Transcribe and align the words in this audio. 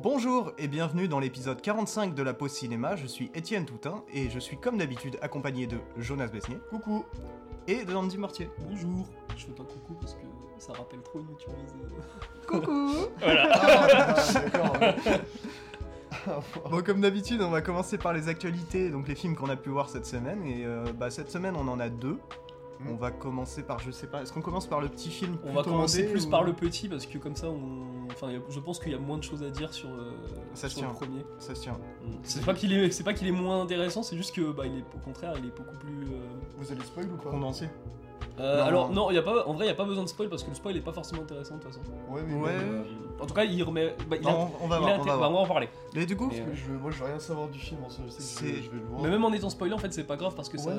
Bonjour 0.00 0.52
et 0.58 0.68
bienvenue 0.68 1.08
dans 1.08 1.18
l'épisode 1.18 1.60
45 1.60 2.14
de 2.14 2.22
la 2.22 2.32
pause 2.32 2.52
cinéma, 2.52 2.94
je 2.94 3.08
suis 3.08 3.32
Étienne 3.34 3.66
Toutin 3.66 4.04
et 4.14 4.30
je 4.30 4.38
suis 4.38 4.56
comme 4.56 4.78
d'habitude 4.78 5.18
accompagné 5.22 5.66
de 5.66 5.78
Jonas 5.96 6.28
Besnier 6.28 6.58
Coucou 6.70 7.04
et 7.66 7.84
de 7.84 7.92
Andy 7.92 8.16
Mortier. 8.16 8.48
Bonjour. 8.60 9.08
Je 9.36 9.46
fais 9.46 9.52
pas 9.52 9.64
coucou 9.64 9.94
parce 9.94 10.14
que 10.14 10.20
ça 10.58 10.72
rappelle 10.74 11.02
trop 11.02 11.18
une 11.18 11.30
youtubeuse. 11.30 11.74
Coucou 12.46 13.08
Voilà. 13.18 14.14
Ah. 14.54 14.94
Bon 16.70 16.82
comme 16.82 17.00
d'habitude 17.00 17.42
on 17.42 17.50
va 17.50 17.60
commencer 17.60 17.98
par 17.98 18.12
les 18.12 18.28
actualités, 18.28 18.90
donc 18.90 19.08
les 19.08 19.14
films 19.16 19.34
qu'on 19.34 19.48
a 19.48 19.56
pu 19.56 19.70
voir 19.70 19.88
cette 19.88 20.06
semaine 20.06 20.44
et 20.44 20.64
euh, 20.64 20.84
bah, 20.92 21.10
cette 21.10 21.30
semaine 21.30 21.56
on 21.56 21.66
en 21.66 21.80
a 21.80 21.88
deux. 21.88 22.18
Mm. 22.80 22.90
On 22.90 22.94
va 22.96 23.10
commencer 23.10 23.62
par, 23.64 23.78
je 23.80 23.90
sais 23.90 24.06
pas, 24.06 24.22
est-ce 24.22 24.32
qu'on 24.32 24.40
commence 24.40 24.66
par 24.66 24.80
le 24.80 24.88
petit 24.88 25.08
film 25.10 25.36
On 25.44 25.52
va 25.52 25.62
commencer 25.64 26.04
plus 26.08 26.26
ou- 26.26 26.30
par 26.30 26.44
le 26.44 26.52
petit 26.52 26.88
parce 26.88 27.06
que 27.06 27.18
comme 27.18 27.34
ça, 27.34 27.48
on... 27.48 28.06
enfin, 28.12 28.28
je 28.48 28.60
pense 28.60 28.78
qu'il 28.78 28.92
y 28.92 28.94
a 28.94 28.98
moins 28.98 29.18
de 29.18 29.24
choses 29.24 29.42
à 29.42 29.50
dire 29.50 29.72
sur, 29.74 29.88
euh, 29.88 30.12
Ça 30.54 30.68
se 30.68 30.76
sur 30.76 30.82
le 30.84 30.88
tient. 30.90 30.94
premier. 30.96 31.24
Ça 31.40 31.54
se 31.56 31.60
tient. 31.62 31.76
C'est 32.22 32.44
pas 32.44 32.54
qu'il 32.54 32.72
est, 32.72 32.90
c'est 32.92 33.02
pas 33.04 33.14
qu'il 33.14 33.26
est 33.26 33.32
moins 33.32 33.62
intéressant, 33.62 34.02
c'est 34.04 34.16
juste 34.16 34.34
que 34.34 34.52
bah, 34.52 34.64
il 34.66 34.78
est 34.78 34.84
au 34.94 34.98
contraire, 35.04 35.34
il 35.38 35.46
est 35.46 35.56
beaucoup 35.56 35.76
plus. 35.78 36.04
euh, 36.04 36.20
Vous 36.56 36.70
allez 36.70 36.82
spoil 36.82 37.06
ou 37.12 37.16
pas 37.16 37.30
Condensé 37.30 37.68
euh, 38.38 38.58
Non. 38.58 38.64
alors 38.64 38.90
non, 38.92 39.10
il 39.10 39.14
y 39.14 39.18
a 39.18 39.22
pas, 39.22 39.46
en 39.48 39.54
vrai, 39.54 39.64
il 39.66 39.68
y 39.68 39.72
a 39.72 39.74
pas 39.74 39.84
besoin 39.84 40.04
de 40.04 40.08
spoil 40.08 40.28
parce 40.28 40.44
que 40.44 40.50
le 40.50 40.54
spoil 40.54 40.76
est 40.76 40.80
pas 40.80 40.92
forcément 40.92 41.22
intéressant 41.22 41.56
de 41.56 41.62
toute 41.62 41.72
façon. 41.72 41.82
Ouais, 42.10 42.22
mais 42.26 42.34
Ouais. 42.34 42.40
bon, 42.40 42.46
Euh, 42.46 42.82
en 43.20 43.26
tout 43.26 43.34
cas, 43.34 43.44
il 43.44 43.62
remet. 43.62 43.94
bah, 44.08 44.16
il 44.20 44.26
a- 44.26 44.30
Non, 44.30 44.50
on, 44.60 44.64
on 44.64 44.68
va 44.68 44.76
il 44.76 44.80
voir, 44.80 44.98
on 44.98 45.02
inté- 45.02 45.06
va 45.06 45.12
bah, 45.12 45.16
voir. 45.16 45.30
on 45.30 45.34
va 45.34 45.40
en 45.40 45.46
parler. 45.46 45.68
Et 45.94 46.06
du 46.06 46.16
coup, 46.16 46.28
Mais, 46.28 46.40
que 46.40 46.54
je, 46.54 46.70
moi 46.72 46.90
je 46.90 46.98
veux 46.98 47.06
rien 47.06 47.18
savoir 47.18 47.48
du 47.48 47.58
film 47.58 47.82
en 47.84 47.90
soi, 47.90 48.04
je 48.06 48.10
sais 48.12 48.18
que 48.18 48.22
je 48.22 48.28
C'est- 48.28 48.44
vais, 48.46 48.62
je 48.62 48.70
vais 48.70 48.78
le 48.78 48.84
voir. 48.84 49.02
Mais 49.02 49.10
même 49.10 49.24
en 49.24 49.32
étant 49.32 49.50
spoilé, 49.50 49.72
en 49.74 49.78
fait, 49.78 49.92
c'est 49.92 50.04
pas 50.04 50.16
grave 50.16 50.34
parce 50.34 50.48
que 50.48 50.58
ça, 50.58 50.70
Ouais. 50.70 50.76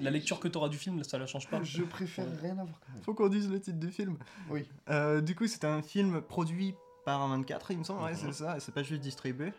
la 0.00 0.10
lecture 0.10 0.38
que 0.40 0.48
t'auras 0.48 0.68
du 0.68 0.78
film, 0.78 1.02
ça 1.04 1.18
la 1.18 1.26
change 1.26 1.48
pas. 1.48 1.62
Je 1.62 1.82
préfère 1.82 2.26
rien 2.40 2.52
avoir 2.52 2.78
quand 2.80 2.92
même. 2.94 3.02
faut 3.02 3.14
qu'on 3.14 3.28
dise 3.28 3.50
le 3.50 3.60
titre 3.60 3.78
du 3.78 3.90
film. 3.90 4.16
Oui. 4.50 4.66
Euh, 4.90 5.20
du 5.20 5.34
coup 5.34 5.46
c'est 5.46 5.64
un 5.64 5.82
film 5.82 6.20
produit 6.20 6.74
par 7.04 7.20
un 7.22 7.28
24 7.36 7.70
il 7.70 7.78
me 7.78 7.84
semble, 7.84 8.02
ouais 8.04 8.10
Mhm. 8.12 8.16
c'est 8.16 8.32
ça, 8.32 8.56
et 8.56 8.60
c'est 8.60 8.72
pas 8.74 8.82
juste 8.82 9.00
distribué. 9.00 9.52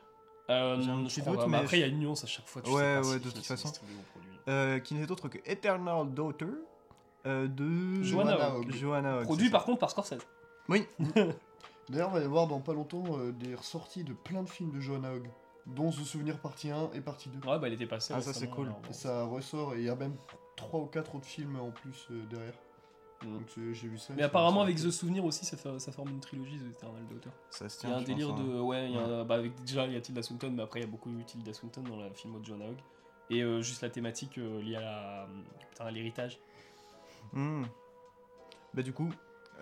Euh, 0.49 0.81
J'ai 0.81 0.89
un 0.89 0.99
je 0.99 1.05
petit 1.05 1.21
crois 1.21 1.33
doute, 1.33 1.41
pas, 1.43 1.47
mais 1.47 1.57
après, 1.59 1.77
il 1.77 1.81
je- 1.81 1.85
y 1.85 1.89
a 1.89 1.91
une 1.91 1.99
nuance 1.99 2.23
à 2.23 2.27
chaque 2.27 2.47
fois. 2.47 2.61
Tu 2.61 2.69
Ouais, 2.71 2.77
sais 2.81 3.01
pas 3.01 3.07
ouais, 3.07 3.19
si 3.19 3.25
de 3.25 3.29
toute 3.31 3.45
façon. 3.45 3.71
Euh, 4.49 4.79
qui 4.79 4.95
n'est 4.95 5.09
autre 5.09 5.29
que 5.29 5.37
Eternal 5.45 6.09
Daughter 6.13 6.45
euh, 7.27 7.47
de 7.47 8.01
Joanna 8.03 8.37
Joanna 8.71 9.13
Hogg. 9.15 9.19
Hogg. 9.19 9.23
Produit 9.25 9.49
par 9.49 9.63
contre 9.65 9.79
par 9.79 9.91
Scorsese. 9.91 10.17
Oui, 10.67 10.85
D'ailleurs, 11.91 12.09
on 12.09 12.13
va 12.13 12.21
y 12.21 12.23
avoir 12.25 12.47
dans 12.47 12.59
pas 12.61 12.73
longtemps 12.73 13.03
euh, 13.19 13.31
des 13.31 13.53
ressorties 13.55 14.03
de 14.03 14.13
plein 14.13 14.43
de 14.43 14.49
films 14.49 14.71
de 14.71 14.79
Joanna 14.79 15.13
Hogg, 15.13 15.29
dont 15.67 15.89
The 15.91 16.03
Souvenir 16.03 16.39
partie 16.39 16.69
1 16.71 16.91
et 16.93 17.01
partie 17.01 17.29
2. 17.29 17.47
Ouais, 17.47 17.59
bah 17.59 17.67
il 17.67 17.73
était 17.73 17.85
passé. 17.85 18.13
Ah, 18.15 18.21
ça, 18.21 18.33
c'est 18.33 18.47
cool. 18.49 18.67
alors, 18.67 18.79
bon. 18.79 18.89
Et 18.89 18.93
ça 18.93 19.25
ressort, 19.25 19.75
et 19.75 19.79
il 19.79 19.85
y 19.85 19.89
a 19.89 19.95
même 19.95 20.15
3 20.55 20.79
ou 20.79 20.85
4 20.85 21.15
autres 21.15 21.25
films 21.25 21.59
en 21.59 21.71
plus 21.71 22.07
euh, 22.11 22.25
derrière. 22.29 22.53
Mm. 23.23 23.33
Donc 23.37 23.47
j'ai 23.73 23.87
vu 23.87 23.97
ça. 23.97 24.13
Mais 24.15 24.23
apparemment, 24.23 24.61
avec 24.61 24.77
The 24.77 24.89
Souvenir 24.89 25.23
aussi, 25.25 25.45
ça, 25.45 25.55
fait- 25.57 25.79
ça 25.79 25.91
forme 25.91 26.09
une 26.09 26.19
trilogie 26.21 26.57
The 26.57 26.75
Eternal 26.77 27.05
Daughter. 27.07 27.29
ça 27.49 27.67
se 27.69 27.77
Il 27.77 27.79
tient. 27.81 27.89
y 27.89 27.93
a 27.93 27.97
un 27.97 28.01
délire 28.01 28.27
pense, 28.29 28.39
hein. 28.39 28.43
de. 28.43 28.59
Ouais, 28.61 28.85
il 28.89 28.95
y 28.95 28.97
a 28.97 29.01
un- 29.05 29.25
bah, 29.25 29.35
avec, 29.35 29.61
déjà, 29.63 29.85
il 29.85 29.93
y 29.93 29.97
a 29.97 30.01
Tilda 30.01 30.23
Swinton, 30.23 30.51
mais 30.55 30.63
après, 30.63 30.79
il 30.79 30.83
y 30.83 30.87
a 30.87 30.89
beaucoup 30.89 31.09
eu 31.11 31.23
Tilda 31.25 31.53
Swinton 31.53 31.81
dans 31.83 31.97
le 31.97 32.09
film 32.13 32.39
de 32.39 32.45
John 32.45 32.61
Hogg. 32.63 32.77
Et 33.29 33.43
euh, 33.43 33.61
juste 33.61 33.81
la 33.81 33.89
thématique 33.89 34.37
euh, 34.39 34.61
liée 34.61 34.75
à 34.77 34.81
la- 34.81 35.27
putain, 35.69 35.85
à 35.85 35.91
l'héritage. 35.91 36.39
Hmm. 37.33 37.63
Bah 38.73 38.81
du 38.81 38.93
coup, 38.93 39.09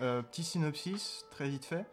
euh, 0.02 0.22
petit 0.22 0.44
synopsis, 0.44 1.26
très 1.32 1.50
vite 1.50 1.66
fait. 1.66 1.86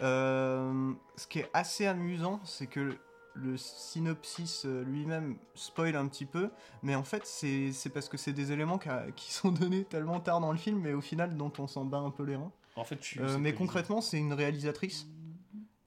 Euh, 0.00 0.92
ce 1.16 1.26
qui 1.26 1.40
est 1.40 1.50
assez 1.52 1.86
amusant, 1.86 2.40
c'est 2.44 2.66
que 2.66 2.96
le 3.34 3.56
synopsis 3.56 4.64
euh, 4.66 4.84
lui-même 4.84 5.36
spoil 5.54 5.96
un 5.96 6.06
petit 6.06 6.26
peu, 6.26 6.50
mais 6.82 6.94
en 6.94 7.02
fait 7.02 7.24
c'est 7.26 7.72
parce 7.92 8.08
que 8.08 8.16
c'est 8.18 8.32
des 8.32 8.52
éléments 8.52 8.78
qui, 8.78 8.88
a- 8.88 9.06
qui 9.16 9.32
sont 9.32 9.50
donnés 9.52 9.84
tellement 9.84 10.20
tard 10.20 10.40
dans 10.40 10.52
le 10.52 10.58
film, 10.58 10.80
mais 10.80 10.92
au 10.92 11.00
final 11.00 11.36
dont 11.36 11.52
on 11.58 11.66
s'en 11.66 11.84
bat 11.84 11.98
un 11.98 12.10
peu 12.10 12.24
les 12.24 12.36
reins. 12.36 12.52
En 12.76 12.84
fait, 12.84 12.96
tu. 12.98 13.20
Euh, 13.20 13.38
mais 13.38 13.52
concrètement, 13.52 14.00
c'est 14.00 14.18
une 14.18 14.32
réalisatrice 14.32 15.06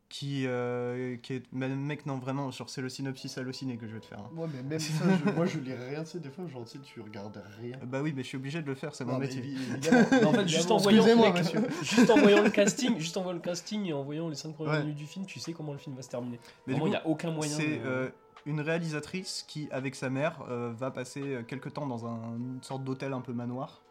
qui, 0.08 0.46
euh, 0.46 1.18
qui 1.18 1.34
est. 1.34 1.44
mais 1.52 1.68
mec, 1.68 2.06
non, 2.06 2.18
vraiment, 2.20 2.52
sur 2.52 2.70
c'est 2.70 2.82
le 2.82 2.90
synopsis 2.90 3.38
halluciné 3.40 3.76
que 3.78 3.88
je 3.88 3.94
vais 3.96 4.00
te 4.00 4.06
faire. 4.06 4.20
hein. 4.20 4.30
Ouais, 4.36 4.48
mais 4.54 4.62
même 4.64 4.80
ça, 4.80 5.04
je- 5.26 5.32
moi 5.32 5.46
je 5.48 5.58
lis 5.60 5.74
rien, 5.74 6.04
tu 6.04 6.12
sais, 6.12 6.20
des 6.20 6.30
fois, 6.30 6.46
genre, 6.48 6.64
tu 6.64 6.78
sais, 6.78 6.84
tu 6.84 7.02
regardes 7.02 7.42
rien. 7.60 7.78
Bah 7.86 8.02
oui, 8.04 8.14
mais 8.16 8.22
je 8.22 8.28
suis 8.28 8.38
obligé 8.38 8.62
de 8.62 8.68
le 8.68 8.76
faire, 8.76 8.94
c'est 8.94 9.04
mon 9.04 9.18
métier. 9.18 9.42
en 10.26 10.32
fait, 10.32 10.48
juste 10.48 10.70
en 10.72 10.78
voyant, 10.78 10.98
Excusez-moi, 11.04 11.34
mec, 11.34 11.44
monsieur. 11.44 11.68
juste 11.84 12.10
en 12.12 12.18
voyant 12.18 12.44
le 12.44 12.50
casting, 12.52 13.00
juste 13.00 13.18
en 13.18 13.22
voyant 13.24 13.36
le 13.38 13.42
casting 13.42 13.86
et 13.88 13.94
en 13.94 14.04
voyant 14.04 14.30
les 14.30 14.36
5 14.36 14.54
premières 14.54 14.74
Ouais. 14.74 14.80
minutes 14.82 14.98
du 14.98 15.06
film, 15.08 15.26
tu 15.26 15.40
sais 15.40 15.54
comment 15.54 15.72
le 15.74 15.80
film 15.80 15.96
va 15.96 16.02
se 16.04 16.10
terminer. 16.10 16.40
Mais 16.68 16.74
du 16.76 16.80
Vraiment, 16.80 16.86
il 16.88 16.90
n'y 16.92 16.96
a 17.04 17.08
aucun 17.08 17.32
moyen. 17.32 17.52
C'est 17.56 17.68
de- 17.80 17.86
euh, 17.86 18.10
une 18.46 18.62
réalisatrice 18.62 19.44
qui, 19.48 19.68
avec 19.72 19.96
sa 19.96 20.12
mère, 20.12 20.46
euh, 20.50 20.72
va 20.78 20.92
passer 20.92 21.40
quelques 21.48 21.74
temps 21.74 21.88
dans 21.88 22.06
un- 22.06 22.38
une 22.38 22.60
sorte 22.62 22.84
d'hôtel 22.84 23.12
un 23.14 23.22
peu 23.22 23.34
manoir, 23.34 23.82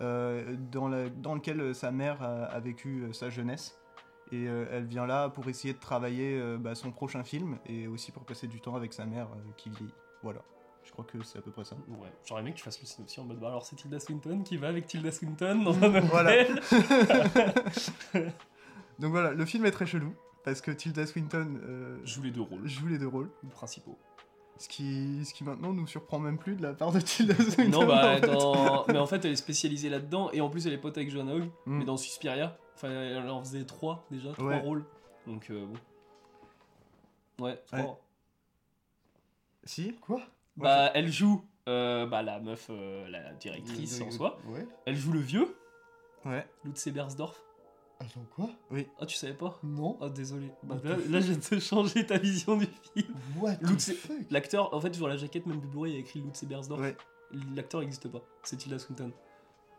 euh, 0.00 0.56
dans, 0.72 0.88
la- 0.88 1.08
dans 1.08 1.34
lequel 1.36 1.74
sa 1.76 1.92
mère 1.92 2.20
a, 2.22 2.44
a 2.46 2.58
vécu 2.60 3.02
euh, 3.04 3.12
sa 3.12 3.30
jeunesse. 3.30 3.78
Et 4.32 4.48
euh, 4.48 4.66
elle 4.70 4.84
vient 4.86 5.06
là 5.06 5.28
pour 5.28 5.46
essayer 5.48 5.74
de 5.74 5.78
travailler 5.78 6.38
euh, 6.40 6.56
bah, 6.58 6.74
son 6.74 6.90
prochain 6.92 7.22
film 7.24 7.58
et 7.66 7.86
aussi 7.86 8.10
pour 8.10 8.24
passer 8.24 8.46
du 8.48 8.60
temps 8.60 8.74
avec 8.74 8.92
sa 8.92 9.04
mère 9.04 9.26
euh, 9.26 9.50
qui 9.56 9.68
vieillit. 9.70 9.92
Voilà, 10.22 10.40
je 10.82 10.90
crois 10.92 11.04
que 11.04 11.22
c'est 11.22 11.38
à 11.38 11.42
peu 11.42 11.50
près 11.50 11.64
ça. 11.64 11.76
Ouais, 11.88 12.08
j'aurais 12.24 12.40
aimé 12.40 12.52
que 12.52 12.56
tu 12.56 12.64
fasses 12.64 12.80
le 12.80 12.86
synopsis 12.86 13.18
en 13.18 13.24
mode 13.24 13.38
bah 13.38 13.48
alors 13.48 13.64
c'est 13.64 13.76
Tilda 13.76 14.00
Swinton 14.00 14.42
qui 14.42 14.56
va 14.56 14.68
avec 14.68 14.86
Tilda 14.86 15.12
Swinton 15.12 15.62
dans 15.62 15.74
un 15.84 16.00
Voilà. 16.00 16.32
hôtel. 16.42 16.60
Donc 18.98 19.10
voilà, 19.10 19.32
le 19.32 19.44
film 19.44 19.66
est 19.66 19.70
très 19.72 19.86
chelou 19.86 20.14
parce 20.44 20.60
que 20.60 20.70
Tilda 20.70 21.06
Swinton 21.06 21.58
euh, 21.64 21.98
Joue 22.04 22.22
les 22.22 22.30
deux 22.30 22.40
rôles 22.42 22.66
joue 22.66 22.86
les 22.86 22.98
deux 22.98 23.08
rôles. 23.08 23.30
principaux. 23.50 23.98
Ce 24.56 24.68
qui, 24.68 25.24
ce 25.24 25.34
qui 25.34 25.42
maintenant 25.42 25.72
nous 25.72 25.86
surprend 25.88 26.20
même 26.20 26.38
plus 26.38 26.54
de 26.54 26.62
la 26.62 26.74
part 26.74 26.92
de 26.92 27.00
Tilda 27.00 27.34
Swinton. 27.34 27.80
Non, 27.80 27.86
bah, 27.86 28.16
en 28.16 28.20
dans... 28.20 28.84
mais 28.88 28.98
en 28.98 29.06
fait, 29.06 29.24
elle 29.24 29.32
est 29.32 29.36
spécialisée 29.36 29.88
là-dedans, 29.88 30.30
et 30.32 30.40
en 30.40 30.48
plus, 30.48 30.64
elle 30.68 30.72
est 30.72 30.78
pote 30.78 30.96
avec 30.96 31.10
Joanna 31.10 31.34
Hogg, 31.34 31.50
Mm. 31.66 31.78
mais 31.78 31.84
dans 31.84 31.96
Suspiria, 31.96 32.56
enfin, 32.74 32.90
elle 32.90 33.28
en 33.28 33.40
faisait 33.42 33.64
trois 33.64 34.04
déjà, 34.10 34.32
trois 34.32 34.46
Ouais. 34.46 34.60
rôles. 34.60 34.84
Donc, 35.26 35.50
euh, 35.50 35.66
bon. 35.66 37.44
Ouais, 37.44 37.56
trois. 37.66 37.78
Ouais. 37.78 37.86
Si 39.64 39.94
Quoi? 39.96 40.20
Bah, 40.56 40.90
elle 40.94 41.10
joue 41.10 41.42
euh, 41.68 42.06
bah, 42.06 42.22
la 42.22 42.38
meuf, 42.40 42.66
euh, 42.70 43.08
la 43.08 43.32
directrice 43.34 44.00
en 44.00 44.10
soi. 44.10 44.38
Ouais. 44.46 44.66
Elle 44.86 44.96
joue 44.96 45.12
le 45.12 45.20
vieux, 45.20 45.56
Ouais. 46.24 46.46
Lutz 46.64 46.86
Ebersdorf. 46.86 47.40
Attends, 48.00 48.24
quoi? 48.34 48.50
Ah, 48.98 49.06
tu 49.06 49.14
savais 49.16 49.34
pas? 49.34 49.58
Non. 49.62 49.96
Ah, 50.00 50.08
désolé. 50.10 50.50
Bah, 50.62 50.74
What 50.82 50.88
là, 50.88 50.96
the 50.96 51.08
là, 51.10 51.20
je 51.20 51.26
viens 51.32 51.36
de 51.36 51.40
te 51.42 51.58
changer 51.58 52.04
ta 52.06 52.18
vision 52.18 52.56
du 52.56 52.66
film. 52.94 53.14
What 53.36 53.56
the 53.56 53.62
Lutz- 53.62 53.94
fuck? 53.94 54.16
L'acteur, 54.30 54.74
en 54.74 54.80
fait, 54.80 54.94
sur 54.94 55.08
la 55.08 55.16
jaquette 55.16 55.46
même 55.46 55.60
du 55.60 55.66
Blu-ray, 55.66 55.92
il 55.92 55.94
y 55.94 55.98
a 55.98 56.00
écrit 56.00 56.20
Lutz 56.20 56.42
Ebersdorf. 56.42 56.80
Ouais. 56.80 56.96
L'acteur 57.54 57.80
n'existe 57.80 58.08
pas, 58.08 58.20
c'est 58.42 58.56
Tilda 58.56 58.78
Swinton. 58.78 59.10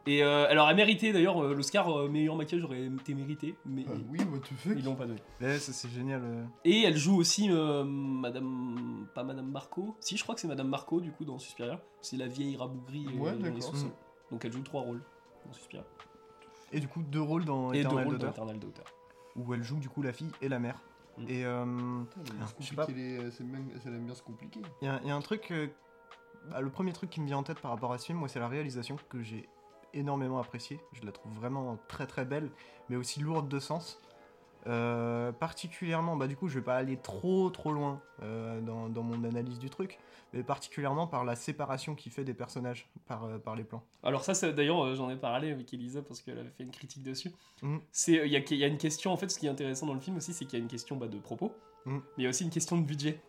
Et 0.07 0.23
euh, 0.23 0.45
elle 0.49 0.59
mérité 0.75 1.11
d'ailleurs 1.13 1.43
euh, 1.43 1.55
l'Oscar 1.55 1.89
euh, 1.89 2.07
meilleur 2.07 2.35
maquillage 2.35 2.63
aurait 2.63 2.85
été 2.85 3.15
mérité, 3.15 3.55
mais 3.65 3.85
Ah 3.87 3.93
oui, 4.11 4.19
what 4.31 4.37
the 4.39 4.53
fuck 4.53 4.73
ils 4.77 4.85
l'ont 4.85 4.95
pas 4.95 5.07
donné. 5.07 5.19
Ouais, 5.41 5.57
ça 5.57 5.73
c'est 5.73 5.89
génial. 5.89 6.21
euh. 6.23 6.45
Et 6.63 6.83
elle 6.83 6.95
joue 6.97 7.15
aussi 7.17 7.49
euh, 7.51 7.83
Madame. 7.83 9.07
Pas 9.15 9.23
Madame 9.23 9.49
Marco, 9.49 9.95
si 9.99 10.15
je 10.17 10.23
crois 10.23 10.35
que 10.35 10.41
c'est 10.41 10.47
Madame 10.47 10.67
Marco 10.69 10.99
du 11.01 11.11
coup 11.11 11.25
dans 11.25 11.39
Suspiria. 11.39 11.81
C'est 12.01 12.17
la 12.17 12.27
vieille 12.27 12.55
rabougrie 12.55 13.07
euh, 13.15 13.19
Ouais, 13.19 13.31
dans 13.31 13.37
les 13.45 13.51
d'accord. 13.51 13.63
sous-sols. 13.63 13.87
Mm. 13.89 14.31
Donc 14.31 14.45
elle 14.45 14.51
joue 14.53 14.61
trois 14.63 14.81
rôles 14.81 15.01
dans 15.45 15.53
Suspiria. 15.53 15.85
Et 16.71 16.79
du 16.79 16.87
coup, 16.87 17.01
deux 17.03 17.21
rôles 17.21 17.45
dans 17.45 17.71
Et 17.71 17.77
deux 17.77 17.87
Eternal 17.87 18.03
rôles 18.05 18.17
dans 18.17 18.25
Daughter, 18.25 18.41
Eternal 18.41 18.59
Daughter. 18.59 18.81
où 19.37 19.53
elle 19.53 19.63
joue 19.63 19.77
du 19.77 19.89
coup 19.89 20.01
la 20.01 20.13
fille 20.13 20.31
et 20.41 20.49
la 20.49 20.59
mère. 20.59 20.79
Mm. 21.17 21.23
Et 21.29 21.45
euh, 21.45 21.65
Putain, 21.65 22.21
mais 22.35 22.39
Ah, 22.41 22.45
c'est 22.47 22.63
je 22.63 22.69
sais 22.69 22.75
pas. 22.75 22.85
compliqué, 22.85 23.17
les- 23.23 23.31
c'est 23.31 23.43
même- 23.43 23.69
aime 23.85 24.05
bien 24.05 24.13
se 24.15 24.21
compliquer. 24.23 24.61
il 24.81 24.85
y, 24.87 24.91
a- 24.91 24.99
il 25.03 25.07
y 25.07 25.11
a 25.11 25.15
un 25.15 25.21
truc. 25.21 25.49
euh, 25.51 25.67
bah, 26.51 26.61
le 26.61 26.69
premier 26.69 26.93
truc 26.93 27.09
qui 27.09 27.21
me 27.21 27.25
vient 27.25 27.37
en 27.37 27.43
tête 27.43 27.59
par 27.59 27.71
rapport 27.71 27.91
à 27.93 27.97
ce 27.97 28.05
film, 28.05 28.19
moi, 28.19 28.27
c'est 28.27 28.39
la 28.39 28.47
réalisation 28.47 28.97
que 29.09 29.23
j'ai 29.23 29.47
énormément 29.95 30.39
appréciée. 30.39 30.79
Je 30.93 31.05
la 31.05 31.11
trouve 31.11 31.31
vraiment 31.33 31.77
très 31.87 32.05
très 32.07 32.25
belle, 32.25 32.49
mais 32.89 32.95
aussi 32.95 33.19
lourde 33.21 33.47
de 33.49 33.59
sens. 33.59 33.99
Euh, 34.67 35.31
particulièrement, 35.31 36.15
bah 36.15 36.25
du 36.27 36.35
coup, 36.35 36.47
je 36.47 36.57
vais 36.57 36.65
pas 36.65 36.75
aller 36.75 36.97
trop 36.97 37.51
trop 37.51 37.71
loin 37.71 38.01
euh, 38.23 38.59
dans, 38.61 38.89
dans 38.89 39.03
mon 39.03 39.23
analyse 39.23 39.59
du 39.59 39.69
truc, 39.69 39.99
mais 40.33 40.41
particulièrement 40.41 41.05
par 41.05 41.23
la 41.23 41.35
séparation 41.35 41.93
qu'il 41.93 42.11
fait 42.11 42.23
des 42.23 42.33
personnages 42.33 42.89
par, 43.07 43.25
euh, 43.25 43.37
par 43.37 43.55
les 43.55 43.63
plans. 43.63 43.83
Alors 44.01 44.23
ça, 44.23 44.33
d'ailleurs, 44.51 44.95
j'en 44.95 45.11
ai 45.11 45.17
parlé 45.17 45.51
avec 45.51 45.71
Elisa 45.71 46.01
parce 46.01 46.21
qu'elle 46.21 46.39
avait 46.39 46.49
fait 46.49 46.63
une 46.63 46.71
critique 46.71 47.03
dessus. 47.03 47.31
Mm. 47.61 47.77
C'est 47.91 48.13
il 48.13 48.31
y 48.31 48.35
a, 48.35 48.39
il 48.39 48.57
y 48.57 48.63
a 48.63 48.67
une 48.67 48.79
question 48.79 49.11
en 49.13 49.17
fait, 49.17 49.29
ce 49.29 49.37
qui 49.37 49.45
est 49.45 49.49
intéressant 49.49 49.85
dans 49.85 49.93
le 49.93 49.99
film 49.99 50.17
aussi, 50.17 50.33
c'est 50.33 50.45
qu'il 50.45 50.57
y 50.57 50.61
a 50.61 50.63
une 50.63 50.69
question 50.71 50.95
bah, 50.95 51.07
de 51.07 51.19
propos, 51.19 51.51
Mm. 51.85 51.97
mais 51.97 52.01
il 52.17 52.23
y 52.23 52.25
a 52.25 52.29
aussi 52.29 52.43
une 52.43 52.49
question 52.49 52.75
de 52.77 52.83
budget 52.83 53.21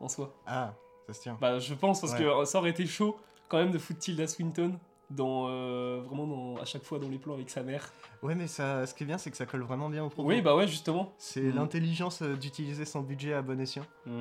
en 0.00 0.08
soi. 0.08 0.34
Ah, 0.44 0.74
ça 1.06 1.12
se 1.12 1.20
tient. 1.20 1.38
Bah, 1.40 1.60
je 1.60 1.74
pense 1.74 2.00
parce 2.00 2.14
Ouais. 2.14 2.18
que 2.24 2.44
ça 2.46 2.58
aurait 2.58 2.70
été 2.70 2.84
chaud 2.86 3.16
quand 3.48 3.58
même 3.58 3.70
de 3.70 3.78
foutre 3.78 4.00
Tilda 4.00 4.26
Swinton 4.26 4.76
dans 5.10 5.48
euh, 5.48 6.00
vraiment 6.06 6.26
dans, 6.26 6.56
à 6.60 6.64
chaque 6.64 6.84
fois 6.84 6.98
dans 6.98 7.08
les 7.08 7.18
plans 7.18 7.34
avec 7.34 7.50
sa 7.50 7.62
mère. 7.62 7.92
Ouais, 8.22 8.34
mais 8.34 8.46
ça, 8.46 8.86
ce 8.86 8.94
qui 8.94 9.02
est 9.02 9.06
bien, 9.06 9.18
c'est 9.18 9.30
que 9.30 9.36
ça 9.36 9.46
colle 9.46 9.62
vraiment 9.62 9.88
bien 9.88 10.04
au 10.04 10.08
propos. 10.08 10.28
Oui, 10.28 10.40
bah 10.40 10.54
ouais, 10.56 10.68
justement. 10.68 11.12
C'est 11.18 11.40
Mhm. 11.42 11.56
l'intelligence 11.56 12.22
euh, 12.22 12.36
d'utiliser 12.36 12.84
son 12.84 13.00
budget 13.02 13.32
à 13.34 13.42
bon 13.42 13.60
escient. 13.60 13.84
Il 14.06 14.12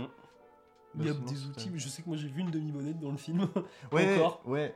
Bah, 0.95 1.05
y 1.05 1.09
a 1.09 1.13
sinon, 1.13 1.25
des 1.29 1.45
outils, 1.45 1.69
mais 1.71 1.79
je 1.79 1.87
sais 1.89 2.01
que 2.01 2.07
moi 2.07 2.17
j'ai 2.17 2.27
vu 2.27 2.41
une 2.41 2.49
demi-bonnette 2.51 2.99
dans 2.99 3.11
le 3.11 3.17
film. 3.17 3.47
Ouais, 3.91 4.13
encore. 4.17 4.41
ouais. 4.45 4.75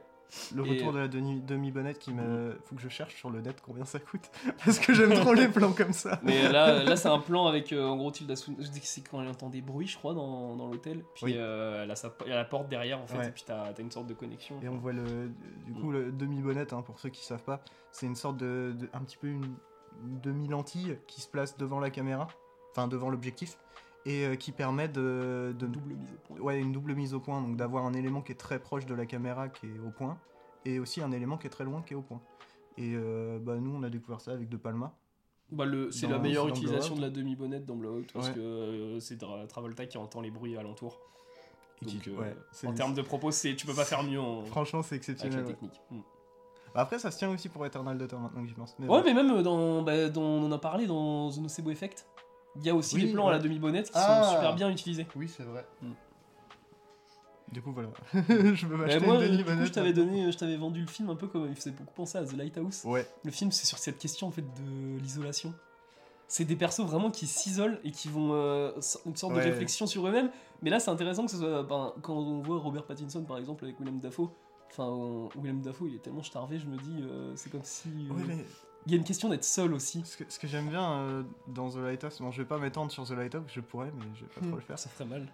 Le 0.55 0.65
Et- 0.65 0.69
retour 0.71 0.93
de 0.93 0.99
la 0.99 1.07
demi- 1.07 1.41
demi-bonnette 1.41 1.99
qui 1.99 2.13
me. 2.13 2.57
Faut 2.63 2.75
que 2.75 2.81
je 2.81 2.89
cherche 2.89 3.15
sur 3.15 3.29
le 3.29 3.41
net 3.41 3.61
combien 3.65 3.85
ça 3.85 3.99
coûte. 3.99 4.29
Parce 4.65 4.79
que 4.79 4.93
j'aime 4.93 5.13
trop 5.13 5.33
les 5.33 5.47
plans 5.47 5.73
comme 5.73 5.93
ça. 5.93 6.19
Mais 6.23 6.49
là, 6.49 6.83
là 6.83 6.95
c'est 6.95 7.07
un 7.09 7.19
plan 7.19 7.45
avec 7.47 7.71
euh, 7.73 7.85
en 7.85 7.95
gros 7.97 8.11
Tilda 8.11 8.35
Swinton. 8.35 8.61
Je 8.63 8.69
dis 8.69 8.79
que 8.81 8.87
c'est 8.87 9.01
quand 9.01 9.21
elle 9.21 9.27
entend 9.29 9.49
des 9.49 9.61
bruits, 9.61 9.87
je 9.87 9.97
crois, 9.97 10.13
dans, 10.13 10.55
dans 10.55 10.67
l'hôtel. 10.67 11.03
Puis 11.15 11.25
Oui. 11.25 11.33
euh, 11.37 11.83
elle, 11.83 11.91
a 11.91 11.95
sa, 11.95 12.13
elle 12.25 12.31
a 12.33 12.35
la 12.37 12.45
porte 12.45 12.69
derrière 12.69 12.99
en 13.01 13.07
fait, 13.07 13.17
Ouais. 13.17 13.27
et 13.27 13.31
puis 13.31 13.43
t'as 13.45 13.65
as 13.65 13.79
une 13.81 13.91
sorte 13.91 14.07
de 14.07 14.13
connexion. 14.13 14.59
Et 14.61 14.69
on 14.69 14.77
voit 14.77 14.93
le. 14.93 15.31
Du 15.65 15.73
coup, 15.73 15.91
le 15.91 16.11
demi-bonnette, 16.11 16.73
hein, 16.73 16.81
pour 16.81 16.99
ceux 16.99 17.09
qui 17.09 17.23
savent 17.23 17.43
pas, 17.43 17.61
c'est 17.91 18.05
une 18.05 18.15
sorte 18.15 18.37
de, 18.37 18.73
de- 18.77 18.89
Un 18.93 19.01
petit 19.01 19.17
peu 19.17 19.27
une 19.27 19.55
demi-lentille 20.21 20.97
qui 21.07 21.21
se 21.21 21.27
place 21.27 21.57
devant 21.57 21.79
la 21.79 21.89
caméra. 21.89 22.27
Enfin, 22.71 22.87
devant 22.87 23.09
l'objectif. 23.09 23.57
Et 24.05 24.25
euh, 24.25 24.35
qui 24.35 24.51
permet 24.51 24.87
de, 24.87 25.55
de- 25.57 25.67
Double 25.67 25.93
mise 25.93 26.09
au 26.13 26.17
point. 26.27 26.39
ouais, 26.39 26.59
une 26.59 26.71
double 26.71 26.93
mise 26.95 27.13
au 27.13 27.19
point, 27.19 27.41
donc 27.41 27.55
d'avoir 27.57 27.85
un 27.85 27.93
élément 27.93 28.21
qui 28.21 28.31
est 28.31 28.35
très 28.35 28.59
proche 28.59 28.85
de 28.85 28.93
la 28.93 29.05
caméra 29.05 29.49
qui 29.49 29.67
est 29.67 29.79
au 29.79 29.91
point, 29.91 30.17
et 30.65 30.79
aussi 30.79 31.01
un 31.01 31.11
élément 31.11 31.37
qui 31.37 31.47
est 31.47 31.51
très 31.51 31.63
loin 31.63 31.81
qui 31.81 31.93
est 31.93 31.97
au 31.97 32.01
point. 32.01 32.21
Et 32.77 32.93
euh, 32.95 33.39
bah, 33.39 33.55
nous, 33.57 33.73
on 33.75 33.83
a 33.83 33.89
découvert 33.89 34.19
ça 34.21 34.31
avec 34.31 34.49
De 34.49 34.57
Palma. 34.57 34.93
Bah, 35.51 35.65
le, 35.65 35.91
c'est 35.91 36.07
la 36.07 36.17
meilleure 36.17 36.47
utilisation 36.47 36.95
de 36.95 37.01
la 37.01 37.09
demi-bonnette 37.11 37.65
dans 37.65 37.75
Blowout 37.75 38.05
parce 38.13 38.29
Ouais. 38.29 38.33
que 38.33 38.39
euh, 38.39 38.99
c'est 38.99 39.21
Tra- 39.21 39.45
Travolta 39.47 39.85
qui 39.85 39.97
entend 39.97 40.21
les 40.21 40.31
bruits 40.31 40.57
alentour. 40.57 40.99
Et 41.81 41.85
Donc, 41.85 42.01
qui- 42.01 42.09
ouais, 42.09 42.35
en 42.65 42.73
termes 42.73 42.93
de 42.93 43.01
propos, 43.01 43.29
c'est, 43.31 43.55
tu 43.55 43.65
peux 43.67 43.73
pas 43.73 43.83
faire 43.85 44.03
mieux 44.03 44.19
en, 44.19 44.43
Franchement, 44.45 44.81
c'est 44.81 44.95
avec 44.95 45.07
la 45.07 45.13
exceptionnel. 45.13 45.45
ouais. 45.45 45.51
technique. 45.53 45.79
Mm. 45.91 45.99
Bah, 46.73 46.81
Après, 46.81 46.97
ça 46.97 47.11
se 47.11 47.17
tient 47.19 47.29
aussi 47.29 47.49
pour 47.49 47.63
Eternal 47.65 47.95
Daughter 47.97 48.15
maintenant 48.15 48.41
que 48.41 48.47
j'y 48.47 48.53
pense. 48.55 48.75
Mais 48.79 48.87
Ouais, 48.87 49.01
mais 49.03 49.13
même 49.13 49.43
dans, 49.43 49.83
bah, 49.83 50.09
dans- 50.09 50.21
on 50.21 50.45
en 50.45 50.51
a 50.51 50.57
parlé 50.57 50.87
dans 50.87 51.29
The 51.29 51.37
Nocebo 51.37 51.69
Effect. 51.69 52.07
Il 52.55 52.63
y 52.65 52.69
a 52.69 52.75
aussi 52.75 52.95
Oui, 52.95 53.01
les 53.03 53.13
plans 53.13 53.27
à 53.27 53.31
la 53.31 53.39
demi-bonnette 53.39 53.87
qui 53.87 53.91
Ah. 53.95 54.23
sont 54.23 54.35
super 54.35 54.55
bien 54.55 54.69
utilisés. 54.69 55.07
Oui, 55.15 55.27
c'est 55.27 55.43
vrai. 55.43 55.65
Du 57.51 57.61
coup, 57.61 57.71
voilà. 57.71 57.89
je 58.13 58.65
Bah, 58.67 58.77
m'acheter 58.77 59.05
moi, 59.05 59.23
une 59.23 59.31
Denis 59.37 59.43
coup, 59.43 59.65
je 59.65 59.71
t'avais 59.71 59.93
donné, 59.93 60.31
je 60.31 60.37
t'avais 60.37 60.57
vendu 60.57 60.81
le 60.81 60.87
film 60.87 61.09
un 61.09 61.15
peu 61.15 61.27
comme 61.27 61.47
il 61.47 61.55
faisait 61.55 61.71
beaucoup 61.71 61.93
penser 61.93 62.17
à 62.17 62.25
The 62.25 62.33
Lighthouse. 62.33 62.81
Ouais, 62.85 63.07
Le 63.23 63.31
film, 63.31 63.51
c'est 63.51 63.65
sur 63.67 63.77
cette 63.77 63.99
question 63.99 64.27
en 64.27 64.31
fait 64.31 64.41
de 64.41 64.99
l'isolation. 64.99 65.53
C'est 66.27 66.45
des 66.45 66.55
persos 66.55 66.81
vraiment 66.85 67.11
qui 67.11 67.27
s'isolent 67.27 67.77
et 67.83 67.91
qui 67.91 68.07
vont 68.07 68.33
euh, 68.33 68.71
une 69.05 69.15
sorte 69.15 69.33
Ouais. 69.33 69.43
de 69.45 69.49
réflexion 69.51 69.85
sur 69.85 70.07
eux-mêmes. 70.07 70.31
Mais 70.63 70.71
là, 70.71 70.79
c'est 70.79 70.89
intéressant 70.89 71.25
que 71.25 71.31
ce 71.31 71.37
soit 71.37 71.61
ben, 71.63 71.93
quand 72.01 72.15
on 72.15 72.41
voit 72.41 72.57
Robert 72.57 72.85
Pattinson 72.85 73.23
par 73.23 73.37
exemple 73.37 73.65
avec 73.65 73.79
Willem 73.79 73.99
Dafoe. 73.99 74.29
Enfin, 74.71 74.87
euh, 74.87 75.27
Willem 75.39 75.61
Dafoe, 75.61 75.89
il 75.89 75.95
est 75.95 75.99
tellement 76.01 76.23
starvé, 76.23 76.57
je 76.57 76.65
me 76.65 76.77
dis, 76.77 76.95
euh, 77.03 77.35
c'est 77.35 77.51
comme 77.51 77.63
si 77.63 77.89
euh, 78.09 78.13
ouais, 78.15 78.23
mais 78.25 78.45
il 78.85 78.91
y 78.91 78.95
a 78.95 78.97
une 78.97 79.03
question 79.03 79.29
d'être 79.29 79.43
seul 79.43 79.73
aussi. 79.73 80.03
ce 80.05 80.17
que, 80.17 80.23
ce 80.27 80.39
que 80.39 80.47
j'aime 80.47 80.69
bien 80.69 80.91
euh, 80.93 81.23
dans 81.47 81.69
The 81.69 81.77
Lighthouse, 81.77 82.19
bon, 82.21 82.31
je 82.31 82.41
vais 82.41 82.47
pas 82.47 82.57
m'étendre 82.57 82.91
sur 82.91 83.05
The 83.05 83.11
Lighthouse, 83.11 83.43
je 83.53 83.61
pourrais, 83.61 83.91
mais 83.97 84.05
je 84.15 84.21
vais 84.21 84.31
pas 84.31 84.41
trop 84.41 84.55
le 84.55 84.61
faire. 84.61 84.79
Ça 84.79 84.89
ferait 84.89 85.05
mal. 85.05 85.27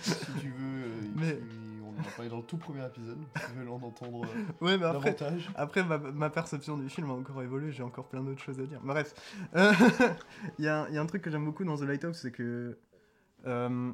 Si 0.00 0.14
tu 0.40 0.48
veux, 0.50 0.84
euh, 0.84 1.00
Mais- 1.14 1.38
on 1.82 1.98
en 1.98 2.02
a 2.02 2.10
parlé 2.10 2.28
dans 2.30 2.36
le 2.38 2.42
tout 2.42 2.58
premier 2.58 2.84
épisode. 2.84 3.18
Tu 3.34 3.52
veux 3.58 3.70
en 3.70 3.80
entendre 3.82 4.24
euh, 4.24 4.44
Ouais, 4.64 4.76
mais 4.76 4.84
après, 4.84 5.12
davantage. 5.14 5.50
Après, 5.54 5.82
ma, 5.84 5.96
ma 5.98 6.28
perception 6.30 6.76
du 6.76 6.88
film 6.90 7.08
a 7.10 7.14
encore 7.14 7.42
évolué, 7.42 7.72
j'ai 7.72 7.82
encore 7.82 8.06
plein 8.06 8.22
d'autres 8.22 8.42
choses 8.42 8.60
à 8.60 8.64
dire. 8.64 8.80
Bref, 8.82 9.14
Euh, 9.54 9.72
il 10.58 10.64
y, 10.64 10.68
a 10.68 10.82
un- 10.82 10.88
il 10.88 10.94
y 10.94 10.98
a 10.98 11.00
un 11.00 11.06
truc 11.06 11.22
que 11.22 11.30
j'aime 11.30 11.44
beaucoup 11.44 11.64
dans 11.64 11.76
The 11.76 11.82
Lighthouse, 11.82 12.18
c'est 12.20 12.32
que 12.32 12.76
euh, 13.46 13.92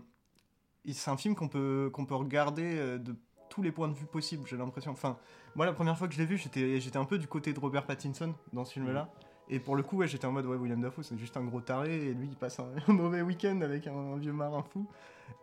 c'est 0.91 1.11
un 1.11 1.17
film 1.17 1.35
qu'on 1.37 1.49
peut, 1.49 1.91
qu'on 1.93 2.05
peut 2.07 2.17
regarder 2.17 2.99
de 2.99 3.15
tous 3.53 3.63
les 3.63 3.71
points 3.71 3.89
de 3.89 3.95
vue 3.95 4.07
possibles, 4.07 4.47
j'ai 4.47 4.57
l'impression. 4.57 4.93
Enfin, 4.93 5.19
moi, 5.55 5.67
la 5.67 5.75
première 5.75 5.99
fois 5.99 6.09
que 6.09 6.15
je 6.15 6.19
l'ai 6.19 6.25
vu, 6.25 6.39
j'étais 6.39 6.81
j'étais 6.81 6.97
un 6.97 7.05
peu 7.05 7.19
du 7.19 7.27
côté 7.27 7.53
de 7.53 7.61
Robert 7.61 7.85
Pattinson 7.85 8.35
dans 8.55 8.65
ce 8.65 8.73
film-là. 8.73 9.11
Et 9.49 9.61
pour 9.61 9.77
le 9.77 9.83
coup, 9.83 9.99
ouais, 9.99 10.09
j'étais 10.09 10.25
en 10.27 10.33
mode, 10.33 10.47
ouais, 10.47 10.57
William 10.57 10.81
Dafoe, 10.81 11.03
c'est 11.03 11.19
juste 11.19 11.37
un 11.37 11.45
gros 11.45 11.61
taré, 11.61 11.95
et 12.07 12.15
lui, 12.15 12.29
il 12.29 12.37
passe 12.37 12.59
un, 12.61 12.69
mauvais 12.93 13.21
week-end 13.21 13.61
avec 13.61 13.87
un, 13.87 13.93
un 13.95 14.17
vieux 14.17 14.33
marin 14.33 14.63
fou. 14.63 14.89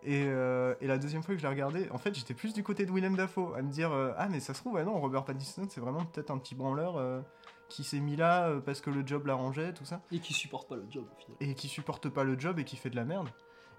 Et, 0.02 0.24
euh, 0.28 0.74
et 0.82 0.88
la 0.88 0.98
deuxième 0.98 1.22
fois 1.22 1.36
que 1.36 1.40
je 1.40 1.44
l'ai 1.46 1.50
regardé, 1.50 1.88
en 1.92 2.00
fait, 2.00 2.16
j'étais 2.16 2.34
plus 2.34 2.54
du 2.54 2.64
côté 2.64 2.86
de 2.88 2.92
Willem 2.92 3.16
Dafoe, 3.16 3.54
à 3.56 3.62
me 3.62 3.70
dire 3.70 3.92
euh, 3.92 4.12
ah 4.18 4.28
mais 4.30 4.40
ça 4.40 4.54
se 4.56 4.62
trouve, 4.62 4.74
ouais, 4.74 4.84
non, 4.86 5.00
Robert 5.00 5.26
Pattinson, 5.26 5.68
c'est 5.70 5.82
vraiment 5.82 6.06
peut-être 6.06 6.32
un 6.32 6.40
petit 6.40 6.56
branleur 6.56 6.98
euh, 6.98 7.22
qui 7.68 7.84
s'est 7.84 8.00
mis 8.00 8.16
là 8.16 8.52
parce 8.66 8.82
que 8.82 8.90
le 8.90 9.06
job 9.06 9.28
l'arrangeait, 9.28 9.74
tout 9.74 9.86
ça, 9.86 10.02
Et 10.12 10.20
qui 10.20 10.34
supporte 10.34 10.68
pas 10.68 10.76
le 10.76 10.86
job 10.90 11.06
au 11.06 11.22
final. 11.22 11.38
et 11.40 11.54
qui 11.54 11.68
supporte 11.68 12.10
pas 12.10 12.24
le 12.24 12.40
job 12.40 12.58
et 12.58 12.64
qui 12.64 12.78
fait 12.78 12.90
de 12.90 12.96
la 12.96 13.06
merde. 13.06 13.30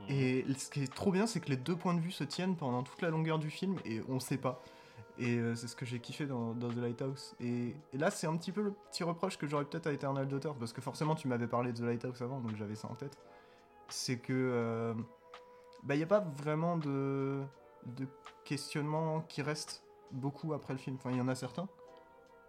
Et 0.08 0.44
ce 0.56 0.70
qui 0.70 0.82
est 0.82 0.93
trop 0.93 1.12
bien, 1.12 1.26
c'est 1.26 1.41
que 1.41 1.50
les 1.50 1.56
deux 1.56 1.76
points 1.76 1.94
de 1.94 2.00
vue 2.00 2.11
se 2.11 2.25
tiennent 2.25 2.56
pendant 2.56 2.82
toute 2.82 3.00
la 3.02 3.11
longueur 3.11 3.38
du 3.38 3.50
film 3.50 3.76
et 3.85 4.02
on 4.08 4.19
sait 4.19 4.38
pas. 4.38 4.62
Et 5.19 5.37
euh, 5.37 5.55
c'est 5.55 5.69
ce 5.69 5.76
que 5.76 5.85
j'ai 5.85 6.00
kiffé 6.00 6.26
dans, 6.26 6.55
dans 6.55 6.69
The 6.70 6.76
Lighthouse. 6.79 7.35
Et, 7.41 7.76
et 7.93 7.99
là, 7.99 8.11
c'est 8.11 8.26
un 8.26 8.37
petit 8.37 8.52
peu 8.52 8.62
le 8.62 8.73
petit 8.91 9.05
reproche 9.05 9.37
que 9.37 9.47
j'aurais 9.47 9.67
peut-être 9.67 9.87
à 9.87 9.93
Eternal 9.93 10.26
Daughter, 10.26 10.50
parce 10.58 10.73
que 10.73 10.81
forcément, 10.81 11.14
tu 11.14 11.29
m'avais 11.29 11.47
parlé 11.47 11.73
de 11.73 11.79
The 11.79 11.82
Lighthouse 11.82 12.23
avant, 12.23 12.41
donc 12.41 12.56
j'avais 12.56 12.75
ça 12.75 12.88
en 12.88 12.94
tête. 12.94 13.19
C'est 13.88 14.19
que. 14.19 14.32
euh, 14.32 14.94
bah, 15.82 15.94
il 15.94 15.99
n'y 15.99 16.05
a 16.05 16.08
pas 16.08 16.20
vraiment 16.20 16.76
de, 16.79 17.43
de 17.85 18.06
questionnement 18.44 19.20
qui 19.23 19.43
reste 19.43 19.82
beaucoup 20.11 20.55
après 20.55 20.73
le 20.73 20.79
film. 20.79 20.97
Enfin, 20.97 21.11
il 21.11 21.19
y 21.19 21.20
en 21.20 21.29
a 21.29 21.35
certains, 21.35 21.69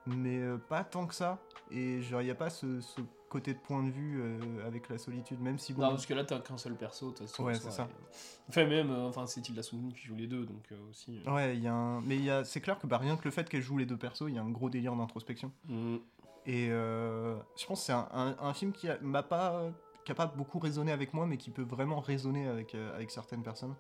mais 0.07 0.39
euh, 0.39 0.57
pas 0.57 0.83
tant 0.83 1.06
que 1.07 1.13
ça. 1.13 1.39
Et 1.71 2.01
genre, 2.01 2.21
il 2.21 2.25
n'y 2.25 2.31
a 2.31 2.36
pas 2.36 2.50
ce, 2.50 2.80
ce 2.80 3.01
côté 3.31 3.54
de 3.54 3.60
point 3.60 3.81
de 3.81 3.89
vue 3.89 4.22
euh, 4.22 4.68
avec 4.68 4.89
la 4.89 4.98
solitude, 4.98 5.39
même 5.39 5.57
si 5.57 5.74
bon. 5.74 5.81
Non, 5.83 5.89
parce 5.92 6.06
que 6.06 6.13
là, 6.13 6.24
t'as 6.25 6.39
qu'un 6.39 6.57
seul 6.57 6.75
perso. 6.75 7.12
t'as 7.12 7.24
Ouais, 7.44 7.56
c'est 7.56 7.72
ça. 7.72 7.88
et- 7.89 8.50
Enfin, 8.50 8.66
même, 8.68 8.92
euh, 8.92 9.07
enfin, 9.07 9.25
c'est 9.25 9.42
Tilda 9.42 9.63
Swinton 9.63 9.89
qui 9.95 10.06
joue 10.06 10.16
les 10.16 10.28
deux, 10.28 10.45
donc 10.45 10.66
euh, 10.72 10.89
aussi. 10.89 11.24
euh. 11.25 11.31
Ouais, 11.33 11.56
il 11.56 11.63
y 11.63 11.68
a 11.68 11.74
un... 11.74 12.01
mais 12.01 12.30
a... 12.30 12.44
c'est 12.44 12.60
clair 12.62 12.78
que 12.78 12.86
bah, 12.88 12.98
rien 12.98 13.16
que 13.16 13.24
le 13.25 13.31
fait 13.31 13.48
qu'elle 13.50 13.62
joue 13.62 13.78
les 13.78 13.86
deux 13.86 13.98
persos, 13.98 14.25
il 14.28 14.36
y 14.36 14.38
a 14.38 14.42
un 14.44 14.50
gros 14.51 14.69
délire 14.69 14.95
d'introspection. 14.95 15.51
Mm. 15.68 15.98
Et 16.45 16.68
euh, 16.72 17.38
je 17.57 17.66
pense 17.66 17.80
que 17.80 17.86
c'est 17.86 17.94
un, 17.94 18.07
un- 18.12 18.36
un 18.39 18.54
film 18.54 18.72
qui 18.74 18.89
a- 18.89 19.00
m'a 19.01 19.24
pas, 19.24 19.72
qui 20.04 20.12
a 20.12 20.16
pas 20.16 20.25
beaucoup 20.25 20.60
résonné 20.60 20.92
avec 20.92 21.13
moi, 21.13 21.25
mais 21.25 21.38
qui 21.38 21.51
peut 21.51 21.63
vraiment 21.63 22.00
résonner 22.01 22.48
avec, 22.48 22.75
euh, 22.75 22.94
avec 22.95 23.12
certaines 23.12 23.44
personnes 23.44 23.75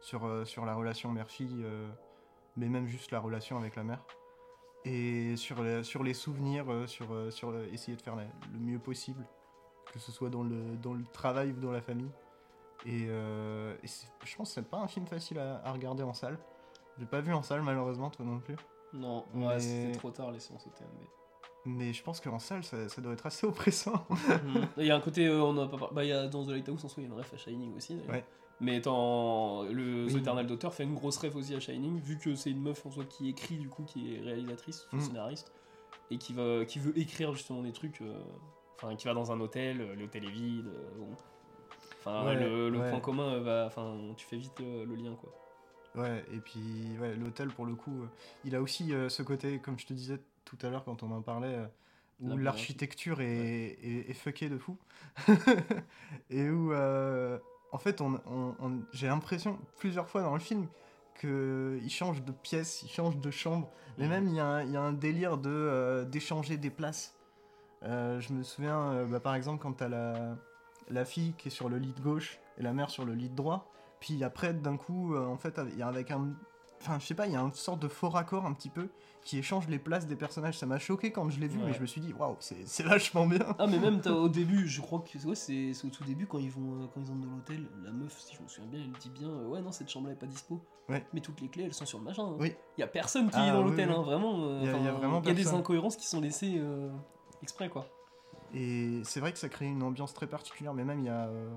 sur, 0.00 0.24
euh, 0.24 0.44
sur 0.44 0.64
la 0.64 0.74
relation 0.74 1.10
mère-fille, 1.10 1.60
euh, 1.64 1.88
mais 2.56 2.68
même 2.68 2.86
juste 2.86 3.10
la 3.10 3.20
relation 3.20 3.58
avec 3.58 3.76
la 3.76 3.82
mère. 3.84 4.02
Et 4.90 5.36
sur 5.36 5.62
les, 5.62 5.82
sur 5.82 6.02
les 6.02 6.14
souvenirs, 6.14 6.64
euh, 6.72 6.86
sur, 6.86 7.12
euh, 7.12 7.30
sur 7.30 7.54
essayer 7.72 7.96
de 7.96 8.02
faire 8.02 8.16
la- 8.16 8.24
le 8.52 8.58
mieux 8.58 8.78
possible, 8.78 9.24
que 9.92 9.98
ce 9.98 10.10
soit 10.12 10.30
dans 10.30 10.42
le, 10.42 10.76
dans 10.82 10.94
le 10.94 11.04
travail 11.12 11.50
ou 11.52 11.60
dans 11.60 11.72
la 11.72 11.82
famille. 11.82 12.10
Et, 12.86 13.06
euh, 13.08 13.74
et 13.82 13.86
je 14.24 14.36
pense 14.36 14.48
que 14.48 14.54
c'est 14.54 14.68
pas 14.70 14.78
un 14.78 14.88
film 14.88 15.06
facile 15.06 15.38
à, 15.40 15.60
à 15.64 15.72
regarder 15.72 16.02
en 16.04 16.14
salle. 16.14 16.38
J'ai 16.98 17.06
pas 17.06 17.20
vu 17.20 17.32
en 17.34 17.42
salle 17.42 17.62
malheureusement, 17.62 18.08
toi 18.10 18.24
non 18.24 18.38
plus. 18.38 18.56
Non, 18.94 19.24
Mais- 19.34 19.46
ouais, 19.46 19.60
c'était 19.60 19.98
trop 19.98 20.10
tard 20.10 20.30
les 20.30 20.40
séances 20.40 20.66
au 20.66 20.70
thème. 20.70 20.88
Mais 21.66 21.92
je 21.92 22.02
pense 22.02 22.20
qu'en 22.20 22.38
salle, 22.38 22.64
ça, 22.64 22.88
ça 22.88 23.02
doit 23.02 23.12
être 23.12 23.26
assez 23.26 23.46
oppressant. 23.46 24.06
Il 24.78 24.86
y 24.86 24.90
a 24.90 24.96
un 24.96 25.00
côté, 25.00 25.26
euh, 25.26 25.42
on 25.42 25.58
a 25.58 25.66
pas 25.68 25.90
bah, 25.92 26.04
y 26.04 26.12
a 26.12 26.26
dans 26.28 26.44
The 26.46 26.50
Lighthouse 26.50 26.82
en 26.84 26.88
soi, 26.88 27.02
il 27.02 27.08
y 27.08 27.10
a 27.10 27.12
une 27.14 27.18
ref 27.18 27.34
à 27.34 27.36
Shining 27.36 27.76
aussi. 27.76 28.00
Ouais. 28.08 28.24
Mais 28.60 28.80
dans 28.80 29.62
le 29.64 30.06
Oui. 30.06 30.12
The 30.14 30.16
Eternal 30.18 30.46
Daughter 30.46 30.70
fait 30.72 30.82
une 30.84 30.94
grosse 30.94 31.16
ref 31.18 31.34
aussi 31.36 31.54
à 31.54 31.60
Shining, 31.60 32.00
vu 32.00 32.18
que 32.18 32.34
c'est 32.34 32.50
une 32.50 32.60
meuf 32.60 32.84
en 32.84 32.90
soi 32.90 33.04
qui 33.04 33.28
écrit 33.28 33.56
du 33.56 33.68
coup, 33.68 33.84
qui 33.84 34.14
est 34.16 34.20
réalisatrice, 34.20 34.86
Mm. 34.92 35.00
scénariste, 35.00 35.52
et 36.10 36.18
qui 36.18 36.32
va, 36.32 36.64
qui 36.64 36.78
veut 36.80 36.98
écrire 36.98 37.32
justement 37.34 37.62
des 37.62 37.72
trucs, 37.72 38.00
euh, 38.00 38.18
enfin 38.76 38.96
qui 38.96 39.06
va 39.06 39.14
dans 39.14 39.30
un 39.30 39.40
hôtel, 39.40 39.80
euh, 39.80 39.94
l'hôtel 39.94 40.24
est 40.24 40.30
vide, 40.30 40.66
euh, 40.66 40.88
bon. 40.98 41.08
Enfin 42.00 42.26
Ouais, 42.26 42.34
le, 42.36 42.68
le 42.70 42.78
ouais. 42.78 42.90
point 42.90 43.00
commun 43.00 43.38
va, 43.40 43.66
enfin 43.66 43.96
tu 44.16 44.26
fais 44.26 44.36
vite 44.36 44.58
le, 44.60 44.84
le 44.84 44.94
lien 44.94 45.14
quoi. 45.14 45.30
Ouais, 45.94 46.24
et 46.32 46.38
puis 46.38 46.60
ouais, 47.00 47.14
l'hôtel, 47.16 47.48
pour 47.48 47.66
le 47.66 47.74
coup, 47.74 48.04
il 48.44 48.54
a 48.54 48.62
aussi 48.62 48.92
euh, 48.92 49.08
ce 49.08 49.22
côté, 49.22 49.58
comme 49.58 49.78
je 49.78 49.86
te 49.86 49.92
disais 49.92 50.18
tout 50.44 50.58
à 50.62 50.68
l'heure 50.70 50.84
quand 50.84 51.02
on 51.02 51.10
en 51.12 51.22
parlait, 51.22 51.54
euh, 51.54 51.66
où 52.20 52.36
l'architecture 52.36 53.20
est, 53.20 53.78
est, 53.82 54.10
est 54.10 54.14
fuckée 54.14 54.48
de 54.48 54.58
fou. 54.58 54.76
et 56.30 56.48
où, 56.50 56.72
euh, 56.72 57.38
en 57.72 57.78
fait, 57.78 58.00
on, 58.00 58.20
on- 58.26 58.54
on- 58.60 58.80
j'ai 58.92 59.06
l'impression, 59.08 59.58
plusieurs 59.78 60.08
fois 60.08 60.22
dans 60.22 60.34
le 60.34 60.40
film, 60.40 60.66
qu'il 61.20 61.90
change 61.90 62.22
de 62.22 62.32
pièce, 62.32 62.82
il 62.82 62.88
change 62.88 63.16
de 63.18 63.30
chambre. 63.30 63.68
Mais 63.98 64.04
Mhm. 64.04 64.10
même, 64.10 64.28
il 64.28 64.34
y, 64.36 64.40
a 64.40 64.46
un- 64.46 64.62
il 64.62 64.70
y 64.70 64.76
a 64.76 64.80
un 64.82 64.92
délire 64.92 65.36
de, 65.36 65.50
euh, 65.50 66.04
d'échanger 66.04 66.56
des 66.56 66.70
places. 66.70 67.14
Euh, 67.82 68.20
je 68.20 68.32
me 68.32 68.42
souviens, 68.42 68.78
euh, 68.92 69.06
bah, 69.06 69.20
par 69.20 69.34
exemple, 69.34 69.60
quand 69.62 69.72
t'as 69.72 69.88
la, 69.88 70.36
la 70.88 71.04
fille 71.04 71.34
qui 71.36 71.48
est 71.48 71.50
sur 71.50 71.68
le 71.68 71.78
lit 71.78 71.92
de 71.92 72.00
gauche 72.00 72.38
et 72.56 72.62
la 72.62 72.72
mère 72.72 72.90
sur 72.90 73.04
le 73.04 73.14
lit 73.14 73.28
de 73.28 73.34
droit. 73.36 73.70
Puis 74.00 74.22
après, 74.24 74.54
d'un 74.54 74.76
coup, 74.76 75.16
en 75.16 75.36
fait, 75.36 75.60
il 75.72 75.78
y 75.78 75.82
a 75.82 75.88
avec 75.88 76.10
un. 76.12 76.28
Enfin, 76.80 76.98
je 77.00 77.06
sais 77.06 77.14
pas, 77.14 77.26
il 77.26 77.32
y 77.32 77.36
a 77.36 77.40
une 77.40 77.52
sorte 77.52 77.80
de 77.80 77.88
faux 77.88 78.08
raccord 78.08 78.46
un 78.46 78.52
petit 78.52 78.68
peu 78.70 78.88
qui 79.24 79.36
échange 79.36 79.66
les 79.68 79.78
places 79.80 80.06
des 80.06 80.14
personnages. 80.16 80.56
Ça 80.56 80.64
m'a 80.66 80.78
choqué 80.78 81.10
quand 81.10 81.28
je 81.28 81.40
l'ai 81.40 81.48
vu, 81.48 81.58
Ouais. 81.58 81.66
mais 81.66 81.72
je 81.72 81.80
me 81.80 81.86
suis 81.86 82.00
dit, 82.00 82.12
waouh, 82.12 82.36
c'est 82.38 82.82
vachement 82.84 83.26
bien. 83.26 83.40
Ah 83.58 83.66
mais 83.66 83.78
même 83.78 84.00
au 84.06 84.28
début, 84.28 84.68
je 84.68 84.80
crois 84.80 85.00
que 85.00 85.18
ouais, 85.26 85.34
c'est 85.34 85.72
au 85.84 85.90
tout 85.90 86.04
début 86.04 86.26
quand 86.26 86.38
ils 86.38 86.50
vont 86.50 86.82
euh, 86.82 86.86
quand 86.94 87.00
ils 87.00 87.10
entrent 87.10 87.26
dans 87.26 87.34
l'hôtel, 87.34 87.66
la 87.82 87.90
meuf, 87.90 88.16
si 88.20 88.34
je 88.36 88.42
me 88.42 88.48
souviens 88.48 88.70
bien, 88.70 88.80
elle 88.80 88.92
dit 88.92 89.10
bien 89.10 89.28
euh, 89.28 89.46
ouais 89.48 89.60
non 89.60 89.72
cette 89.72 89.88
chambre 89.90 90.06
là 90.06 90.12
est 90.12 90.16
pas 90.16 90.26
dispo. 90.26 90.60
Ouais. 90.88 91.04
Mais 91.12 91.20
toutes 91.20 91.40
les 91.40 91.48
clés 91.48 91.64
elles 91.64 91.74
sont 91.74 91.84
sur 91.84 91.98
le 91.98 92.04
machin. 92.04 92.22
hein. 92.24 92.36
Oui. 92.38 92.54
Il 92.76 92.80
y 92.80 92.84
a 92.84 92.86
personne 92.86 93.28
qui 93.28 93.36
Ah, 93.36 93.48
est 93.48 93.52
dans 93.52 93.62
oui, 93.64 93.70
l'hôtel 93.70 93.88
oui. 93.90 93.94
hein, 93.96 94.02
vraiment. 94.02 94.44
euh, 94.44 94.60
Il 94.62 94.66
y 94.66 94.68
a- 94.70 94.78
il 94.78 94.84
y 94.84 94.88
a 94.88 94.92
vraiment 94.92 95.20
il 95.20 95.28
y 95.28 95.30
a 95.30 95.34
des 95.34 95.48
incohérences 95.48 95.96
qui 95.96 96.06
sont 96.06 96.20
laissées 96.20 96.54
euh, 96.58 96.88
exprès 97.42 97.68
quoi. 97.68 97.86
Et 98.54 99.02
c'est 99.04 99.20
vrai 99.20 99.32
que 99.32 99.38
ça 99.38 99.48
crée 99.48 99.66
une 99.66 99.82
ambiance 99.82 100.14
très 100.14 100.26
particulière, 100.28 100.72
mais 100.74 100.84
même 100.84 101.00
il 101.00 101.06
y 101.06 101.10
a. 101.10 101.26
euh, 101.26 101.50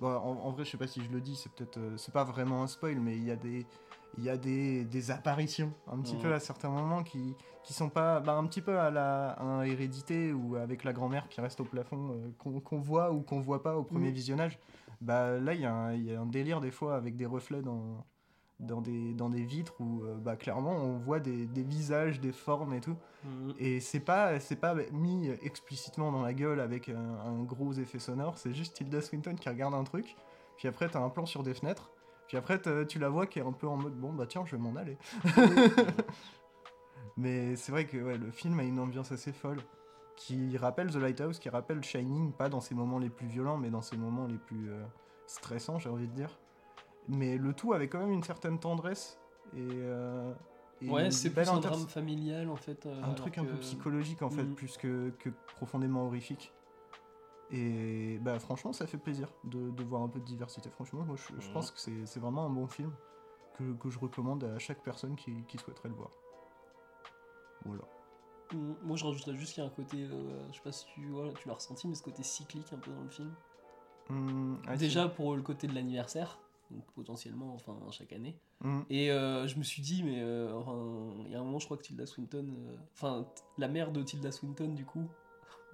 bon, 0.00 0.08
en, 0.08 0.46
en 0.46 0.50
vrai, 0.50 0.64
je 0.64 0.70
sais 0.70 0.76
pas 0.78 0.88
si 0.88 1.02
je 1.04 1.10
le 1.10 1.20
dis, 1.20 1.36
c'est 1.36 1.52
peut-être. 1.52 1.76
euh, 1.78 1.96
c'est 1.98 2.12
pas 2.12 2.24
vraiment 2.24 2.62
un 2.64 2.66
spoil, 2.66 2.98
mais 2.98 3.16
il 3.16 3.24
y 3.24 3.30
a 3.30 3.36
des. 3.36 3.64
Il 4.18 4.24
y 4.24 4.28
a 4.30 4.36
des, 4.36 4.84
des 4.84 5.10
apparitions 5.10 5.72
un 5.90 5.98
petit 6.00 6.16
Mhm. 6.16 6.22
peu 6.22 6.34
à 6.34 6.40
certains 6.40 6.68
moments 6.68 7.02
qui, 7.02 7.36
qui 7.62 7.72
sont 7.72 7.88
pas 7.88 8.20
bah, 8.20 8.34
un 8.34 8.44
petit 8.46 8.60
peu 8.60 8.78
à 8.78 8.90
la 8.90 9.30
à 9.30 9.42
un 9.44 9.62
hérédité 9.62 10.32
ou 10.32 10.56
avec 10.56 10.82
la 10.84 10.92
grand-mère 10.92 11.28
qui 11.28 11.40
reste 11.40 11.60
au 11.60 11.64
plafond 11.64 12.10
euh, 12.12 12.60
qu'on 12.64 12.80
voit 12.80 13.12
ou 13.12 13.20
qu'on 13.22 13.40
voit 13.40 13.62
pas 13.62 13.76
au 13.76 13.84
premier 13.84 14.08
Mhm. 14.08 14.14
visionnage. 14.14 14.58
Bah 15.00 15.38
là 15.38 15.54
il 15.54 15.60
y, 15.60 15.64
a 15.66 15.72
un- 15.72 15.94
il 15.94 16.04
y 16.04 16.14
a 16.14 16.20
un 16.20 16.26
délire 16.26 16.60
des 16.60 16.70
fois 16.70 16.96
avec 16.96 17.16
des 17.16 17.26
reflets 17.26 17.62
dans 17.62 18.04
dans 18.58 18.82
des, 18.82 19.14
dans 19.14 19.30
des 19.30 19.42
vitres 19.42 19.72
où 19.80 20.02
euh, 20.04 20.16
bah, 20.18 20.36
clairement 20.36 20.72
on 20.72 20.98
voit 20.98 21.18
des, 21.20 21.46
des 21.46 21.62
visages, 21.62 22.20
des 22.20 22.32
formes 22.32 22.74
et 22.74 22.80
tout. 22.82 22.96
Et 23.58 23.80
c'est 23.80 24.00
pas, 24.00 24.38
c'est 24.40 24.56
pas 24.56 24.74
mis 24.92 25.30
explicitement 25.42 26.12
dans 26.12 26.20
la 26.22 26.34
gueule 26.34 26.60
avec 26.60 26.88
un, 26.90 26.96
un 27.24 27.42
gros 27.42 27.72
effet 27.74 27.98
sonore, 27.98 28.36
c'est 28.38 28.52
juste 28.52 28.74
Tilda 28.76 29.00
Swinton 29.00 29.34
qui 29.34 29.48
regarde 29.48 29.72
un 29.74 29.84
truc, 29.84 30.14
puis 30.58 30.68
après 30.68 30.88
t'as 30.90 31.00
un 31.00 31.08
plan 31.10 31.24
sur 31.26 31.42
des 31.42 31.54
fenêtres, 31.54 31.90
puis 32.30 32.36
après 32.36 32.60
tu 32.86 33.00
la 33.00 33.08
vois 33.08 33.26
qui 33.26 33.40
est 33.40 33.42
un 33.42 33.50
peu 33.50 33.66
en 33.66 33.76
mode 33.76 33.94
bon 33.98 34.12
bah 34.12 34.24
tiens 34.24 34.44
je 34.46 34.54
vais 34.54 34.62
m'en 34.62 34.76
aller. 34.76 34.96
Mais 37.16 37.56
c'est 37.56 37.72
vrai 37.72 37.86
que 37.86 37.96
ouais, 37.98 38.16
le 38.18 38.30
film 38.30 38.60
a 38.60 38.62
une 38.62 38.78
ambiance 38.78 39.10
assez 39.12 39.32
folle, 39.32 39.58
qui 40.16 40.56
rappelle 40.56 40.90
The 40.92 40.96
Lighthouse, 40.96 41.38
qui 41.40 41.48
rappelle 41.48 41.82
Shining, 41.82 42.32
pas 42.32 42.48
dans 42.48 42.60
ses 42.60 42.74
moments 42.74 42.98
les 43.00 43.10
plus 43.10 43.26
violents, 43.26 43.58
mais 43.58 43.68
dans 43.70 43.82
ses 43.82 43.96
moments 43.96 44.26
les 44.26 44.38
plus 44.38 44.70
euh, 44.70 44.82
stressants, 45.26 45.78
j'ai 45.78 45.88
envie 45.88 46.06
de 46.06 46.14
dire. 46.14 46.38
Mais 47.08 47.36
le 47.36 47.52
tout 47.52 47.72
avec 47.72 47.90
quand 47.90 47.98
même 47.98 48.12
une 48.12 48.22
certaine 48.22 48.58
tendresse 48.60 49.18
et. 49.54 49.58
euh, 49.72 50.32
et 50.82 50.88
Ouais, 50.88 51.10
c'est 51.10 51.30
belle 51.30 51.46
plus 51.46 51.56
un 51.56 51.60
drame 51.60 51.86
familial 51.88 52.48
en 52.48 52.56
fait. 52.56 52.86
euh, 52.86 53.02
un 53.02 53.12
truc 53.14 53.36
un 53.38 53.44
peu 53.44 53.52
que- 53.56 53.60
psychologique 53.60 54.22
en 54.22 54.30
fait, 54.30 54.44
Mhm. 54.44 54.54
plus 54.54 54.76
que, 54.78 55.10
que 55.18 55.30
profondément 55.56 56.06
horrifique. 56.06 56.52
Et 57.52 58.18
bah 58.20 58.38
franchement, 58.38 58.72
ça 58.72 58.86
fait 58.86 58.98
plaisir 58.98 59.28
de, 59.44 59.70
de 59.70 59.82
voir 59.84 60.02
un 60.02 60.08
peu 60.08 60.20
de 60.20 60.24
diversité. 60.24 60.70
Franchement, 60.70 61.02
moi 61.04 61.16
je, 61.16 61.40
je 61.40 61.50
pense 61.50 61.70
que 61.72 61.78
c'est 62.06 62.20
vraiment 62.20 62.46
un 62.46 62.50
bon 62.50 62.66
film 62.68 62.92
que, 63.58 63.72
que 63.74 63.90
je 63.90 63.98
recommande 63.98 64.44
à 64.44 64.58
chaque 64.58 64.82
personne 64.82 65.16
qui, 65.16 65.32
qui 65.48 65.58
souhaiterait 65.58 65.88
le 65.88 65.96
voir. 65.96 66.10
Voilà. 67.64 67.82
Mm, 68.52 68.74
Moi 68.84 68.96
je 68.96 69.04
rajouterais 69.04 69.34
juste 69.36 69.54
qu'il 69.54 69.62
y 69.62 69.66
a 69.66 69.68
un 69.70 69.72
côté, 69.74 70.04
euh, 70.04 70.48
je 70.50 70.56
sais 70.56 70.62
pas 70.62 70.72
si 70.72 70.86
tu 70.94 71.12
tu 71.40 71.48
l'as 71.48 71.54
ressenti, 71.54 71.88
mais 71.88 71.94
ce 71.94 72.02
côté 72.02 72.22
cyclique 72.22 72.72
un 72.72 72.78
peu 72.78 72.90
dans 72.92 73.02
le 73.02 73.10
film. 73.10 73.34
Hum, 74.10 74.60
ah, 74.66 74.76
Déjà 74.76 75.08
pour 75.08 75.34
le 75.36 75.42
côté 75.42 75.66
de 75.66 75.74
l'anniversaire, 75.74 76.38
donc 76.70 76.84
potentiellement 76.94 77.54
enfin 77.54 77.76
chaque 77.90 78.12
année. 78.12 78.36
hum, 78.64 78.84
Et 78.90 79.10
euh, 79.10 79.46
je 79.48 79.56
me 79.58 79.62
suis 79.64 79.82
dit, 79.82 80.02
mais 80.04 80.20
euh, 80.22 80.54
enfin, 80.56 80.78
il 81.26 81.32
y 81.32 81.34
a 81.34 81.40
un 81.40 81.44
moment, 81.44 81.58
je 81.58 81.64
crois 81.66 81.76
que 81.76 81.82
Tilda 81.82 82.06
Swinton, 82.06 82.46
euh, 82.48 82.76
enfin, 82.92 83.26
la 83.58 83.68
mère 83.68 83.92
de 83.92 84.02
Tilda 84.02 84.30
Swinton, 84.32 84.68
du 84.74 84.84
coup, 84.84 85.08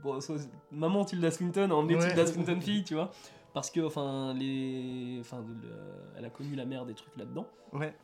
bon, 0.02 0.20
soit- 0.20 0.48
maman 0.70 1.04
Tilda 1.04 1.30
Swinton 1.30 1.70
a 1.70 1.74
emmené 1.74 1.96
Ouais. 1.96 2.06
Tilda 2.08 2.26
Swinton 2.26 2.60
fille, 2.60 2.84
tu 2.84 2.94
vois, 2.94 3.10
parce 3.54 3.70
que, 3.70 3.80
enfin, 3.80 4.34
les, 4.34 5.18
enfin, 5.20 5.44
le- 5.62 5.70
elle 6.16 6.24
a 6.24 6.30
connu 6.30 6.54
la 6.54 6.64
mère 6.64 6.84
des 6.86 6.94
trucs 6.94 7.16
là-dedans. 7.16 7.46
Ouais, 7.72 7.94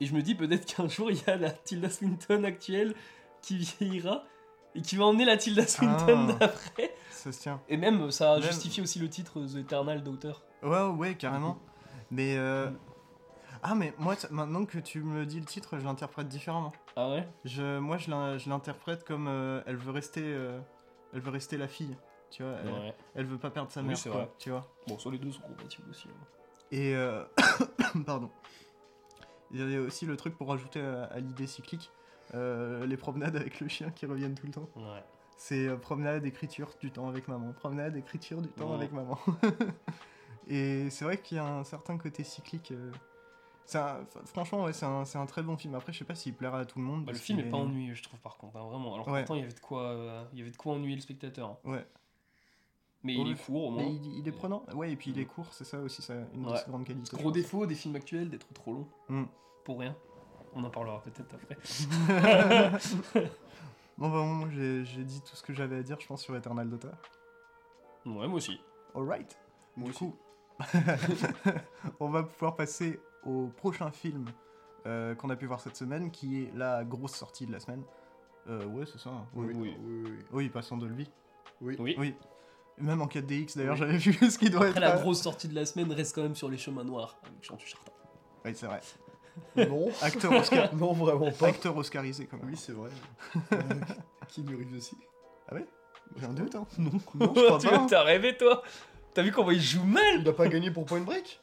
Et 0.00 0.06
je 0.06 0.14
me 0.14 0.22
dis 0.22 0.34
peut-être 0.34 0.64
qu'un 0.66 0.88
jour, 0.88 1.10
il 1.10 1.18
y 1.24 1.30
a 1.30 1.36
la 1.36 1.50
Tilda 1.50 1.88
Swinton 1.88 2.42
actuelle 2.44 2.94
qui 3.40 3.58
vieillira 3.58 4.24
et 4.74 4.82
qui 4.82 4.96
va 4.96 5.04
emmener 5.04 5.24
la 5.24 5.36
Tilda 5.36 5.66
Swinton 5.66 6.28
Ah. 6.30 6.32
d'après. 6.40 6.94
ça 7.10 7.30
se 7.30 7.40
tient. 7.40 7.60
Et 7.68 7.76
même, 7.76 8.10
ça 8.10 8.34
Même- 8.34 8.42
justifie 8.42 8.80
aussi 8.80 8.98
le 8.98 9.08
titre 9.08 9.40
The 9.46 9.56
Eternal 9.58 10.02
Daughter. 10.02 10.32
Ouais, 10.62 10.82
ouais, 10.88 11.14
carrément. 11.14 11.58
Mais. 12.10 12.36
euh, 12.36 12.68
Mm. 12.70 12.76
Ah, 13.64 13.76
mais 13.76 13.94
moi, 13.96 14.16
maintenant 14.32 14.64
que 14.64 14.78
tu 14.78 15.02
me 15.04 15.24
dis 15.24 15.38
le 15.38 15.46
titre, 15.46 15.78
je 15.78 15.84
l'interprète 15.84 16.26
différemment. 16.26 16.72
Ah 16.96 17.10
ouais? 17.10 17.28
Je, 17.44 17.78
moi, 17.78 17.96
je 17.96 18.48
l'interprète 18.48 19.04
comme 19.04 19.28
euh, 19.28 19.62
elle 19.66 19.76
veut 19.76 19.92
rester, 19.92 20.22
euh, 20.24 20.58
elle 21.12 21.20
veut 21.20 21.30
rester 21.30 21.56
la 21.56 21.68
fille. 21.68 21.96
Tu 22.30 22.42
vois, 22.42 22.52
elle, 22.64 22.72
Ouais. 22.72 22.94
elle 23.14 23.26
veut 23.26 23.38
pas 23.38 23.50
perdre 23.50 23.70
sa 23.70 23.82
mère, 23.82 23.96
quoi, 24.10 24.34
tu 24.38 24.50
vois. 24.50 24.66
Bon, 24.88 24.98
soit 24.98 25.12
les 25.12 25.18
deux 25.18 25.32
sont 25.32 25.42
compatibles 25.42 25.90
aussi. 25.90 26.08
hein. 26.08 26.26
Et 26.70 26.94
euh, 26.96 27.24
pardon. 28.06 28.30
Il 29.50 29.70
y 29.70 29.76
a 29.76 29.80
aussi 29.80 30.06
le 30.06 30.16
truc 30.16 30.36
pour 30.38 30.48
rajouter 30.48 30.80
à, 30.80 31.04
à 31.04 31.18
l'idée 31.20 31.46
cyclique, 31.46 31.90
euh, 32.34 32.86
les 32.86 32.96
promenades 32.96 33.36
avec 33.36 33.60
le 33.60 33.68
chien 33.68 33.90
qui 33.90 34.06
reviennent 34.06 34.34
tout 34.34 34.46
le 34.46 34.52
temps. 34.52 34.68
Ouais. 34.76 35.04
C'est 35.36 35.68
euh, 35.68 35.76
promenade, 35.76 36.24
écriture, 36.24 36.70
du 36.80 36.90
temps 36.90 37.06
avec 37.08 37.28
maman. 37.28 37.52
Promenade, 37.52 37.96
écriture, 37.96 38.40
du 38.40 38.48
temps 38.48 38.72
avec 38.72 38.92
maman. 38.92 39.18
Et 40.48 40.88
c'est 40.90 41.04
vrai 41.04 41.18
qu'il 41.18 41.36
y 41.36 41.40
a 41.40 41.44
un 41.46 41.64
certain 41.64 41.98
côté 41.98 42.24
cyclique. 42.24 42.72
Un- 43.74 44.04
franchement, 44.26 44.64
ouais, 44.64 44.72
c'est 44.72 44.84
un, 44.86 45.02
un 45.14 45.26
très 45.26 45.42
bon 45.42 45.56
film. 45.56 45.74
Après, 45.74 45.92
je 45.92 45.98
sais 45.98 46.04
pas 46.04 46.14
s'il 46.14 46.34
plaira 46.34 46.60
à 46.60 46.64
tout 46.64 46.78
le 46.78 46.84
monde. 46.84 47.04
Bah, 47.04 47.12
le 47.12 47.18
film 47.18 47.38
est 47.40 47.44
pas 47.50 47.56
ennuyeux, 47.58 47.94
je 47.94 48.02
trouve, 48.02 48.20
par 48.20 48.36
contre, 48.36 48.56
hein, 48.56 48.64
vraiment. 48.68 48.94
Alors 48.94 49.08
Ouais. 49.08 49.20
pourtant, 49.20 49.34
il 49.36 49.40
y 49.40 49.44
avait 49.44 49.52
de 49.52 49.60
quoi, 49.60 49.82
euh, 49.82 50.24
il 50.32 50.38
y 50.38 50.42
avait 50.42 50.50
de 50.50 50.56
quoi 50.56 50.74
ennuyer 50.74 50.94
le 50.96 51.00
spectateur. 51.02 51.48
hein. 51.50 51.56
Ouais. 51.64 51.86
Mais 53.04 53.14
il 53.14 53.30
est 53.32 53.44
court 53.44 53.64
au 53.66 53.70
moins. 53.70 53.82
Mais 53.82 53.92
il, 53.94 54.18
il 54.20 54.28
est 54.28 54.32
prenant. 54.32 54.64
Ouais, 54.74 54.92
et 54.92 54.96
puis 54.96 55.10
il 55.10 55.18
est 55.18 55.24
court, 55.24 55.46
c'est 55.52 55.64
ça 55.64 55.78
aussi, 55.80 56.02
ça, 56.02 56.14
une 56.34 56.42
de 56.44 56.50
Ouais. 56.50 56.56
ses 56.56 56.68
grandes 56.70 56.84
qualités. 56.84 57.08
je 57.12 57.16
Gros 57.16 57.32
défaut 57.32 57.66
des 57.66 57.74
films 57.74 57.96
actuels 57.96 58.28
d'être 58.30 58.52
trop 58.52 58.72
long. 58.74 58.88
Mm. 59.08 59.24
Pour 59.64 59.80
rien. 59.80 59.96
On 60.54 60.62
en 60.62 60.70
parlera 60.70 61.02
peut-être 61.02 61.34
après. 61.34 61.56
Bon, 63.98 64.08
bah, 64.08 64.22
moi, 64.24 64.48
j'ai 64.50 65.04
dit 65.04 65.20
tout 65.20 65.36
ce 65.36 65.42
que 65.42 65.52
j'avais 65.52 65.76
à 65.76 65.82
dire, 65.82 65.98
je 66.00 66.06
pense, 66.06 66.22
sur 66.22 66.34
Eternal 66.34 66.68
Daughter. 66.68 66.88
Ouais, 68.06 68.26
moi 68.26 68.36
aussi. 68.36 68.58
Alright. 68.94 69.36
Moi 69.76 69.86
Du 69.86 69.90
aussi. 69.90 69.98
coup, 69.98 70.16
on 72.00 72.08
va 72.08 72.22
pouvoir 72.22 72.56
passer 72.56 72.98
au 73.24 73.48
prochain 73.56 73.90
film 73.90 74.24
euh, 74.86 75.14
qu'on 75.14 75.30
a 75.30 75.36
pu 75.36 75.46
voir 75.46 75.60
cette 75.60 75.76
semaine, 75.76 76.10
qui 76.10 76.42
est 76.42 76.52
la 76.56 76.84
grosse 76.84 77.14
sortie 77.14 77.46
de 77.46 77.52
la 77.52 77.60
semaine. 77.60 77.82
Euh, 78.48 78.64
ouais, 78.66 78.84
c'est 78.90 78.98
ça. 78.98 79.10
hein. 79.10 79.26
Oui, 79.34 79.46
Oui. 79.48 79.54
oui, 79.56 79.76
oui. 79.78 80.02
oui. 80.04 80.24
Oui, 80.32 80.48
passons 80.48 80.76
de 80.76 80.86
lui. 80.86 81.08
Oui. 81.60 81.76
Oui. 81.78 81.94
Oui. 81.98 82.14
Même 82.78 83.00
en 83.02 83.06
4DX, 83.06 83.56
d'ailleurs, 83.56 83.74
Oui. 83.74 83.78
j'avais 83.78 83.98
vu 83.98 84.12
ce 84.30 84.38
qui 84.38 84.50
doit 84.50 84.66
Après, 84.66 84.70
être. 84.70 84.80
la 84.80 84.96
grosse 85.00 85.20
sortie 85.22 85.46
de 85.46 85.54
la 85.54 85.64
semaine 85.66 85.92
reste 85.92 86.14
quand 86.14 86.22
même 86.22 86.34
sur 86.34 86.48
les 86.48 86.58
chemins 86.58 86.82
noirs 86.84 87.16
avec 87.22 87.44
Jean 87.44 87.56
Chartin. 87.58 87.92
Oui, 88.44 88.52
c'est 88.54 88.66
vrai. 88.66 88.80
Non. 89.56 89.88
Acteur, 90.02 90.32
Oscar... 90.32 90.74
non, 90.74 90.92
vraiment 90.92 91.30
pas. 91.30 91.46
Acteur 91.48 91.76
oscarisé, 91.76 92.26
quand 92.26 92.38
même. 92.38 92.46
Oui, 92.48 92.56
c'est 92.56 92.72
vrai. 92.72 92.90
Euh, 93.52 93.58
Qui 94.28 94.42
nous 94.42 94.54
arrive 94.54 94.74
aussi. 94.74 94.96
J'ai 96.16 96.26
un 96.26 96.32
doute, 96.32 96.54
hein. 96.56 96.66
Non, 96.78 96.90
non, 97.14 97.32
je 97.36 97.40
crois 97.46 97.58
Tu 97.58 97.68
pas. 97.68 97.76
hein. 97.78 97.86
T'as 97.88 98.02
rêvé, 98.02 98.36
toi 98.36 98.62
T'as 99.14 99.22
vu 99.22 99.30
comment 99.30 99.50
il 99.50 99.60
joue 99.60 99.84
mal 99.84 100.16
Il 100.16 100.24
n'a 100.24 100.32
pas 100.32 100.48
gagné 100.48 100.70
pour 100.70 100.84
Point 100.86 101.00
Break? 101.02 101.40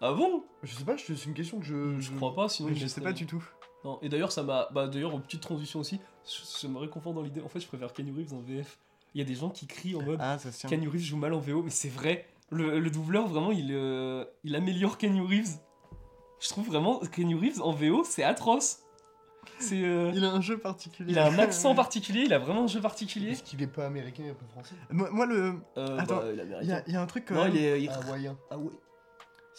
Ah 0.00 0.12
bon? 0.12 0.44
Je 0.62 0.74
sais 0.74 0.84
pas, 0.84 0.96
c'est 0.98 1.24
une 1.26 1.34
question 1.34 1.58
que 1.58 1.66
je. 1.66 1.98
Je 2.00 2.10
crois 2.12 2.34
pas, 2.34 2.48
sinon 2.48 2.68
Mais 2.70 2.74
il 2.74 2.80
je 2.80 2.86
est 2.86 2.88
sais 2.88 3.00
pas 3.00 3.12
du 3.12 3.26
tout. 3.26 3.42
Non, 3.84 3.98
et 4.02 4.08
d'ailleurs, 4.08 4.32
ça 4.32 4.42
m'a. 4.42 4.68
Bah, 4.72 4.88
d'ailleurs, 4.88 5.12
une 5.12 5.22
petite 5.22 5.40
transition 5.42 5.80
aussi, 5.80 6.00
je 6.26 6.66
me 6.66 6.78
réconfort 6.78 7.14
dans 7.14 7.22
l'idée. 7.22 7.40
En 7.42 7.48
fait, 7.48 7.60
je 7.60 7.66
préfère 7.66 7.92
Kenny 7.92 8.10
Reeves 8.10 8.32
en 8.34 8.40
VF. 8.40 8.78
Il 9.14 9.18
y 9.18 9.22
a 9.22 9.24
des 9.24 9.34
gens 9.34 9.50
qui 9.50 9.66
crient 9.66 9.96
en 9.96 10.02
mode 10.02 10.18
Ah, 10.20 10.38
ça 10.38 10.52
se 10.52 10.58
tient. 10.60 10.68
Kenny 10.70 10.86
Reeves 10.86 11.00
joue 11.02 11.16
mal 11.16 11.32
en 11.34 11.38
VO, 11.40 11.62
mais 11.62 11.70
c'est 11.70 11.88
vrai. 11.88 12.26
Le, 12.50 12.78
le 12.78 12.90
doubleur, 12.90 13.26
vraiment, 13.28 13.50
il, 13.52 13.68
euh, 13.72 14.24
il 14.44 14.54
améliore 14.56 14.98
Kenny 14.98 15.20
Reeves. 15.20 15.58
Je 16.40 16.48
trouve 16.48 16.66
vraiment 16.68 17.00
Kenny 17.00 17.34
Reeves 17.34 17.60
en 17.62 17.72
VO, 17.72 18.02
c'est 18.04 18.22
atroce. 18.22 18.80
C'est. 19.58 19.82
euh, 19.82 20.12
Il 20.14 20.24
a 20.24 20.30
un 20.32 20.40
jeu 20.40 20.58
particulier. 20.58 21.12
il 21.12 21.18
a 21.18 21.26
un 21.26 21.38
accent 21.38 21.74
particulier, 21.74 22.22
il 22.26 22.32
a 22.32 22.38
vraiment 22.38 22.64
un 22.64 22.66
jeu 22.68 22.80
particulier. 22.80 23.30
Est-ce 23.32 23.42
qu'il 23.42 23.60
est 23.62 23.66
pas 23.66 23.86
américain 23.86 24.24
et 24.24 24.32
pas 24.32 24.46
français 24.52 24.74
moi, 24.90 25.10
moi, 25.10 25.26
le. 25.26 25.54
Euh, 25.78 25.98
Attends, 25.98 26.16
bah, 26.18 26.24
il 26.32 26.40
est 26.40 26.42
Il 26.44 26.48
y, 26.50 26.54
américain. 26.54 26.74
a- 26.76 26.82
il 26.86 26.92
y 26.92 26.96
a 26.96 27.02
un 27.02 27.06
truc 27.06 27.30
Non, 27.30 27.44
même. 27.44 27.54
il 27.54 27.64
est. 27.64 27.82
il- 27.82 27.90
Hawaïen. 27.90 28.36
Ah 28.50 28.58
ouais. 28.58 28.70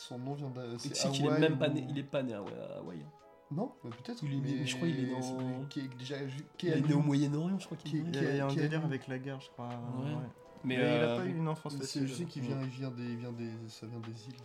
Son 0.07 0.17
nom 0.19 0.33
vient 0.33 0.49
de. 0.49 0.73
Tu 0.77 0.89
c'est 0.89 0.95
sais 0.95 1.09
qu'il 1.11 1.25
est 1.25 1.39
même 1.39 1.57
pas 1.59 1.69
ou- 1.69 1.73
né. 1.73 1.85
Il 1.89 1.97
est 1.99 2.03
pas 2.03 2.23
né 2.23 2.33
à 2.33 2.39
Hawaï. 2.79 2.99
hein. 3.01 3.09
Non, 3.51 3.71
mais 3.83 3.89
peut-être. 3.91 4.23
Il 4.23 4.33
est 4.33 4.37
né- 4.37 4.57
mais 4.61 4.65
je 4.65 4.75
crois 4.77 4.87
qu'il 4.87 4.99
est 4.99 5.11
dans- 5.11 5.65
Qui 5.69 5.79
est 5.81 5.97
déjà. 5.97 6.15
Qui 6.57 6.67
Il 6.67 6.73
est 6.73 6.81
né 6.81 6.93
au 6.93 7.01
Moyen-Orient, 7.01 7.59
je 7.59 7.65
crois 7.65 7.77
qu'il 7.77 7.95
est. 7.95 7.99
Il 7.99 8.15
y 8.15 8.17
a, 8.17 8.29
il 8.31 8.37
y 8.37 8.39
a 8.39 8.45
un 8.47 8.53
délire 8.53 8.83
avec 8.85 9.07
la 9.07 9.19
guerre, 9.19 9.39
je 9.41 9.49
crois. 9.49 9.67
Ouais. 9.67 10.09
ouais. 10.09 10.15
Mais, 10.63 10.77
Mais 10.77 10.83
il 10.83 10.85
a 10.85 10.85
euh, 10.87 11.17
pas 11.17 11.25
eu 11.25 11.35
une 11.35 11.47
enfance 11.47 11.75
facile. 11.75 12.07
Je 12.07 12.13
sais 12.13 12.25
qu'il 12.25 12.43
vient, 12.43 12.55
des, 12.57 12.65
vient 13.15 13.31
des, 13.31 13.51
ça 13.67 13.85
vient 13.87 13.99
des 13.99 14.27
îles. 14.27 14.35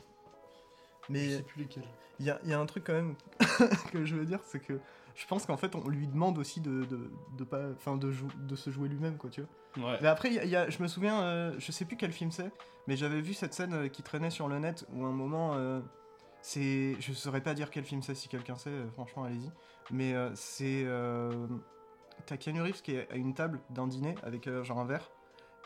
Je 1.09 1.13
Mais 1.13 1.37
sais 1.37 1.43
plus 1.43 1.61
lesquelles. 1.63 1.85
il 2.19 2.27
y 2.27 2.31
a, 2.31 2.41
il 2.43 2.51
y 2.51 2.53
a 2.53 2.59
un 2.61 2.67
truc 2.67 2.85
quand 2.85 2.95
même 2.95 3.15
que 3.93 4.05
je 4.05 4.17
veux 4.17 4.25
dire, 4.27 4.41
c'est 4.45 4.61
que 4.61 4.81
je 5.15 5.27
pense 5.27 5.47
qu'en 5.47 5.57
fait 5.57 5.75
on 5.77 5.89
lui 5.89 6.07
demande 6.09 6.37
aussi 6.39 6.61
de, 6.61 6.85
de, 6.85 7.11
de 7.39 7.45
pas, 7.45 7.71
enfin 7.73 7.97
de, 7.97 8.11
jou- 8.11 8.27
de 8.49 8.57
se 8.57 8.71
jouer 8.71 8.89
lui-même 8.89 9.17
quoi, 9.19 9.31
tu 9.31 9.43
vois. 9.43 9.51
Mais 9.77 10.09
après, 10.09 10.31
je 10.31 10.83
me 10.83 10.89
souviens, 10.89 11.23
euh, 11.23 11.55
je 11.59 11.73
sais 11.73 11.85
plus 11.85 11.97
quel 11.97 12.13
film 12.13 12.31
c'est, 12.31 12.51
mais 12.87 12.97
j'avais 12.97 13.21
vu 13.21 13.35
cette 13.35 13.55
scène 13.55 13.75
euh, 13.75 13.89
qui 13.89 14.03
traînait 14.03 14.31
sur 14.31 14.49
le 14.49 14.59
net 14.59 14.87
où 14.95 15.05
un 15.05 15.13
moment, 15.13 15.55
euh, 15.55 15.81
c'est, 16.41 16.97
je 17.01 17.13
saurais 17.13 17.43
pas 17.43 17.55
dire 17.55 17.71
quel 17.71 17.85
film 17.85 18.03
c'est 18.03 18.15
si 18.15 18.29
quelqu'un 18.29 18.57
sait, 18.57 18.73
franchement 18.95 19.25
allez-y, 19.25 19.51
mais 19.91 20.15
c'est, 20.35 20.87
t'as 22.27 22.37
qui 22.37 22.51
est 22.51 23.11
à 23.11 23.17
une 23.17 23.35
table 23.35 23.61
d'un 23.71 23.87
dîner 23.87 24.15
avec 24.23 24.49
genre 24.63 24.79
un 24.79 24.85
verre 24.85 25.11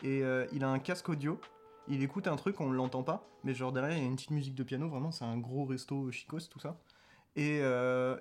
et 0.02 0.22
il 0.52 0.64
a 0.64 0.68
un 0.68 0.78
casque 0.78 1.08
audio. 1.08 1.40
Il 1.88 2.02
écoute 2.02 2.28
un 2.28 2.36
truc, 2.36 2.60
on 2.60 2.70
l'entend 2.70 3.02
pas, 3.02 3.26
mais 3.42 3.52
genre 3.52 3.72
derrière 3.72 3.96
il 3.96 4.02
y 4.02 4.04
a 4.04 4.06
une 4.06 4.14
petite 4.14 4.30
musique 4.30 4.54
de 4.54 4.62
piano, 4.62 4.88
vraiment 4.88 5.10
c'est 5.10 5.24
un 5.24 5.36
gros 5.36 5.64
resto 5.64 6.10
chicos 6.10 6.48
tout 6.48 6.60
ça. 6.60 6.78
Et 7.36 7.60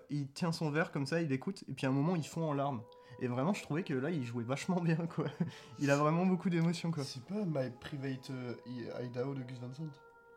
il 0.10 0.27
tient 0.34 0.51
son 0.51 0.69
verre 0.69 0.91
comme 0.91 1.05
ça, 1.05 1.22
il 1.22 1.31
écoute, 1.31 1.63
et 1.69 1.74
puis 1.74 1.86
à 1.86 1.89
un 1.89 1.93
moment 1.93 2.15
il 2.15 2.25
fond 2.25 2.50
en 2.50 2.53
larmes. 2.53 2.81
Et 3.22 3.28
vraiment 3.28 3.54
je 3.54 3.62
trouvais 3.64 3.84
que 3.84 3.94
là 3.94 4.10
il 4.12 4.24
jouait 4.24 4.44
vachement 4.44 4.80
bien 4.82 4.96
quoi. 4.96 5.26
Il 5.80 5.92
a 5.92 5.98
vraiment 5.98 6.26
beaucoup 6.26 6.50
d'émotions 6.50 6.92
quoi. 6.92 7.04
C'est 7.04 7.24
pas 7.24 7.36
My 7.46 7.70
Private 7.80 8.30
euh, 8.32 8.56
Idaho 9.04 9.34
de 9.34 9.44
Gus 9.44 9.60
Van 9.60 9.74
Sant? 9.74 9.90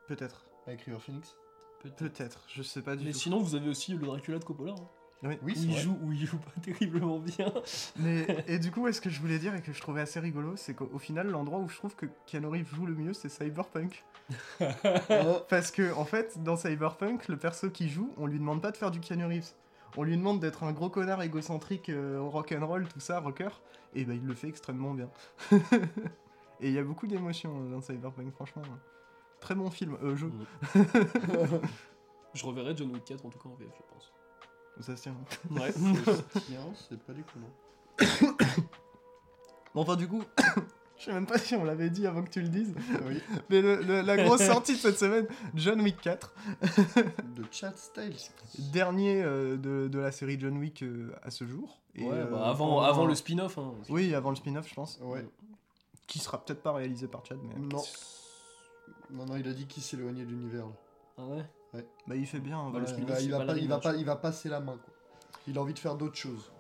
Peut-être. 0.09 0.45
avec 0.67 0.83
River 0.83 0.99
Phoenix? 1.01 1.37
Peut-être, 1.97 2.45
je 2.49 2.63
sais 2.63 2.83
pas 2.83 2.95
du 2.97 3.05
Mais 3.05 3.13
tout. 3.13 3.19
sinon, 3.19 3.41
vous 3.41 3.55
avez 3.57 3.69
aussi 3.69 3.93
le 3.93 3.99
Dracula 3.99 4.39
de 4.39 4.45
Coppola. 4.45 4.73
hein, 4.73 4.87
Oui. 5.25 5.37
Oui, 5.43 5.53
où, 5.53 5.57
c'est 5.57 5.63
il 5.63 5.73
vrai. 5.73 5.81
joue, 5.81 5.99
où 6.03 6.13
il 6.13 6.25
joue 6.27 6.39
pas 6.39 6.53
terriblement 6.63 7.19
bien. 7.19 7.53
Mais, 7.97 8.25
et 8.47 8.59
du 8.61 8.71
coup, 8.71 8.91
ce 8.93 9.01
que 9.01 9.11
je 9.11 9.21
voulais 9.21 9.39
dire 9.41 9.53
et 9.55 9.63
que 9.63 9.73
je 9.73 9.81
trouvais 9.81 10.01
assez 10.01 10.21
rigolo, 10.21 10.55
c'est 10.57 10.75
qu'au 10.75 10.89
au 10.93 10.99
final, 10.99 11.29
l'endroit 11.31 11.59
où 11.59 11.69
je 11.69 11.77
trouve 11.77 11.97
que 11.97 12.07
Keanu 12.27 12.47
Reeves 12.47 12.73
joue 12.75 12.87
le 12.87 12.95
mieux, 12.95 13.13
c'est 13.15 13.29
Cyberpunk. 13.29 14.05
Parce 15.49 15.71
que, 15.71 15.93
en 15.95 16.05
fait, 16.05 16.43
dans 16.43 16.57
Cyberpunk, 16.57 17.29
le 17.29 17.37
perso 17.37 17.71
qui 17.71 17.89
joue, 17.89 18.13
on 18.17 18.27
lui 18.27 18.39
demande 18.39 18.61
pas 18.63 18.71
de 18.71 18.77
faire 18.77 18.91
du 18.91 19.01
Keanu 19.01 19.25
Reeves. 19.27 19.51
On 19.97 20.05
lui 20.05 20.17
demande 20.17 20.41
d'être 20.41 20.63
un 20.63 20.73
gros 20.73 20.89
connard 20.89 21.23
égocentrique, 21.23 21.89
euh, 21.89 22.21
rock'n'roll, 22.21 22.89
tout 22.89 23.01
ça, 23.01 23.21
rocker, 23.21 23.51
et 23.95 24.05
bah 24.05 24.15
il 24.15 24.27
le 24.27 24.35
fait 24.35 24.49
extrêmement 24.49 24.95
bien. 24.95 25.11
et 26.61 26.69
il 26.69 26.73
y 26.73 26.79
a 26.79 26.83
beaucoup 26.83 27.07
d'émotions 27.07 27.63
euh, 27.63 27.71
dans 27.71 27.83
Cyberpunk, 27.83 28.33
franchement. 28.33 28.63
Très 29.41 29.55
bon 29.55 29.71
film, 29.71 29.97
euh, 30.03 30.17
jeu. 30.17 30.33
Je 32.35 32.47
reverrai 32.47 32.75
John 32.75 32.91
Wick 32.93 33.05
4 33.05 33.27
en 33.27 33.29
tout 33.29 33.39
cas 33.39 33.49
en 33.51 33.55
VF, 33.55 33.69
je 33.77 33.83
pense. 33.93 34.13
Ça 34.81 34.97
se 34.97 35.03
tient. 35.03 35.15
Ouais. 35.51 35.73
Tiens, 36.47 36.73
c'est 36.89 36.99
pas 37.03 37.13
déconnant. 37.13 37.51
Bon, 39.75 39.81
enfin, 39.81 39.97
du 39.97 40.07
coup, 40.07 40.23
Je 41.03 41.07
sais 41.07 41.13
même 41.13 41.27
pas 41.27 41.37
si 41.37 41.57
on 41.57 41.65
l'avait 41.65 41.91
dit 41.91 42.07
avant 42.07 42.23
que 42.23 42.31
tu 42.31 42.41
le 42.41 42.47
dises. 42.49 42.73
Oui. 43.09 43.21
Mais 43.51 43.61
le- 43.61 43.83
le- 43.83 44.03
la 44.03 44.17
grosse 44.23 44.43
sortie 44.43 44.75
de 44.75 44.79
cette 44.79 44.99
semaine, 45.01 45.27
John 45.57 45.81
Wick 45.81 46.01
4. 46.01 46.33
De 47.35 47.45
Chad 47.51 47.77
Styles. 47.77 48.15
Dernier 48.73 49.21
euh, 49.23 49.57
de, 49.57 49.89
de 49.89 49.99
la 49.99 50.13
série 50.13 50.39
John 50.39 50.57
Wick 50.59 50.83
euh, 50.85 51.11
à 51.25 51.31
ce 51.31 51.45
jour. 51.45 51.81
Et, 51.97 52.05
Ouais, 52.05 52.13
euh, 52.15 52.25
bah, 52.27 52.47
avant, 52.49 52.69
pour- 52.69 52.85
avant 52.85 53.07
le 53.07 53.17
spin-off. 53.17 53.59
Hein. 53.59 53.73
Oui, 53.89 54.15
avant 54.15 54.31
le 54.31 54.37
spin-off, 54.37 54.69
je 54.69 54.75
pense. 54.75 55.01
Ouais. 55.03 55.27
Qui 56.07 56.21
sera 56.21 56.45
peut-être 56.45 56.63
pas 56.63 56.73
réalisé 56.73 57.09
par 57.09 57.27
Chad, 57.27 57.39
mais. 57.43 57.55
Non. 57.59 57.83
Non, 59.11 59.27
non, 59.27 59.37
il 59.37 59.49
a 59.49 59.53
dit 59.53 59.67
qu'il 59.67 59.83
s'éloignait 59.83 60.25
de 60.25 60.31
l'univers. 60.31 60.67
Ah 61.19 61.25
ouais? 61.27 61.45
Bah, 62.07 62.15
il 62.15 62.27
fait 62.27 62.39
bien. 62.39 62.71
Bah, 62.71 62.79
le 62.79 62.85
voilà. 62.85 62.87
spin-off, 62.87 63.01
Il 63.03 63.09
va, 63.09 63.17
c'est 63.17 63.25
il, 63.25 63.31
va 63.31 63.39
pas 63.45 63.57
il, 63.59 63.69
va 63.69 63.79
pas, 63.79 63.95
il 63.97 64.05
va 64.05 64.17
passer 64.17 64.49
la 64.49 64.61
main, 64.61 64.77
quoi. 64.83 64.95
Il 65.49 65.59
a 65.59 65.61
envie 65.63 65.75
de 65.75 65.79
faire 65.79 65.97
d'autres 65.97 66.17
choses. 66.17 66.51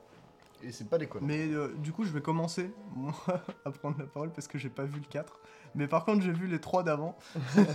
Et 0.63 0.73
c'est 0.73 0.89
pas 0.89 0.99
déconnant. 0.99 1.27
Mais 1.27 1.49
euh, 1.53 1.75
du 1.79 1.93
coup, 1.93 2.05
je 2.05 2.13
vais 2.13 2.21
commencer, 2.21 2.73
moi, 2.95 3.13
à 3.65 3.71
prendre 3.71 3.99
la 3.99 4.07
parole 4.07 4.33
parce 4.33 4.47
que 4.49 4.59
j'ai 4.59 4.69
pas 4.71 4.85
vu 4.85 5.01
le 5.01 5.07
4. 5.07 5.41
Mais 5.75 5.89
par 5.89 6.05
contre, 6.05 6.23
j'ai 6.23 6.33
vu 6.33 6.47
les 6.47 6.61
3 6.61 6.83
d'avant. 6.83 7.17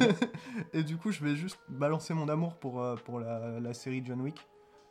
et 0.73 0.83
du 0.83 0.97
coup, 0.97 1.11
je 1.11 1.23
vais 1.23 1.35
juste 1.35 1.59
balancer 1.69 2.13
mon 2.13 2.29
amour 2.29 2.55
pour, 2.55 2.81
euh, 2.81 2.95
pour 2.95 3.19
la, 3.19 3.59
la 3.59 3.73
série 3.73 4.01
John 4.05 4.21
Wick. 4.21 4.47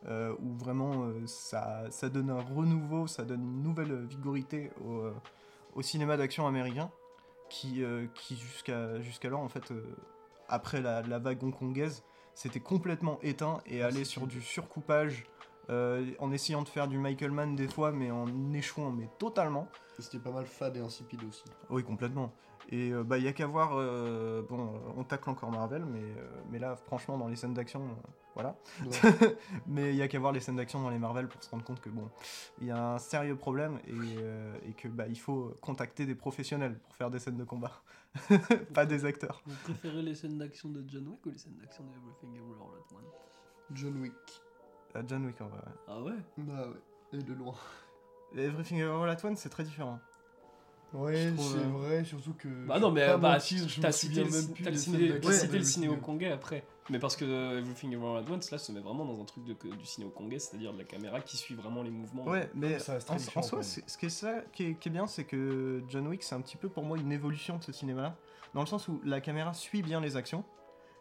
euh, 0.09 0.35
où 0.41 0.57
vraiment, 0.57 1.11
ça, 1.27 1.85
ça 1.91 2.09
donne 2.09 2.31
un 2.31 2.41
renouveau, 2.41 3.07
ça 3.07 3.25
donne 3.25 3.43
une 3.43 3.63
nouvelle 3.63 4.05
vigorité 4.07 4.71
au, 4.85 5.11
au 5.75 5.83
cinéma 5.83 6.17
d'action 6.17 6.47
américain. 6.47 6.91
Qui, 7.49 7.85
qui 8.15 8.37
jusqu'à, 8.37 9.01
jusqu'alors, 9.01 9.41
en 9.41 9.49
fait, 9.49 9.73
après 10.49 10.81
la, 10.81 11.01
la 11.03 11.21
vague 11.21 11.45
hongkongaise, 11.45 12.03
s'était 12.35 12.61
complètement 12.61 13.19
éteint 13.23 13.61
et 13.67 13.83
allait 13.83 14.05
sur 14.05 14.27
du 14.27 14.43
surcoupage. 14.43 15.25
Euh, 15.71 16.07
en 16.19 16.31
essayant 16.33 16.63
de 16.63 16.69
faire 16.69 16.89
du 16.89 16.99
Michael 16.99 17.31
Mann 17.31 17.57
des 17.57 17.69
fois, 17.69 17.93
mais 17.93 18.11
en 18.11 18.27
échouant, 18.53 18.91
mais 18.91 19.09
totalement. 19.19 19.69
C'était 19.99 20.19
pas 20.19 20.31
mal 20.31 20.47
fade 20.47 20.77
et 20.77 20.81
insipide 20.81 21.21
aussi. 21.29 21.45
Oui, 21.71 21.83
complètement. 21.83 22.33
Et 22.69 22.91
euh, 22.93 23.05
bah, 23.05 23.17
il 23.19 23.25
y 23.25 23.29
a 23.29 23.33
qu'à 23.33 23.47
voir. 23.47 23.73
euh, 23.77 24.43
bon, 24.43 24.73
on 24.97 25.05
tacle 25.05 25.31
encore 25.31 25.51
Marvel, 25.51 25.85
mais, 25.85 26.03
euh, 26.03 26.29
mais 26.51 26.59
là, 26.59 26.77
franchement, 26.77 27.17
dans 27.17 27.29
les 27.29 27.37
scènes 27.37 27.55
d'action, 27.55 27.83
euh, 27.83 28.09
voilà. 28.35 28.57
Ouais. 28.85 29.37
mais 29.67 29.91
il 29.91 29.97
y 29.97 30.03
a 30.03 30.09
qu'à 30.09 30.19
voir 30.19 30.33
les 30.33 30.41
scènes 30.41 30.57
d'action 30.57 30.83
dans 30.83 30.91
les 30.91 30.99
Marvel 30.99 31.29
pour 31.29 31.43
se 31.43 31.49
rendre 31.49 31.65
compte 31.65 31.81
que 31.81 31.89
bon, 31.89 32.11
il 32.61 32.67
y 32.67 32.71
a 32.73 32.95
un 32.95 32.99
sérieux 32.99 33.37
problème 33.37 33.79
et, 33.87 33.93
euh, 34.19 34.55
et 34.69 34.73
que 34.73 34.89
bah, 34.89 35.07
il 35.09 35.19
faut 35.19 35.55
contacter 35.63 36.05
des 36.07 36.15
professionnels 36.17 36.77
pour 36.79 36.95
faire 36.97 37.11
des 37.11 37.21
scènes 37.21 37.37
de 37.39 37.45
combat, 37.45 37.81
pas 38.75 38.85
des 38.85 39.05
acteurs. 39.05 39.41
Vous 39.47 39.55
préférez 39.65 40.03
les 40.03 40.15
scènes 40.17 40.37
d'action 40.37 40.69
de 40.69 40.85
John 40.87 41.07
Wick 41.09 41.25
ou 41.25 41.31
les 41.31 41.39
scènes 41.39 41.57
d'action 41.57 41.85
de 41.85 41.91
Everything 41.91 42.35
Everywhere 42.35 42.63
All 42.63 42.79
at 42.79 42.95
Once? 42.95 43.15
John 43.73 43.97
Wick. 44.03 44.13
John 45.07 45.27
Wick, 45.27 45.41
en 45.41 45.49
vrai. 45.49 45.59
ouais. 45.59 45.73
Ah 45.89 46.01
ouais? 46.01 46.13
Bah 46.39 46.69
ouais. 46.69 47.19
Et 47.19 47.23
de 47.23 47.33
loin. 47.33 47.55
Everything 48.37 48.83
All 48.83 49.09
at 49.09 49.25
Once, 49.25 49.39
c'est 49.39 49.49
très 49.49 49.65
différent. 49.65 49.99
Ouais, 50.93 51.33
c'est 51.37 51.59
euh, 51.59 51.69
vrai, 51.69 52.05
surtout 52.05 52.33
que. 52.33 52.49
Bah 52.67 52.79
non, 52.79 52.91
mais 52.91 53.07
bah, 53.19 53.39
je 53.39 53.81
t'as 53.81 53.93
cité, 53.93 54.25
le, 54.25 54.31
scènes 54.31 54.55
t'as 54.55 54.71
d'action 54.71 54.93
cité 55.33 55.59
le 55.59 55.65
ciné 55.65 55.89
hongkongais 55.89 56.31
après. 56.31 56.65
Mais 56.89 56.99
parce 57.01 57.17
que 57.17 57.25
euh, 57.25 57.59
Everything 57.59 57.93
Everywhere 57.93 58.19
at 58.19 58.31
Once, 58.31 58.51
là, 58.51 58.59
se 58.59 58.71
met 58.71 58.81
vraiment 58.81 59.05
dans 59.05 59.21
un 59.21 59.25
truc 59.25 59.45
de, 59.45 59.55
du 59.75 59.85
ciné 59.85 60.07
hongkongais, 60.07 60.39
c'est-à-dire 60.39 60.73
de 60.73 60.79
la 60.79 60.85
caméra 60.85 61.21
qui 61.21 61.37
suit 61.37 61.55
vraiment 61.55 61.83
les 61.83 61.91
mouvements. 61.91 62.25
Ouais, 62.25 62.49
mais 62.55 62.79
ça 62.79 62.95
reste 62.95 63.11
en, 63.11 63.17
très 63.17 63.23
en 63.23 63.27
différent, 63.27 63.43
soi, 63.43 63.63
ce 63.63 63.99
qui 63.99 64.07
est, 64.07 64.11
ça, 64.11 64.43
qui 64.53 64.65
est, 64.65 64.75
qui 64.75 64.89
est 64.89 64.93
bien, 64.93 65.07
c'est 65.07 65.25
que 65.25 65.83
John 65.89 66.07
Wick, 66.07 66.23
c'est 66.23 66.37
un 66.37 66.41
petit 66.41 66.57
peu 66.57 66.69
pour 66.69 66.85
moi 66.85 66.97
une 66.97 67.13
évolution 67.13 67.57
de 67.59 67.65
ce 67.65 67.73
cinéma-là, 67.73 68.17
dans 68.55 68.61
le 68.61 68.67
sens 68.67 68.87
où 68.87 69.01
la 69.05 69.21
caméra 69.21 69.53
suit 69.55 69.83
bien 69.83 70.01
les 70.01 70.17
actions, 70.17 70.45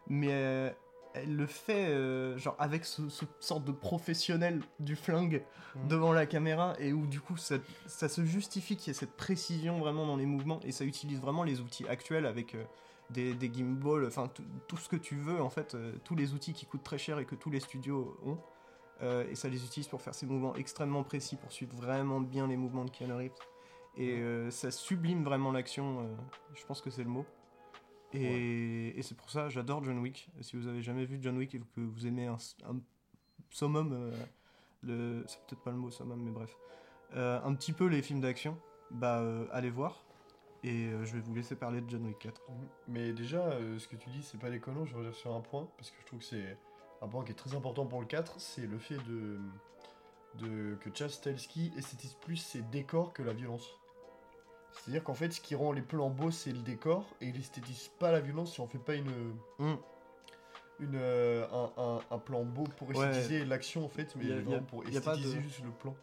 mais 0.07 0.29
euh, 0.31 0.71
elle 1.15 1.35
le 1.35 1.45
fait 1.47 1.87
euh, 1.89 2.37
genre 2.37 2.55
avec 2.59 2.85
ce, 2.85 3.09
ce 3.09 3.25
sorte 3.39 3.65
de 3.65 3.71
professionnel 3.71 4.61
du 4.79 4.95
flingue 4.95 5.43
Mhm. 5.75 5.87
devant 5.89 6.13
la 6.13 6.25
caméra, 6.25 6.73
et 6.79 6.93
où 6.93 7.05
du 7.05 7.19
coup 7.19 7.35
ça, 7.35 7.55
ça 7.85 8.07
se 8.07 8.23
justifie 8.23 8.77
qu'il 8.77 8.87
y 8.87 8.91
ait 8.91 8.99
cette 8.99 9.17
précision 9.17 9.77
vraiment 9.79 10.05
dans 10.07 10.15
les 10.15 10.25
mouvements, 10.25 10.61
et 10.63 10.71
ça 10.71 10.85
utilise 10.85 11.19
vraiment 11.19 11.43
les 11.43 11.59
outils 11.59 11.85
actuels 11.87 12.25
avec... 12.25 12.55
euh, 12.55 12.63
des, 13.11 13.35
des 13.35 13.53
gimbals, 13.53 14.07
enfin 14.07 14.27
tout- 14.67 14.77
ce 14.77 14.89
que 14.89 14.95
tu 14.95 15.13
veux 15.15 15.39
en 15.39 15.51
fait, 15.51 15.75
euh, 15.75 15.91
tous 16.03 16.15
les 16.15 16.33
outils 16.33 16.53
qui 16.53 16.65
coûtent 16.65 16.81
très 16.83 16.97
cher 16.97 17.19
et 17.19 17.25
que 17.25 17.35
tous 17.35 17.51
les 17.51 17.59
studios 17.59 18.17
ont. 18.25 18.39
Et 19.29 19.35
ça 19.35 19.47
les 19.47 19.63
utilise 19.63 19.87
pour 19.87 20.01
faire 20.01 20.15
ces 20.15 20.25
mouvements 20.25 20.55
extrêmement 20.55 21.03
précis, 21.03 21.35
pour 21.35 21.51
suivre 21.51 21.75
vraiment 21.75 22.19
bien 22.19 22.47
les 22.47 22.57
mouvements 22.57 22.83
de 22.85 22.89
Keanu 22.89 23.13
Reeves. 23.13 23.31
Et 23.95 24.13
euh, 24.13 24.49
ça 24.49 24.71
sublime 24.71 25.23
vraiment 25.23 25.51
l'action, 25.51 26.09
je 26.55 26.65
pense 26.65 26.81
que 26.81 26.89
c'est 26.89 27.03
le 27.03 27.09
mot. 27.09 27.25
Et, 28.13 28.97
et 28.97 29.01
c'est 29.01 29.15
pour 29.15 29.29
ça, 29.29 29.49
j'adore 29.49 29.83
John 29.83 29.99
Wick. 29.99 30.29
Si 30.41 30.55
vous 30.55 30.67
avez 30.67 30.81
jamais 30.81 31.05
vu 31.05 31.19
John 31.21 31.37
Wick 31.37 31.53
et 31.55 31.59
que 31.59 31.81
vous 31.81 32.07
aimez 32.07 32.27
un, 32.27 32.37
un 32.65 32.79
summum, 33.49 33.91
euh, 33.93 34.11
le, 34.83 35.23
c'est 35.27 35.39
peut-être 35.45 35.63
pas 35.63 35.71
le 35.71 35.77
mot 35.77 35.89
summum, 35.89 36.21
mais 36.21 36.31
bref, 36.31 36.55
euh, 37.15 37.39
un 37.43 37.53
petit 37.55 37.73
peu 37.73 37.87
les 37.87 38.01
films 38.01 38.21
d'action, 38.21 38.57
bah 38.91 39.19
euh, 39.19 39.47
allez 39.51 39.69
voir. 39.69 40.03
Et 40.63 40.89
je 41.03 41.13
vais 41.13 41.19
vous 41.19 41.35
laisser 41.35 41.55
parler 41.55 41.79
de 41.79 41.87
John 41.87 42.07
Wick 42.07 42.17
4. 42.17 42.41
Mhm. 42.49 42.55
Mais 42.87 43.13
déjà, 43.13 43.51
ce 43.77 43.87
que 43.87 43.95
tu 43.95 44.09
dis, 44.09 44.23
c'est 44.23 44.39
pas 44.39 44.49
déconnant, 44.49 44.83
je 44.85 44.95
reviens 44.95 45.13
sur 45.13 45.35
un 45.35 45.41
point, 45.41 45.69
parce 45.77 45.91
que 45.91 45.97
je 46.01 46.05
trouve 46.07 46.19
que 46.19 46.25
c'est 46.25 46.57
un 47.03 47.07
point 47.07 47.23
qui 47.23 47.31
est 47.31 47.35
très 47.35 47.55
important 47.55 47.85
pour 47.85 47.99
le 47.99 48.07
4, 48.07 48.39
c'est 48.39 48.65
le 48.65 48.79
fait 48.79 48.97
de, 49.07 49.39
de 50.39 50.75
que 50.81 50.89
Chad 50.91 51.11
Stahelski 51.11 51.71
esthétise 51.77 52.15
plus 52.15 52.37
ses 52.37 52.63
décors 52.63 53.13
que 53.13 53.21
la 53.21 53.33
violence. 53.33 53.69
C'est-à-dire 54.83 55.03
qu'en 55.03 55.13
fait, 55.13 55.31
ce 55.31 55.41
qui 55.41 55.55
rend 55.55 55.71
les 55.71 55.81
plans 55.81 56.09
beaux, 56.09 56.31
c'est 56.31 56.51
le 56.51 56.59
décor, 56.59 57.05
et 57.21 57.27
il 57.27 57.37
esthétise 57.37 57.89
pas 57.99 58.11
la 58.11 58.19
violence 58.19 58.53
si 58.53 58.61
on 58.61 58.67
fait 58.67 58.77
pas 58.77 58.95
une... 58.95 59.09
Mm. 59.59 59.75
Une, 60.81 60.95
euh, 60.95 61.47
un, 61.53 61.71
un- 61.81 61.99
un 62.11 62.17
plan 62.19 62.43
beau 62.43 62.65
pour 62.77 62.89
Ouais. 62.89 63.07
esthétiser 63.07 63.45
l'action 63.45 63.85
en 63.85 63.87
fait, 63.87 64.13
mais 64.17 64.25
Y 64.25 64.31
a- 64.33 64.41
y 64.41 64.55
a- 64.55 64.59
pour 64.59 64.83
pas 64.83 64.89
de- 64.89 64.97
esthétiser 64.97 65.39
juste 65.41 65.63
le 65.63 65.71
plan. 65.71 65.95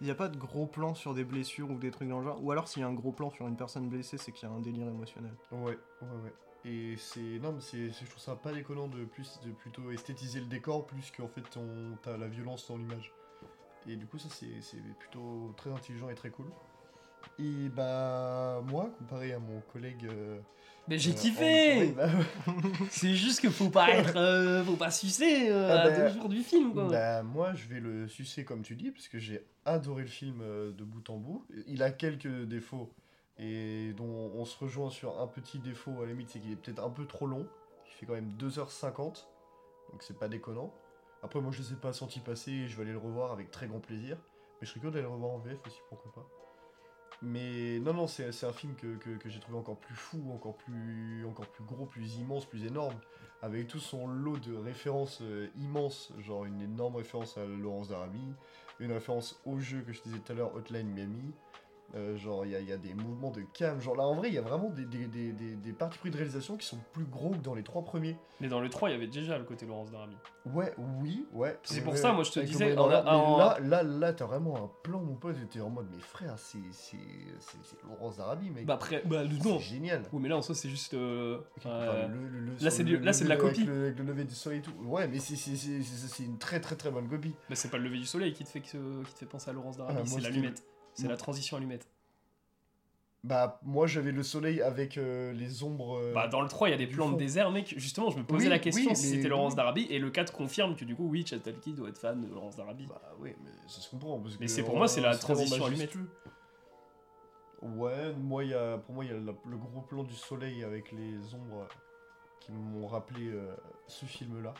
Il 0.00 0.04
n'y 0.04 0.10
a 0.12 0.14
pas 0.14 0.28
de 0.28 0.36
gros 0.38 0.66
plan 0.66 0.94
sur 0.94 1.14
des 1.14 1.24
blessures 1.24 1.68
ou 1.68 1.74
des 1.78 1.90
trucs 1.90 2.08
dans 2.08 2.20
le 2.20 2.24
genre. 2.24 2.42
Ou 2.42 2.52
alors 2.52 2.68
s'il 2.68 2.80
y 2.80 2.84
a 2.84 2.88
un 2.88 2.92
gros 2.94 3.10
plan 3.10 3.30
sur 3.30 3.48
une 3.48 3.56
personne 3.56 3.88
blessée, 3.88 4.18
c'est 4.18 4.30
qu'il 4.30 4.48
y 4.48 4.52
a 4.52 4.54
un 4.54 4.60
délire 4.60 4.86
émotionnel. 4.86 5.34
Ouais, 5.50 5.76
ouais, 6.00 6.08
ouais. 6.24 6.32
Et 6.64 6.96
c'est. 6.96 7.40
Non, 7.40 7.52
mais 7.52 7.60
c'est, 7.60 7.90
je 7.90 8.04
trouve 8.08 8.22
ça 8.22 8.36
pas 8.36 8.52
déconnant 8.52 8.86
de, 8.86 9.04
plus, 9.04 9.40
de 9.44 9.50
plutôt 9.50 9.90
esthétiser 9.90 10.38
le 10.38 10.46
décor 10.46 10.86
plus 10.86 11.10
qu'en 11.10 11.26
fait 11.28 11.56
on, 11.56 11.96
t'as 12.00 12.16
la 12.16 12.28
violence 12.28 12.68
dans 12.68 12.76
l'image. 12.76 13.12
Et 13.88 13.96
du 13.96 14.06
coup, 14.06 14.18
ça 14.18 14.28
c'est, 14.30 14.60
c'est 14.60 14.80
plutôt 15.00 15.52
très 15.56 15.70
intelligent 15.72 16.08
et 16.08 16.14
très 16.14 16.30
cool. 16.30 16.46
Et 17.38 17.68
bah, 17.70 18.62
moi, 18.66 18.90
comparé 18.98 19.32
à 19.32 19.38
mon 19.38 19.60
collègue. 19.72 20.06
euh, 20.10 20.38
Mais 20.88 20.98
j'ai 20.98 21.12
euh, 21.12 21.14
kiffé 21.14 21.92
bah, 21.92 22.08
C'est 22.90 23.14
juste 23.14 23.40
que 23.40 23.48
faut 23.50 23.70
pas 23.70 23.90
être. 23.90 24.16
euh, 24.16 24.62
faut 24.64 24.76
pas 24.76 24.90
sucer 24.90 25.48
euh, 25.50 25.68
Ah 25.70 25.80
à 25.82 25.88
bah, 25.90 25.96
deux 25.96 26.08
jours 26.18 26.28
du 26.28 26.42
film, 26.42 26.72
quoi. 26.74 26.88
bah, 26.88 27.22
moi, 27.22 27.54
je 27.54 27.66
vais 27.68 27.80
le 27.80 28.08
sucer 28.08 28.44
comme 28.44 28.62
tu 28.62 28.76
dis, 28.76 28.90
parce 28.90 29.08
que 29.08 29.18
j'ai 29.18 29.44
adoré 29.64 30.02
le 30.02 30.08
film 30.08 30.40
euh, 30.42 30.72
de 30.72 30.84
bout 30.84 31.08
en 31.10 31.16
bout. 31.16 31.46
Il 31.66 31.82
a 31.82 31.90
quelques 31.90 32.44
défauts, 32.44 32.92
et 33.38 33.94
dont 33.96 34.32
on 34.34 34.44
se 34.44 34.58
rejoint 34.62 34.90
sur 34.90 35.18
un 35.20 35.26
petit 35.26 35.58
défaut 35.58 35.92
à 36.02 36.06
la 36.06 36.12
limite, 36.12 36.30
c'est 36.30 36.40
qu'il 36.40 36.52
est 36.52 36.56
peut-être 36.56 36.82
un 36.84 36.90
peu 36.90 37.06
trop 37.06 37.26
long. 37.26 37.46
Il 37.86 37.92
fait 37.92 38.06
quand 38.06 38.14
même 38.14 38.32
2h50, 38.38 39.26
donc 39.92 40.02
c'est 40.02 40.18
pas 40.18 40.28
déconnant. 40.28 40.74
Après, 41.22 41.40
moi, 41.40 41.52
je 41.52 41.60
les 41.62 41.72
ai 41.72 41.76
pas 41.76 41.92
sentis 41.94 42.20
passer, 42.20 42.50
et 42.52 42.68
je 42.68 42.76
vais 42.76 42.82
aller 42.82 42.92
le 42.92 42.98
revoir 42.98 43.32
avec 43.32 43.50
très 43.50 43.66
grand 43.66 43.80
plaisir. 43.80 44.16
Mais 44.60 44.66
je 44.66 44.70
serais 44.70 44.80
curieux 44.80 44.92
d'aller 44.92 45.04
le 45.06 45.12
revoir 45.12 45.32
en 45.32 45.38
VF 45.38 45.58
aussi, 45.66 45.78
pourquoi 45.88 46.12
pas. 46.12 46.26
Mais 47.22 47.78
non, 47.80 47.92
non, 47.92 48.06
c'est 48.06 48.44
un 48.44 48.52
film 48.52 48.74
que, 48.76 48.96
que- 48.96 49.16
que 49.18 49.28
j'ai 49.28 49.40
trouvé 49.40 49.58
encore 49.58 49.76
plus 49.76 49.94
fou, 49.94 50.30
encore 50.32 50.56
plus, 50.56 51.24
encore 51.26 51.46
plus 51.48 51.64
gros, 51.64 51.84
plus 51.86 52.16
immense, 52.16 52.46
plus 52.46 52.64
énorme. 52.64 52.94
Avec 53.42 53.68
tout 53.68 53.78
son 53.78 54.06
lot 54.06 54.38
de 54.38 54.54
références 54.54 55.20
euh, 55.22 55.48
immenses, 55.58 56.12
genre 56.20 56.44
une 56.44 56.60
énorme 56.60 56.96
référence 56.96 57.36
à 57.38 57.44
Laurence 57.44 57.88
d'Arabie, 57.88 58.32
une 58.80 58.92
référence 58.92 59.38
au 59.44 59.58
jeu 59.58 59.82
que 59.82 59.92
je 59.92 60.02
disais 60.02 60.18
tout 60.18 60.32
à 60.32 60.34
l'heure, 60.34 60.54
Hotline 60.54 60.88
Miami, 60.88 61.32
euh, 61.94 62.16
genre 62.16 62.44
il 62.46 62.52
y, 62.52 62.56
a- 62.56 62.60
y 62.60 62.72
a 62.72 62.76
des 62.76 62.94
mouvements 62.94 63.30
de 63.30 63.42
cam, 63.52 63.80
genre 63.80 63.96
là 63.96 64.04
en 64.04 64.14
vrai 64.14 64.28
il 64.28 64.34
y 64.34 64.38
a 64.38 64.42
vraiment 64.42 64.70
des, 64.70 64.84
des, 64.84 65.06
des, 65.06 65.32
des, 65.32 65.54
des 65.56 65.72
parties 65.72 65.98
pris 65.98 66.10
de 66.10 66.16
réalisation 66.16 66.56
qui 66.56 66.66
sont 66.66 66.78
plus 66.92 67.04
gros 67.04 67.30
que 67.30 67.38
dans 67.38 67.54
les 67.54 67.62
trois 67.64 67.82
premiers. 67.84 68.16
Mais 68.40 68.48
dans 68.48 68.60
le 68.60 68.70
3, 68.70 68.88
il 68.88 68.92
y 68.92 68.96
avait 68.96 69.06
déjà 69.06 69.36
le 69.36 69.44
côté 69.44 69.66
Laurence 69.66 69.90
d'Arabie. 69.90 70.16
Ouais, 70.46 70.72
oui, 71.02 71.26
ouais. 71.34 71.58
C'est 71.62 71.82
pour 71.82 71.94
ça, 71.98 72.12
moi, 72.14 72.24
je 72.24 72.30
te 72.30 72.38
avec 72.38 72.50
disais, 72.50 72.70
mais 72.70 72.78
en- 72.78 72.86
là, 73.36 73.58
là, 73.60 73.82
là, 73.82 74.12
t'as 74.14 74.24
vraiment 74.24 74.56
un 74.64 74.70
plan, 74.82 74.98
mon 75.02 75.14
pote, 75.14 75.36
t'es 75.50 75.60
en 75.60 75.68
mode, 75.68 75.88
mais 75.92 76.00
frère, 76.00 76.38
c'est 76.38 76.56
Laurence 77.86 78.16
d'Arabie, 78.16 78.50
mec. 78.50 78.64
Bah 78.66 78.74
après, 78.74 79.02
bah 79.04 79.22
le- 79.24 79.30
c'est 79.42 79.48
non. 79.48 79.58
génial. 79.58 80.02
Oui, 80.12 80.20
mais 80.22 80.28
là 80.28 80.36
en 80.38 80.42
soi, 80.42 80.54
c'est 80.54 80.68
juste. 80.70 80.94
euh, 80.94 81.38
Enfin, 81.58 81.68
euh, 81.70 82.08
le- 82.08 82.28
le- 82.28 82.40
le- 82.40 82.52
là, 82.60 82.70
c'est 82.70 82.84
de 82.84 83.28
la 83.28 83.34
avec 83.34 83.38
copie. 83.46 83.68
Avec 83.68 83.98
le 83.98 84.04
lever 84.04 84.24
du 84.24 84.34
soleil 84.34 84.60
et 84.60 84.62
tout. 84.62 84.72
Ouais, 84.84 85.06
mais 85.08 85.18
c'est- 85.18 86.22
une 86.24 86.38
très 86.38 86.60
très 86.60 86.76
très 86.76 86.90
bonne 86.90 87.08
copie. 87.08 87.34
bah, 87.48 87.56
c'est 87.56 87.70
pas 87.70 87.76
le 87.78 87.84
lever 87.84 87.98
du 87.98 88.06
soleil 88.06 88.32
qui 88.32 88.44
te 88.44 88.48
fait, 88.48 88.60
qui 88.60 88.72
te 88.72 88.78
fait 89.16 89.26
penser 89.26 89.50
à 89.50 89.52
Laurence 89.52 89.76
d'Arabie, 89.76 89.98
Ah, 90.00 90.04
c'est 90.06 90.10
c'était- 90.16 90.22
l'allumette. 90.30 90.62
C'est 91.00 91.08
la 91.08 91.16
transition 91.16 91.56
allumette. 91.56 91.86
Bah, 93.22 93.60
moi 93.62 93.86
j'avais 93.86 94.12
le 94.12 94.22
soleil 94.22 94.62
avec 94.62 94.96
euh, 94.96 95.32
les 95.34 95.62
ombres. 95.62 95.98
euh, 95.98 96.14
Bah, 96.14 96.26
dans 96.26 96.40
le 96.40 96.48
3, 96.48 96.68
il 96.68 96.70
y 96.70 96.74
a 96.74 96.78
des 96.78 96.86
plans 96.86 97.10
de 97.10 97.18
désert, 97.18 97.50
mec. 97.50 97.74
Justement, 97.76 98.08
je 98.10 98.16
me 98.18 98.24
posais 98.24 98.44
Oui, 98.44 98.48
la 98.50 98.58
question 98.58 98.90
oui, 98.92 98.96
si 98.96 99.08
c'était 99.08 99.28
Laurence 99.28 99.52
oui. 99.52 99.56
d'Arabie, 99.56 99.86
et 99.90 99.98
le 99.98 100.10
4 100.10 100.32
confirme 100.32 100.74
que 100.74 100.86
du 100.86 100.96
coup, 100.96 101.06
oui, 101.06 101.26
Chad 101.26 101.42
Talky 101.42 101.74
doit 101.74 101.90
être 101.90 101.98
fan 101.98 102.18
de 102.22 102.32
Laurence 102.32 102.56
d'Arabie. 102.56 102.86
Bah, 102.86 103.00
oui, 103.18 103.34
mais 103.44 103.50
ça 103.66 103.82
se 103.82 103.90
comprend. 103.90 104.18
Parce 104.20 104.40
Mais 104.40 104.48
c'est 104.48 104.62
pour 104.62 104.76
moi, 104.76 104.88
c'est 104.88 105.02
la 105.02 105.16
transition 105.18 105.66
allumette. 105.66 105.92
Ouais, 107.62 108.14
moi, 108.14 108.42
y 108.44 108.54
a, 108.54 108.78
pour 108.78 108.94
moi, 108.94 109.04
il 109.04 109.10
y 109.10 109.14
a 109.14 109.18
le, 109.18 109.34
le 109.46 109.56
gros 109.58 109.82
plan 109.82 110.02
du 110.02 110.14
soleil 110.14 110.64
avec 110.64 110.90
les 110.92 111.34
ombres 111.34 111.68
qui 112.40 112.52
m'ont 112.52 112.86
rappelé 112.86 113.28
euh, 113.28 113.54
ce 113.86 114.06
film-là. 114.06 114.54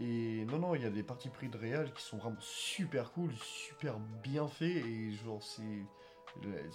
Et 0.00 0.44
non, 0.46 0.58
non, 0.58 0.74
il 0.74 0.82
y 0.82 0.86
a 0.86 0.90
des 0.90 1.02
parties 1.02 1.28
pris 1.28 1.48
de 1.48 1.58
réal 1.58 1.92
qui 1.92 2.02
sont 2.02 2.18
vraiment 2.18 2.40
super 2.40 3.12
cool, 3.12 3.32
super 3.34 3.98
bien 4.22 4.46
faits, 4.46 4.84
et 4.86 5.10
genre, 5.12 5.42
c'est. 5.42 5.82
le- 6.42 6.70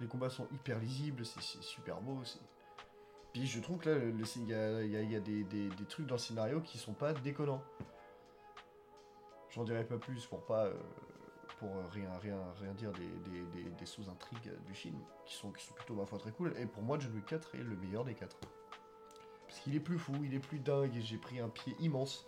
Les 0.00 0.06
combats 0.06 0.30
sont 0.30 0.48
hyper 0.52 0.78
lisibles, 0.78 1.24
c'est 1.26 1.62
super 1.62 2.00
beau. 2.00 2.22
Puis 3.32 3.46
je 3.46 3.60
trouve 3.60 3.78
que 3.78 3.90
là, 3.90 4.82
il 4.82 4.90
y 4.90 5.16
a, 5.16 5.20
des, 5.20 5.68
trucs 5.88 6.06
dans 6.06 6.14
le 6.14 6.20
scénario 6.20 6.60
qui 6.60 6.78
sont 6.78 6.94
pas 6.94 7.12
déconnants. 7.12 7.62
J'en 9.50 9.64
dirai 9.64 9.84
pas 9.84 9.98
plus 9.98 10.26
pour 10.26 10.44
pas. 10.44 10.66
euh, 10.66 10.74
pour 11.58 11.70
rien, 11.90 12.10
rien, 12.20 12.38
rien 12.60 12.74
dire 12.74 12.92
des, 12.92 13.86
sous-intrigues 13.86 14.52
du 14.66 14.74
film, 14.74 14.98
qui 15.24 15.34
sont, 15.34 15.50
qui 15.52 15.64
sont 15.64 15.74
plutôt, 15.74 15.94
ma 15.94 16.04
foi, 16.04 16.18
très 16.18 16.32
cool. 16.32 16.54
Et 16.58 16.66
pour 16.66 16.82
moi, 16.82 16.98
John 16.98 17.14
Wick 17.14 17.26
4 17.26 17.54
est 17.54 17.62
le 17.62 17.76
meilleur 17.76 18.04
des 18.04 18.14
quatre. 18.14 18.36
Parce 19.56 19.64
qu'il 19.64 19.74
est 19.74 19.80
plus 19.80 19.98
fou, 19.98 20.12
il 20.22 20.34
est 20.34 20.38
plus 20.38 20.58
dingue, 20.58 20.94
et 20.94 21.00
j'ai 21.00 21.16
pris 21.16 21.40
un 21.40 21.48
pied 21.48 21.74
immense. 21.80 22.26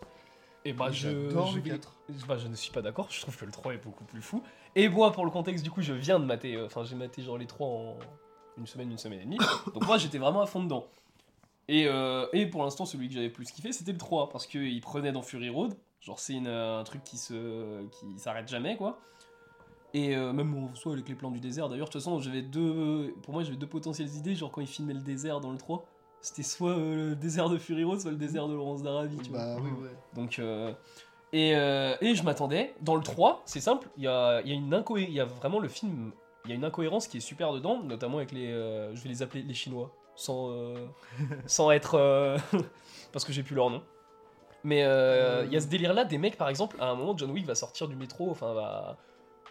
Et 0.64 0.72
bah, 0.72 0.90
je, 0.90 1.08
J'adore 1.28 1.48
je 1.48 1.56
le 1.56 1.62
vais- 1.62 1.70
4. 1.72 1.92
bah, 2.26 2.38
je 2.38 2.48
ne 2.48 2.54
suis 2.54 2.72
pas 2.72 2.80
d'accord, 2.80 3.06
je 3.10 3.20
trouve 3.20 3.36
que 3.36 3.44
le 3.44 3.52
3 3.52 3.74
est 3.74 3.84
beaucoup 3.84 4.04
plus 4.04 4.22
fou. 4.22 4.42
Et 4.74 4.88
moi, 4.88 5.12
pour 5.12 5.24
le 5.26 5.30
contexte, 5.30 5.62
du 5.62 5.70
coup, 5.70 5.82
je 5.82 5.92
viens 5.92 6.18
de 6.18 6.24
mater, 6.24 6.56
euh, 6.56 6.66
enfin, 6.66 6.84
j'ai 6.84 6.96
maté 6.96 7.22
genre 7.22 7.36
les 7.36 7.46
3 7.46 7.66
en 7.66 7.98
une 8.56 8.66
semaine, 8.66 8.90
une 8.90 8.96
semaine 8.98 9.20
et 9.20 9.24
demie. 9.24 9.38
Donc 9.74 9.86
moi, 9.86 9.98
j'étais 9.98 10.18
vraiment 10.18 10.40
à 10.40 10.46
fond 10.46 10.62
dedans. 10.62 10.86
Et, 11.68 11.86
euh, 11.86 12.26
et 12.32 12.46
pour 12.46 12.62
l'instant, 12.64 12.86
celui 12.86 13.08
que 13.08 13.14
j'avais 13.14 13.28
plus 13.28 13.50
kiffé, 13.52 13.72
c'était 13.72 13.92
le 13.92 13.98
3, 13.98 14.30
parce 14.30 14.46
qu'il 14.46 14.80
prenait 14.80 15.12
dans 15.12 15.22
Fury 15.22 15.50
Road. 15.50 15.74
Genre, 16.00 16.18
c'est 16.18 16.32
une, 16.32 16.46
euh, 16.46 16.80
un 16.80 16.84
truc 16.84 17.04
qui 17.04 17.18
se 17.18 17.86
qui 17.88 18.18
s'arrête 18.18 18.48
jamais, 18.48 18.76
quoi. 18.78 18.98
Et 19.94 20.16
euh, 20.16 20.32
même 20.32 20.54
en 20.56 20.74
soi, 20.74 20.92
avec 20.92 21.08
les 21.08 21.14
plans 21.14 21.30
du 21.30 21.40
désert, 21.40 21.68
d'ailleurs, 21.68 21.88
de 21.88 21.92
toute 21.92 22.00
façon, 22.00 22.20
j'avais 22.20 22.42
deux. 22.42 23.14
Pour 23.22 23.34
moi, 23.34 23.42
j'avais 23.42 23.56
deux 23.56 23.66
potentielles 23.66 24.14
idées, 24.16 24.34
genre 24.34 24.50
quand 24.50 24.60
il 24.62 24.66
filmait 24.66 24.94
le 24.94 25.00
désert 25.00 25.40
dans 25.40 25.50
le 25.52 25.58
3. 25.58 25.84
C'était 26.20 26.42
soit 26.42 26.70
euh, 26.70 27.10
le 27.10 27.16
désert 27.16 27.48
de 27.48 27.58
Fury 27.58 27.84
Road, 27.84 28.00
soit 28.00 28.10
le 28.10 28.16
désert 28.16 28.48
de 28.48 28.54
Laurence 28.54 28.82
d'Arabie, 28.82 29.18
tu 29.18 29.30
vois. 29.30 29.38
Bah 29.38 29.56
oui, 29.62 29.70
ouais. 29.70 29.90
Donc, 30.14 30.38
euh, 30.38 30.72
et, 31.32 31.54
euh, 31.54 31.94
et 32.00 32.14
je 32.14 32.22
m'attendais. 32.24 32.74
Dans 32.80 32.96
le 32.96 33.02
3, 33.02 33.42
c'est 33.44 33.60
simple, 33.60 33.88
il 33.96 34.04
y 34.04 34.08
a, 34.08 34.40
y 34.42 34.50
a 34.50 34.54
une 34.54 34.74
incohérence. 34.74 35.10
Il 35.10 35.16
y 35.16 35.20
a 35.20 35.24
vraiment 35.24 35.60
le 35.60 35.68
film. 35.68 36.12
Il 36.44 36.50
y 36.50 36.52
a 36.52 36.56
une 36.56 36.64
incohérence 36.64 37.06
qui 37.06 37.18
est 37.18 37.20
super 37.20 37.52
dedans, 37.52 37.82
notamment 37.82 38.18
avec 38.18 38.32
les. 38.32 38.48
je 38.48 39.00
vais 39.00 39.08
les 39.08 39.22
appeler 39.22 39.42
les 39.42 39.54
Chinois, 39.54 39.94
sans, 40.16 40.74
sans 41.46 41.70
être. 41.70 42.38
parce 43.12 43.24
que 43.24 43.32
j'ai 43.32 43.42
plus 43.42 43.54
leur 43.54 43.70
nom. 43.70 43.82
Mais 44.64 44.80
il 44.80 45.52
y 45.52 45.56
a 45.56 45.60
ce 45.60 45.68
délire 45.68 45.94
là 45.94 46.04
des 46.04 46.18
mecs, 46.18 46.36
par 46.36 46.48
exemple, 46.48 46.76
à 46.80 46.86
un 46.86 46.94
moment, 46.96 47.16
John 47.16 47.30
Wick 47.30 47.46
va 47.46 47.54
sortir 47.54 47.86
du 47.86 47.96
métro, 47.96 48.30
enfin, 48.30 48.54
va. 48.54 48.96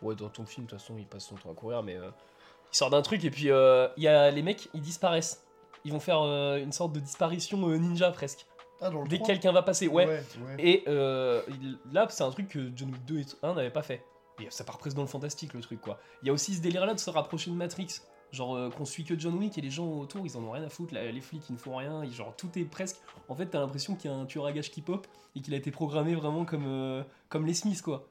Ouais, 0.02 0.16
dans 0.16 0.30
ton 0.30 0.46
film, 0.46 0.66
de 0.68 0.72
toute 0.72 0.80
façon, 0.80 0.96
il 0.98 1.08
passe 1.08 1.26
son 1.26 1.36
temps 1.36 1.52
à 1.52 1.56
courir, 1.56 1.82
mais. 1.82 1.94
il 1.96 2.78
sort 2.78 2.90
d'un 2.90 3.02
truc, 3.02 3.24
et 3.24 3.30
puis 3.30 3.46
il 3.46 4.04
y 4.04 4.08
a 4.08 4.32
les 4.32 4.42
mecs, 4.42 4.68
ils 4.74 4.82
disparaissent. 4.82 5.47
Ils 5.88 5.94
vont 5.94 6.02
faire 6.02 6.22
euh, 6.22 6.58
une 6.58 6.74
sorte 6.74 6.92
de 6.92 7.00
disparition 7.00 7.70
euh, 7.70 7.78
ninja 7.78 8.12
presque. 8.12 8.46
Ah, 8.82 8.90
dans 8.90 9.04
le 9.04 9.08
Dès 9.08 9.16
que 9.20 9.24
3? 9.24 9.28
quelqu'un 9.36 9.54
va 9.54 9.64
passer, 9.64 9.88
ouais. 9.88 10.06
ouais. 10.06 10.22
Et 10.60 10.84
euh, 10.90 11.42
il- 11.50 11.80
là, 11.94 12.06
c'est 12.10 12.24
un 12.24 12.30
truc 12.30 12.50
que 12.50 12.72
John 12.76 12.90
Wick 12.92 13.06
2 13.06 13.20
et 13.20 13.26
1 13.42 13.54
n'avaient 13.54 13.70
pas 13.72 13.84
fait. 13.84 14.04
Et 14.42 14.48
ça 14.50 14.66
part 14.66 14.78
presque 14.80 14.98
dans 14.98 15.02
le 15.04 15.08
fantastique, 15.08 15.54
le 15.54 15.62
truc, 15.62 15.80
quoi. 15.80 15.98
Il 16.22 16.28
y 16.28 16.30
a 16.30 16.34
aussi 16.34 16.54
ce 16.56 16.62
délire-là 16.62 16.94
de 16.94 17.00
se 17.00 17.10
rapprocher 17.10 17.50
de 17.52 17.56
Matrix. 17.56 17.88
Genre, 18.34 18.56
euh, 18.58 18.70
qu'on 18.70 18.84
suit 18.84 19.06
que 19.06 19.18
John 19.18 19.36
Wick 19.36 19.58
et 19.58 19.62
les 19.62 19.70
gens 19.70 19.88
autour, 19.88 20.26
ils 20.26 20.36
en 20.36 20.44
ont 20.44 20.52
rien 20.52 20.64
à 20.64 20.70
foutre. 20.70 20.94
là, 20.94 21.10
les 21.10 21.22
flics, 21.22 21.44
ils 21.50 21.54
ne 21.54 21.58
font 21.58 21.78
rien. 21.78 22.04
ils- 22.04 22.12
genre, 22.14 22.36
tout 22.36 22.50
est 22.60 22.66
presque. 22.66 22.98
En 23.30 23.36
fait, 23.36 23.46
t'as 23.46 23.60
l'impression 23.62 23.96
qu'il 23.96 24.12
y 24.12 24.14
a 24.14 24.18
un 24.18 24.26
tueur 24.26 24.46
à 24.46 24.52
gages 24.52 24.70
qui 24.70 24.82
pop 24.82 25.08
et 25.38 25.40
qu'il 25.40 25.54
a 25.54 25.58
été 25.58 25.72
programmé 25.72 26.14
vraiment 26.16 26.44
comme, 26.44 26.66
euh, 26.68 27.02
comme 27.30 27.46
les 27.46 27.54
Smiths, 27.54 27.82
quoi. 27.82 28.06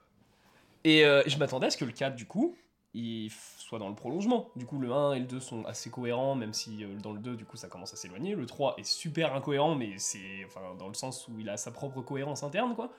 Et 0.84 1.04
euh, 1.04 1.22
je 1.26 1.36
m'attendais 1.36 1.66
à 1.66 1.70
ce 1.70 1.76
que 1.76 1.84
le 1.84 1.92
4, 1.92 2.16
du 2.16 2.26
coup, 2.26 2.56
il 2.98 3.30
soit 3.58 3.78
dans 3.78 3.88
le 3.88 3.94
prolongement. 3.94 4.48
Du 4.56 4.64
coup, 4.64 4.78
le 4.78 4.92
1 4.92 5.12
et 5.14 5.18
le 5.20 5.26
2 5.26 5.40
sont 5.40 5.64
assez 5.66 5.90
cohérents, 5.90 6.34
même 6.34 6.52
si 6.52 6.82
euh, 6.84 6.94
dans 7.02 7.12
le 7.12 7.18
2, 7.20 7.36
du 7.36 7.44
coup, 7.44 7.56
ça 7.56 7.68
commence 7.68 7.92
à 7.92 7.96
s'éloigner. 7.96 8.34
Le 8.34 8.46
3 8.46 8.74
est 8.78 8.84
super 8.84 9.34
incohérent, 9.34 9.74
mais 9.74 9.98
c'est 9.98 10.44
enfin, 10.46 10.60
dans 10.78 10.88
le 10.88 10.94
sens 10.94 11.28
où 11.28 11.38
il 11.38 11.48
a 11.50 11.56
sa 11.56 11.70
propre 11.70 12.00
cohérence 12.00 12.42
interne, 12.42 12.74
quoi. 12.74 12.90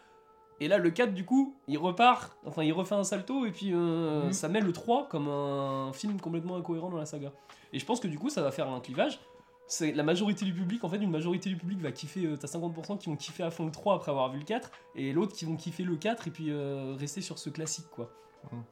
Et 0.60 0.68
là, 0.68 0.78
le 0.78 0.90
4, 0.90 1.14
du 1.14 1.24
coup, 1.26 1.56
il 1.68 1.78
repart, 1.78 2.36
enfin, 2.46 2.64
il 2.64 2.74
refait 2.74 2.96
un 2.96 3.04
salto, 3.04 3.46
et 3.46 3.52
puis 3.52 3.72
euh, 3.74 4.26
Mhm. 4.26 4.34
ça 4.34 4.50
met 4.50 4.60
le 4.62 4.74
3 4.74 5.08
comme 5.08 5.28
un 5.28 5.92
film 5.94 6.20
complètement 6.20 6.56
incohérent 6.58 6.90
dans 6.90 6.98
la 6.98 7.06
saga. 7.06 7.32
Et 7.74 7.80
je 7.80 7.86
pense 7.86 8.00
que 8.00 8.08
du 8.08 8.18
coup, 8.20 8.30
ça 8.30 8.42
va 8.42 8.52
faire 8.52 8.68
un 8.70 8.80
clivage. 8.80 9.20
C'est 9.68 9.92
la 9.92 10.04
majorité 10.04 10.46
du 10.46 10.54
public, 10.54 10.84
en 10.84 10.90
fait, 10.90 10.98
une 10.98 11.12
majorité 11.12 11.50
du 11.50 11.58
public 11.58 11.80
va 11.82 11.92
kiffer. 11.92 12.26
euh, 12.26 12.38
T'as 12.38 12.48
50% 12.48 12.98
qui 12.98 13.10
vont 13.10 13.16
kiffer 13.18 13.44
à 13.44 13.52
fond 13.52 13.66
le 13.66 13.72
3 13.72 13.96
après 13.96 14.12
avoir 14.12 14.32
vu 14.32 14.40
le 14.40 14.46
4, 14.46 14.72
et 14.96 15.12
l'autre 15.14 15.34
qui 15.36 15.46
vont 15.46 15.56
kiffer 15.58 15.84
le 15.84 15.96
4 15.96 16.28
et 16.28 16.32
puis 16.32 16.50
euh, 16.52 16.96
rester 16.98 17.22
sur 17.22 17.38
ce 17.38 17.50
classique, 17.50 17.88
quoi. 17.92 18.10
Mhm. 18.52 18.64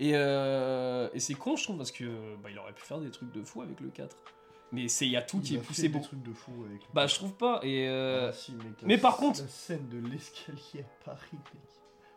Et, 0.00 0.12
euh, 0.14 1.08
et 1.14 1.20
c'est 1.20 1.34
con, 1.34 1.54
je 1.56 1.62
trouve, 1.64 1.76
parce 1.76 1.92
que 1.92 2.04
bah, 2.42 2.48
il 2.50 2.58
aurait 2.58 2.72
pu 2.72 2.82
faire 2.82 2.98
des 3.00 3.10
trucs 3.10 3.30
de 3.32 3.42
fou 3.42 3.62
avec 3.62 3.78
le 3.80 3.88
4. 3.90 4.16
Mais 4.72 4.88
c'est 4.88 5.04
il 5.06 5.10
y 5.12 5.16
a 5.16 5.22
tout 5.22 5.40
qui 5.40 5.54
Il 5.54 5.56
est 5.56 5.58
a 5.58 5.62
fait 5.62 5.66
poussé 5.66 5.82
des 5.82 5.88
beau. 5.90 5.98
trucs 6.00 6.22
de 6.22 6.32
fou 6.32 6.52
avec 6.66 6.80
le 6.80 6.88
Bah, 6.94 7.06
je 7.06 7.14
trouve 7.16 7.34
pas. 7.34 7.60
Et 7.62 7.86
euh, 7.88 8.28
Ah, 8.30 8.32
si, 8.32 8.52
mec, 8.52 8.64
la 8.82 8.88
mais 8.88 8.98
par 8.98 9.16
sc- 9.16 9.20
contre- 9.20 9.42
La 9.42 9.48
scène 9.48 9.88
de 9.88 9.98
l'escalier 10.08 10.84
à 10.84 11.04
Paris, 11.04 11.18
mec. 11.32 11.62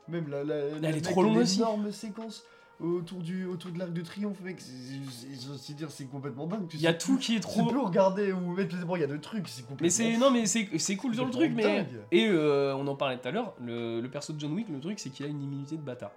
Même 0.08 0.30
la. 0.30 0.44
la, 0.44 0.56
Elle 0.56 0.82
la- 0.82 0.90
est 0.90 0.94
mec, 0.94 1.02
trop 1.04 1.24
longue 1.24 1.38
aussi. 1.38 1.58
L'énorme 1.60 1.92
séquence 1.92 2.44
autour, 2.80 3.20
du, 3.20 3.46
autour 3.46 3.72
de 3.72 3.80
l'Arc 3.80 3.92
de 3.92 4.02
Triomphe, 4.02 4.40
mec. 4.42 4.60
c'est- 4.62 4.72
c'est- 5.10 5.42
Je 5.42 5.50
veux 5.72 5.74
dire, 5.78 5.90
c'est 5.92 6.06
complètement 6.06 6.46
dingue. 6.48 6.68
Tu 6.68 6.78
il 6.78 6.82
y 6.84 6.88
a 6.88 6.92
sais 6.92 6.98
tout 7.00 7.14
plus- 7.16 7.20
qui 7.20 7.32
est 7.34 7.36
Tu 7.38 7.42
trop. 7.42 7.66
peux 7.66 7.80
regarder 7.80 8.32
ou 8.34 8.52
mettre 8.54 8.76
les 8.76 8.82
il 8.96 9.02
y 9.02 9.04
a 9.04 9.08
deux 9.08 9.20
trucs, 9.20 9.48
c'est 9.48 9.62
complètement. 9.64 9.86
Mais 9.86 9.90
c'est 9.90 10.18
non 10.18 10.30
mais 10.32 10.46
c'est 10.46 10.70
c'est 10.78 10.96
cool 10.96 11.16
sur 11.16 11.26
le 11.26 11.32
truc 11.32 11.52
mais 11.56 11.64
dingue. 11.64 11.88
et 12.12 12.28
euh, 12.28 12.76
on 12.76 12.86
en 12.88 12.96
parlait 12.96 13.18
tout 13.18 13.28
à 13.28 13.32
l'heure 13.32 13.56
le, 13.62 14.00
le 14.00 14.10
perso 14.10 14.32
de 14.34 14.40
John 14.40 14.54
Wick 14.54 14.70
le 14.70 14.80
truc 14.80 15.00
c'est 15.00 15.10
qu'il 15.10 15.26
a 15.26 15.30
une 15.30 15.42
immunité 15.42 15.76
de 15.78 15.82
bâtard 15.82 16.12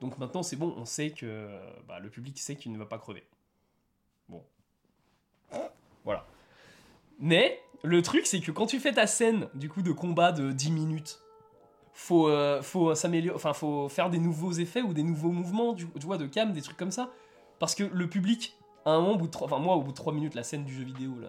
donc 0.00 0.18
maintenant 0.18 0.42
c'est 0.42 0.56
bon 0.56 0.74
on 0.76 0.84
sait 0.84 1.10
que 1.10 1.48
bah, 1.86 1.98
le 1.98 2.08
public 2.10 2.38
sait 2.38 2.56
qu'il 2.56 2.72
ne 2.72 2.78
va 2.78 2.86
pas 2.86 2.98
crever. 2.98 3.24
Bon. 4.28 4.44
Voilà. 6.04 6.26
Mais 7.18 7.60
le 7.82 8.02
truc 8.02 8.26
c'est 8.26 8.40
que 8.40 8.50
quand 8.50 8.66
tu 8.66 8.80
fais 8.80 8.92
ta 8.92 9.06
scène 9.06 9.48
du 9.54 9.68
coup 9.68 9.82
de 9.82 9.92
combat 9.92 10.32
de 10.32 10.52
10 10.52 10.70
minutes 10.72 11.20
faut 11.92 12.28
euh, 12.28 12.62
faut 12.62 12.94
s'améliorer 12.94 13.36
enfin 13.36 13.52
faut 13.52 13.88
faire 13.88 14.10
des 14.10 14.18
nouveaux 14.18 14.52
effets 14.52 14.82
ou 14.82 14.94
des 14.94 15.02
nouveaux 15.02 15.32
mouvements 15.32 15.74
tu 15.74 15.86
de 15.86 16.26
cam 16.26 16.52
des 16.52 16.62
trucs 16.62 16.76
comme 16.76 16.90
ça 16.90 17.10
parce 17.58 17.74
que 17.74 17.84
le 17.84 18.08
public 18.08 18.56
à 18.84 18.90
un 18.92 19.00
moment 19.00 19.12
au 19.12 19.16
bout 19.18 19.26
de 19.26 19.30
trois- 19.32 19.46
enfin 19.46 19.58
moi 19.58 19.76
au 19.76 19.82
bout 19.82 19.90
de 19.90 19.96
3 19.96 20.12
minutes 20.12 20.34
la 20.34 20.42
scène 20.42 20.64
du 20.64 20.72
jeu 20.74 20.84
vidéo 20.84 21.18
là 21.20 21.28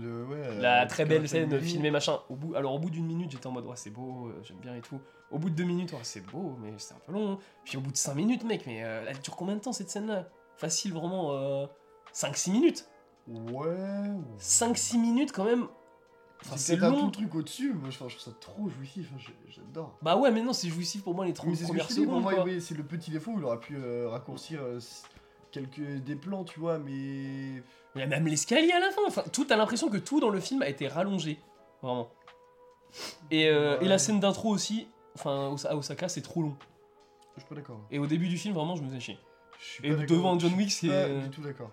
Le- 0.00 0.24
ouais, 0.24 0.58
la 0.60 0.86
très 0.86 1.04
belle 1.04 1.28
scène 1.28 1.60
filmée 1.60 1.90
machin 1.90 2.18
au 2.28 2.34
bout 2.36 2.54
alors 2.54 2.74
au 2.74 2.78
bout 2.78 2.90
d'une 2.90 3.06
minute 3.06 3.30
j'étais 3.30 3.46
en 3.46 3.52
mode 3.52 3.66
ouais 3.66 3.76
c'est 3.76 3.90
beau 3.90 4.26
euh, 4.26 4.40
j'aime 4.42 4.58
bien 4.58 4.74
et 4.74 4.80
tout 4.80 5.00
au 5.30 5.38
bout 5.38 5.50
de 5.50 5.54
deux 5.54 5.64
minutes 5.64 5.92
ouais, 5.92 5.98
c'est 6.02 6.26
beau 6.26 6.56
mais 6.60 6.72
c'est 6.78 6.94
un 6.94 6.98
peu 7.06 7.12
long 7.12 7.38
puis 7.64 7.76
au 7.76 7.80
bout 7.80 7.92
de 7.92 7.96
cinq 7.96 8.14
minutes 8.14 8.44
mec 8.44 8.64
mais 8.66 8.82
euh, 8.82 9.04
elle 9.08 9.18
dure 9.20 9.36
combien 9.36 9.54
de 9.54 9.60
temps 9.60 9.72
cette 9.72 9.88
scène 9.90 10.06
là 10.08 10.28
facile 10.56 10.92
vraiment 10.92 11.32
euh, 11.32 11.66
5-6 12.12 12.50
minutes 12.52 12.88
Ouais. 13.28 14.08
5-6 14.38 14.98
minutes 14.98 15.32
quand 15.32 15.44
même 15.44 15.68
Enfin, 16.42 16.56
c'est 16.56 16.78
peut-être 16.78 16.84
un 16.88 16.96
long 16.96 17.04
tout 17.04 17.10
truc 17.10 17.34
au-dessus. 17.34 17.74
Moi, 17.74 17.90
je, 17.90 17.98
trouve 17.98 18.10
ça 18.18 18.30
trop 18.40 18.66
jouissif. 18.70 19.10
hein, 19.14 19.18
J'adore. 19.50 19.98
bah 20.00 20.16
ouais 20.16 20.30
mais 20.30 20.40
non 20.42 20.54
c'est 20.54 20.68
jouissif 20.70 21.04
pour 21.04 21.14
moi 21.14 21.26
les 21.26 21.34
30 21.34 21.50
Oui, 21.50 21.54
c'est 21.54 21.66
ce 21.66 21.70
que 21.72 21.78
je 21.78 21.84
premières 21.84 21.86
pour 21.86 21.96
secondes 21.96 22.22
moi, 22.22 22.34
quoi. 22.34 22.44
oui, 22.44 22.62
c'est 22.62 22.74
le 22.74 22.82
petit 22.82 23.10
défaut. 23.10 23.34
Il 23.36 23.44
aurait 23.44 23.60
pu 23.60 23.76
euh, 23.76 24.08
raccourcir 24.08 24.62
euh, 24.62 24.78
quelques 25.52 25.80
des 26.04 26.16
plans, 26.16 26.44
tu 26.44 26.58
vois, 26.60 26.78
mais. 26.78 27.62
Il 27.96 27.98
y 27.98 28.02
a 28.02 28.06
même 28.06 28.26
l'escalier 28.26 28.70
à 28.70 28.78
la 28.78 28.90
fin 28.92 29.02
enfin 29.08 29.24
tout 29.32 29.44
t'as 29.44 29.56
l'impression 29.56 29.88
que 29.90 29.96
tout 29.96 30.20
dans 30.20 30.28
le 30.30 30.38
film 30.38 30.62
a 30.62 30.68
été 30.68 30.86
rallongé 30.86 31.40
vraiment 31.82 32.08
et, 33.32 33.48
euh, 33.48 33.80
et 33.80 33.86
la 33.88 33.98
scène 33.98 34.20
d'intro 34.20 34.48
aussi 34.50 34.86
enfin 35.16 35.56
à 35.68 35.74
Osaka 35.74 36.08
c'est 36.08 36.20
trop 36.22 36.42
long 36.42 36.56
Je 37.36 37.40
suis 37.40 37.48
pas 37.48 37.56
d'accord. 37.56 37.80
et 37.90 37.98
au 37.98 38.06
début 38.06 38.28
du 38.28 38.38
film 38.38 38.54
vraiment 38.54 38.76
je 38.76 38.82
me 38.82 38.88
faisais 38.88 39.00
chier 39.00 39.18
Je 39.58 39.64
suis 39.64 39.86
Et 39.88 39.92
pas 39.92 40.06
devant 40.06 40.38
John 40.38 40.54
Wick, 40.54 40.70
c'est- 40.70 40.86
Pas 40.86 41.08
du 41.08 41.30
tout 41.30 41.40
d'accord. 41.42 41.72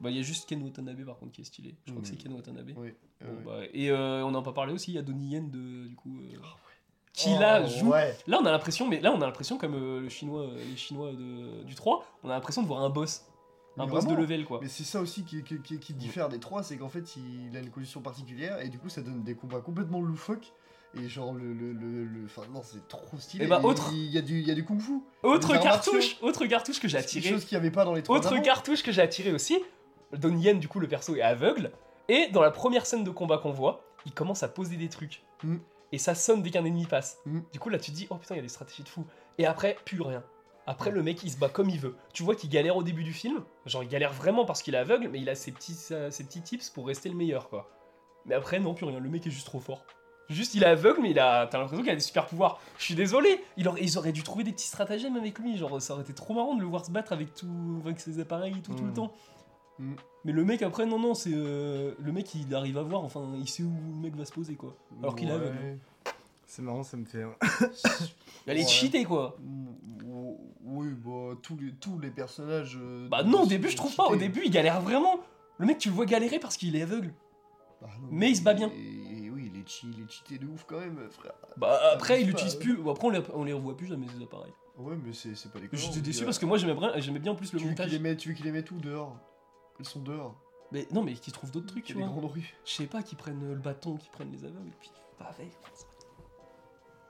Bah, 0.00 0.10
il 0.10 0.16
y 0.16 0.20
a 0.20 0.22
juste 0.22 0.46
Ken 0.46 0.62
Watanabe 0.62 1.02
par 1.06 1.16
contre 1.16 1.32
qui 1.32 1.40
est 1.40 1.44
stylé. 1.44 1.74
Je 1.86 1.92
crois 1.92 2.02
que 2.02 2.08
c'est 2.08 2.16
Ken 2.16 2.32
Watanabe. 2.34 2.72
Oui. 2.76 2.92
Bon, 3.22 3.26
euh, 3.26 3.40
bah, 3.46 3.66
et 3.72 3.90
euh, 3.90 4.22
on 4.26 4.30
n'en 4.32 4.40
a 4.40 4.42
pas 4.44 4.52
parlé 4.52 4.74
aussi, 4.74 4.90
il 4.90 4.94
y 4.96 4.98
a 4.98 5.02
Donnie 5.02 5.28
Yen 5.30 5.50
de, 5.50 5.86
du 5.86 5.94
coup, 5.96 6.18
euh, 6.20 6.36
qui 7.14 7.30
oh, 7.34 7.40
là 7.40 7.64
joue. 7.64 7.90
Ouais. 7.90 8.14
Là, 8.26 8.38
on 8.42 8.44
a 8.44 8.50
l'impression, 8.50 8.86
mais 8.86 9.00
là, 9.00 9.12
on 9.12 9.22
a 9.22 9.26
l'impression, 9.26 9.56
comme 9.56 9.74
euh, 9.74 10.00
le 10.00 10.08
chinois, 10.10 10.42
euh, 10.42 10.58
les 10.70 10.76
Chinois 10.76 11.12
de, 11.12 11.62
du 11.62 11.74
3, 11.74 12.04
on 12.24 12.28
a 12.28 12.32
l'impression 12.34 12.60
de 12.62 12.66
voir 12.66 12.82
un 12.82 12.90
boss. 12.90 13.24
Un 13.78 13.86
Mais 13.86 13.90
boss 13.92 14.06
de 14.06 14.14
level, 14.14 14.44
quoi. 14.44 14.58
Mais 14.62 14.68
c'est 14.68 14.84
ça 14.84 15.00
aussi 15.00 15.24
qui, 15.24 15.42
qui, 15.42 15.60
qui- 15.60 15.78
qui 15.80 15.94
diffère 15.94 16.28
des 16.28 16.38
trois, 16.38 16.62
c'est 16.62 16.76
qu'en 16.76 16.88
fait 16.88 17.16
il 17.16 17.56
a 17.56 17.60
une 17.60 17.70
condition 17.70 18.00
particulière 18.00 18.60
et 18.60 18.68
du 18.68 18.78
coup 18.78 18.88
ça 18.88 19.00
donne 19.00 19.24
des 19.24 19.34
combats 19.34 19.60
complètement 19.60 20.00
loufoques. 20.00 20.52
Et 20.96 21.08
genre 21.08 21.32
le. 21.34 21.52
le, 21.52 21.72
le, 21.72 22.04
le- 22.04 22.24
Enfin 22.26 22.42
non, 22.52 22.60
c'est 22.62 22.86
trop 22.86 23.18
stylé. 23.18 23.46
Et 23.46 23.48
bah, 23.48 23.58
Il- 23.60 23.66
autre- 23.66 23.90
Il 23.92 24.12
y, 24.12 24.18
a 24.18 24.22
du, 24.22 24.38
il 24.40 24.46
y 24.46 24.50
a 24.52 24.54
du 24.54 24.64
kung 24.64 24.80
fu. 24.80 25.00
Autre 25.24 25.60
cartouche, 25.60 26.18
autre 26.22 26.46
cartouche 26.46 26.78
que 26.78 26.86
j'ai 26.86 26.98
attiré. 26.98 27.28
chose 27.30 27.44
qu'il 27.44 27.56
n'y 27.58 27.62
avait 27.64 27.72
pas 27.72 27.84
dans 27.84 27.94
les 27.94 28.04
trois. 28.04 28.16
Autre 28.18 28.30
d'avant. 28.30 28.42
cartouche 28.42 28.84
que 28.84 28.92
j'ai 28.92 29.02
attiré 29.02 29.32
aussi. 29.32 29.58
Donnie 30.12 30.42
Yen, 30.44 30.60
du 30.60 30.68
coup, 30.68 30.78
le 30.78 30.86
perso 30.86 31.16
est 31.16 31.22
aveugle. 31.22 31.72
Et 32.08 32.28
dans 32.28 32.42
la 32.42 32.52
première 32.52 32.86
scène 32.86 33.02
de 33.02 33.10
combat 33.10 33.38
qu'on 33.38 33.50
voit, 33.50 33.82
il 34.06 34.12
commence 34.12 34.44
à 34.44 34.48
poser 34.48 34.76
des 34.76 34.88
trucs. 34.88 35.24
Mm. 35.42 35.56
Et 35.94 35.98
ça 35.98 36.14
sonne 36.16 36.42
dès 36.42 36.50
qu'un 36.50 36.64
ennemi 36.64 36.86
passe. 36.86 37.18
Mm. 37.24 37.40
Du 37.52 37.60
coup, 37.60 37.68
là, 37.68 37.78
tu 37.78 37.92
te 37.92 37.96
dis, 37.96 38.08
oh 38.10 38.16
putain, 38.16 38.34
il 38.34 38.38
y 38.38 38.40
a 38.40 38.42
des 38.42 38.48
stratégies 38.48 38.82
de 38.82 38.88
fou. 38.88 39.04
Et 39.38 39.46
après, 39.46 39.76
plus 39.84 40.00
rien. 40.02 40.24
Après, 40.66 40.90
le 40.90 41.02
mec, 41.02 41.22
il 41.22 41.30
se 41.30 41.36
bat 41.36 41.48
comme 41.48 41.70
il 41.70 41.78
veut. 41.78 41.94
Tu 42.12 42.22
vois 42.24 42.34
qu'il 42.34 42.50
galère 42.50 42.76
au 42.76 42.82
début 42.82 43.04
du 43.04 43.12
film. 43.12 43.44
Genre, 43.64 43.82
il 43.84 43.88
galère 43.88 44.12
vraiment 44.12 44.44
parce 44.44 44.60
qu'il 44.62 44.74
est 44.74 44.78
aveugle, 44.78 45.08
mais 45.08 45.20
il 45.20 45.28
a 45.28 45.34
ses 45.36 45.52
petits, 45.52 45.76
euh, 45.92 46.10
ses 46.10 46.24
petits 46.24 46.42
tips 46.42 46.70
pour 46.70 46.86
rester 46.86 47.08
le 47.08 47.14
meilleur, 47.14 47.48
quoi. 47.48 47.70
Mais 48.26 48.34
après, 48.34 48.58
non, 48.58 48.74
plus 48.74 48.86
rien. 48.86 48.98
Le 48.98 49.08
mec 49.08 49.26
est 49.26 49.30
juste 49.30 49.46
trop 49.46 49.60
fort. 49.60 49.84
Juste, 50.30 50.54
il 50.54 50.62
est 50.62 50.66
aveugle, 50.66 51.00
mais 51.02 51.10
il 51.10 51.18
a, 51.20 51.46
t'as 51.46 51.58
l'impression 51.58 51.82
qu'il 51.82 51.92
a 51.92 51.94
des 51.94 52.00
super 52.00 52.26
pouvoirs. 52.26 52.58
Je 52.78 52.84
suis 52.84 52.94
désolé. 52.94 53.44
Il 53.58 53.68
aurait, 53.68 53.82
ils 53.82 53.98
auraient 53.98 54.12
dû 54.12 54.22
trouver 54.22 54.42
des 54.42 54.52
petits 54.52 54.66
stratagèmes 54.66 55.16
avec 55.16 55.38
lui. 55.38 55.56
Genre, 55.58 55.80
ça 55.82 55.92
aurait 55.92 56.02
été 56.02 56.14
trop 56.14 56.32
marrant 56.34 56.54
de 56.56 56.60
le 56.62 56.66
voir 56.66 56.84
se 56.84 56.90
battre 56.90 57.12
avec 57.12 57.34
tout, 57.34 57.82
avec 57.84 58.00
ses 58.00 58.18
appareils 58.18 58.60
tout, 58.62 58.74
tout 58.74 58.84
le 58.84 58.90
Mm. 58.90 58.94
temps. 58.94 59.12
Mm. 59.78 59.94
Mais 60.24 60.32
le 60.32 60.44
mec, 60.44 60.62
après, 60.62 60.86
non, 60.86 60.98
non, 60.98 61.14
c'est. 61.14 61.32
euh, 61.34 61.92
le 61.98 62.12
mec, 62.12 62.34
il 62.34 62.54
arrive 62.54 62.78
à 62.78 62.82
voir, 62.82 63.04
enfin, 63.04 63.28
il 63.38 63.48
sait 63.48 63.62
où 63.62 63.72
le 63.96 64.00
mec 64.00 64.16
va 64.16 64.24
se 64.24 64.32
poser, 64.32 64.54
quoi. 64.54 64.74
Alors 65.02 65.14
qu'il 65.16 65.28
est 65.28 65.32
aveugle. 65.32 65.78
C'est 66.46 66.62
marrant, 66.62 66.82
ça 66.82 66.96
me 66.96 67.04
fait. 67.04 67.24
Elle 68.46 68.56
est 68.58 68.60
Ouais. 68.62 68.66
cheatée, 68.66 69.04
quoi. 69.04 69.36
Oui, 70.66 70.88
bah 71.04 71.10
euh, 71.10 71.34
tous, 71.36 71.56
les, 71.56 71.72
tous 71.72 71.98
les 71.98 72.10
personnages. 72.10 72.78
euh, 72.80 73.08
Bah 73.08 73.22
non, 73.22 73.40
au 73.40 73.42
sont 73.42 73.48
début, 73.48 73.68
je 73.68 73.76
trouve 73.76 73.94
pas. 73.94 74.04
Au 74.06 74.12
cheatés. 74.12 74.28
début, 74.28 74.42
il 74.46 74.50
galère 74.50 74.80
vraiment. 74.80 75.18
Le 75.58 75.66
mec, 75.66 75.78
tu 75.78 75.88
le 75.88 75.94
vois 75.94 76.06
galérer 76.06 76.38
parce 76.38 76.56
qu'il 76.56 76.74
est 76.76 76.82
aveugle. 76.82 77.12
Bah 77.82 77.88
non, 78.00 78.08
mais 78.10 78.30
il 78.30 78.36
se 78.36 78.42
bat 78.42 78.54
bien. 78.54 78.70
Et, 78.76 79.24
et 79.26 79.30
oui, 79.30 79.50
il 79.52 79.60
est, 79.60 79.68
chi- 79.68 79.88
il 79.96 80.02
est 80.04 80.10
cheaté 80.10 80.38
de 80.38 80.46
ouf 80.46 80.64
quand 80.66 80.80
même, 80.80 80.98
frère. 81.10 81.32
Bah 81.56 81.78
après, 81.92 82.20
il 82.22 82.26
l'utilise 82.28 82.54
ouais. 82.54 82.60
plus. 82.60 82.78
Après, 82.88 83.06
on 83.06 83.10
les, 83.10 83.20
on 83.34 83.44
les 83.44 83.52
revoit 83.52 83.76
plus 83.76 83.86
jamais, 83.86 84.06
ces 84.16 84.22
appareils. 84.22 84.52
Ouais, 84.78 84.96
mais 85.04 85.12
c'est 85.12 85.34
c'est 85.36 85.52
pas 85.52 85.58
les 85.60 85.68
J'étais 85.72 86.00
déçu 86.00 86.24
parce 86.24 86.38
que 86.38 86.46
moi, 86.46 86.56
j'aimais 86.58 86.74
bien, 86.74 86.92
j'aimais 86.96 87.18
bien 87.20 87.32
en 87.32 87.36
plus 87.36 87.52
le 87.52 87.58
Tu 87.58 87.64
veux 87.66 87.70
qu'il 87.74 87.78
montage. 87.78 87.92
les 87.92 87.98
met, 87.98 88.16
tu 88.16 88.28
veux 88.30 88.34
qu'il 88.34 88.44
les 88.46 88.52
mette 88.52 88.70
où 88.70 88.78
dehors? 88.78 89.16
Ils 89.80 89.86
sont 89.86 90.00
dehors. 90.00 90.34
Mais 90.72 90.86
non, 90.92 91.02
mais 91.02 91.14
qu'ils 91.14 91.32
trouvent 91.32 91.50
d'autres 91.50 91.66
trucs, 91.66 91.84
tu 91.84 91.94
vois. 91.94 92.06
grandes 92.06 92.30
rues. 92.30 92.54
Je 92.64 92.72
sais 92.72 92.86
pas, 92.86 93.02
qu'ils 93.02 93.18
prennent 93.18 93.42
euh, 93.44 93.54
le 93.54 93.60
bâton, 93.60 93.96
qu'ils 93.96 94.10
prennent 94.10 94.30
les 94.32 94.44
aveugles, 94.44 94.68
et 94.68 94.76
puis 94.80 94.90
pas 95.18 95.26
avec. 95.26 95.52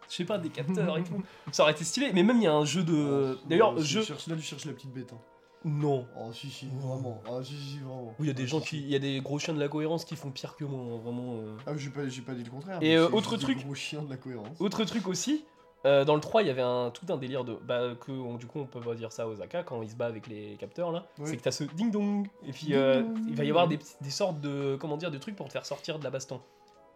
Je 0.09 0.14
sais 0.16 0.24
pas, 0.24 0.38
des 0.38 0.50
capteurs 0.50 0.98
et 0.98 1.03
tout. 1.05 1.22
Ça 1.50 1.62
aurait 1.62 1.72
été 1.72 1.85
stylé. 1.85 2.12
Mais 2.12 2.22
même, 2.22 2.37
il 2.37 2.42
y 2.44 2.46
a 2.46 2.53
un 2.55 2.64
jeu 2.64 2.83
de. 2.85 3.37
Oh, 3.40 3.46
D'ailleurs, 3.48 3.74
tu 3.77 3.85
cherches- 3.85 4.27
Là, 4.29 4.37
tu 4.37 4.42
cherches 4.42 4.64
la 4.66 4.72
petite 4.74 4.92
bête. 4.92 5.12
hein. 5.12 5.18
Non. 5.64 6.07
Oh, 6.20 6.31
si, 6.33 6.50
si, 6.50 6.68
Oh. 6.74 6.87
vraiment. 6.88 7.22
Ah, 7.27 7.42
si, 7.42 7.57
si, 7.57 7.79
vraiment. 7.79 8.09
Oui, 8.18 8.27
il 8.27 8.27
y 8.27 8.31
a 8.31 8.35
des 8.35 8.42
Ah, 8.42 8.46
gens 8.46 8.61
si, 8.61 8.66
qui. 8.68 8.81
Il 8.83 8.88
y 8.90 8.94
a 8.96 8.98
des 8.98 9.20
gros 9.22 9.38
chiens 9.38 9.55
de 9.55 9.61
la 9.61 9.68
cohérence 9.68 10.05
qui 10.05 10.14
font 10.14 10.31
pire 10.31 10.57
que 10.57 10.64
moi, 10.66 10.81
hein, 10.94 10.98
vraiment. 11.03 11.37
euh. 11.38 11.57
Ah, 11.66 11.74
j'ai 11.77 11.88
pas, 11.88 12.07
j'ai 12.07 12.20
pas 12.20 12.35
dit 12.35 12.44
le 12.44 12.50
contraire. 12.50 12.79
Et, 12.83 12.88
mais 12.90 12.96
euh, 12.96 13.09
c'est 13.09 13.14
autre 13.14 13.31
juste 13.31 13.46
des 13.46 13.55
truc- 13.55 13.64
gros 13.64 13.74
chiens 13.74 14.03
de 14.03 14.11
la 14.11 14.18
cohérence. 14.18 14.61
Autre 14.61 14.85
truc 14.85 15.09
aussi, 15.09 15.44
euh, 15.86 16.04
dans 16.04 16.14
le 16.14 16.20
3, 16.20 16.42
il 16.42 16.48
y 16.48 16.50
avait 16.50 16.62
un, 16.62 16.90
tout 16.90 17.04
un 17.12 17.16
délire 17.16 17.44
de. 17.44 17.54
Bah, 17.54 17.94
que 18.00 18.10
on- 18.12 18.36
du 18.36 18.46
coup, 18.46 18.60
on 18.60 18.66
peut 18.66 18.80
pas 18.80 18.94
dire 18.94 19.12
ça 19.12 19.28
aux 19.28 19.40
AK 19.42 19.64
quand 19.64 19.82
il 19.82 19.90
se 19.90 19.96
bat 19.96 20.06
avec 20.06 20.26
les 20.26 20.56
capteurs 20.58 20.92
là. 20.92 21.06
C'est 21.24 21.36
que 21.36 21.42
t'as 21.42 21.50
ce 21.50 21.64
ding 21.64 21.90
dong. 21.90 22.26
Et 22.46 22.52
puis, 22.52 22.66
Ding 22.66 22.74
euh, 22.76 23.02
il 23.28 23.34
va 23.34 23.44
y 23.44 23.50
avoir 23.50 23.68
des, 23.68 23.78
sortes 24.08 24.40
de. 24.40 24.76
Comment 24.80 24.96
dire, 24.96 25.10
de 25.10 25.18
trucs 25.18 25.36
pour 25.36 25.46
te 25.46 25.52
faire 25.52 25.66
sortir 25.66 25.98
de 25.98 26.04
la 26.04 26.10
baston. 26.10 26.40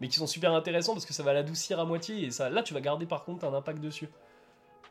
Mais 0.00 0.08
qui 0.08 0.16
sont 0.16 0.26
super 0.28 0.52
intéressants 0.52 0.92
parce 0.92 1.06
que 1.06 1.12
ça 1.12 1.22
va 1.22 1.32
l'adoucir 1.32 1.80
à 1.80 1.84
moitié 1.84 2.24
et 2.24 2.30
ça, 2.30 2.48
là, 2.50 2.62
tu 2.62 2.72
vas 2.72 2.80
garder 2.80 3.04
par 3.04 3.24
contre 3.24 3.44
un 3.44 3.52
impact 3.52 3.80
dessus. 3.80 4.08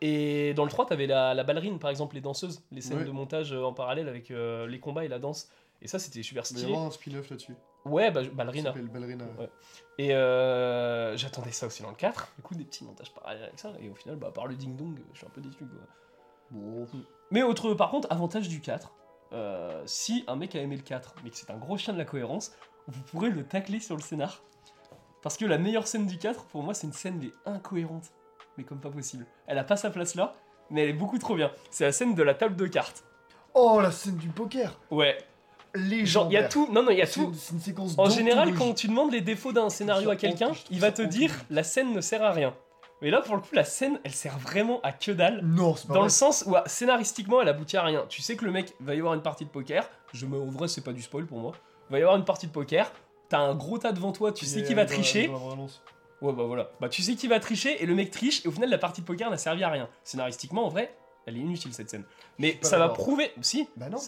Et 0.02 0.54
dans 0.54 0.64
le 0.64 0.70
3, 0.70 0.86
t'avais 0.86 1.08
la, 1.08 1.34
la 1.34 1.44
ballerine 1.44 1.80
par 1.80 1.90
exemple, 1.90 2.16
les 2.16 2.22
danseuses, 2.22 2.62
les 2.72 2.82
scènes 2.82 3.04
de 3.06 3.12
montage 3.12 3.52
euh, 3.54 3.64
en 3.64 3.74
parallèle 3.74 4.08
avec 4.08 4.30
euh, 4.32 4.68
les 4.68 4.80
combats 4.80 5.06
et 5.06 5.08
la 5.08 5.18
danse. 5.18 5.50
Et 5.82 5.88
ça, 5.88 6.00
c'était 6.00 6.24
super 6.24 6.44
Il 6.44 6.54
va 6.54 6.60
y 6.60 6.60
stylé. 6.62 6.72
avoir 6.74 6.88
un 6.88 6.92
spin-off 6.92 7.30
là-dessus. 7.30 7.56
Ouais, 7.86 8.12
bah, 8.12 8.22
ballerina. 8.34 8.74
ouais. 8.74 9.50
Et 9.98 10.14
euh, 10.14 11.16
j'attendais 11.16 11.52
ça 11.52 11.68
aussi 11.68 11.84
dans 11.84 11.90
le 11.90 11.96
4. 11.96 12.30
Du 12.36 12.42
coup, 12.44 12.56
des 12.56 12.66
petits 12.66 12.84
montages 12.84 13.14
parallèles 13.14 13.44
avec 13.44 13.60
ça. 13.60 13.72
Et 13.80 13.90
au 13.90 13.96
final, 13.96 14.18
bah, 14.18 14.32
par 14.34 14.48
le 14.48 14.56
ding 14.56 14.76
dong, 14.76 15.00
je 15.14 15.18
suis 15.20 15.28
un 15.28 15.30
peu 15.30 15.42
déçu. 15.42 15.60
Quoi. 15.60 15.68
Bon, 16.52 16.88
Mais 17.32 17.44
autre, 17.44 17.74
par 17.74 17.92
contre, 17.92 18.08
avantage 18.12 18.50
du 18.50 18.60
4. 18.62 18.94
euh, 19.34 19.84
si 19.86 20.24
un 20.28 20.36
mec 20.36 20.56
a 20.56 20.62
aimé 20.62 20.76
le 20.78 20.82
4, 20.84 21.16
mais 21.24 21.30
que 21.30 21.38
c'est 21.38 21.50
un 21.52 21.58
gros 21.58 21.78
chien 21.78 21.94
de 21.94 21.98
la 21.98 22.06
cohérence, 22.06 22.54
vous 22.88 23.02
pourrez 23.04 23.30
le 23.30 23.46
tacler 23.46 23.80
sur 23.80 23.96
le 23.96 24.02
scénar. 24.02 24.42
Parce 25.22 25.38
que 25.38 25.46
la 25.46 25.58
meilleure 25.58 25.88
scène 25.88 26.08
du 26.08 26.18
4, 26.18 26.46
pour 26.46 26.64
moi, 26.64 26.74
c'est 26.74 26.88
une 26.88 26.94
scène 26.94 27.20
mais 27.22 27.32
incohérente. 27.46 28.12
Mais 28.58 28.64
comme 28.64 28.80
pas 28.80 28.90
possible. 28.90 29.26
Elle 29.46 29.58
a 29.58 29.64
pas 29.64 29.76
sa 29.78 29.90
place 29.92 30.16
là, 30.16 30.36
mais 30.70 30.84
elle 30.84 30.90
est 30.90 30.94
beaucoup 30.94 31.20
trop 31.20 31.36
bien. 31.36 31.52
C'est 31.70 31.84
la 31.86 31.92
scène 31.92 32.16
de 32.16 32.24
la 32.24 32.34
table 32.34 32.56
de 32.56 32.66
cartes. 32.68 33.04
Oh, 33.54 33.80
la 33.82 33.92
scène 33.92 34.16
du 34.18 34.30
poker 34.30 34.80
Ouais. 34.92 35.18
Les 35.76 36.06
Genre, 36.06 36.28
il 36.30 36.34
y 36.34 36.38
a 36.38 36.48
tout. 36.48 36.68
Non, 36.72 36.84
non, 36.84 36.92
il 36.92 36.98
y 36.98 37.02
a 37.02 37.08
tout. 37.08 37.34
une, 37.52 37.74
une 37.74 37.88
En 37.98 38.10
général, 38.10 38.54
quand 38.54 38.74
tu 38.74 38.88
demandes 38.88 39.12
les 39.12 39.22
défauts 39.22 39.52
d'un 39.52 39.70
scénario 39.70 40.10
à 40.10 40.16
quelqu'un, 40.16 40.52
il 40.72 40.80
va 40.80 40.92
te 40.92 41.02
dire 41.02 41.32
la 41.50 41.64
scène 41.64 41.94
ne 41.94 42.02
sert 42.02 42.24
à 42.24 42.32
rien. 42.32 42.54
Mais 43.02 43.12
là, 43.12 43.22
pour 43.22 43.36
le 43.36 43.42
coup, 43.42 43.50
la 43.54 43.64
scène, 43.64 44.00
elle 44.04 44.12
sert 44.14 44.40
vraiment 44.40 44.82
à 44.82 44.92
que 44.92 45.12
dalle. 45.12 45.42
Non, 45.44 45.76
c'est 45.76 45.88
pas 45.88 45.94
Dans 45.94 46.00
vrai. 46.00 46.08
le 46.08 46.12
sens 46.12 46.44
où, 46.48 46.56
ah, 46.56 46.64
scénaristiquement, 46.66 47.42
elle 47.42 47.48
aboutit 47.50 47.78
à 47.78 47.84
rien. 47.84 48.06
Tu 48.10 48.24
sais 48.24 48.36
que 48.36 48.44
le 48.44 48.52
mec 48.52 48.74
va 48.80 48.96
y 48.96 48.98
avoir 48.98 49.14
une 49.14 49.22
partie 49.22 49.46
de 49.46 49.50
poker. 49.52 49.88
Je 50.14 50.26
me, 50.26 50.40
en 50.40 50.46
vrai, 50.50 50.68
c'est 50.68 50.84
pas 50.84 50.94
du 50.94 51.04
spoil 51.04 51.28
pour 51.28 51.38
moi. 51.38 51.52
Va 51.92 52.00
y 52.00 52.02
avoir 52.02 52.18
une 52.18 52.26
partie 52.26 52.48
de 52.48 52.52
poker. 52.52 52.92
T'as 53.30 53.40
un 53.40 53.54
gros 53.54 53.78
tas 53.78 53.92
devant 53.92 54.14
toi. 54.14 54.32
Tu 54.32 54.46
sais 54.46 54.64
qu'il 54.64 54.76
va 54.76 54.86
tricher. 54.86 55.30
Ouais, 56.22 56.34
bah 56.34 56.44
voilà. 56.46 56.72
Bah, 56.82 56.90
tu 56.90 57.04
sais 57.04 57.14
qu'il 57.14 57.30
va 57.30 57.40
tricher 57.40 57.84
et 57.84 57.86
le 57.86 57.94
mec 57.94 58.10
triche. 58.10 58.44
Et 58.44 58.48
au 58.48 58.52
final, 58.52 58.70
la 58.72 58.80
partie 58.80 59.02
de 59.02 59.06
poker 59.06 59.30
n'a 59.30 59.38
servi 59.38 59.64
à 59.64 59.70
rien. 59.70 59.88
Scénaristiquement, 60.04 60.66
en 60.66 60.70
vrai, 60.70 60.98
elle 61.28 61.38
est 61.38 61.42
inutile 61.42 61.74
cette 61.76 61.92
scène. 61.92 62.04
Mais 62.40 62.58
ça 62.62 62.80
va 62.80 62.90
prouver. 62.90 63.32
Si. 63.42 63.68
Bah 63.76 63.90
non. 63.90 64.00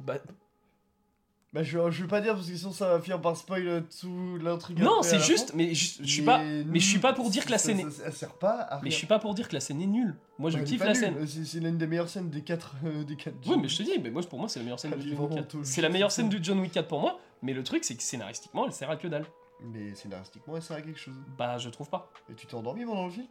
Bah, 0.00 0.14
Bah 1.52 1.62
je, 1.62 1.90
je 1.90 2.02
vais 2.02 2.08
pas 2.08 2.22
dire 2.22 2.34
parce 2.34 2.46
que 2.48 2.56
sinon 2.56 2.72
ça 2.72 2.88
va 2.88 3.00
finir 3.00 3.20
par 3.20 3.36
spoil 3.36 3.68
euh, 3.68 3.80
tout 4.00 4.38
l'intrigue. 4.40 4.80
non, 4.80 5.02
c'est 5.02 5.18
juste. 5.20 5.50
fin. 5.50 5.56
Mais 5.58 5.74
je 5.74 6.02
suis 6.02 6.22
pas. 6.22 6.38
Mais 6.42 6.80
je 6.80 6.86
suis 6.88 6.98
pas 6.98 7.12
pour 7.12 7.28
dire 7.28 7.44
que 7.44 7.50
la 7.50 7.58
scène 7.58 7.80
est. 7.80 7.90
ça- 7.90 8.10
sert 8.10 8.32
pas 8.34 8.60
à 8.62 8.74
rien. 8.76 8.80
Mais 8.84 8.90
je 8.90 8.96
suis 8.96 9.06
pas 9.06 9.18
pour 9.18 9.34
dire 9.34 9.48
que 9.48 9.54
la 9.54 9.60
scène 9.60 9.82
est 9.82 9.86
nulle. 9.86 10.16
Moi, 10.38 10.48
je 10.50 10.58
kiffe 10.60 10.82
la 10.82 10.94
scène. 10.94 11.26
C'est 11.26 11.60
l'une 11.60 11.76
des 11.76 11.86
meilleures 11.86 12.08
scènes 12.08 12.30
des 12.30 12.40
quatre. 12.40 12.74
euh, 12.86 13.04
des 13.04 13.16
quatre 13.16 13.34
Oui, 13.46 13.56
mais 13.60 13.68
je 13.68 13.76
te 13.76 13.82
dis, 13.82 13.98
mais 14.02 14.10
moi 14.10 14.22
pour 14.22 14.38
moi 14.38 14.48
c'est 14.48 14.60
la 14.60 14.64
meilleure 14.64 14.80
scène 14.80 14.92
Elle 14.94 15.00
de 15.00 15.02
John 15.04 15.10
Wick 15.12 15.18
vraiment 15.20 15.36
4. 15.42 15.48
tôt, 15.48 15.60
C'est 15.62 15.82
la 15.82 15.88
meilleure 15.90 16.10
scène 16.12 16.28
de 16.30 16.42
John 16.42 16.58
Wick 16.60 16.72
4 16.72 16.88
pour 16.88 17.00
moi, 17.00 17.20
mais 17.42 17.52
le 17.52 17.62
truc 17.62 17.84
c'est 17.84 17.96
que 17.96 18.02
scénaristiquement 18.02 18.64
elle 18.66 18.72
sert 18.72 18.88
à 18.90 18.96
que 18.96 19.06
dalle. 19.08 19.26
Mais 19.64 19.94
scénaristiquement, 19.94 20.56
elle 20.56 20.62
sert 20.62 20.76
à 20.78 20.80
quelque 20.80 20.98
chose. 20.98 21.14
Bah 21.38 21.56
je 21.58 21.68
trouve 21.68 21.88
pas. 21.90 22.10
Et 22.30 22.34
tu 22.34 22.46
t'es 22.46 22.54
endormi 22.54 22.84
pendant 22.84 23.04
le 23.04 23.12
film? 23.12 23.26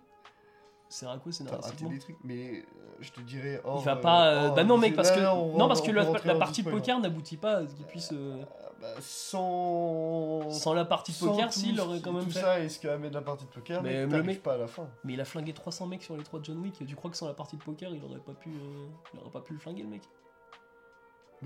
Quoi 0.91 1.07
T'as 1.07 1.07
raté 1.13 1.31
scénaristiquement 1.31 1.89
des 1.89 1.99
trucs. 1.99 2.17
Mais 2.23 2.59
euh, 2.59 2.63
je 2.99 3.11
te 3.11 3.21
dirais. 3.21 3.61
oh, 3.65 3.75
Il 3.79 3.85
va 3.85 3.95
pas. 3.95 4.27
euh, 4.27 4.49
oh, 4.51 4.55
bah 4.55 4.63
non 4.63 4.77
mec 4.77 4.91
c'est- 4.91 4.95
parce 4.97 5.11
que 5.11 5.19
là, 5.21 5.33
non 5.33 5.67
parce 5.67 5.81
que 5.81 5.91
la, 5.91 6.03
la 6.25 6.35
partie 6.35 6.63
poker 6.63 6.99
n'aboutit 6.99 7.37
pas 7.37 7.57
à 7.57 7.67
ce 7.67 7.73
qu'il 7.73 7.85
puisse. 7.85 8.11
euh, 8.11 8.43
Ah, 8.63 8.69
bah, 8.81 8.87
sans. 8.99 10.49
Sans 10.51 10.73
la 10.73 10.85
partie 10.85 11.11
de 11.13 11.17
sans 11.17 11.27
poker, 11.31 11.47
tout 11.49 11.59
si 11.59 11.79
aurait 11.79 12.01
quand 12.01 12.11
même 12.13 12.23
tout 12.25 12.31
fait. 12.31 12.39
ça 12.41 12.59
et 12.59 12.67
ce 12.69 12.79
qu'amène 12.79 13.13
la 13.13 13.21
partie 13.21 13.45
de 13.45 13.49
poker, 13.51 13.81
Mais 13.81 14.05
le 14.05 14.23
mec- 14.23 14.43
pas 14.43 14.53
à 14.53 14.57
la 14.57 14.67
fin. 14.67 14.87
Mais 15.03 15.13
il 15.13 15.21
a 15.21 15.25
flingué 15.25 15.53
300 15.53 15.87
mecs 15.87 16.03
sur 16.03 16.17
les 16.17 16.23
3 16.23 16.39
de 16.39 16.45
John 16.45 16.57
Wick. 16.59 16.85
Tu 16.85 16.95
crois 16.95 17.09
que 17.09 17.17
sans 17.17 17.27
la 17.27 17.33
partie 17.33 17.57
de 17.57 17.63
poker 17.63 17.89
il 17.93 18.03
aurait 18.03 18.19
pas 18.19 18.33
pu, 18.33 18.49
euh, 18.49 18.87
il 19.13 19.19
aurait 19.19 19.31
pas 19.31 19.41
pu 19.41 19.53
le 19.53 19.59
flinguer 19.59 19.83
le 19.83 19.89
mec? 19.89 20.01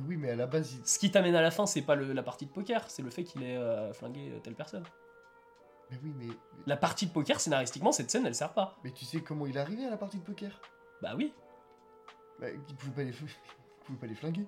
Oui, 0.08 0.18
mais 0.18 0.32
à 0.32 0.36
la 0.36 0.46
base, 0.48 0.74
il... 0.74 0.86
Ce 0.86 1.00
qui 1.00 1.10
t'amène 1.10 1.36
à 1.36 1.42
la 1.42 1.52
fin 1.52 1.66
c'est 1.66 1.82
pas 1.82 1.96
le- 1.96 2.12
la 2.12 2.24
partie 2.24 2.46
de 2.46 2.52
poker, 2.52 2.84
c'est 2.90 3.02
le 3.02 3.10
fait 3.10 3.24
qu'il 3.24 3.44
ait 3.44 3.56
euh, 3.56 3.94
flingué 3.94 4.40
telle 4.44 4.56
personne. 4.56 4.84
Mais 5.91 5.98
oui, 6.04 6.13
mais 6.17 6.28
La 6.65 6.78
partie 6.78 7.06
de 7.08 7.12
poker 7.12 7.39
scénaristiquement 7.39 7.91
cette 7.91 8.10
scène 8.12 8.26
elle 8.26 8.36
sert 8.36 8.54
pas. 8.54 8.78
mais 8.84 8.91
tu 8.91 9.06
sais 9.06 9.21
comment 9.21 9.45
il 9.45 9.56
est 9.58 9.60
arrivé 9.60 9.86
à 9.86 9.89
la 9.89 9.98
partie 9.98 10.17
de 10.17 10.24
poker? 10.24 10.60
Bah 11.02 11.13
oui. 11.15 11.34
Bah, 12.39 12.48
il 12.50 12.76
pouvait 12.76 12.91
pas 12.91 13.04
les, 13.04 13.10
il 13.12 13.86
pouvait 13.86 14.00
pas 14.00 14.08
les 14.08 14.15
flinguer. 14.15 14.45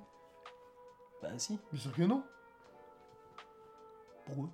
Bah 1.22 1.30
si. 1.38 1.60
Bien 1.72 1.82
sûr 1.82 1.94
que 1.94 2.02
non. 2.04 2.24
Pourquoi 4.26 4.50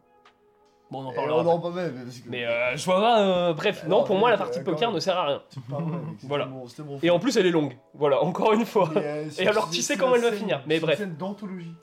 Bon 0.91 0.99
on 1.01 1.05
en 1.07 1.11
Eh, 1.11 1.15
parlera. 1.15 1.43
non, 1.43 1.59
pas 1.59 1.71
même. 1.71 2.03
Parce 2.03 2.19
que... 2.19 2.29
Mais 2.29 2.45
euh, 2.45 2.75
je 2.77 2.85
vois 2.85 2.99
pas. 3.01 3.21
euh, 3.21 3.53
bref, 3.53 3.83
non, 3.85 3.99
non, 3.99 4.03
pour 4.03 4.15
mais, 4.15 4.19
moi, 4.21 4.29
la 4.31 4.37
partie 4.37 4.59
quand 4.59 4.71
poker 4.71 4.91
ne 4.91 4.99
sert 4.99 5.17
à 5.17 5.25
rien. 5.25 5.43
Voilà. 6.23 6.47
Et 7.01 7.09
en 7.09 7.17
plus, 7.19 7.35
elle 7.37 7.47
est 7.47 7.51
longue. 7.51 7.75
Voilà, 7.95 8.21
encore 8.21 8.53
une 8.53 8.65
fois. 8.65 8.89
Mais, 8.93 9.01
euh, 9.03 9.29
Et 9.39 9.47
alors, 9.47 9.69
tu 9.71 9.81
sais 9.81 9.97
comment 9.97 10.15
elle 10.15 10.21
va 10.21 10.31
finir. 10.31 10.61
Mais 10.67 10.75
c'est 10.75 10.79
une 10.81 10.85
bref. 10.85 10.97
scène 10.99 11.15
d'anthologie. 11.15 11.73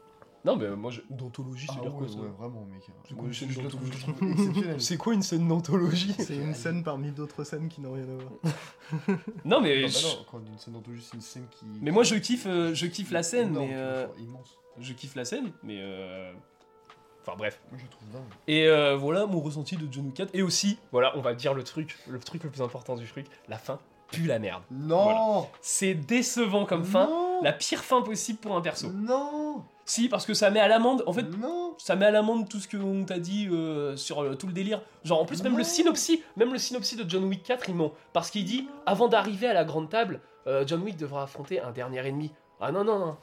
Non, 0.44 0.56
mais 0.56 0.68
moi, 0.70 0.90
je... 0.90 1.00
d'anthologie, 1.10 1.66
Ah 1.68 1.72
c'est 1.74 1.80
ouais, 1.80 1.86
dire 1.88 1.96
quoi 1.98 2.08
ça 2.08 2.14
ouais, 2.16 2.28
vraiment, 2.38 2.64
mec. 2.64 2.82
C'est 3.06 3.14
quoi 3.14 3.26
une 3.26 3.32
je- 3.32 3.38
scène 3.40 3.50
je 3.50 3.60
le 3.60 3.68
d'anthologie. 3.68 4.64
C'est 4.78 4.96
quoi 4.96 5.14
une 5.14 5.22
scène 5.22 5.48
d'anthologie 5.48 6.14
C'est 6.18 6.36
une 6.36 6.54
scène 6.54 6.82
parmi 6.82 7.10
d'autres 7.10 7.44
scènes 7.44 7.68
qui 7.68 7.80
n'ont 7.80 7.92
rien 7.92 8.04
à 8.04 8.14
voir. 8.14 9.18
Non, 9.44 9.60
mais. 9.60 9.82
Non, 9.82 9.82
bah 9.82 9.88
je- 9.88 10.06
non, 10.06 10.24
quand 10.30 10.38
une 10.38 10.58
scène 10.58 10.74
d'anthologie, 10.74 11.06
c'est 11.08 11.16
une 11.16 11.20
scène 11.22 11.46
qui. 11.50 11.66
Mais 11.82 11.90
moi, 11.90 12.02
je 12.04 12.14
kiffe, 12.14 12.46
euh, 12.46 12.74
je 12.74 12.86
kiffe 12.86 13.10
la 13.10 13.22
scène, 13.22 13.48
Énorme, 13.50 13.68
mais. 13.68 13.74
euh, 13.76 14.06
immense. 14.18 14.56
Je 14.78 14.92
kiffe 14.94 15.14
la 15.14 15.24
scène, 15.24 15.52
mais. 15.62 15.76
euh, 15.80 16.32
Enfin, 17.22 17.36
bref. 17.36 17.60
Moi, 17.70 17.78
je 17.78 17.86
trouve 17.90 18.08
dingue. 18.10 18.22
Et 18.48 18.66
euh, 18.66 18.96
voilà 18.96 19.26
mon 19.26 19.40
ressenti 19.40 19.76
de 19.76 19.86
John 19.92 20.06
Wick 20.06 20.14
4. 20.14 20.30
Et 20.34 20.40
aussi, 20.40 20.78
voilà, 20.90 21.14
on 21.18 21.20
va 21.20 21.34
dire 21.34 21.52
le 21.52 21.62
truc, 21.64 21.98
le 22.08 22.18
truc 22.18 22.42
le 22.44 22.48
plus 22.50 22.62
important 22.62 22.96
du 22.96 23.06
truc 23.06 23.26
la 23.46 23.58
fin 23.58 23.78
pue 24.10 24.22
la 24.26 24.38
merde. 24.38 24.62
Non 24.70 25.46
C'est 25.60 25.92
décevant 25.94 26.64
comme 26.64 26.84
fin. 26.84 27.06
Non 27.06 27.42
La 27.42 27.52
pire 27.52 27.84
fin 27.84 28.00
possible 28.00 28.38
pour 28.38 28.56
un 28.56 28.62
perso. 28.62 28.88
Non 28.90 29.39
Si, 29.90 30.08
parce 30.08 30.24
que 30.24 30.34
ça 30.34 30.50
met 30.50 30.60
à 30.60 30.68
l'amende. 30.68 31.02
En 31.08 31.12
fait, 31.12 31.24
Non 31.36 31.74
ça 31.76 31.96
met 31.96 32.06
à 32.06 32.12
l'amende 32.12 32.48
tout 32.48 32.60
ce 32.60 32.68
qu'on 32.68 33.04
t'a 33.04 33.18
dit 33.18 33.48
euh, 33.50 33.96
sur 33.96 34.22
euh, 34.22 34.36
tout 34.36 34.46
le 34.46 34.52
délire. 34.52 34.80
Genre 35.02 35.20
en 35.20 35.24
plus 35.24 35.42
même 35.42 35.58
le 35.58 35.64
synopsis, 35.64 36.20
même 36.36 36.52
le 36.52 36.60
synopsis 36.60 36.96
de 36.96 37.10
John 37.10 37.24
Wick 37.24 37.42
4, 37.42 37.70
il 37.70 37.74
ment 37.74 37.92
parce 38.12 38.30
qu'il 38.30 38.44
dit 38.44 38.68
avant 38.86 39.08
d'arriver 39.08 39.48
à 39.48 39.52
la 39.52 39.64
grande 39.64 39.90
table, 39.90 40.20
euh, 40.46 40.62
John 40.64 40.80
Wick 40.82 40.96
devra 40.96 41.24
affronter 41.24 41.58
un 41.58 41.72
dernier 41.72 42.06
ennemi. 42.06 42.30
Ah 42.60 42.70
non 42.70 42.84
non 42.84 43.00
non. 43.00 43.16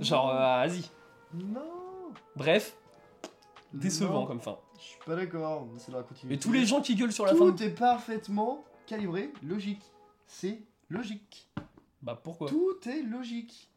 Genre 0.00 0.28
vas-y. 0.28 0.88
Non 1.34 1.60
Bref, 2.36 2.74
décevant 3.74 4.24
comme 4.24 4.40
fin. 4.40 4.56
Je 4.78 4.82
suis 4.82 4.98
pas 5.04 5.16
d'accord, 5.16 5.68
c'est 5.76 5.92
la 5.92 6.02
continuité. 6.04 6.36
Et 6.36 6.38
tous 6.38 6.52
les 6.52 6.64
gens 6.64 6.80
qui 6.80 6.94
gueulent 6.94 7.12
sur 7.12 7.26
la 7.26 7.34
fin. 7.34 7.50
Tout 7.50 7.62
est 7.62 7.68
parfaitement 7.68 8.64
calibré, 8.86 9.30
logique. 9.42 9.82
C'est 10.26 10.62
logique. 10.88 11.50
Bah 12.00 12.18
pourquoi? 12.22 12.48
Tout 12.48 12.78
est 12.88 13.02
logique. 13.02 13.68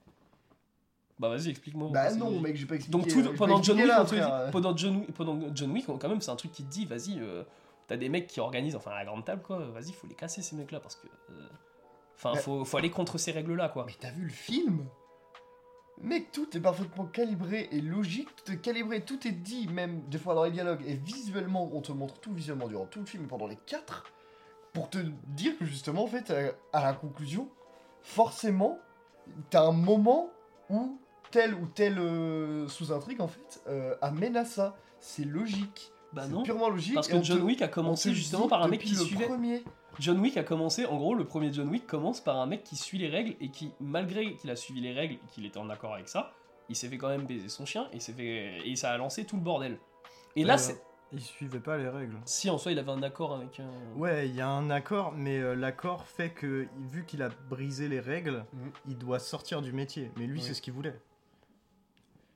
Bah 1.19 1.29
vas-y 1.29 1.49
explique-moi. 1.49 1.89
Bah 1.91 2.13
non, 2.13 2.39
mec, 2.39 2.55
j'ai 2.55 2.65
pas 2.67 2.75
expliqué. 2.75 2.97
Donc 2.97 3.07
tout, 3.07 3.21
je 3.23 3.29
vais 3.29 3.35
pendant 3.35 3.57
pas 3.57 3.63
John 3.63 3.77
Wick, 3.77 3.87
là, 3.87 4.03
dit- 4.03 4.51
pendant 4.51 4.77
John 4.77 4.97
Wick, 4.97 5.13
pendant 5.13 5.39
John 5.55 5.71
Wick, 5.71 5.85
quand 5.87 6.09
même 6.09 6.21
c'est 6.21 6.31
un 6.31 6.35
truc 6.35 6.51
qui 6.51 6.63
te 6.63 6.69
dit 6.69 6.85
vas-y, 6.85 7.19
euh, 7.19 7.43
t'as 7.87 7.97
des 7.97 8.09
mecs 8.09 8.27
qui 8.27 8.39
organisent 8.39 8.75
enfin 8.75 8.91
à 8.91 8.95
la 8.95 9.05
grande 9.05 9.25
table 9.25 9.41
quoi. 9.41 9.57
Vas-y, 9.59 9.93
faut 9.93 10.07
les 10.07 10.15
casser 10.15 10.41
ces 10.41 10.55
mecs 10.55 10.71
là 10.71 10.79
parce 10.79 10.95
que. 10.95 11.07
euh, 11.31 11.47
Enfin, 12.15 12.33
faut, 12.35 12.65
faut 12.65 12.77
aller 12.77 12.89
contre 12.89 13.19
ces 13.19 13.31
règles 13.31 13.53
là 13.55 13.69
quoi. 13.69 13.83
Mais 13.85 13.93
t'as 13.99 14.09
vu 14.09 14.23
le 14.23 14.29
film? 14.31 14.85
Mec, 16.01 16.31
tout 16.31 16.55
est 16.55 16.59
parfaitement 16.59 17.05
calibré 17.05 17.69
et 17.71 17.81
logique, 17.81 18.29
tout 18.35 18.51
est 18.51 18.57
calibré, 18.57 19.01
tout 19.01 19.27
est 19.27 19.31
dit, 19.31 19.67
même 19.67 20.01
des 20.09 20.19
fois 20.19 20.35
dans 20.35 20.43
les 20.43 20.51
dialogues, 20.51 20.83
et 20.85 20.93
visuellement, 20.93 21.69
on 21.73 21.81
te 21.81 21.91
montre 21.91 22.19
tout 22.19 22.31
visuellement 22.33 22.67
durant 22.67 22.85
tout 22.85 22.99
le 22.99 23.05
film 23.07 23.27
pendant 23.27 23.47
les 23.47 23.55
quatre, 23.65 24.03
pour 24.73 24.91
te 24.91 24.99
dire 25.27 25.57
que 25.57 25.65
justement, 25.65 26.03
en 26.03 26.07
fait, 26.07 26.31
à 26.73 26.83
la 26.83 26.93
conclusion, 26.93 27.49
forcément, 28.03 28.77
t'as 29.49 29.63
un 29.63 29.71
moment 29.71 30.29
où 30.69 30.99
telle 31.31 31.53
ou 31.53 31.65
telle 31.67 31.97
euh, 31.99 32.67
sous-intrigue, 32.67 33.21
en 33.21 33.27
fait, 33.27 33.61
euh, 33.67 33.95
amène 34.01 34.37
à 34.37 34.45
ça. 34.45 34.75
C'est 34.99 35.25
logique. 35.25 35.91
Bah 36.13 36.23
c'est 36.25 36.31
non. 36.31 36.43
purement 36.43 36.69
logique. 36.69 36.93
Parce 36.95 37.07
que 37.07 37.17
te- 37.17 37.23
John 37.23 37.41
Wick 37.41 37.61
a 37.61 37.67
commencé 37.67 38.13
justement 38.13 38.47
par 38.47 38.63
un 38.63 38.67
mec 38.67 38.81
qui 38.81 38.93
le 38.95 39.01
suivait. 39.03 39.25
premier. 39.27 39.63
John 39.99 40.19
Wick 40.19 40.37
a 40.37 40.43
commencé, 40.43 40.85
en 40.85 40.95
gros, 40.97 41.15
le 41.15 41.25
premier 41.25 41.51
John 41.51 41.67
Wick 41.69 41.85
commence 41.87 42.21
par 42.21 42.37
un 42.39 42.45
mec 42.45 42.63
qui 42.63 42.75
suit 42.75 42.97
les 42.97 43.09
règles 43.09 43.35
et 43.41 43.49
qui, 43.49 43.71
malgré 43.79 44.33
qu'il 44.35 44.49
a 44.51 44.55
suivi 44.55 44.79
les 44.79 44.93
règles 44.93 45.15
et 45.15 45.19
qu'il 45.31 45.45
était 45.45 45.57
en 45.57 45.69
accord 45.69 45.93
avec 45.93 46.07
ça, 46.07 46.33
il 46.69 46.75
s'est 46.75 46.87
fait 46.87 46.97
quand 46.97 47.09
même 47.09 47.25
baiser 47.25 47.49
son 47.49 47.65
chien 47.65 47.87
et, 47.93 47.99
s'est 47.99 48.13
fait... 48.13 48.59
et 48.67 48.75
ça 48.75 48.91
a 48.91 48.97
lancé 48.97 49.25
tout 49.25 49.35
le 49.37 49.41
bordel. 49.41 49.79
Et 50.35 50.43
là, 50.43 50.53
Euh, 50.55 50.57
c'est. 50.57 50.81
Il 51.13 51.21
suivait 51.21 51.61
pas 51.61 51.77
les 51.77 51.87
règles. 51.87 52.17
Si 52.25 52.49
en 52.49 52.57
soi 52.57 52.73
il 52.73 52.79
avait 52.79 52.91
un 52.91 53.01
accord 53.01 53.33
avec 53.33 53.61
un. 53.61 53.69
Ouais, 53.97 54.27
il 54.27 54.35
y 54.35 54.41
a 54.41 54.49
un 54.49 54.69
accord, 54.69 55.13
mais 55.15 55.39
euh, 55.39 55.55
l'accord 55.55 56.05
fait 56.05 56.31
que, 56.31 56.67
vu 56.91 57.05
qu'il 57.05 57.21
a 57.23 57.29
brisé 57.49 57.87
les 57.87 58.01
règles, 58.01 58.45
Mhm. 58.53 58.71
il 58.89 58.97
doit 58.97 59.19
sortir 59.19 59.61
du 59.61 59.71
métier. 59.71 60.11
Mais 60.17 60.25
lui, 60.27 60.39
Oui. 60.39 60.45
c'est 60.45 60.53
ce 60.53 60.61
qu'il 60.61 60.73
voulait. 60.73 60.99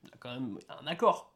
Il 0.04 0.10
a 0.12 0.16
quand 0.18 0.32
même 0.32 0.58
un 0.68 0.86
accord. 0.86 1.32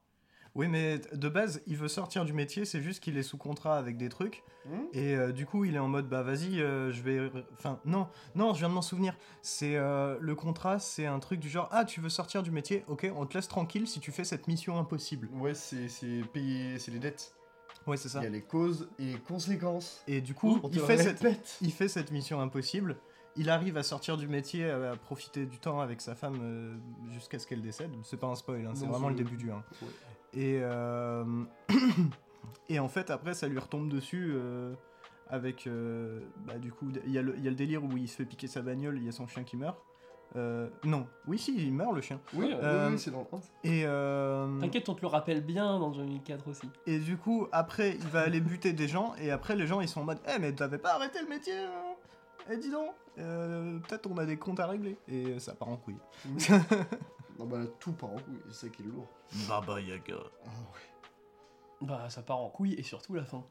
Oui, 0.54 0.68
mais 0.68 0.98
de 1.12 1.28
base, 1.28 1.60
il 1.66 1.76
veut 1.76 1.86
sortir 1.88 2.24
du 2.24 2.32
métier, 2.32 2.64
c'est 2.64 2.80
juste 2.80 3.02
qu'il 3.02 3.18
est 3.18 3.22
sous 3.22 3.36
contrat 3.36 3.76
avec 3.76 3.98
des 3.98 4.08
trucs. 4.08 4.42
Hmm 4.64 4.84
Et 4.94 5.14
euh, 5.14 5.30
du 5.30 5.44
coup, 5.44 5.66
il 5.66 5.74
est 5.76 5.78
en 5.78 5.86
mode, 5.88 6.08
bah 6.08 6.22
vas-y, 6.22 6.62
euh, 6.62 6.90
je 6.92 7.02
vais... 7.02 7.30
Enfin, 7.58 7.78
non, 7.84 8.08
non, 8.34 8.54
je 8.54 8.60
viens 8.60 8.70
de 8.70 8.74
m'en 8.74 8.80
souvenir. 8.80 9.14
C'est 9.42 9.76
euh, 9.76 10.16
le 10.18 10.34
contrat, 10.34 10.78
c'est 10.78 11.04
un 11.04 11.18
truc 11.18 11.40
du 11.40 11.50
genre, 11.50 11.68
ah, 11.72 11.84
tu 11.84 12.00
veux 12.00 12.08
sortir 12.08 12.42
du 12.42 12.50
métier 12.50 12.84
Ok, 12.88 13.06
on 13.14 13.26
te 13.26 13.34
laisse 13.34 13.48
tranquille 13.48 13.86
si 13.86 14.00
tu 14.00 14.12
fais 14.12 14.24
cette 14.24 14.48
mission 14.48 14.78
impossible. 14.78 15.28
Ouais, 15.34 15.52
c'est 15.52 15.88
c'est 15.88 16.22
payer, 16.32 16.78
c'est 16.78 16.90
les 16.90 17.00
dettes. 17.00 17.34
Ouais, 17.86 17.98
c'est 17.98 18.08
Il 18.08 18.12
ça. 18.12 18.22
y 18.22 18.26
a 18.26 18.30
les 18.30 18.40
causes 18.42 18.88
et 18.98 19.12
les 19.12 19.18
conséquences. 19.18 20.02
Et 20.08 20.22
du 20.22 20.32
coup, 20.32 20.58
il 20.72 20.80
fait, 20.80 20.96
cette, 20.96 21.58
il 21.60 21.70
fait 21.70 21.88
cette 21.88 22.10
mission 22.12 22.40
impossible. 22.40 22.96
Il 23.36 23.50
arrive 23.50 23.76
à 23.76 23.82
sortir 23.82 24.16
du 24.16 24.28
métier, 24.28 24.70
à, 24.70 24.96
profiter 24.96 25.44
du 25.46 25.58
temps 25.58 25.80
avec 25.80 26.00
sa 26.00 26.14
femme 26.14 26.38
euh, 26.42 26.74
jusqu'à 27.12 27.38
ce 27.38 27.46
qu'elle 27.46 27.60
décède. 27.62 27.90
C'est 28.02 28.18
pas 28.18 28.26
un 28.28 28.34
spoil, 28.34 28.66
hein, 28.66 28.72
c'est 28.74 28.86
vraiment 28.86 29.08
le 29.10 29.14
début 29.14 29.36
du 29.36 29.50
1. 29.50 29.54
Ouais. 29.56 29.62
Et, 30.34 30.58
euh, 30.62 31.24
et 32.68 32.78
en 32.78 32.88
fait, 32.88 33.10
après, 33.10 33.34
ça 33.34 33.48
lui 33.48 33.58
retombe 33.58 33.88
dessus 33.88 34.32
euh, 34.34 34.74
avec. 35.28 35.66
euh, 35.66 36.20
bah, 36.46 36.58
du 36.58 36.72
coup, 36.72 36.88
il 37.04 37.12
y, 37.12 37.18
a 37.18 37.22
le- 37.22 37.36
il 37.36 37.44
y 37.44 37.46
a 37.46 37.50
le 37.50 37.56
délire 37.56 37.84
où 37.84 37.96
il 37.96 38.08
se 38.08 38.16
fait 38.16 38.24
piquer 38.24 38.46
sa 38.46 38.62
bagnole, 38.62 38.96
il 38.98 39.04
y 39.04 39.08
a 39.08 39.12
son 39.12 39.26
chien 39.26 39.44
qui 39.44 39.56
meurt. 39.56 39.78
Euh, 40.34 40.68
non, 40.84 41.06
oui, 41.28 41.38
si, 41.38 41.54
il 41.56 41.72
meurt 41.72 41.94
le 41.94 42.00
chien. 42.00 42.20
Oui, 42.34 42.46
Oui, 42.46 42.54
Euh, 42.60 42.90
oui, 42.90 42.98
c'est 42.98 43.12
dans 43.12 43.20
le 43.30 43.36
1. 43.38 43.40
Et, 43.62 43.82
euh, 43.86 44.60
T'inquiète, 44.60 44.88
on 44.88 44.94
te 44.94 45.02
le 45.02 45.06
rappelle 45.06 45.40
bien 45.40 45.78
dans 45.78 45.92
John 45.92 46.10
Wick 46.10 46.24
4 46.24 46.48
aussi. 46.48 46.68
et 46.86 46.98
du 46.98 47.16
coup, 47.16 47.46
après, 47.52 47.92
il 47.94 48.08
va 48.08 48.22
aller 48.22 48.40
buter 48.40 48.72
des 48.72 48.88
gens, 48.88 49.14
et 49.20 49.30
après, 49.30 49.54
les 49.54 49.66
gens 49.68 49.80
ils 49.80 49.88
sont 49.88 50.00
en 50.00 50.04
mode 50.04 50.18
Eh, 50.28 50.38
mais 50.40 50.52
t'avais 50.52 50.78
pas 50.78 50.94
arrêté 50.94 51.20
le 51.22 51.28
métier 51.28 51.54
hein 51.56 51.85
Eh, 52.50 52.56
dis 52.58 52.70
donc 52.70 52.90
euh, 53.18 53.78
Peut-être 53.80 54.06
on 54.10 54.16
a 54.18 54.26
des 54.26 54.36
comptes 54.36 54.60
à 54.60 54.66
régler. 54.66 54.96
Et 55.08 55.38
ça 55.40 55.54
part 55.54 55.68
en 55.68 55.76
couille. 55.76 55.98
Non, 57.38 57.44
bah 57.44 57.58
tout 57.80 57.92
part 57.92 58.08
en 58.08 58.14
couille, 58.18 58.38
c'est 58.48 58.66
ça 58.66 58.68
qui 58.70 58.80
est 58.82 58.86
lourd. 58.86 59.06
Baba 59.46 59.78
Yaga. 59.78 60.14
Ah 60.46 60.48
ouais. 60.48 61.86
Bah, 61.86 62.08
ça 62.08 62.22
part 62.22 62.38
en 62.38 62.48
couille 62.48 62.72
et 62.74 62.82
surtout 62.82 63.12
la 63.12 63.24
fin. 63.26 63.44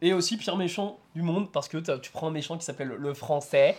Et 0.00 0.12
aussi, 0.12 0.36
pire 0.36 0.56
méchant 0.56 1.00
du 1.14 1.22
monde, 1.22 1.50
parce 1.50 1.66
que 1.68 1.78
tu 1.98 2.12
prends 2.12 2.28
un 2.28 2.30
méchant 2.30 2.56
qui 2.56 2.64
s'appelle 2.64 2.86
le 2.88 3.14
français. 3.14 3.76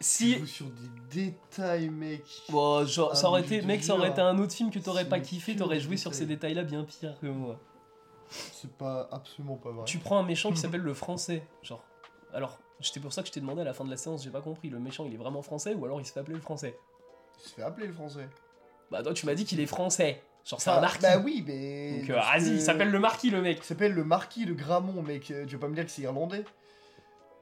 Tu 0.00 0.04
Si. 0.06 0.38
joues 0.38 0.46
sur 0.46 0.66
des 0.70 0.88
détails, 1.30 1.90
mec. 1.90 2.24
Bon, 2.48 2.84
genre, 2.86 3.10
Ah, 3.12 3.14
ça 3.14 3.28
aurait 3.28 3.42
été, 3.42 3.60
mec, 3.60 3.84
ça 3.84 3.94
aurait 3.94 4.08
été 4.08 4.22
un 4.22 4.38
autre 4.38 4.54
film 4.54 4.70
que 4.70 4.78
t'aurais 4.78 5.06
pas 5.06 5.20
kiffé, 5.20 5.54
t'aurais 5.54 5.80
joué 5.80 5.98
sur 5.98 6.14
ces 6.14 6.24
détails. 6.24 6.54
détails-là 6.54 6.64
bien 6.64 6.84
pire 6.84 7.18
que 7.20 7.26
moi. 7.26 7.60
C'est 8.30 8.72
pas 8.72 9.06
absolument 9.12 9.56
pas 9.56 9.70
vrai. 9.70 9.84
Tu 9.84 9.98
prends 9.98 10.16
un 10.18 10.22
méchant 10.22 10.50
qui 10.50 10.56
s'appelle 10.56 10.80
le 10.80 10.94
français, 10.94 11.46
genre. 11.62 11.84
Alors, 12.32 12.58
c'était 12.80 13.00
pour 13.00 13.12
ça 13.12 13.22
que 13.22 13.28
je 13.28 13.32
t'ai 13.32 13.40
demandé 13.40 13.60
à 13.60 13.64
la 13.64 13.72
fin 13.74 13.84
de 13.84 13.90
la 13.90 13.96
séance, 13.96 14.24
j'ai 14.24 14.30
pas 14.30 14.40
compris, 14.40 14.68
le 14.70 14.78
méchant 14.78 15.04
il 15.06 15.14
est 15.14 15.18
vraiment 15.18 15.42
français 15.42 15.74
ou 15.74 15.84
alors 15.84 16.00
il 16.00 16.06
se 16.06 16.12
fait 16.12 16.20
appeler 16.20 16.36
le 16.36 16.42
français? 16.42 16.76
Il 17.38 17.48
se 17.48 17.54
fait 17.54 17.62
appeler 17.62 17.86
le 17.86 17.92
français. 17.92 18.28
Bah, 18.90 19.02
toi 19.02 19.12
tu 19.14 19.26
m'as 19.26 19.34
dit 19.34 19.44
qu'il 19.44 19.60
est 19.60 19.66
français, 19.66 20.22
genre 20.44 20.60
c'est 20.60 20.70
un 20.70 20.74
Ah, 20.76 20.80
marquis. 20.80 21.02
Bah 21.02 21.18
oui, 21.18 21.44
mais. 21.46 22.00
Donc, 22.00 22.10
euh, 22.10 22.14
vas-y, 22.14 22.44
que- 22.44 22.48
il 22.50 22.60
s'appelle 22.60 22.90
le 22.90 22.98
marquis 22.98 23.30
le 23.30 23.40
mec. 23.42 23.58
Il 23.58 23.64
s'appelle 23.64 23.92
le 23.92 24.04
marquis 24.04 24.46
de 24.46 24.52
Gramont, 24.54 25.02
mec. 25.02 25.30
Euh, 25.30 25.44
Tu 25.46 25.52
veux 25.54 25.60
pas 25.60 25.68
me 25.68 25.74
dire 25.74 25.84
que 25.84 25.90
c'est 25.90 26.02
irlandais? 26.02 26.44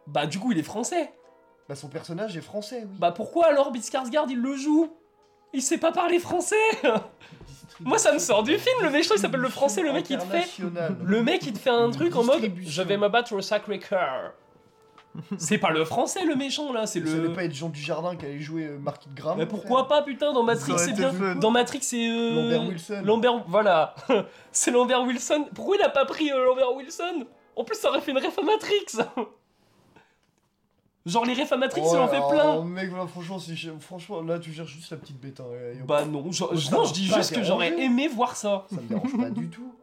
Bah, 0.07 0.27
du 0.27 0.39
coup, 0.39 0.53
il 0.53 0.59
est 0.59 0.63
français. 0.65 1.13
Bah 1.69 1.77
son 1.77 1.89
personnage 1.89 2.37
est 2.37 2.41
français, 2.41 2.83
oui. 2.85 2.97
Bah, 2.99 3.13
pourquoi 3.13 3.47
alors 3.47 3.73
Skarsgård 3.73 4.27
il 4.29 4.41
le 4.41 4.57
joue? 4.57 4.93
Il 5.53 5.63
sait 5.63 5.79
pas 5.79 5.93
parler 5.93 6.19
français 6.19 6.57
Moi, 7.81 7.99
ça 7.99 8.13
me 8.13 8.19
sort 8.19 8.43
du 8.43 8.59
film, 8.59 8.77
le 8.83 8.91
méchant, 8.91 9.15
il 9.17 9.21
s'appelle 9.21 9.41
le 9.41 9.49
français, 9.49 9.83
le 9.83 9.93
mec, 9.93 10.11
il 10.11 10.19
te 10.19 10.23
fait-. 10.25 10.63
Le 11.05 11.23
mec 11.23 11.47
il 11.47 11.53
te 11.53 11.59
fait 11.59 11.71
un 11.71 11.91
truc 11.91 12.15
en 12.17 12.25
mode. 12.25 12.43
Je 12.63 12.83
vais 12.83 12.97
me 12.97 13.09
battre 13.09 13.33
au 13.35 13.41
Sacré-Cœur. 13.41 14.33
C'est 15.39 15.59
pas 15.59 15.71
le 15.71 15.85
français 15.85 16.25
le 16.25 16.37
méchant 16.37 16.73
là, 16.73 16.87
c'est 16.87 17.05
Ça 17.05 17.17
le. 17.17 17.25
allait 17.25 17.35
pas 17.35 17.45
être 17.45 17.55
Jean 17.55 17.69
Dujardin 17.69 18.15
qui 18.17 18.27
allait 18.27 18.39
jouer 18.41 18.65
euh, 18.67 18.79
Marquis 18.79 19.09
de 19.09 19.15
Gramont. 19.15 19.39
Mais 19.39 19.47
pourquoi 19.47 19.89
pas 19.89 20.03
putain 20.03 20.33
dans 20.33 20.43
Matrix 20.45 20.73
Ça 20.73 20.79
c'est 20.79 20.93
bien. 20.93 21.13
fun. 21.13 21.35
Dans 21.37 21.51
Matrix 21.51 21.81
c'est. 21.83 22.09
euh, 22.11 22.35
Lambert 22.43 22.69
Wilson. 22.69 23.03
Lambert, 23.05 23.45
voilà. 23.49 23.95
c'est 24.53 24.71
Lambert 24.71 25.03
Wilson. 25.03 25.47
Pourquoi 25.55 25.77
il 25.77 25.83
a 25.83 25.89
pas 25.89 26.05
pris 26.05 26.31
euh, 26.31 26.45
Lambert 26.47 26.73
Wilson? 26.75 27.27
En 27.57 27.65
plus, 27.65 27.75
ça 27.77 27.89
aurait 27.91 28.01
fait 28.01 28.13
une 28.13 28.19
ref 28.19 28.39
à 28.39 28.43
Matrix. 28.43 28.87
Genre 31.07 31.25
les 31.25 31.33
refs 31.33 31.51
à 31.53 31.57
Matrix, 31.57 31.81
Oh 31.85 31.91
il 31.95 31.97
en 31.99 32.07
là 32.07 32.09
fait 32.09 32.21
plein. 32.35 32.63
mec, 32.63 32.91
voilà, 32.91 33.07
franchement, 33.07 33.39
franchement, 33.81 34.21
là, 34.23 34.39
tu 34.39 34.53
cherches 34.53 34.73
juste 34.75 34.91
la 34.91 34.99
petite 34.99 35.19
bête. 35.19 35.41
Hein, 35.41 35.45
et- 35.75 35.83
Bah 35.83 36.05
non, 36.05 36.31
je, 36.31 36.45
Ça 36.45 36.77
non, 36.77 36.85
je 36.85 36.93
dis 36.93 37.07
juste 37.07 37.35
que 37.35 37.43
j'aurais 37.43 37.81
aimé 37.81 38.07
voir 38.07 38.37
ça. 38.37 38.67
Ça 38.71 38.77
me 38.77 38.87
dérange 38.87 39.17
pas 39.17 39.31
du 39.31 39.49
tout. 39.49 39.75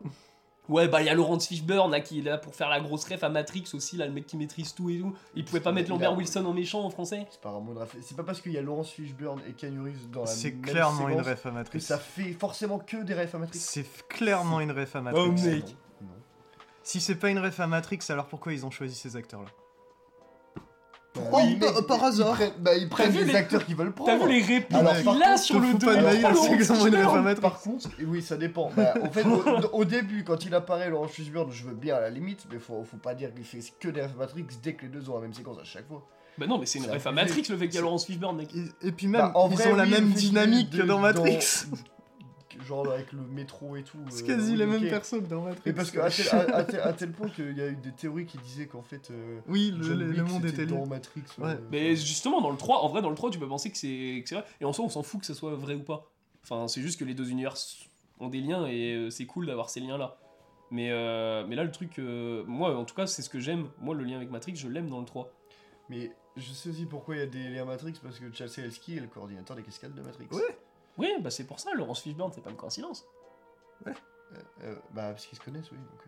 Ouais, 0.70 0.88
bah 0.88 1.02
il 1.02 1.06
y 1.06 1.10
a 1.10 1.14
Laurence 1.14 1.48
Fishburne 1.48 1.92
là, 1.92 2.02
qui 2.02 2.20
est 2.20 2.22
là 2.22 2.38
pour 2.38 2.54
faire 2.54 2.70
la 2.70 2.80
grosse 2.82 3.06
ref 3.06 3.24
à 3.24 3.30
Matrix 3.30 3.64
aussi, 3.74 3.96
là, 3.98 4.06
le 4.06 4.12
mec 4.12 4.28
qui 4.28 4.36
maîtrise 4.38 4.74
tout 4.74 4.90
et 4.90 5.00
tout. 5.00 5.16
Il 5.36 5.46
pouvait 5.46 5.62
pas 5.62 5.72
mettre 5.72 5.90
Lambert 5.90 6.16
Wilson 6.18 6.46
en 6.46 6.54
méchant 6.54 6.84
en 6.84 6.90
français 6.90 7.26
C'est 7.30 7.40
pas 7.42 7.52
vraiment 7.52 7.72
une 7.72 7.78
ref- 7.80 7.96
C'est 8.02 8.18
pas 8.18 8.24
parce 8.24 8.42
qu'il 8.42 8.52
y 8.52 8.58
a 8.58 8.62
Laurence 8.62 8.90
Fishburne 8.92 9.42
et 9.48 9.54
Keanu 9.54 9.82
Reeves 9.82 10.10
dans 10.12 10.22
la 10.22 10.28
C'est 10.28 10.52
même 10.52 10.62
clairement 10.62 11.08
une 11.10 11.16
séquence 11.20 11.28
ref 11.28 11.46
à 11.46 11.50
que 11.50 11.54
Matrix. 11.56 11.82
ça 11.82 11.98
fait 11.98 12.34
forcément 12.34 12.80
que 12.80 12.98
des 13.04 13.14
refs 13.14 13.34
à 13.34 13.38
Matrix. 13.38 13.60
C'est 13.60 13.82
f- 13.82 14.08
clairement 14.10 14.60
une 14.60 14.72
ref 14.72 14.96
à 14.96 15.02
Matrix. 15.02 15.22
Oh, 15.26 15.32
mec. 15.32 15.76
Si 16.84 17.02
c'est 17.02 17.16
pas 17.16 17.30
une 17.30 17.40
ref 17.40 17.60
à 17.60 17.68
Matrix, 17.68 18.00
alors 18.10 18.28
pourquoi 18.28 18.54
ils 18.54 18.66
ont 18.66 18.72
choisi 18.72 18.96
ces 18.96 19.16
acteurs-là? 19.18 19.50
Mec, 21.20 21.60
par 21.88 21.98
ils 22.00 22.04
hasard. 22.06 22.34
prennent- 22.36 22.52
Bah, 22.60 22.76
ils 22.78 22.90
prennent 22.90 23.12
les 23.14 23.24
les- 23.26 23.36
acteurs 23.36 23.66
qu'ils 23.66 23.76
veulent 23.76 23.94
prendre. 23.94 24.12
T'as 24.12 24.26
vu 24.26 24.32
les 24.32 24.42
répliques 24.42 24.78
Alors, 24.78 24.96
qu'il 24.96 25.24
a 25.24 25.38
sur 25.38 25.60
le 25.60 25.74
dos. 25.74 27.42
Par 27.42 27.60
contre, 27.60 27.90
oui, 28.06 28.22
ça 28.22 28.38
dépend. 28.38 28.72
Bah, 28.76 28.94
en 29.02 29.10
fait, 29.10 29.24
au, 29.26 29.80
au 29.80 29.86
début, 29.86 30.24
quand 30.24 30.46
il 30.46 30.54
apparaît, 30.56 30.90
Laurence 30.90 31.12
Fishburne, 31.12 31.52
je 31.52 31.64
veux 31.66 31.74
bien 31.74 31.96
à 31.96 32.02
la 32.02 32.10
limite, 32.10 32.46
mais 32.52 32.60
faut, 32.60 32.84
faut 32.84 32.98
pas 32.98 33.14
dire 33.16 33.34
qu'il 33.34 33.44
fait 33.44 33.60
que 33.80 33.90
des 33.90 34.06
Matrix 34.18 34.46
dès 34.64 34.74
que 34.74 34.84
les 34.84 34.90
deux 34.92 35.10
ont 35.10 35.16
la 35.16 35.22
même 35.22 35.34
séquence 35.34 35.58
à 35.62 35.64
chaque 35.64 35.88
fois. 35.88 36.06
Bah 36.38 36.46
non, 36.48 36.60
mais 36.60 36.66
c'est 36.68 36.78
une 36.80 36.86
C'est 36.86 36.92
ref 36.92 37.06
à 37.08 37.10
abusé. 37.10 37.26
Matrix 37.26 37.44
le 37.50 37.58
fait 37.58 37.66
qu'il 37.68 37.76
y 37.76 37.78
a 37.80 37.82
Laurence 37.82 38.06
Fishburne, 38.06 38.38
mec. 38.38 38.50
Et, 38.56 38.88
et 38.88 38.92
puis 38.92 39.08
même, 39.08 39.22
Bah, 39.22 39.32
en 39.36 39.50
ils 39.50 39.56
vrai, 39.56 39.72
ont 39.72 39.76
la 39.76 39.86
même 39.88 40.10
dynamique 40.12 40.70
que 40.70 40.84
dans 40.84 41.00
Matrix. 41.00 41.40
Genre 42.68 42.92
avec 42.92 43.12
le 43.14 43.22
métro 43.22 43.76
et 43.78 43.84
tout. 43.84 43.98
C'est 44.10 44.24
euh, 44.24 44.36
quasi 44.36 44.56
mêmes 44.58 44.82
personnes 44.90 45.24
que 45.24 45.30
dans 45.30 45.42
Matrix. 45.44 45.62
Mais 45.66 45.74
parce 45.74 45.92
que 45.92 46.00
à 46.00 46.10
tel, 46.10 46.28
à- 46.30 46.56
à 46.58 46.64
tel- 46.64 46.80
à 46.82 46.94
tel 46.94 47.12
point 47.12 47.30
qu'il 47.30 47.58
y 47.58 47.62
a 47.62 47.68
eu 47.68 47.76
des 47.76 47.92
théories 47.92 48.26
qui 48.26 48.38
disaient 48.40 48.68
qu'en 48.68 48.82
fait. 48.82 49.10
euh, 49.12 49.40
Oui, 49.48 49.72
le, 49.78 50.24
monde 50.24 50.46
était 50.46 50.66
dans 50.66 50.86
Matrix. 50.86 51.24
Ouais. 51.38 51.58
Mais 51.72 51.96
justement, 51.96 52.42
dans 52.42 52.52
le 52.52 52.58
3, 52.58 52.80
en 52.84 52.90
vrai, 52.90 53.02
dans 53.02 53.10
le 53.10 53.16
3, 53.16 53.30
tu 53.32 53.40
peux 53.40 53.48
penser 53.48 53.72
que 53.72 53.78
c'est 53.78 54.24
vrai. 54.32 54.44
Et 54.62 54.66
en 54.66 54.74
soi, 54.74 54.86
on 54.86 54.90
s'en 54.90 55.04
fout 55.04 55.22
que 55.22 55.26
ce 55.26 55.34
soit 55.34 55.56
vrai 55.56 55.76
ou 55.76 55.84
pas. 55.84 56.06
Enfin, 56.44 56.68
c'est 56.68 56.82
juste 56.82 57.00
que 57.00 57.06
les 57.06 57.14
deux 57.14 57.30
univers 57.30 57.56
ont 58.20 58.30
des 58.30 58.42
liens 58.42 58.66
et 58.68 58.94
euh, 58.96 59.10
c'est 59.10 59.26
cool 59.26 59.46
d'avoir 59.48 59.70
ces 59.70 59.80
liens-là. 59.80 60.18
Mais, 60.72 60.90
euh, 60.92 61.46
mais 61.48 61.56
là, 61.56 61.64
le 61.64 61.72
truc, 61.72 61.98
euh, 62.00 62.44
moi, 62.46 62.76
en 62.78 62.84
tout 62.84 62.96
cas, 62.96 63.08
c'est 63.08 63.22
ce 63.22 63.30
que 63.30 63.40
j'aime. 63.40 63.68
Moi, 63.80 63.96
le 63.96 64.04
lien 64.04 64.18
avec 64.18 64.30
Matrix, 64.32 64.56
je 64.56 64.68
l'aime 64.68 64.90
dans 64.90 65.00
le 65.00 65.06
3. 65.06 65.32
Mais 65.90 66.12
je 66.36 66.52
sais 66.52 66.70
aussi 66.70 66.86
pourquoi 66.86 67.16
il 67.16 67.20
y 67.20 67.22
a 67.22 67.26
des 67.28 67.48
liens 67.50 67.64
Matrix, 67.66 67.94
parce 68.04 68.20
que 68.20 68.26
Chelsea 68.34 68.60
Helski 68.66 68.98
est 68.98 69.00
le 69.00 69.08
coordinateur 69.08 69.56
des 69.56 69.64
cascades 69.64 69.94
de 69.96 70.02
Matrix. 70.02 70.28
Ouais. 70.32 70.58
Oui, 70.98 71.10
bah 71.22 71.30
c'est 71.30 71.46
pour 71.46 71.60
ça, 71.60 71.70
Laurence 71.76 72.02
Fishburne, 72.02 72.32
c'est 72.34 72.42
pas 72.42 72.50
une 72.50 72.56
coïncidence. 72.56 73.06
Euh, 73.86 73.92
euh, 74.64 74.76
bah, 74.94 75.10
parce 75.12 75.26
qu'ils 75.26 75.38
se 75.38 75.44
connaissent, 75.44 75.70
oui. 75.72 75.78
Donc, 75.78 76.02
euh. 76.04 76.08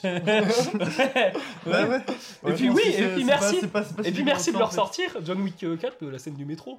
Ouais. 0.04 1.32
Bah 1.64 1.86
ouais. 1.86 2.00
Et 2.46 2.52
puis 2.52 2.68
oui, 2.68 2.82
et 2.86 3.14
puis 3.14 3.24
merci. 3.24 3.54
pas- 3.54 3.60
c'est 3.60 3.68
pas- 3.68 3.84
c'est 3.84 3.96
pas 3.96 4.02
Et 4.08 4.12
puis 4.12 4.24
merci 4.24 4.52
de 4.52 4.58
leur 4.58 4.72
sortir 4.72 5.16
John 5.24 5.40
Wick 5.40 5.62
euh, 5.64 5.76
4, 5.76 5.96
euh, 6.02 6.10
la 6.10 6.18
scène 6.18 6.34
du 6.34 6.44
métro. 6.44 6.78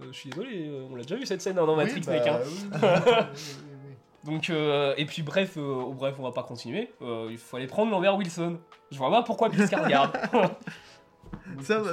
Euh, 0.00 0.04
je 0.12 0.12
suis 0.12 0.30
désolé, 0.30 0.68
euh, 0.68 0.86
on 0.90 0.94
l'a 0.94 1.02
déjà 1.02 1.16
vu 1.16 1.26
cette 1.26 1.42
scène 1.42 1.58
hein, 1.58 1.66
dans 1.66 1.76
Oui, 1.76 1.84
Matrix, 1.84 2.00
bah, 2.02 2.12
mec. 2.12 2.26
hein. 2.28 2.40
oui, 3.32 3.38
oui. 3.86 3.94
Donc, 4.24 4.50
euh, 4.50 4.94
et 4.96 5.04
puis 5.04 5.22
bref, 5.22 5.56
euh, 5.56 5.60
oh, 5.86 5.92
bref, 5.94 6.14
on 6.18 6.22
va 6.22 6.30
pas 6.32 6.42
continuer. 6.44 6.92
Euh, 7.02 7.26
il 7.30 7.38
faut 7.38 7.56
aller 7.56 7.66
prendre 7.66 7.90
Lambert 7.90 8.16
Wilson. 8.16 8.58
Je 8.92 8.98
vois 8.98 9.10
pas 9.10 9.22
pourquoi. 9.22 9.48
Moi, 9.48 9.56
je 9.66 9.66
Ça 9.66 9.70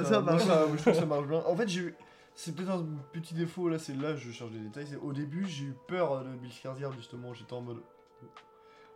ça 0.04 0.20
marche. 0.20 0.42
ça- 0.42 0.66
moi, 0.66 0.76
je 0.76 0.82
trouve 0.82 0.92
que 0.92 0.98
ça 1.00 1.06
marche 1.06 1.26
bien. 1.26 1.42
En 1.46 1.56
fait, 1.56 1.68
j'ai 1.68 1.80
eu. 1.80 1.94
C'est 2.34 2.54
peut-être 2.54 2.70
un 2.70 2.86
petit 3.12 3.34
défaut, 3.34 3.68
là, 3.68 3.78
c'est 3.78 3.94
là, 3.94 4.16
je 4.16 4.30
cherche 4.30 4.50
des 4.52 4.58
détails. 4.60 4.86
C'est 4.86 4.96
au 4.96 5.12
début, 5.12 5.46
j'ai 5.46 5.64
eu 5.66 5.74
peur 5.86 6.12
euh, 6.12 6.24
de 6.24 6.36
Bill 6.36 6.50
Skarsgård, 6.50 6.94
justement. 6.96 7.34
J'étais 7.34 7.52
en 7.52 7.60
mode. 7.60 7.82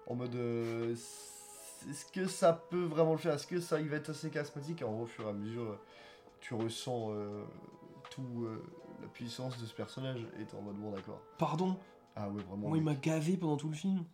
En 0.06 0.14
mode. 0.14 0.34
euh, 0.34 0.92
Est-ce 0.92 2.06
que 2.12 2.26
ça 2.26 2.52
peut 2.70 2.84
vraiment 2.84 3.12
le 3.12 3.18
faire? 3.18 3.34
Est-ce 3.34 3.46
que 3.46 3.60
ça 3.60 3.80
il 3.80 3.88
va 3.88 3.96
être 3.96 4.10
assez 4.10 4.30
charismatique? 4.30 4.80
Gros, 4.80 5.02
au 5.02 5.06
fur 5.06 5.26
et 5.26 5.30
à 5.30 5.32
mesure, 5.32 5.78
tu 6.40 6.54
ressens 6.54 7.08
euh, 7.12 7.44
tout 8.10 8.44
euh, 8.44 8.62
la 9.02 9.08
puissance 9.08 9.58
de 9.60 9.66
ce 9.66 9.74
personnage 9.74 10.26
et 10.40 10.44
t'es 10.44 10.56
en 10.56 10.62
mode 10.62 10.76
bon, 10.76 10.90
d'accord. 10.92 11.20
Pardon, 11.38 11.76
Ah 12.16 12.28
ouais, 12.28 12.42
vraiment. 12.42 12.68
moi 12.68 12.78
il 12.78 12.84
m'a 12.84 12.94
gavé 12.94 13.36
pendant 13.36 13.56
tout 13.56 13.68
le 13.68 13.74
film. 13.74 14.04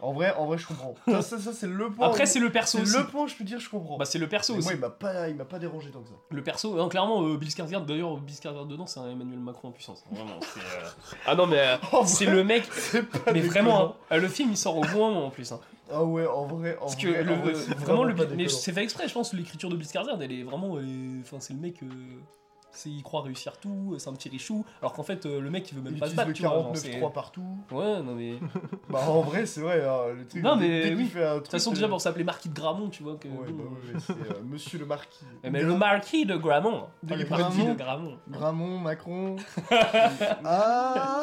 En 0.00 0.12
vrai, 0.12 0.32
en 0.36 0.46
vrai, 0.46 0.58
je 0.58 0.66
comprends. 0.68 0.94
Ça, 1.08 1.22
ça, 1.22 1.38
ça, 1.38 1.52
c'est 1.52 1.66
le 1.66 1.90
point. 1.90 2.06
Après, 2.06 2.24
c'est 2.24 2.38
le 2.38 2.52
perso 2.52 2.78
c'est 2.84 2.98
le 2.98 3.06
point, 3.08 3.26
je 3.26 3.34
peux 3.34 3.42
dire, 3.42 3.58
je 3.58 3.68
comprends. 3.68 3.98
Bah, 3.98 4.04
c'est 4.04 4.18
le 4.20 4.28
perso 4.28 4.52
Mais 4.52 4.58
aussi. 4.60 4.66
moi, 4.68 4.74
il 4.74 4.80
m'a 4.80 4.90
pas, 4.90 5.28
il 5.28 5.34
m'a 5.34 5.44
pas 5.44 5.58
dérangé 5.58 5.90
tant 5.90 6.00
que 6.02 6.08
ça. 6.08 6.14
Le 6.30 6.42
perso, 6.44 6.76
non, 6.76 6.88
clairement, 6.88 7.22
euh, 7.24 7.36
Bill 7.36 7.48
Skarsgård, 7.48 7.84
d'ailleurs, 7.84 8.16
Bill 8.18 8.36
Skarsgård 8.36 8.68
dedans, 8.68 8.86
c'est 8.86 9.00
un 9.00 9.10
Emmanuel 9.10 9.40
Macron 9.40 9.68
en 9.68 9.72
puissance. 9.72 10.04
Vraiment, 10.12 10.38
c'est. 10.40 10.60
euh, 10.60 10.88
Ah 11.26 11.34
non, 11.34 11.46
mais 11.48 11.58
euh, 11.58 11.76
En 11.92 12.06
c'est 12.06 12.26
vrai, 12.26 12.34
le 12.36 12.44
mec. 12.44 12.62
C'est 12.72 13.02
pas 13.02 13.32
Mais 13.32 13.40
déconnant. 13.40 13.50
vraiment, 13.70 13.96
hein, 14.10 14.16
le 14.18 14.28
film 14.28 14.50
il 14.52 14.56
sort 14.56 14.76
au 14.76 14.82
bon 14.82 15.08
moment 15.10 15.26
en 15.26 15.30
plus. 15.30 15.50
hein. 15.50 15.58
Ah 15.90 16.04
ouais, 16.04 16.26
en 16.28 16.44
vrai, 16.46 16.76
en 16.76 16.80
Parce 16.82 16.94
que 16.96 17.08
vrai, 17.08 17.24
le, 17.24 17.32
en 17.32 17.36
vrai, 17.38 17.54
c'est 17.56 17.74
vraiment, 17.74 18.04
le, 18.04 18.14
pas 18.14 18.22
mais 18.26 18.36
déconnant. 18.36 18.48
c'est 18.60 18.72
fait 18.72 18.84
exprès, 18.84 19.08
je 19.08 19.14
pense, 19.14 19.32
l'écriture 19.32 19.68
de 19.68 19.74
Bill 19.76 19.86
Skarsgård, 19.88 20.20
elle 20.22 20.30
est 20.32 20.42
vraiment. 20.44 20.78
elle 20.78 20.84
est- 20.88 21.20
Enfin, 21.22 21.38
c'est 21.40 21.54
le 21.54 21.58
mec. 21.60 21.82
euh, 21.82 21.86
c'est, 22.70 22.90
il 22.90 23.02
croit 23.02 23.22
réussir 23.22 23.58
tout, 23.58 23.94
c'est 23.98 24.08
un 24.08 24.12
petit 24.14 24.28
richou. 24.28 24.64
Alors 24.80 24.92
qu'en 24.92 25.02
fait, 25.02 25.26
euh, 25.26 25.40
le 25.40 25.50
mec 25.50 25.70
il 25.70 25.74
veut 25.76 25.82
même 25.82 25.94
Il 25.94 26.00
pas 26.00 26.08
se 26.08 26.14
battre, 26.14 26.30
c'est- 26.34 26.42
49.3 27.00 27.12
partout. 27.12 27.42
Ouais, 27.70 28.02
non 28.02 28.14
mais. 28.14 28.32
De 28.32 28.38
Bah 28.90 29.00
en 29.08 29.20
vrai, 29.22 29.46
c'est 29.46 29.60
vrai, 29.60 29.84
hein, 29.86 30.14
le 30.16 30.26
truc. 30.26 30.42
Non, 30.42 30.56
mais 30.56 30.94
oui. 30.94 31.10
un 31.16 31.38
toute 31.38 31.48
façon, 31.50 31.70
euh, 31.70 31.74
déjà 31.74 31.88
pour 31.88 32.00
s'appeler 32.00 32.24
Marquis 32.24 32.48
de 32.48 32.54
Gramont, 32.54 32.88
tu 32.88 33.02
vois. 33.02 33.16
Que, 33.16 33.28
Ouais, 33.28 33.50
bah 33.52 33.64
ouais, 33.64 33.98
c'est 33.98 34.12
euh, 34.12 34.42
Monsieur 34.44 34.78
le 34.78 34.86
Marquis. 34.86 35.24
Mais 35.44 35.62
le 35.62 35.76
Marquis 35.76 36.24
de 36.26 36.36
Gramont. 36.36 36.84
Ah, 37.10 37.16
le 37.16 37.26
Marquis 37.28 37.56
Gramont. 37.58 37.72
de 37.72 37.78
Gramont. 37.78 38.18
Gramont, 38.28 38.78
Macron. 38.78 39.36
ah 40.44 41.22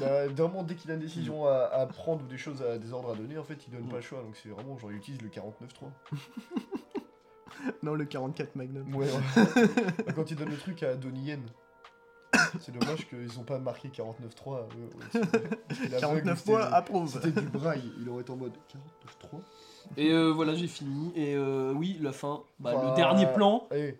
Bah, 0.00 0.26
vraiment, 0.28 0.62
dès 0.62 0.74
qu'il 0.74 0.90
a 0.90 0.94
une 0.94 1.00
décision 1.00 1.46
à, 1.46 1.64
à 1.72 1.86
prendre 1.86 2.22
ou 2.24 2.28
des 2.28 2.38
choses 2.38 2.62
à 2.62 2.78
des 2.78 2.92
ordres 2.92 3.12
à 3.12 3.14
donner, 3.14 3.38
en 3.38 3.44
fait, 3.44 3.58
il 3.66 3.72
donne 3.72 3.88
pas 3.88 3.96
le 3.96 4.02
choix. 4.02 4.20
Donc 4.22 4.36
c'est 4.42 4.48
vraiment, 4.48 4.76
genre, 4.78 4.90
il 4.92 4.96
utilise 4.98 5.20
le 5.22 5.28
49.3. 5.28 5.88
Non, 7.82 7.94
le 7.94 8.04
44 8.04 8.56
Magnum. 8.56 8.94
Ouais, 8.94 9.06
ouais. 9.06 9.64
Bah, 10.06 10.12
Quand 10.16 10.30
il 10.30 10.36
donne 10.36 10.50
le 10.50 10.56
truc 10.56 10.82
à 10.82 10.94
Donnie 10.94 11.22
Yen. 11.24 11.42
C'est 12.60 12.72
dommage 12.78 13.08
qu'ils 13.08 13.38
ont 13.40 13.42
pas 13.42 13.58
marqué 13.58 13.88
49.3. 13.88 14.02
euh, 14.04 14.60
ouais, 14.60 15.20
parce 15.68 15.80
qu'il 15.80 15.92
est 15.92 15.96
aveugle, 15.96 16.00
49 16.00 16.38
c'était- 16.38 16.50
fois, 16.52 16.64
approuve. 16.66 17.10
C'était 17.22 17.40
du 17.40 17.46
braille, 17.48 17.90
il 18.00 18.08
aurait 18.08 18.20
été 18.22 18.30
en 18.30 18.36
mode 18.36 18.52
49.3. 18.70 19.40
Et 19.96 20.12
euh, 20.12 20.30
voilà, 20.32 20.54
j'ai 20.54 20.66
fini. 20.66 21.10
Et 21.16 21.34
euh, 21.34 21.72
oui, 21.74 21.98
la 22.02 22.12
fin. 22.12 22.42
Bah, 22.60 22.74
Bah, 22.74 22.90
le 22.90 22.96
dernier 22.96 23.26
plan, 23.32 23.66
Eh, 23.74 23.96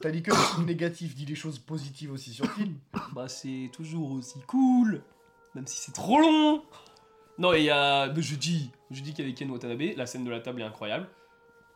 T'as 0.00 0.10
dit 0.12 0.22
que 0.22 0.30
des 0.30 0.36
trucs 0.36 0.66
négatifs, 0.66 1.16
dis 1.16 1.24
des 1.24 1.34
choses 1.34 1.58
positives 1.58 2.12
aussi 2.12 2.32
sur 2.32 2.44
le 2.44 2.50
film. 2.52 2.74
bah, 3.12 3.26
c'est 3.28 3.68
toujours 3.72 4.12
aussi 4.12 4.38
cool. 4.46 5.02
Même 5.56 5.66
si 5.66 5.78
c'est 5.80 5.92
trop 5.92 6.20
long. 6.20 6.62
Non, 7.38 7.52
et 7.52 7.58
il 7.58 7.64
y 7.64 7.70
a. 7.70 8.08
bah, 8.08 8.20
je 8.20 8.36
dis, 8.36 8.70
je 8.92 9.02
dis 9.02 9.12
qu'avec 9.12 9.34
Ken 9.34 9.50
Watanabe, 9.50 9.82
la 9.96 10.06
scène 10.06 10.22
de 10.24 10.30
la 10.30 10.38
table 10.38 10.60
est 10.60 10.64
incroyable. 10.64 11.08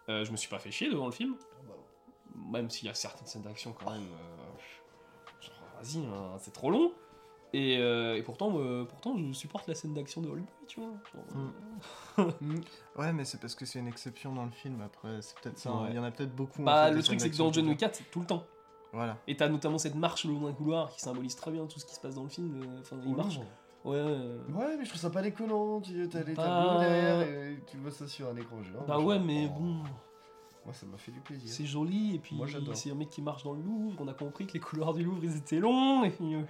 Euh, 0.08 0.24
je 0.24 0.32
me 0.32 0.36
suis 0.36 0.48
pas 0.48 0.58
fait 0.58 0.70
chier 0.70 0.90
devant 0.90 1.06
le 1.06 1.12
film. 1.12 1.36
Même 2.50 2.70
s'il 2.70 2.86
y 2.86 2.90
a 2.90 2.94
certaines 2.94 3.26
scènes 3.26 3.42
d'action 3.42 3.72
quand 3.72 3.90
même. 3.90 4.02
euh, 4.02 5.40
genre, 5.40 5.54
vas-y, 5.80 6.04
hein, 6.06 6.36
c'est 6.38 6.52
trop 6.52 6.70
long. 6.70 6.92
Et, 7.54 7.76
euh, 7.78 8.16
et 8.16 8.22
pourtant, 8.22 8.52
euh, 8.56 8.84
pourtant, 8.84 9.14
je 9.18 9.30
supporte 9.32 9.66
la 9.68 9.74
scène 9.74 9.92
d'action 9.92 10.22
de 10.22 10.28
Hollywood, 10.28 10.48
tu 10.66 10.80
vois. 10.80 10.90
Genre, 11.12 12.32
Mm. 12.40 12.60
Ouais, 12.96 13.12
mais 13.12 13.24
c'est 13.24 13.38
parce 13.40 13.54
que 13.54 13.64
c'est 13.66 13.78
une 13.78 13.88
exception 13.88 14.34
dans 14.34 14.44
le 14.44 14.50
film. 14.50 14.80
Après, 14.82 15.20
c'est 15.22 15.38
peut-être 15.38 15.58
ça. 15.58 15.72
Ouais. 15.72 15.88
Il 15.90 15.96
y 15.96 15.98
en 15.98 16.04
a 16.04 16.10
peut-être 16.10 16.34
beaucoup. 16.34 16.62
en 16.62 16.64
Bah, 16.64 16.88
fait, 16.88 16.94
le 16.94 17.02
truc, 17.02 17.20
c'est 17.20 17.30
que 17.30 17.36
dans 17.36 17.52
John 17.52 17.66
Wick 17.66 17.78
qui- 17.78 17.84
4, 17.84 17.94
c'est 17.96 18.10
tout 18.10 18.20
le 18.20 18.26
temps. 18.26 18.44
Voilà. 18.92 19.16
Et 19.26 19.36
t'as 19.36 19.48
notamment 19.48 19.78
cette 19.78 19.94
marche 19.94 20.24
le 20.24 20.32
long 20.34 20.40
d'un 20.46 20.52
couloir 20.52 20.90
qui 20.90 21.00
symbolise 21.00 21.34
très 21.36 21.50
bien 21.50 21.66
tout 21.66 21.78
ce 21.78 21.86
qui 21.86 21.94
se 21.94 22.00
passe 22.00 22.14
dans 22.14 22.22
le 22.24 22.28
film. 22.28 22.60
euh, 22.62 22.80
Enfin, 22.80 22.96
il 23.04 23.14
marche. 23.14 23.38
Ouais. 23.84 23.96
euh, 23.96 24.38
Ouais, 24.54 24.76
mais 24.78 24.84
je 24.84 24.88
trouve 24.90 25.00
ça 25.00 25.10
pas 25.10 25.22
déconnant. 25.22 25.80
Tu 25.80 26.08
t'as 26.08 26.22
les 26.22 26.34
Bah- 26.34 26.44
tableaux 26.44 26.78
derrière 26.80 27.20
et 27.22 27.58
tu 27.70 27.76
vois 27.78 27.90
ça 27.90 28.06
sur 28.06 28.28
un 28.28 28.36
écran 28.36 28.62
géant. 28.62 28.84
Bah 28.86 28.94
machin. 28.96 29.04
ouais, 29.06 29.18
mais 29.18 29.48
Oh. 29.50 29.58
bon, 29.60 29.74
Moi, 30.64 30.72
ça 30.72 30.86
m'a 30.86 30.96
fait 30.96 31.10
du 31.10 31.18
plaisir. 31.20 31.48
c'est 31.52 31.66
joli. 31.66 32.14
Et 32.14 32.18
puis, 32.20 32.36
Moi, 32.36 32.46
j'adore. 32.46 32.76
c'est 32.76 32.90
un 32.90 32.94
mec 32.94 33.10
qui 33.10 33.20
marche 33.20 33.42
dans 33.42 33.52
le 33.54 33.60
Louvre. 33.62 33.96
On 34.00 34.06
a 34.06 34.14
compris 34.14 34.46
que 34.46 34.52
les 34.52 34.60
couloirs 34.60 34.92
du 34.94 35.02
Louvre, 35.02 35.18
ils 35.24 35.36
étaient 35.36 35.58
longs. 35.58 36.04
Et 36.04 36.10
puis, 36.10 36.36
euh, 36.36 36.42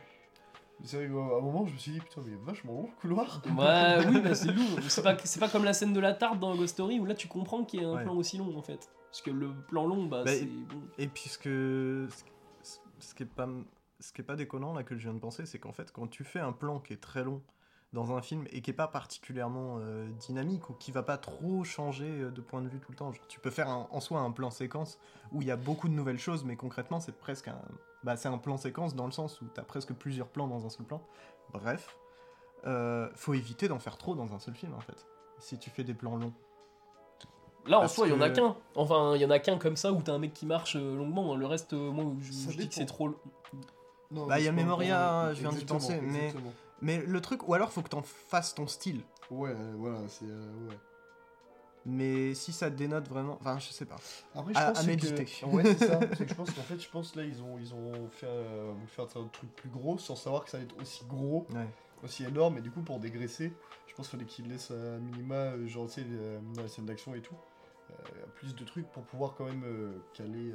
C'est 0.85 0.97
vrai, 0.97 1.07
à 1.07 1.39
un 1.39 1.41
moment, 1.41 1.65
je 1.65 1.73
me 1.73 1.79
suis 1.79 1.93
dit, 1.93 2.01
putain, 2.01 2.21
mais 2.25 2.33
il 2.33 2.35
est 2.35 2.45
vachement 2.45 2.73
long 2.73 2.83
le 2.89 3.01
couloir. 3.01 3.41
Ouais, 3.47 4.07
oui, 4.09 4.21
bah 4.23 4.35
c'est 4.35 4.51
lourd. 4.53 4.81
C'est 4.89 5.03
pas, 5.03 5.17
c'est 5.25 5.39
pas 5.41 5.49
comme 5.49 5.65
la 5.65 5.73
scène 5.73 5.93
de 5.95 6.01
la 6.01 6.13
tarte 6.13 6.41
dans 6.41 6.55
Ghost 6.57 6.75
Story 6.75 6.99
où 7.01 7.05
là 7.07 7.15
tu 7.15 7.29
comprends 7.29 7.65
qu'il 7.65 7.81
y 7.83 7.85
a 7.85 7.89
un 7.89 7.95
Ouais. 7.95 8.03
plan 8.03 8.15
aussi 8.17 8.37
long 8.37 8.55
en 8.59 8.63
fait. 8.63 8.91
Parce 9.11 9.23
que 9.23 9.31
le 9.31 9.53
plan 9.69 9.87
long, 9.87 10.07
bah, 10.07 10.25
Bah, 10.25 10.31
c'est 10.33 10.43
et- 10.43 10.47
bon. 10.47 10.81
Et 10.99 11.07
puis 11.07 11.29
ce 11.29 11.39
que 11.39 12.09
ce- 12.63 12.79
ce 12.99 13.15
qui 13.15 13.23
est 13.23 13.27
pas 13.27 13.49
ce 14.03 14.13
qui 14.13 14.21
est 14.21 14.25
pas 14.25 14.37
déconnant 14.37 14.75
là 14.75 14.83
que 14.83 14.97
je 14.97 15.03
viens 15.03 15.15
de 15.15 15.19
penser, 15.21 15.47
c'est 15.47 15.59
qu'en 15.59 15.73
fait 15.73 15.93
quand 15.93 16.09
tu 16.09 16.25
fais 16.25 16.41
un 16.41 16.53
plan 16.53 16.81
qui 16.81 16.93
est 16.93 17.01
très 17.01 17.25
long 17.25 17.41
dans 17.93 18.13
un 18.17 18.23
film 18.23 18.47
et 18.51 18.63
qui 18.63 18.71
est 18.71 18.75
pas 18.75 18.89
particulièrement 18.89 19.77
euh, 19.81 20.09
dynamique 20.19 20.71
ou 20.71 20.73
qui 20.75 20.93
va 20.93 21.03
pas 21.03 21.19
trop 21.19 21.63
changer 21.63 22.09
euh, 22.23 22.31
de 22.31 22.41
point 22.41 22.63
de 22.63 22.69
vue 22.69 22.79
tout 22.81 22.91
le 22.91 22.97
temps, 22.97 23.13
genre, 23.13 23.27
tu 23.29 23.39
peux 23.39 23.51
faire 23.51 23.69
un- 23.69 23.87
en 23.91 24.01
soi 24.01 24.21
un 24.21 24.31
plan 24.31 24.51
séquence 24.51 24.99
où 25.31 25.43
il 25.43 25.49
y 25.49 25.51
a 25.51 25.57
beaucoup 25.57 25.89
de 25.89 25.95
nouvelles 25.95 26.19
choses, 26.19 26.45
mais 26.45 26.57
concrètement 26.57 27.01
c'est 27.01 27.17
presque 27.17 27.49
un 27.49 27.61
bah, 28.03 28.17
c'est 28.17 28.29
un 28.29 28.39
plan 28.39 28.57
séquence 28.57 28.95
dans 28.97 29.07
le 29.07 29.13
sens 29.13 29.41
où 29.41 29.47
tu 29.55 29.61
as 29.61 29.63
presque 29.65 29.93
plusieurs 29.93 30.27
plans 30.29 30.49
dans 30.49 30.67
un 30.67 30.71
seul 30.71 30.85
plan. 30.87 31.01
Bref, 31.53 31.97
euh, 32.67 33.09
faut 33.15 33.35
éviter 33.35 33.69
d'en 33.69 33.79
faire 33.79 33.97
trop 33.97 34.15
dans 34.17 34.33
un 34.35 34.39
seul 34.41 34.55
film 34.55 34.75
en 34.75 34.81
fait. 34.81 35.07
Si 35.39 35.57
tu 35.59 35.71
fais 35.71 35.85
des 35.85 35.95
plans 35.95 36.17
longs. 36.17 36.33
Là 37.67 37.77
en 37.79 37.81
parce 37.83 37.95
soi, 37.95 38.09
il 38.09 38.11
y 38.11 38.13
en 38.17 38.21
a 38.21 38.31
que- 38.31 38.37
qu'un. 38.37 38.57
Enfin, 38.75 39.15
il 39.15 39.21
y 39.21 39.25
en 39.25 39.31
a 39.31 39.39
qu'un 39.39 39.57
comme 39.59 39.77
ça 39.77 39.93
où 39.93 40.03
t'as 40.03 40.13
un 40.15 40.19
mec 40.19 40.33
qui 40.35 40.47
marche 40.47 40.75
longuement. 40.75 41.37
Le 41.37 41.47
reste, 41.47 41.75
moi, 41.75 42.07
je, 42.21 42.33
je 42.51 42.57
dis 42.57 42.69
que 42.69 42.75
c'est 42.75 42.87
trop. 42.87 43.11
Non, 44.13 44.27
Bah, 44.27 44.39
il 44.39 44.45
y 44.45 44.49
a 44.49 44.53
Memoria, 44.53 45.11
hein, 45.13 45.35
je 45.35 45.41
viens 45.41 45.53
d'y 45.53 45.65
penser, 45.65 46.01
mais-. 46.01 46.33
Mais 46.81 46.99
le 47.07 47.21
truc, 47.21 47.49
ou 47.49 47.55
alors 47.55 47.73
faut 47.73 47.81
que 47.83 47.89
t'en 47.89 48.03
fasses 48.03 48.55
ton 48.55 48.67
style. 48.67 49.03
Ouais, 49.31 49.51
euh, 49.51 49.75
voilà, 49.77 49.99
c'est. 50.09 50.25
euh, 50.25 50.69
ouais. 50.69 50.77
Mais 51.85 52.35
si 52.35 52.53
ça 52.53 52.71
dénote 52.71 53.09
vraiment, 53.09 53.39
enfin 53.41 53.59
je 53.59 53.71
sais 53.73 53.85
pas. 53.87 53.97
Après, 54.35 54.53
je 54.53 54.59
À- 54.59 54.67
pense 54.69 54.79
à 54.79 54.81
c'est 54.83 54.87
méditer. 54.89 55.25
Que... 55.25 55.47
Ouais, 55.47 55.63
c'est 55.65 55.87
ça. 55.87 55.97
que 56.07 56.29
je 56.29 56.35
pense 56.35 56.51
qu'en 56.51 56.63
fait, 56.63 56.79
je 56.81 56.89
pense 56.89 57.17
là, 57.17 57.25
ils 57.25 57.43
ont, 57.43 57.59
ils 57.59 57.75
ont 57.75 58.09
fait, 58.11 58.27
euh, 58.27 58.73
un 58.99 59.29
truc 59.29 59.55
plus 59.57 59.69
gros 59.69 59.99
sans 59.99 60.15
savoir 60.17 60.45
que 60.45 60.51
ça 60.51 60.59
allait 60.59 60.67
être 60.67 60.81
aussi 60.81 61.05
gros, 61.07 61.47
Ouais. 61.53 61.67
aussi 62.05 62.25
énorme. 62.25 62.59
Et 62.59 62.61
du 62.61 62.71
coup, 62.71 62.83
pour 62.83 63.01
dégraisser, 63.01 63.53
je 63.89 63.95
pense 63.95 64.09
qu'il 64.09 64.19
fallait 64.19 64.29
qu'ils 64.31 64.49
laissent 64.49 64.71
un 64.71 64.99
minima, 64.99 65.35
euh, 65.35 65.67
genre, 65.67 65.87
tu 65.87 66.03
sais, 66.03 66.07
dans 66.55 66.63
les 66.63 66.69
scènes 66.69 66.87
d'action 66.87 67.15
et 67.17 67.21
tout, 67.21 67.35
euh, 67.91 67.95
plus 68.37 68.55
de 68.55 68.65
trucs 68.65 68.87
pour 68.93 69.03
pouvoir 69.05 69.35
quand 69.35 69.45
même 69.47 69.65
caler 70.15 70.55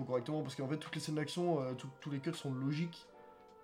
correctement. 0.00 0.42
Parce 0.42 0.54
qu'en 0.54 0.68
fait, 0.68 0.78
toutes 0.78 0.94
les 0.94 1.00
scènes 1.00 1.16
d'action, 1.16 1.60
euh, 1.60 1.74
tous 2.00 2.10
les 2.10 2.20
cuts 2.20 2.34
sont 2.34 2.52
logiques 2.54 3.06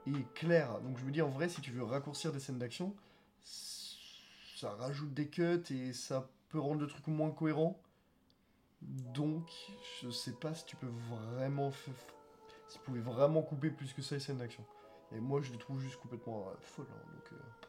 et 0.06 0.12
clairs. 0.34 0.80
Donc, 0.80 0.98
je 0.98 1.04
me 1.04 1.10
dis, 1.10 1.22
en 1.22 1.28
vrai, 1.28 1.48
si 1.48 1.60
tu 1.60 1.70
veux 1.70 1.82
raccourcir 1.84 2.32
des 2.32 2.40
scènes 2.40 2.58
d'action, 2.58 2.94
ça 3.42 4.70
rajoute 4.74 5.14
des 5.14 5.28
cuts 5.28 5.62
et 5.70 5.92
ça 5.92 6.28
peut 6.50 6.58
rendre 6.60 6.80
le 6.80 6.86
truc 6.86 7.06
moins 7.06 7.30
cohérent. 7.30 7.80
Donc, 8.82 9.50
je 10.00 10.10
sais 10.10 10.32
pas 10.32 10.54
si 10.54 10.64
tu 10.64 10.76
peux 10.76 10.90
vraiment. 11.10 11.70
f- 11.70 11.88
f- 11.90 12.12
Si 12.68 12.78
tu 12.78 12.84
pouvais 12.84 13.00
vraiment 13.00 13.42
couper 13.42 13.70
plus 13.70 13.92
que 13.92 14.02
ça 14.02 14.14
les 14.16 14.20
scènes 14.20 14.38
d'action. 14.38 14.62
Et 15.12 15.20
moi, 15.20 15.40
je 15.40 15.50
les 15.52 15.58
trouve 15.58 15.80
juste 15.80 15.96
complètement 15.96 16.48
euh, 16.48 16.54
folles. 16.60 16.86
hein, 16.90 17.02
donc, 17.14 17.32
euh, 17.32 17.67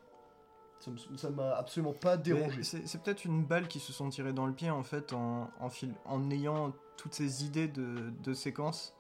ça 1.18 1.30
m'a 1.30 1.56
absolument 1.56 1.94
pas 1.94 2.18
dérangé. 2.18 2.64
C'est 2.64 3.02
peut-être 3.02 3.26
une 3.26 3.44
balle 3.44 3.68
qui 3.68 3.80
se 3.80 3.92
sont 3.94 4.10
tirées 4.10 4.34
dans 4.34 4.46
le 4.46 4.54
pied 4.54 4.70
en 4.70 4.84
fait 4.84 5.14
en, 5.14 5.50
en, 5.60 5.70
fil- 5.70 5.96
en 6.06 6.30
ayant 6.32 6.74
toutes 6.98 7.14
ces 7.14 7.46
idées 7.46 7.68
de, 7.68 8.12
de 8.24 8.34
séquences 8.34 8.96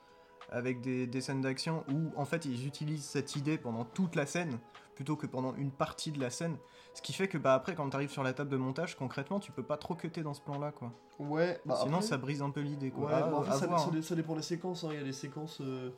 avec 0.51 0.81
des, 0.81 1.05
des 1.07 1.21
scènes 1.21 1.41
d'action 1.41 1.83
où 1.91 2.11
en 2.19 2.25
fait 2.25 2.45
ils 2.45 2.65
utilisent 2.65 3.05
cette 3.05 3.35
idée 3.35 3.57
pendant 3.57 3.85
toute 3.85 4.15
la 4.15 4.25
scène 4.25 4.57
plutôt 4.95 5.15
que 5.15 5.27
pendant 5.27 5.55
une 5.55 5.71
partie 5.71 6.11
de 6.11 6.19
la 6.19 6.29
scène. 6.29 6.57
Ce 6.95 7.01
qui 7.01 7.13
fait 7.13 7.27
que 7.27 7.37
bah 7.37 7.53
après 7.53 7.75
quand 7.75 7.89
tu 7.89 7.95
arrives 7.95 8.09
sur 8.09 8.23
la 8.23 8.33
table 8.33 8.49
de 8.49 8.57
montage 8.57 8.97
concrètement 8.97 9.39
tu 9.39 9.51
peux 9.51 9.63
pas 9.63 9.77
trop 9.77 9.95
cutter 9.95 10.23
dans 10.23 10.33
ce 10.33 10.41
plan 10.41 10.57
là 10.59 10.71
quoi. 10.71 10.91
Ouais, 11.19 11.61
bah 11.65 11.75
Sinon 11.81 11.95
après- 11.97 12.07
ça 12.07 12.17
brise 12.17 12.41
un 12.41 12.49
peu 12.49 12.61
l'idée 12.61 12.89
quoi. 12.91 13.05
Ouais, 13.07 13.13
À- 13.13 13.21
bah, 13.27 13.37
en 13.37 13.43
fait, 13.43 13.51
à 13.51 13.53
ça, 13.59 13.67
voir, 13.67 13.79
ça 13.79 13.89
hein. 13.95 14.01
ça 14.01 14.15
dépend 14.15 14.35
des 14.35 14.41
séquences. 14.41 14.83
hein. 14.83 14.89
Il 14.91 14.97
y 14.97 15.01
a 15.01 15.03
des 15.03 15.13
séquences 15.13 15.61
euh, 15.61 15.91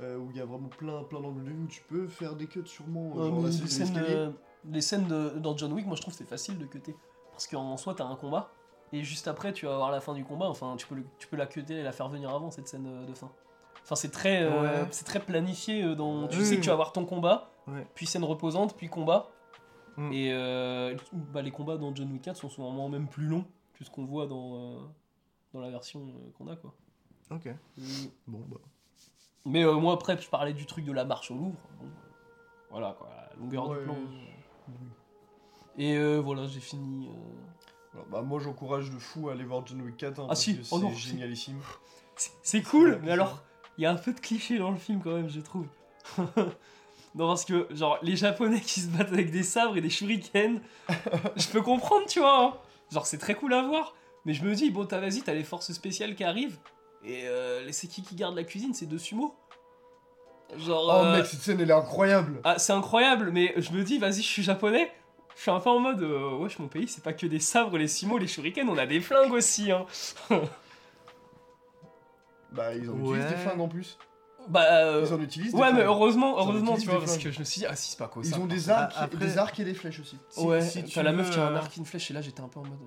euh, 0.00 0.16
où 0.18 0.30
il 0.30 0.36
y 0.36 0.40
a 0.40 0.44
vraiment 0.44 0.68
plein, 0.68 1.02
plein 1.04 1.20
d'angles 1.20 1.44
de 1.44 1.50
vue 1.50 1.62
où 1.64 1.66
tu 1.68 1.82
peux 1.82 2.08
faire 2.08 2.34
des 2.34 2.46
cuts 2.46 2.62
sûrement. 2.66 3.12
Ouais, 3.14 3.44
la 3.44 3.52
scène 3.68 4.34
les 4.70 4.80
scènes 4.80 5.06
de, 5.06 5.30
dans 5.38 5.56
John 5.56 5.72
Wick, 5.72 5.86
moi 5.86 5.96
je 5.96 6.00
trouve 6.02 6.14
que 6.14 6.18
c'est 6.18 6.28
facile 6.28 6.58
de 6.58 6.66
cutter. 6.66 6.96
Parce 7.32 7.46
qu'en 7.46 7.76
soi, 7.76 7.94
t'as 7.94 8.04
un 8.04 8.16
combat. 8.16 8.50
Et 8.92 9.02
juste 9.02 9.26
après, 9.28 9.52
tu 9.52 9.66
vas 9.66 9.74
avoir 9.74 9.90
la 9.90 10.00
fin 10.00 10.14
du 10.14 10.24
combat. 10.24 10.46
Enfin, 10.48 10.76
tu 10.76 10.86
peux, 10.86 10.94
le- 10.94 11.06
tu 11.18 11.26
peux 11.26 11.36
la 11.36 11.46
cutter 11.46 11.74
et 11.78 11.82
la 11.82 11.90
faire 11.92 12.08
venir 12.08 12.30
avant 12.30 12.50
cette 12.50 12.68
scène 12.68 12.86
euh, 12.86 13.06
de 13.06 13.14
fin. 13.14 13.30
Enfin, 13.82 13.96
c'est 13.96 14.10
très, 14.10 14.42
euh, 14.44 14.62
Ouais. 14.82 14.88
c'est 14.92 15.04
très 15.04 15.18
planifié. 15.20 15.82
euh, 15.82 15.94
dans, 15.96 16.28
tu 16.28 16.38
Oui, 16.38 16.44
sais 16.44 16.50
oui, 16.52 16.56
que 16.58 16.60
tu 16.62 16.66
vas 16.68 16.74
avoir 16.74 16.92
ton 16.92 17.04
combat, 17.04 17.50
Ouais. 17.66 17.86
puis 17.94 18.06
scène 18.06 18.22
reposante, 18.24 18.76
puis 18.76 18.88
combat. 18.88 19.28
Mm. 19.96 20.12
Et 20.12 20.32
euh, 20.32 20.96
bah, 21.12 21.42
les 21.42 21.50
combats 21.50 21.76
dans 21.76 21.94
John 21.94 22.10
Wick 22.12 22.22
4 22.22 22.36
sont 22.36 22.48
souvent 22.48 22.88
même 22.88 23.08
plus 23.08 23.26
longs 23.26 23.44
que 23.74 23.84
ce 23.84 23.90
qu'on 23.90 24.04
voit 24.04 24.26
dans, 24.26 24.54
euh, 24.56 24.78
dans 25.52 25.60
la 25.60 25.70
version 25.70 26.00
euh, 26.00 26.30
qu'on 26.38 26.46
a. 26.48 26.54
quoi. 26.56 26.72
Ok. 27.32 27.48
Bon 28.28 28.44
bah. 28.48 28.58
Mais 29.44 29.64
euh, 29.64 29.74
moi, 29.74 29.94
après, 29.94 30.16
je 30.20 30.28
parlais 30.28 30.52
du 30.52 30.66
truc 30.66 30.84
de 30.84 30.92
la 30.92 31.04
marche 31.04 31.30
au 31.30 31.34
Louvre. 31.34 31.58
Bon, 31.80 31.86
voilà, 32.70 32.94
quoi, 32.98 33.08
la 33.10 33.36
longueur 33.40 33.68
Ouais, 33.68 33.78
du 33.78 33.84
plan. 33.84 33.96
Et 35.78 35.96
euh, 35.96 36.18
voilà, 36.20 36.46
j'ai 36.46 36.60
fini. 36.60 37.08
euh, 37.08 37.12
Alors, 37.94 38.06
bah, 38.06 38.22
moi, 38.22 38.38
j'encourage 38.40 38.90
de 38.90 38.98
fou 38.98 39.28
à 39.28 39.32
aller 39.32 39.44
voir 39.44 39.66
John 39.66 39.80
Wick 39.82 39.96
4. 39.96 40.20
hein, 40.20 40.26
Ah, 40.30 40.34
si. 40.34 40.58
Oh 40.70 40.78
c'est 40.80 40.94
si. 40.94 41.08
génialissime. 41.10 41.58
C'est- 42.16 42.30
C'est 42.42 42.62
cool, 42.62 43.00
mais 43.02 43.10
alors, 43.10 43.42
il 43.76 43.82
y 43.82 43.86
a 43.86 43.90
un 43.90 43.96
peu 43.96 44.12
de 44.12 44.20
cliché 44.20 44.58
dans 44.58 44.70
le 44.70 44.76
film 44.78 45.00
quand 45.02 45.14
même, 45.14 45.28
je 45.28 45.40
trouve. 45.40 45.66
non, 47.14 47.26
parce 47.28 47.44
que, 47.44 47.66
genre, 47.70 47.98
les 48.02 48.14
Japonais 48.16 48.60
qui 48.60 48.80
se 48.80 48.88
battent 48.88 49.12
avec 49.12 49.30
des 49.32 49.42
sabres 49.42 49.76
et 49.76 49.80
des 49.80 49.90
shurikens, 49.90 50.60
je 51.36 51.48
peux 51.48 51.62
comprendre, 51.62 52.06
tu 52.06 52.20
vois. 52.20 52.44
hein. 52.44 52.54
Genre, 52.92 53.06
c'est 53.06 53.18
très 53.18 53.34
cool 53.34 53.52
à 53.54 53.62
voir. 53.62 53.94
Mais 54.26 54.32
je 54.32 54.44
me 54.44 54.54
dis, 54.54 54.70
bon, 54.70 54.86
t'as 54.86 55.00
vas-y, 55.00 55.22
t'as 55.22 55.34
les 55.34 55.42
forces 55.44 55.72
spéciales 55.72 56.14
qui 56.14 56.24
arrivent. 56.24 56.58
Et 57.02 57.26
euh, 57.26 57.70
c'est 57.72 57.88
qui 57.88 58.02
qui 58.02 58.14
garde 58.14 58.34
la 58.36 58.44
cuisine? 58.44 58.72
C'est 58.72 58.86
deux 58.86 58.98
sumo. 58.98 59.34
Genre. 60.58 60.84
Oh, 60.88 61.04
euh, 61.06 61.16
mec, 61.16 61.26
cette 61.26 61.40
scène, 61.40 61.60
elle 61.60 61.70
est 61.70 61.74
incroyable. 61.74 62.40
ah, 62.44 62.58
c'est 62.58 62.72
incroyable, 62.72 63.30
mais 63.32 63.54
je 63.56 63.72
me 63.72 63.82
dis, 63.82 63.98
vas-y, 63.98 64.16
je 64.22 64.28
suis 64.28 64.42
japonais. 64.42 64.90
Je 65.36 65.42
suis 65.42 65.50
un 65.50 65.58
peu 65.60 65.68
en 65.70 65.80
mode, 65.80 66.00
euh, 66.02 66.36
wesh, 66.36 66.58
mon 66.60 66.68
pays, 66.68 66.86
c'est 66.86 67.02
pas 67.02 67.12
que 67.12 67.26
des 67.26 67.40
sabres, 67.40 67.76
les 67.76 67.88
sumo, 67.88 68.18
les 68.18 68.28
shurikens, 68.28 68.68
on 68.70 68.78
a 68.78 68.86
des 68.86 69.00
flingues 69.00 69.32
aussi, 69.32 69.72
hein. 69.72 69.84
Bah, 72.52 72.74
ils 72.74 72.88
en 72.88 72.94
Ouais. 72.94 73.00
utilisent 73.18 73.26
des 73.30 73.36
flingues 73.36 73.60
en 73.60 73.68
plus. 73.68 73.98
Bah, 74.48 74.62
euh, 74.70 75.04
Ils 75.08 75.12
en 75.14 75.20
utilisent 75.20 75.52
des 75.54 75.58
ouais, 75.58 75.72
mais 75.72 75.78
flingues. 75.78 75.86
heureusement, 75.88 76.38
heureusement, 76.38 76.76
tu 76.76 76.86
vois, 76.88 76.98
parce 77.00 77.18
que 77.18 77.30
je 77.32 77.38
me 77.40 77.44
suis 77.44 77.60
dit, 77.60 77.66
ah 77.66 77.74
si, 77.74 77.90
c'est 77.90 77.98
pas 77.98 78.08
quoi 78.08 78.22
Ils 78.24 78.30
ça. 78.34 78.38
ont 78.38 78.46
des 78.46 78.70
arcs, 78.70 78.92
après- 78.96 79.16
des 79.18 79.38
arcs 79.38 79.58
et 79.58 79.64
des 79.64 79.74
flèches 79.74 79.98
aussi. 80.00 80.18
Si- 80.28 80.40
ouais, 80.44 80.60
si 80.60 80.84
tu 80.84 80.94
t'as 80.94 81.02
la 81.02 81.12
meuf 81.12 81.30
qui 81.30 81.38
a 81.40 81.46
un 81.48 81.56
arc 81.56 81.76
et 81.76 81.80
une 81.80 81.86
flèche, 81.86 82.10
et 82.10 82.14
là 82.14 82.20
j'étais 82.20 82.42
un 82.42 82.48
peu 82.48 82.60
en 82.60 82.64
mode. 82.64 82.78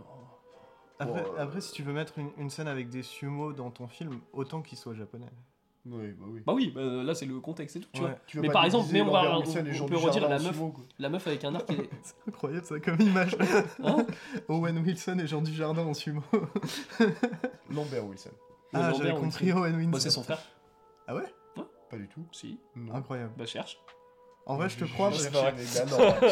oh. 1.02 1.04
Après, 1.38 1.60
si 1.62 1.72
tu 1.74 1.84
veux 1.84 1.94
mettre 1.94 2.18
une, 2.18 2.30
une 2.38 2.50
scène 2.50 2.68
avec 2.68 2.90
des 2.90 3.04
sumo 3.04 3.52
dans 3.54 3.72
ton 3.72 3.88
film, 3.88 4.20
autant 4.34 4.62
qu'il 4.62 4.78
soit 4.78 4.94
japonais. 4.96 5.26
Oui, 5.90 6.08
bah 6.20 6.26
oui. 6.30 6.42
Bah 6.46 6.54
oui, 6.54 6.72
bah, 6.76 6.82
là 6.82 7.16
c'est 7.16 7.26
le 7.26 7.40
contexte 7.40 7.78
et 7.78 7.80
tout, 7.80 7.88
tu 7.94 8.02
Ouais. 8.02 8.10
vois. 8.10 8.18
Tu 8.28 8.40
Mais 8.42 8.50
par 8.50 8.66
exemple, 8.66 8.90
mais 8.92 9.02
on 9.02 9.10
va- 9.12 9.38
on- 9.40 9.86
peut 9.86 9.96
redire 9.96 10.28
la 10.28 10.38
meuf. 10.40 10.60
La 11.00 11.10
meuf 11.10 11.26
avec 11.28 11.44
un 11.46 11.56
arc 11.56 11.70
et. 11.72 11.90
C'est 12.04 12.16
incroyable 12.28 12.66
ça 12.66 12.80
comme 12.80 13.00
image. 13.00 13.36
Hein 13.84 14.06
Owen 14.50 14.78
Wilson 14.80 15.18
et 15.20 15.28
Jean 15.28 15.42
Dujardin 15.42 15.84
en 15.86 15.94
sumo. 15.94 16.22
Lambert 17.70 18.06
Wilson. 18.06 18.32
Ah, 18.74 18.92
j'avais 18.98 19.14
compris 19.14 19.52
Owen 19.54 19.76
Wilson. 19.76 19.92
Bah, 19.92 20.00
c'est 20.00 20.10
son 20.10 20.24
frère. 20.24 20.40
Ah 21.08 21.16
ouais 21.16 21.24
Pas 21.90 21.98
du 21.98 22.08
tout. 22.10 22.26
Si, 22.34 22.60
Non. 22.76 22.94
Incroyable. 22.96 23.32
bah 23.38 23.46
cherche. 23.46 23.80
En 24.46 24.56
vrai, 24.58 24.70
je 24.70 24.78
te 24.78 24.86
crois. 24.86 25.12
Je 25.12 25.28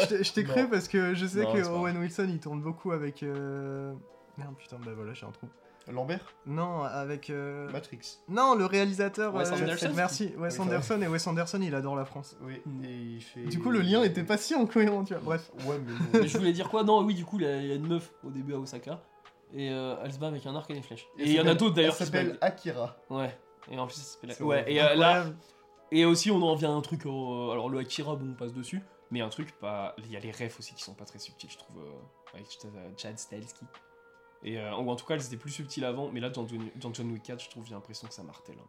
t'ai- 0.08 0.24
je 0.24 0.32
t'ai 0.32 0.42
Non. 0.44 0.48
cru 0.48 0.68
parce 0.68 0.88
que 0.88 1.14
je 1.14 1.26
sais 1.26 1.42
Non, 1.44 1.52
que 1.52 1.66
Owen 1.66 1.96
Wilson 1.98 2.26
il 2.28 2.40
tourne 2.40 2.60
beaucoup 2.62 2.92
avec. 2.92 3.22
euh, 3.22 3.92
Merde, 4.38 4.54
putain, 4.58 4.76
bah 4.84 4.92
voilà, 4.94 5.14
j'ai 5.14 5.24
un 5.26 5.30
trou. 5.30 5.48
Lambert 5.92 6.34
Non, 6.46 6.82
avec. 6.82 7.30
euh, 7.30 7.70
Matrix. 7.70 8.18
Non, 8.28 8.54
le 8.54 8.64
réalisateur. 8.66 9.34
Wes 9.34 9.48
euh, 9.50 9.54
Anderson 9.54 9.92
Merci, 9.94 10.32
Wes 10.36 10.54
Oui, 10.58 10.64
Anderson 10.64 11.00
et 11.02 11.06
Wes 11.06 11.26
Anderson 11.26 11.60
il 11.62 11.74
adore 11.74 11.94
la 11.96 12.04
France. 12.04 12.36
Oui, 12.42 12.60
Mm. 12.66 12.84
et 12.84 12.88
il 13.16 13.20
fait. 13.22 13.42
Du 13.44 13.60
coup, 13.60 13.70
le 13.70 13.80
lien 13.80 14.02
était 14.02 14.24
pas 14.24 14.36
si 14.36 14.54
incohérent, 14.54 15.04
tu 15.04 15.14
vois. 15.14 15.22
Bref. 15.22 15.50
Ouais, 15.66 15.78
mais. 15.78 16.20
Mais 16.22 16.28
je 16.28 16.38
voulais 16.38 16.52
dire 16.52 16.68
quoi? 16.68 16.82
Non, 16.82 17.02
oui, 17.04 17.14
du 17.14 17.24
coup, 17.24 17.38
il 17.38 17.44
y 17.44 17.48
a 17.48 17.56
il 17.60 17.66
y 17.68 17.72
a 17.72 17.76
une 17.76 17.86
meuf 17.86 18.12
au 18.24 18.30
début 18.30 18.54
à 18.54 18.58
Osaka. 18.58 19.00
Et 19.54 19.70
euh, 19.70 19.94
elle 20.02 20.12
se 20.12 20.18
bat 20.18 20.26
avec 20.26 20.44
un 20.44 20.56
arc 20.56 20.68
et 20.70 20.74
des 20.74 20.82
flèches. 20.82 21.06
Et 21.18 21.24
il 21.24 21.32
y 21.32 21.40
en 21.40 21.46
a 21.46 21.54
d'autres 21.54 21.74
d'ailleurs 21.76 21.92
Elle 21.92 21.98
qui 21.98 22.04
se 22.04 22.12
s'appelle 22.12 22.30
battent. 22.32 22.42
Akira. 22.42 22.96
Ouais. 23.10 23.38
Et 23.70 23.78
en 23.78 23.86
plus, 23.86 23.94
ça 23.94 24.02
s'appelle. 24.02 24.32
C'est 24.34 24.42
Ouais, 24.42 24.62
vrai. 24.62 24.72
et 24.72 24.80
euh, 24.82 24.94
là. 24.96 25.08
Incroyable. 25.18 25.36
Et 25.92 26.04
aussi, 26.04 26.32
on 26.32 26.42
en 26.42 26.56
vient 26.56 26.70
à 26.70 26.74
un 26.74 26.80
truc. 26.80 27.06
euh, 27.06 27.50
alors, 27.52 27.70
le 27.70 27.78
Akira, 27.78 28.16
bon, 28.16 28.30
on 28.32 28.34
passe 28.34 28.52
dessus. 28.52 28.82
Mais 29.12 29.20
un 29.20 29.28
truc, 29.28 29.52
pas. 29.60 29.94
Il 29.98 30.10
y 30.10 30.16
a 30.16 30.20
les 30.20 30.32
refs 30.32 30.58
aussi 30.58 30.74
qui 30.74 30.82
sont 30.82 30.94
pas 30.94 31.04
très 31.04 31.20
subtils, 31.20 31.48
je 31.48 31.58
trouve. 31.58 31.78
euh, 31.78 32.34
avec 32.34 32.48
Chad 32.98 33.16
Stahelski. 33.18 33.64
Et 34.46 34.58
euh, 34.58 34.74
ou 34.76 34.88
en 34.90 34.96
tout 34.96 35.04
cas, 35.04 35.18
c'était 35.18 35.36
plus 35.36 35.50
subtil 35.50 35.84
avant. 35.84 36.10
Mais 36.10 36.20
là, 36.20 36.30
dans 36.30 36.46
John, 36.46 36.60
dans 36.76 36.94
John 36.94 37.10
Wick 37.10 37.24
4, 37.24 37.42
je 37.44 37.50
trouve, 37.50 37.66
j'ai 37.66 37.74
l'impression 37.74 38.08
que 38.08 38.14
ça 38.14 38.22
martèle. 38.22 38.56
hein. 38.58 38.68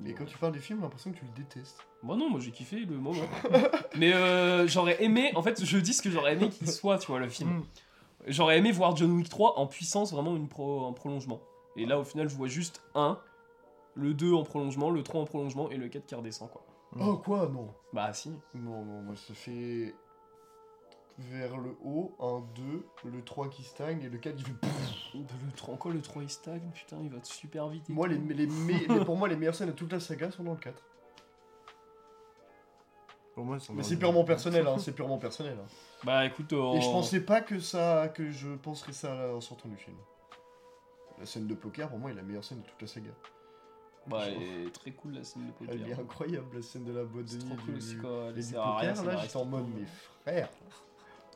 Mais 0.00 0.14
quand 0.14 0.24
tu 0.24 0.38
parles 0.38 0.52
du 0.52 0.60
film, 0.60 0.78
j'ai 0.78 0.84
l'impression 0.84 1.12
que 1.12 1.18
tu 1.18 1.24
le 1.24 1.32
détestes. 1.32 1.80
Moi 2.02 2.16
non, 2.16 2.30
moi 2.30 2.38
j'ai 2.40 2.52
kiffé 2.52 2.76
le 2.78 2.96
moment. 2.96 3.12
mais 3.96 4.12
euh, 4.14 4.66
j'aurais 4.68 5.02
aimé, 5.02 5.32
en 5.34 5.42
fait, 5.42 5.64
je 5.64 5.78
dis 5.78 5.92
ce 5.92 6.02
que 6.02 6.10
j'aurais 6.10 6.34
aimé 6.34 6.48
qu'il 6.48 6.68
soit, 6.70 6.98
tu 6.98 7.08
vois, 7.08 7.18
le 7.18 7.28
film. 7.28 7.50
Mm. 7.50 7.62
J'aurais 8.28 8.58
aimé 8.58 8.70
voir 8.72 8.96
John 8.96 9.10
Wick 9.12 9.28
3 9.28 9.58
en 9.58 9.66
puissance, 9.66 10.12
vraiment 10.12 10.36
une 10.36 10.48
pro, 10.48 10.86
un 10.86 10.92
prolongement. 10.92 11.40
Et 11.76 11.84
là, 11.84 11.98
au 11.98 12.04
final, 12.04 12.28
je 12.28 12.36
vois 12.36 12.46
juste 12.48 12.82
un, 12.94 13.18
le 13.94 14.14
2 14.14 14.32
en 14.32 14.44
prolongement, 14.44 14.90
le 14.90 15.02
3 15.02 15.20
en 15.20 15.24
prolongement 15.24 15.68
et 15.70 15.76
le 15.76 15.88
4 15.88 16.06
qui 16.06 16.14
redescend, 16.14 16.48
quoi. 16.50 16.64
Mm. 16.92 17.02
Oh, 17.08 17.16
quoi 17.18 17.48
Non. 17.52 17.68
Bah 17.92 18.12
si. 18.12 18.30
Non, 18.54 18.84
non, 18.84 19.02
moi 19.02 19.16
ça 19.16 19.34
fait. 19.34 19.94
Vers 21.18 21.56
le 21.58 21.76
haut, 21.82 22.14
un 22.20 22.44
2, 22.54 22.86
le 23.10 23.22
3 23.24 23.48
qui 23.48 23.64
stagne 23.64 24.00
et 24.02 24.08
le 24.08 24.18
4 24.18 24.36
qui 24.36 24.44
fait. 24.44 24.52
Le 25.14 25.52
3, 25.56 25.74
encore 25.74 25.90
le 25.90 26.00
3 26.00 26.22
il 26.22 26.30
stagne, 26.30 26.70
putain, 26.72 26.98
il 27.02 27.10
va 27.10 27.18
super 27.24 27.66
vite. 27.68 27.90
et 27.90 27.92
Moi, 27.92 28.06
tout. 28.08 28.14
les, 28.14 28.34
les, 28.34 28.46
me- 28.46 28.98
les- 28.98 29.04
pour 29.04 29.16
moi, 29.16 29.26
les 29.26 29.34
meilleures 29.36 29.54
scènes 29.56 29.68
de 29.68 29.72
toute 29.72 29.90
la 29.92 29.98
saga 29.98 30.30
sont 30.30 30.44
dans 30.44 30.52
le 30.52 30.58
4. 30.58 30.80
Pour 33.34 33.44
moi, 33.44 33.58
Mais 33.74 33.82
c'est 33.82 33.96
purement 33.96 34.24
personnel, 34.24 34.66
hein, 34.66 34.78
c'est 34.78 34.92
purement 34.94 35.18
personnel. 35.18 35.56
hein. 35.60 35.66
Bah 36.04 36.24
écoute, 36.24 36.52
euh, 36.52 36.74
Et 36.74 36.80
je 36.80 36.88
pensais 36.90 37.20
pas 37.20 37.40
que 37.40 37.58
ça, 37.58 38.08
que 38.14 38.30
je 38.30 38.54
penserais 38.54 38.92
ça 38.92 39.34
en 39.34 39.40
sortant 39.40 39.68
du 39.68 39.76
film. 39.76 39.96
La 41.18 41.26
scène 41.26 41.48
de 41.48 41.54
poker, 41.54 41.88
pour 41.88 41.98
moi, 41.98 42.12
est 42.12 42.14
la 42.14 42.22
meilleure 42.22 42.44
scène 42.44 42.60
de 42.60 42.66
toute 42.66 42.80
la 42.80 42.86
saga. 42.86 43.10
Bah, 44.06 44.22
elle 44.28 44.42
est 44.66 44.72
très 44.72 44.92
cool 44.92 45.14
la 45.14 45.24
scène 45.24 45.46
de 45.48 45.50
poker. 45.52 45.74
Elle 45.74 45.88
est 45.90 45.92
incroyable, 46.00 46.54
la 46.56 46.62
scène 46.62 46.84
de 46.84 46.92
la 46.92 47.02
boîte 47.02 47.24
de 47.24 47.30
C'est 47.30 47.38
nuit. 47.38 47.46
trop 47.46 47.56
cool 47.56 47.74
du- 47.74 47.78
aussi 47.78 47.96
quoi. 47.96 48.28
et 48.30 48.40
du 48.40 48.52
poker, 48.54 49.04
là, 49.04 49.16
j'étais 49.22 49.36
en 49.36 49.44
mode, 49.44 49.66
mais 49.74 49.84
frère, 50.22 50.48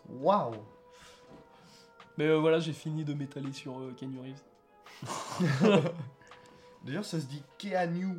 waouh 0.08 0.54
Mais 2.18 2.26
euh, 2.26 2.38
voilà, 2.38 2.60
j'ai 2.60 2.72
fini 2.72 3.04
de 3.04 3.14
m'étaler 3.14 3.52
sur 3.52 3.78
euh, 3.78 3.92
Keanu 3.96 4.18
Reeves. 4.20 4.42
D'ailleurs, 6.84 7.04
ça 7.04 7.20
se 7.20 7.26
dit 7.26 7.42
Keanu. 7.58 8.18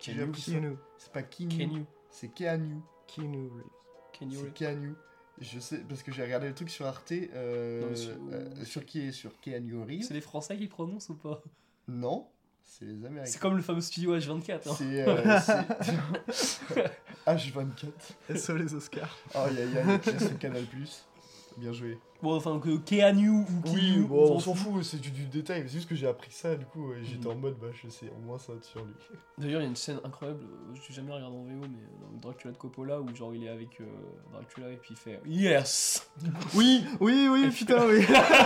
J'ai 0.00 0.14
Keanu. 0.14 0.76
C'est 0.96 1.12
pas 1.12 1.22
Keanu, 1.22 1.84
c'est 2.10 2.28
Keanu. 2.28 2.80
Keanu 3.06 3.48
Reeves. 3.50 4.34
C'est. 4.44 4.54
Keanu. 4.54 4.94
Je 5.40 5.58
sais, 5.58 5.78
parce 5.88 6.02
que 6.02 6.12
j'ai 6.12 6.22
regardé 6.22 6.46
le 6.48 6.54
truc 6.54 6.70
sur 6.70 6.86
Arte, 6.86 7.12
euh, 7.12 7.80
Non, 7.82 7.86
mais 7.90 7.96
sur- 7.96 8.12
euh, 8.32 8.64
sur 8.64 8.84
qui 8.86 9.00
est 9.08 9.12
sur 9.12 9.38
Keanu 9.40 9.82
Reeves. 9.82 10.02
C'est 10.04 10.14
les 10.14 10.20
Français 10.20 10.56
qui 10.56 10.68
prononcent 10.68 11.08
ou 11.10 11.14
pas? 11.14 11.42
Non, 11.88 12.28
c'est 12.64 12.84
les 12.84 13.04
Américains. 13.04 13.30
C'est 13.32 13.40
comme 13.40 13.56
le 13.56 13.62
fameux 13.62 13.80
studio 13.80 14.16
H24. 14.16 14.68
Hein. 14.68 14.74
C'est 14.76 15.08
euh, 15.08 15.40
c'est- 16.32 16.76
H24. 17.26 18.36
SO 18.36 18.56
les 18.56 18.74
Oscars. 18.74 19.16
Aïe 19.34 19.56
aïe 19.58 19.78
aïe, 19.78 20.00
c'est 20.04 20.38
Canal 20.38 20.64
Plus. 20.64 21.04
Bien 21.58 21.72
joué. 21.72 21.98
Bon, 22.22 22.34
enfin, 22.34 22.58
que 22.60 22.78
Keanu 22.78 23.28
ou 23.28 23.46
Oui, 23.66 23.72
Keanu, 23.72 24.04
bon, 24.06 24.36
on 24.36 24.38
s'en 24.38 24.54
fout, 24.54 24.82
c'est 24.84 24.98
du, 25.00 25.10
du 25.10 25.26
détail. 25.26 25.64
C'est 25.66 25.74
juste 25.74 25.88
que 25.88 25.94
j'ai 25.94 26.06
appris 26.06 26.30
ça, 26.30 26.54
du 26.54 26.64
coup, 26.64 26.94
et 26.94 27.04
j'étais 27.04 27.26
en 27.26 27.34
mode, 27.34 27.56
bah, 27.60 27.66
je 27.74 27.90
sais, 27.90 28.06
au 28.16 28.24
moins 28.24 28.38
ça 28.38 28.54
sur 28.62 28.82
lui. 28.82 28.94
D'ailleurs, 29.36 29.60
il 29.60 29.64
y 29.64 29.66
a 29.66 29.68
une 29.68 29.76
scène 29.76 29.98
incroyable, 30.02 30.40
euh, 30.44 30.74
je 30.74 30.88
l'ai 30.88 30.94
jamais 30.94 31.12
regardé 31.12 31.36
en 31.36 31.42
VO, 31.42 31.48
mais 31.60 31.66
euh, 31.66 32.12
dans 32.12 32.28
Dracula 32.28 32.52
de 32.52 32.56
Coppola, 32.58 33.00
où 33.02 33.14
genre 33.14 33.34
il 33.34 33.44
est 33.44 33.48
avec 33.50 33.78
euh, 33.82 33.84
Dracula 34.32 34.70
et 34.70 34.76
puis 34.76 34.94
il 34.94 34.96
fait 34.96 35.20
Yes 35.26 36.08
Oui, 36.54 36.84
oui, 37.00 37.28
oui, 37.30 37.50
putain, 37.50 37.84
oui. 37.86 38.02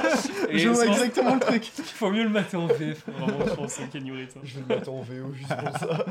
Et 0.48 0.58
Je 0.58 0.68
vois 0.70 0.86
exactement 0.86 1.34
le 1.34 1.40
truc. 1.40 1.70
Il 1.78 1.84
faut 1.84 2.10
mieux 2.10 2.24
le 2.24 2.30
mater 2.30 2.56
en 2.56 2.66
VF, 2.66 3.08
vraiment, 3.08 3.46
je 3.46 3.54
pense, 3.54 3.72
c'est 3.74 3.88
Keanu 3.90 4.12
Reeves. 4.14 4.32
hein. 4.36 4.40
Je 4.42 4.54
vais 4.54 4.60
le 4.68 4.74
mettre 4.74 4.90
en 4.90 5.02
VO 5.02 5.32
juste 5.32 5.54
pour 5.54 5.78
ça. 5.78 6.04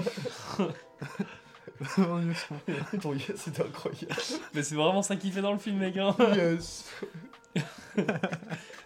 Ton 3.02 3.14
yes, 3.14 3.32
c'était 3.36 3.64
incroyable. 3.64 4.08
Mais 4.54 4.64
c'est 4.64 4.76
vraiment 4.76 5.02
ça 5.02 5.16
qu'il 5.16 5.32
fait 5.32 5.42
dans 5.42 5.54
le 5.54 5.58
film, 5.60 5.78
mec. 5.78 5.98
Hein. 5.98 6.16
Yes. 6.36 6.86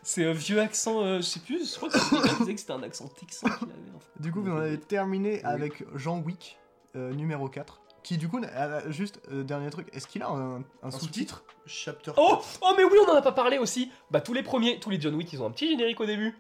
C'est 0.03 0.26
un 0.26 0.34
vieux 0.34 0.60
accent, 0.60 1.01
euh, 1.03 1.18
je 1.18 1.22
sais 1.24 1.39
plus, 1.39 1.72
je 1.74 1.76
crois 1.78 1.89
que 1.89 1.97
qui 2.30 2.36
disait 2.39 2.53
que 2.55 2.60
c'était 2.60 2.74
un 2.74 2.84
accent 2.84 3.07
texan 3.20 3.47
qu'il 3.49 3.68
avait 3.70 3.95
en 3.95 3.99
fait. 3.99 4.22
Du 4.22 4.32
coup, 4.32 4.41
vous 4.41 4.51
en 4.51 4.57
avez 4.57 4.80
terminé 4.80 5.43
avec 5.43 5.84
Jean 5.95 6.20
Wick, 6.20 6.57
euh, 6.95 7.14
numéro 7.14 7.49
4. 7.49 7.82
Qui, 8.01 8.18
du 8.18 8.30
coup, 8.30 8.39
a- 8.55 8.89
juste, 8.91 9.20
euh, 9.32 9.43
dernier 9.43 9.70
truc, 9.70 9.88
est-ce 9.91 10.07
qu'il 10.07 10.24
a 10.24 10.30
un, 10.30 10.64
un 10.84 10.91
sous-titre 10.91 11.43
Chapter. 11.66 12.12
Oh 12.18 12.39
Oh, 12.62 12.74
mais 12.78 12.84
oui, 12.86 12.97
on 13.05 13.12
en 13.12 13.16
a 13.16 13.22
pas 13.22 13.34
parlé 13.34 13.57
aussi 13.57 13.91
Bah, 14.10 14.22
tous 14.22 14.34
les 14.34 14.41
premiers, 14.41 14.80
tous 14.80 14.89
les 14.89 14.99
John 15.01 15.14
Wick, 15.16 15.32
ils 15.34 15.41
ont 15.43 15.47
un 15.47 15.51
petit 15.51 15.68
générique 15.68 15.99
au 15.99 16.05
début. 16.05 16.36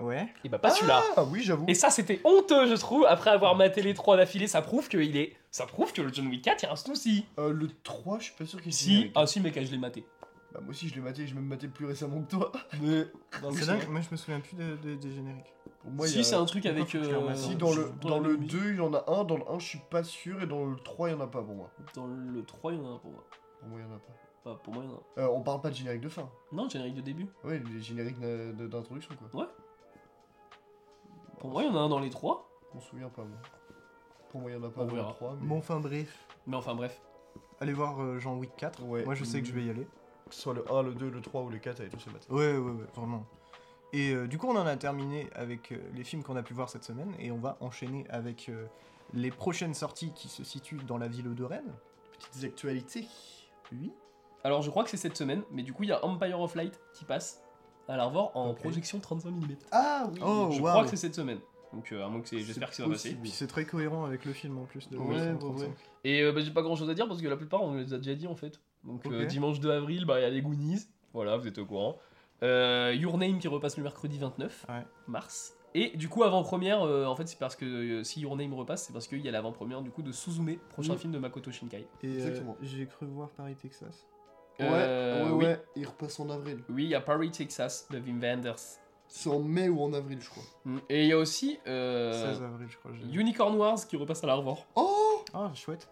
Ouais. 0.00 0.28
Et 0.44 0.48
bah, 0.48 0.58
pas 0.58 0.70
celui-là. 0.70 1.02
Ah 1.16 1.24
oui, 1.24 1.42
j'avoue. 1.42 1.64
Et 1.68 1.74
ça, 1.74 1.90
c'était 1.90 2.20
honteux, 2.24 2.66
je 2.68 2.74
trouve, 2.74 3.06
après 3.06 3.30
avoir 3.30 3.54
maté 3.54 3.80
les 3.82 3.94
trois 3.94 4.16
d'affilée, 4.16 4.46
ça 4.48 4.60
prouve 4.62 4.88
que 4.88 4.98
il 4.98 5.16
est... 5.16 5.36
Ça 5.50 5.66
prouve 5.66 5.92
que 5.92 6.02
le 6.02 6.12
John 6.12 6.26
Wick 6.26 6.42
4, 6.42 6.62
il 6.62 6.66
y 6.66 6.68
a 6.68 6.72
un 6.72 6.76
souci. 6.76 7.26
Euh, 7.38 7.52
le 7.52 7.68
3, 7.84 8.18
je 8.18 8.24
suis 8.24 8.34
pas 8.34 8.44
sûr 8.44 8.60
qu'il 8.60 8.72
Si, 8.72 9.12
ah 9.14 9.26
si, 9.26 9.40
mec, 9.40 9.54
je 9.54 9.70
l'ai 9.70 9.78
maté. 9.78 10.04
Bah, 10.52 10.60
moi 10.60 10.70
aussi, 10.70 10.88
je 10.88 10.94
l'ai 10.96 11.00
maté, 11.00 11.26
je 11.26 11.34
même 11.34 11.44
maté 11.46 11.68
plus 11.68 11.86
récemment 11.86 12.22
que 12.22 12.30
toi. 12.30 12.50
Mais... 12.82 13.06
C'est 13.52 13.66
dingue, 13.66 13.88
moi 13.88 14.00
je 14.00 14.08
me 14.10 14.16
souviens 14.16 14.40
plus 14.40 14.56
de- 14.56 14.76
de- 14.82 14.94
des 14.96 15.12
génériques. 15.12 15.52
Pour 15.80 15.90
moi, 15.92 16.06
il 16.06 16.10
y 16.10 16.12
Si, 16.14 16.20
a- 16.20 16.22
c'est 16.24 16.34
un 16.36 16.44
truc 16.44 16.66
avec... 16.66 16.92
Le 16.92 17.00
euh, 17.02 17.34
Si, 17.36 17.54
dans 17.56 17.72
le, 17.72 17.92
je- 18.02 18.08
dans 18.08 18.18
le 18.18 18.32
la 18.32 18.38
musique. 18.38 18.52
2, 18.60 18.70
il 18.70 18.76
y 18.76 18.80
en 18.80 18.94
a 18.94 19.04
un, 19.08 19.24
dans 19.24 19.36
le 19.36 19.44
1, 19.48 19.58
je 19.60 19.66
suis 19.66 19.80
pas 19.90 20.02
sûr, 20.02 20.42
et 20.42 20.46
dans 20.46 20.64
le 20.64 20.76
3, 20.76 21.08
il 21.08 21.12
y 21.12 21.14
en 21.14 21.20
a 21.20 21.26
pas 21.28 21.42
pour 21.42 21.54
moi. 21.54 21.70
Dans 21.94 22.06
le 22.06 22.42
3, 22.44 22.72
il 22.72 22.78
y 22.78 22.82
en 22.82 22.86
a 22.86 22.94
un 22.94 22.98
pour 22.98 23.10
moi. 23.12 23.24
Pour 23.60 23.68
moi, 23.68 23.78
il 23.80 23.86
y 23.88 23.92
en 23.92 23.94
a 23.94 23.98
pas. 23.98 24.12
Pas 24.44 24.54
pour 24.62 24.74
moi, 24.74 24.84
il 24.84 24.90
y 24.90 24.92
en 24.92 24.96
a 24.96 25.22
un. 25.22 25.24
Euh, 25.26 25.34
on 25.36 25.40
parle 25.42 25.60
pas 25.60 25.70
de 25.70 25.74
générique 25.76 26.02
de 26.02 26.08
fin. 26.08 26.28
Non, 26.52 26.68
générique 26.68 26.94
de 26.94 27.00
début. 27.00 27.26
Ouais, 27.44 27.62
les 27.72 27.80
génériques 27.80 28.18
d'introduction, 28.20 29.14
quoi. 29.32 29.48
Pour 31.44 31.52
moi, 31.52 31.62
il 31.62 31.66
y 31.66 31.68
en 31.68 31.76
a 31.76 31.80
un 31.80 31.90
dans 31.90 31.98
les 31.98 32.08
trois. 32.08 32.48
Je 32.70 32.74
m'en 32.74 32.80
souviens 32.80 33.10
pas, 33.10 33.20
moi. 33.22 33.36
Pour 34.30 34.40
moi, 34.40 34.50
il 34.50 34.54
y 34.54 34.56
en 34.56 34.62
a 34.62 34.70
pas 34.70 34.80
On 34.80 34.86
dans 34.86 34.92
le 34.92 34.96
verra. 34.96 35.12
3, 35.12 35.36
mais... 35.38 35.46
Bon, 35.46 35.58
enfin 35.58 35.78
bref, 35.78 36.26
Mais 36.46 36.56
enfin, 36.56 36.74
bref. 36.74 37.02
allez 37.60 37.74
voir 37.74 38.02
euh, 38.02 38.18
Jean 38.18 38.38
Wick 38.38 38.56
4. 38.56 38.82
Ouais. 38.84 39.04
Moi 39.04 39.14
je 39.14 39.24
sais 39.24 39.42
que 39.42 39.46
je 39.46 39.52
vais 39.52 39.62
y 39.62 39.68
aller. 39.68 39.86
Que 40.26 40.34
ce 40.34 40.40
soit 40.40 40.54
le 40.54 40.64
1, 40.72 40.82
le 40.84 40.94
2, 40.94 41.10
le 41.10 41.20
3 41.20 41.42
ou 41.42 41.50
le 41.50 41.58
4, 41.58 41.80
avec 41.80 41.92
tous 41.92 42.00
ces 42.00 42.10
matés. 42.10 42.32
Ouais, 42.32 42.56
ouais, 42.56 42.70
ouais, 42.70 42.86
vraiment. 42.94 43.26
Et 43.92 44.14
euh, 44.14 44.26
du 44.26 44.38
coup, 44.38 44.46
on 44.48 44.56
en 44.56 44.64
a 44.64 44.74
terminé 44.78 45.28
avec 45.34 45.70
euh, 45.72 45.76
les 45.94 46.02
films 46.02 46.22
qu'on 46.22 46.36
a 46.36 46.42
pu 46.42 46.54
voir 46.54 46.70
cette 46.70 46.84
semaine, 46.84 47.12
et 47.18 47.30
on 47.30 47.36
va 47.36 47.58
enchaîner 47.60 48.06
avec 48.08 48.48
euh, 48.48 48.64
les 49.12 49.30
prochaines 49.30 49.74
sorties 49.74 50.12
qui 50.14 50.28
se 50.28 50.44
situent 50.44 50.82
dans 50.86 50.96
la 50.96 51.08
ville 51.08 51.34
de 51.34 51.44
Rennes. 51.44 51.74
Petites 52.30 52.44
actualités. 52.44 53.06
Oui. 53.70 53.92
Alors, 54.44 54.62
je 54.62 54.70
crois 54.70 54.82
que 54.82 54.88
c'est 54.88 54.96
cette 54.96 55.18
semaine, 55.18 55.42
mais 55.50 55.62
du 55.62 55.74
coup, 55.74 55.82
il 55.82 55.90
y 55.90 55.92
a 55.92 56.02
Empire 56.06 56.40
of 56.40 56.54
Light 56.54 56.80
qui 56.94 57.04
passe 57.04 57.43
à 57.88 57.96
la 57.96 58.06
revoir 58.06 58.36
en 58.36 58.50
Ok. 58.50 58.58
projection 58.60 58.98
35 59.00 59.30
mm. 59.30 59.56
Ah 59.72 60.08
oui 60.12 60.20
Oh, 60.22 60.48
je 60.52 60.60
waouh. 60.60 60.70
crois 60.72 60.84
que 60.84 60.90
c'est 60.90 60.96
cette 60.96 61.14
semaine. 61.14 61.38
Donc, 61.72 61.90
euh, 61.92 62.04
à 62.04 62.08
moins 62.08 62.20
que 62.20 62.28
c'est. 62.28 62.38
J'espère 62.38 62.70
que 62.70 62.76
ça 62.76 62.84
va 62.84 62.90
passer. 62.90 63.08
possible. 63.10 63.22
Puis 63.22 63.30
c'est 63.32 63.46
très 63.48 63.64
cohérent 63.64 64.04
avec 64.04 64.24
le 64.24 64.32
film 64.32 64.58
en 64.58 64.64
plus. 64.64 64.88
De 64.90 64.96
Ouais, 64.96 65.06
ouais, 65.06 65.14
1935. 65.14 65.66
ouais. 65.68 65.74
Et 66.04 66.22
euh, 66.22 66.32
bah, 66.32 66.40
j'ai 66.40 66.52
pas 66.52 66.62
grand 66.62 66.76
chose 66.76 66.88
à 66.88 66.94
dire 66.94 67.08
parce 67.08 67.20
que 67.20 67.26
la 67.26 67.36
plupart, 67.36 67.62
on 67.62 67.74
les 67.74 67.92
a 67.92 67.98
déjà 67.98 68.14
dit 68.14 68.26
en 68.28 68.36
fait. 68.36 68.60
Donc, 68.84 69.04
euh, 69.06 69.22
Ok. 69.22 69.26
dimanche 69.28 69.58
2 69.60 69.70
avril, 69.72 70.04
bah, 70.04 70.20
il 70.20 70.22
y 70.22 70.26
a 70.26 70.30
les 70.30 70.40
Goonies. 70.42 70.82
Voilà, 71.12 71.36
vous 71.36 71.46
êtes 71.48 71.58
au 71.58 71.66
courant. 71.66 71.96
Euh, 72.42 72.94
Your 72.96 73.16
Name 73.18 73.38
qui 73.38 73.48
repasse 73.48 73.76
le 73.76 73.82
mercredi 73.82 74.18
29 74.18 74.66
Ouais. 74.68 74.84
mars. 75.08 75.54
Et 75.76 75.96
du 75.96 76.08
coup, 76.08 76.22
avant-première, 76.22 76.82
euh, 76.82 77.06
en 77.06 77.16
fait, 77.16 77.26
c'est 77.26 77.38
parce 77.38 77.56
que 77.56 77.64
euh, 77.64 78.04
si 78.04 78.20
Your 78.20 78.36
Name 78.36 78.54
repasse, 78.54 78.84
c'est 78.84 78.92
parce 78.92 79.08
qu'il 79.08 79.20
y 79.20 79.28
a 79.28 79.32
l'avant-première 79.32 79.82
du 79.82 79.90
coup 79.90 80.02
de 80.02 80.12
Suzume, 80.12 80.56
prochain 80.70 80.92
Oui. 80.92 80.98
film 80.98 81.12
de 81.12 81.18
Makoto 81.18 81.50
Shinkai. 81.50 81.88
Et 82.02 82.06
euh, 82.06 82.14
Exactement. 82.14 82.56
j'ai 82.62 82.86
cru 82.86 83.06
voir 83.06 83.30
Paris, 83.30 83.56
Texas. 83.56 84.06
Ouais, 84.60 84.66
Euh, 84.70 85.24
ouais, 85.24 85.30
oui. 85.32 85.44
ouais, 85.44 85.62
il 85.76 85.86
repasse 85.86 86.20
en 86.20 86.30
avril. 86.30 86.62
Oui, 86.68 86.84
il 86.84 86.90
y 86.90 86.94
a 86.94 87.00
Paris, 87.00 87.30
Texas 87.30 87.88
de 87.90 87.98
Wim 87.98 88.20
Wenders. 88.22 88.56
C'est 89.08 89.28
en 89.28 89.40
mai 89.40 89.68
ou 89.68 89.82
en 89.82 89.92
avril, 89.92 90.20
je 90.20 90.30
crois. 90.30 90.42
Mm. 90.64 90.78
Et 90.88 91.02
il 91.02 91.08
y 91.08 91.12
a 91.12 91.18
aussi 91.18 91.58
euh, 91.66 92.32
16 92.32 92.42
avril, 92.42 92.68
je 92.70 92.78
crois. 92.78 92.90
Unicorn 93.12 93.54
Wars 93.56 93.78
qui 93.86 93.96
repasse 93.96 94.24
à 94.24 94.26
la 94.26 94.34
revoir 94.34 94.58
Oh 94.76 95.22
Ah, 95.32 95.50
chouette. 95.54 95.88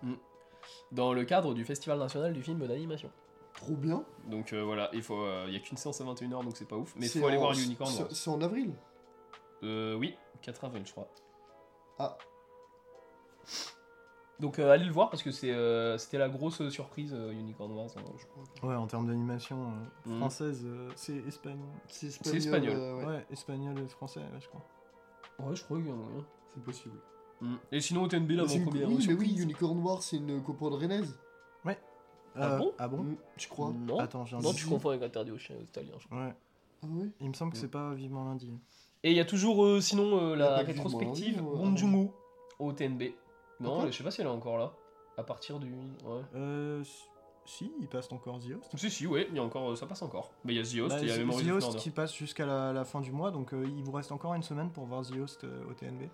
dans 0.92 1.12
le 1.12 1.24
cadre 1.24 1.54
du 1.54 1.64
Festival 1.64 1.98
national 1.98 2.32
du 2.32 2.42
film 2.42 2.66
d'animation. 2.66 3.10
Trop 3.54 3.74
bien. 3.74 4.04
Donc 4.26 4.52
euh, 4.52 4.62
voilà, 4.62 4.88
il 4.92 5.02
faut, 5.02 5.20
euh, 5.22 5.46
y 5.50 5.56
a 5.56 5.58
qu'une 5.60 5.76
séance 5.76 6.00
à 6.00 6.04
21h 6.04 6.42
donc 6.42 6.56
c'est 6.56 6.66
pas 6.66 6.76
ouf, 6.76 6.94
mais 6.96 7.06
il 7.06 7.20
faut 7.20 7.26
aller 7.26 7.36
voir 7.36 7.52
Unicorn 7.52 7.92
Wars. 7.94 8.08
C'est 8.10 8.30
en 8.30 8.40
avril. 8.40 8.72
Euh, 9.62 9.94
oui, 9.94 10.16
4 10.40 10.64
avril 10.64 10.82
je 10.86 10.92
crois. 10.92 11.08
Ah. 11.98 12.16
Donc 14.42 14.58
euh, 14.58 14.70
allez 14.72 14.84
le 14.84 14.92
voir 14.92 15.08
parce 15.08 15.22
que 15.22 15.30
c'est, 15.30 15.52
euh, 15.52 15.96
c'était 15.98 16.18
la 16.18 16.28
grosse 16.28 16.68
surprise 16.68 17.14
euh, 17.14 17.30
Unicorn 17.32 17.70
Wars. 17.72 17.86
hein. 17.96 18.02
Je 18.18 18.26
crois. 18.26 18.68
Ouais, 18.70 18.74
en 18.76 18.86
termes 18.88 19.06
d'animation 19.06 19.56
euh, 20.06 20.10
Mhm. 20.10 20.16
française, 20.18 20.62
euh, 20.66 20.90
c'est 20.96 21.16
espagnol. 21.16 21.68
C'est 21.88 22.10
C'est 22.10 22.36
espagnol. 22.36 22.72
espagnol. 22.72 22.76
euh, 22.76 22.96
ouais. 22.98 23.06
Ouais, 23.06 23.26
espagnol 23.30 23.78
et 23.78 23.86
français, 23.88 24.20
ouais, 24.20 24.40
je 24.40 24.48
crois. 24.48 24.66
Ouais, 25.38 25.54
je 25.56 25.62
crois 25.64 25.78
qu'il 25.78 25.86
y 25.86 25.90
en 25.90 25.94
a 25.94 25.96
moyen. 25.96 26.26
C'est 26.54 26.62
possible. 26.64 26.96
Mm. 27.40 27.54
Et 27.70 27.80
sinon 27.80 28.02
au 28.02 28.10
c'est 28.10 28.16
une- 28.18 28.28
l'avant-première. 28.36 28.88
oui, 28.88 28.94
mais 28.94 29.14
oui, 29.14 29.26
surprise. 29.28 29.42
Unicorn 29.44 29.78
War, 29.78 30.02
c'est 30.02 30.16
une 30.16 30.42
copro 30.42 30.70
rennaise. 30.70 31.16
Ah 32.34 32.54
Euh, 32.54 32.58
bon? 32.58 32.72
Ah 32.78 32.88
bon? 32.88 33.02
Mm, 33.02 33.16
Je 33.36 33.46
crois? 33.48 33.72
Non, 33.78 33.98
Attends, 33.98 34.24
j'ai 34.24 34.36
un 34.36 34.40
non 34.40 34.48
doute. 34.48 34.56
tu 34.58 34.66
confonds 34.66 34.88
avec 34.88 35.02
Interdit 35.02 35.32
aux 35.32 35.38
chiens 35.38 35.56
italiens 35.56 35.92
je 35.98 36.06
crois. 36.06 36.18
Ouais, 36.24 36.34
Ah 36.82 36.86
ouais? 36.86 37.10
Il 37.20 37.28
me 37.28 37.34
semble 37.34 37.52
que 37.52 37.58
Mm. 37.58 37.60
c'est 37.60 37.70
pas 37.70 37.92
vivement 37.92 38.24
lundi. 38.24 38.50
Et 39.04 39.10
il 39.10 39.16
y 39.18 39.20
a 39.20 39.26
toujours 39.26 39.62
euh, 39.62 39.82
sinon 39.82 40.18
euh, 40.18 40.32
Il 40.34 40.38
y 40.38 40.42
a 40.42 40.48
la 40.48 40.54
pas 40.56 40.62
que 40.62 40.66
rétrospective 40.68 41.42
Bong 41.42 41.74
euh, 41.74 41.76
Joon-ho 41.76 42.14
au 42.58 42.72
TNB. 42.72 43.02
Non, 43.62 43.86
je 43.86 43.90
sais 43.90 44.04
pas 44.04 44.10
si 44.10 44.20
elle 44.20 44.26
est 44.26 44.30
encore 44.30 44.58
là. 44.58 44.72
À 45.16 45.22
partir 45.22 45.58
du. 45.58 45.72
Ouais. 45.72 46.22
Euh. 46.34 46.82
Si, 47.44 47.72
il 47.80 47.88
passe 47.88 48.10
encore 48.12 48.38
The 48.38 48.52
Host. 48.56 48.76
Si, 48.76 48.88
si, 48.88 49.06
ouais, 49.06 49.26
il 49.28 49.36
y 49.36 49.40
a 49.40 49.42
encore, 49.42 49.76
ça 49.76 49.86
passe 49.86 50.02
encore. 50.02 50.30
Mais 50.44 50.54
il 50.54 50.56
y 50.56 50.60
a 50.60 50.62
The 50.62 50.84
Host 50.84 50.94
Bah, 50.94 51.00
et 51.00 51.02
il 51.02 51.08
y 51.08 51.10
a 51.10 51.16
The 51.16 51.20
Memories 51.20 51.46
The 51.46 51.50
Host 51.50 51.76
qui 51.76 51.90
passe 51.90 52.14
jusqu'à 52.14 52.46
la, 52.46 52.72
la 52.72 52.84
fin 52.84 53.00
du 53.00 53.10
mois, 53.10 53.32
donc 53.32 53.52
euh, 53.52 53.66
il 53.66 53.82
vous 53.82 53.90
reste 53.90 54.12
encore 54.12 54.34
une 54.34 54.44
semaine 54.44 54.70
pour 54.70 54.86
voir 54.86 55.04
The 55.04 55.16
Host 55.16 55.42
euh, 55.42 55.64
au 55.68 55.74
TNB. 55.74 56.08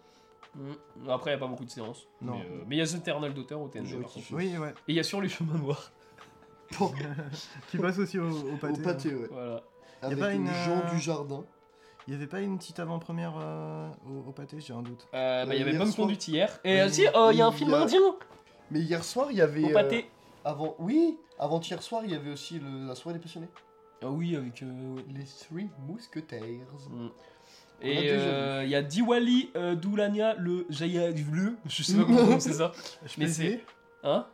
Mm. 0.54 1.10
Après, 1.10 1.30
il 1.30 1.34
n'y 1.34 1.36
a 1.36 1.40
pas 1.40 1.46
beaucoup 1.46 1.66
de 1.66 1.70
séances. 1.70 2.08
Non. 2.22 2.38
Mais 2.38 2.46
euh, 2.46 2.64
il 2.70 2.76
y 2.78 2.80
a 2.80 2.86
The 2.86 2.94
Eternal 2.94 3.34
Daughter 3.34 3.54
au 3.56 3.68
TNB. 3.68 3.86
Oui, 4.32 4.56
ouais. 4.56 4.70
Et 4.70 4.92
il 4.92 4.94
y 4.94 5.00
a 5.00 5.02
Sur 5.02 5.20
les 5.20 5.28
chemins 5.28 5.58
noirs. 5.58 5.92
Qui 7.70 7.78
passe 7.78 7.98
aussi 7.98 8.18
au, 8.18 8.30
au 8.30 8.56
pâté. 8.56 8.80
Au 8.80 8.84
pâté, 8.84 9.14
ouais. 9.14 9.28
Voilà. 9.30 9.62
Avec 10.02 10.18
pas 10.18 10.30
les 10.30 10.36
une, 10.36 10.46
gens 10.46 10.82
euh, 10.84 10.90
du 10.90 10.98
jardin. 10.98 11.44
Il 12.08 12.12
y 12.14 12.16
avait 12.16 12.26
pas 12.26 12.40
une 12.40 12.56
petite 12.56 12.80
avant-première 12.80 13.34
euh, 13.38 13.86
au, 14.08 14.30
au 14.30 14.32
pâté, 14.32 14.56
j'ai 14.60 14.72
un 14.72 14.80
doute. 14.80 15.06
Euh, 15.12 15.44
bah, 15.44 15.54
il 15.54 15.60
y 15.60 15.62
Euh, 15.62 15.68
avait 15.68 15.76
soir- 15.76 15.94
Conduite 15.94 16.26
hier. 16.26 16.58
Et 16.64 16.72
Oui. 16.76 16.80
euh, 16.80 16.88
si, 16.88 17.06
euh, 17.06 17.28
il 17.32 17.38
y 17.38 17.42
a 17.42 17.46
un 17.46 17.50
Il 17.50 17.56
film 17.56 17.74
a- 17.74 17.82
indien 17.82 18.00
Mais 18.70 18.80
hier 18.80 19.04
soir, 19.04 19.26
il 19.30 19.36
y 19.36 19.42
avait. 19.42 19.62
au 19.64 19.68
euh, 19.68 19.74
pâté. 19.74 20.08
avant, 20.42 20.74
oui, 20.78 21.18
avant-hier 21.38 21.82
soir, 21.82 22.00
il 22.06 22.10
y 22.12 22.14
avait 22.14 22.30
aussi 22.30 22.60
le, 22.60 22.86
la 22.88 22.94
soirée 22.94 23.18
des 23.18 23.22
passionnés. 23.22 23.48
Ah 24.02 24.08
oui, 24.08 24.34
avec. 24.36 24.62
euh. 24.62 24.96
Les 25.14 25.24
Three 25.24 25.68
Mousquetaires. 25.86 26.40
Mm. 26.90 27.08
Et 27.82 28.06
euh, 28.10 28.62
il 28.64 28.70
y 28.70 28.74
a 28.74 28.80
Diwali 28.82 29.50
euh, 29.54 29.74
Doulania 29.74 30.34
le 30.34 30.64
Jaya 30.70 31.10
le. 31.10 31.56
Je 31.68 31.82
sais 31.82 31.94
pas 31.98 32.04
comment 32.06 32.40
c'est 32.40 32.54
ça. 32.54 32.72
Je 33.04 33.20
Mais 33.20 33.28
c'est- 33.28 33.62
Hein? 34.02 34.24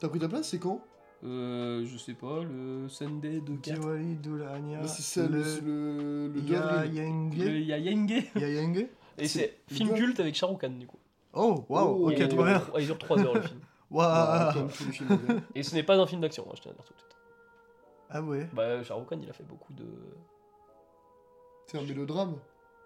T'as 0.00 0.08
pris 0.08 0.18
ta 0.18 0.28
place, 0.28 0.48
c'est 0.50 0.58
quand? 0.58 0.80
Euh, 1.26 1.84
Je 1.84 1.96
sais 1.98 2.14
pas, 2.14 2.42
le 2.42 2.88
Sunday 2.88 3.40
de 3.40 3.56
4. 3.56 3.80
Diwali, 3.80 4.14
Doulania, 4.16 4.86
C'est 4.86 5.02
ça, 5.02 5.26
le, 5.28 5.42
le, 5.64 6.28
le 6.28 6.40
2 6.40 6.52
Ya- 6.52 6.66
avril. 6.66 6.94
Yenge. 6.94 7.36
Le 7.38 7.58
Yayenge. 7.60 8.24
Yayenge 8.36 8.86
Et 9.18 9.28
C'est- 9.28 9.58
film 9.68 9.94
culte 9.94 10.20
avec 10.20 10.34
Shah 10.34 10.46
Rukh 10.46 10.60
Khan 10.60 10.70
du 10.70 10.86
coup. 10.86 10.98
Oh, 11.32 11.64
waouh, 11.68 12.06
Oh, 12.06 12.10
ok, 12.10 12.28
trop 12.28 12.44
bien. 12.44 12.62
Il 12.78 12.86
dure 12.86 12.98
3 12.98 13.18
heures 13.20 13.34
le 13.34 13.42
film. 13.42 13.60
Waouh. 13.90 14.68
Et 15.54 15.62
ce 15.62 15.74
n'est 15.76 15.84
pas 15.84 15.96
un 15.96 16.06
film 16.08 16.20
d'action, 16.20 16.44
hein, 16.48 16.52
je 16.56 16.62
tiens 16.62 16.72
à 16.72 16.74
dire 16.74 16.84
tout 16.84 16.92
de 16.92 16.98
suite. 16.98 17.16
Ah 18.10 18.20
ouais. 18.22 18.48
Bah, 18.52 18.82
Shah 18.82 18.94
Rukh 18.94 19.06
Khan 19.08 19.18
il 19.22 19.30
a 19.30 19.32
fait 19.32 19.44
beaucoup 19.44 19.72
de. 19.74 19.84
C'est 21.66 21.78
un 21.78 21.82
mélodrame. 21.82 22.36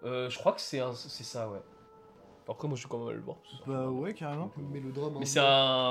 Euh, 0.03 0.29
je 0.29 0.37
crois 0.37 0.51
que 0.53 0.61
c'est 0.61 0.79
un... 0.79 0.93
c'est 0.93 1.23
ça, 1.23 1.47
ouais. 1.49 1.61
Après, 2.51 2.67
moi 2.67 2.75
je 2.75 2.81
suis 2.81 2.89
quand 2.89 2.99
même 2.99 3.07
allé 3.07 3.17
le 3.17 3.23
voir. 3.23 3.37
Bah 3.65 3.89
ouais, 3.89 4.13
carrément. 4.13 4.51
Un 4.57 4.73
mélodrame. 4.73 5.13
Mais 5.19 5.25
c'est 5.25 5.39
un. 5.39 5.45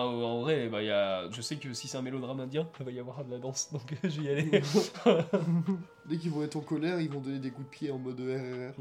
En 0.05 0.41
vrai, 0.43 0.69
bah, 0.69 0.83
il 0.83 0.87
y 0.87 0.91
a... 0.91 1.29
je 1.31 1.41
sais 1.41 1.57
que 1.57 1.73
si 1.73 1.89
c'est 1.89 1.97
un 1.99 2.03
mélodrame 2.03 2.39
indien, 2.41 2.69
il 2.79 2.85
va 2.87 2.91
y 2.93 2.99
avoir 3.01 3.25
de 3.25 3.31
la 3.31 3.39
danse, 3.39 3.73
donc 3.73 3.97
je 4.05 4.21
vais 4.21 4.25
y 4.25 4.29
aller. 4.31 4.63
Dès 6.09 6.17
qu'ils 6.19 6.31
vont 6.31 6.43
être 6.43 6.57
en 6.57 6.61
colère, 6.61 7.01
ils 7.01 7.11
vont 7.11 7.21
donner 7.21 7.39
des 7.39 7.51
coups 7.51 7.67
de 7.67 7.71
pied 7.71 7.91
en 7.91 7.99
mode 7.99 8.21
RRR. 8.21 8.75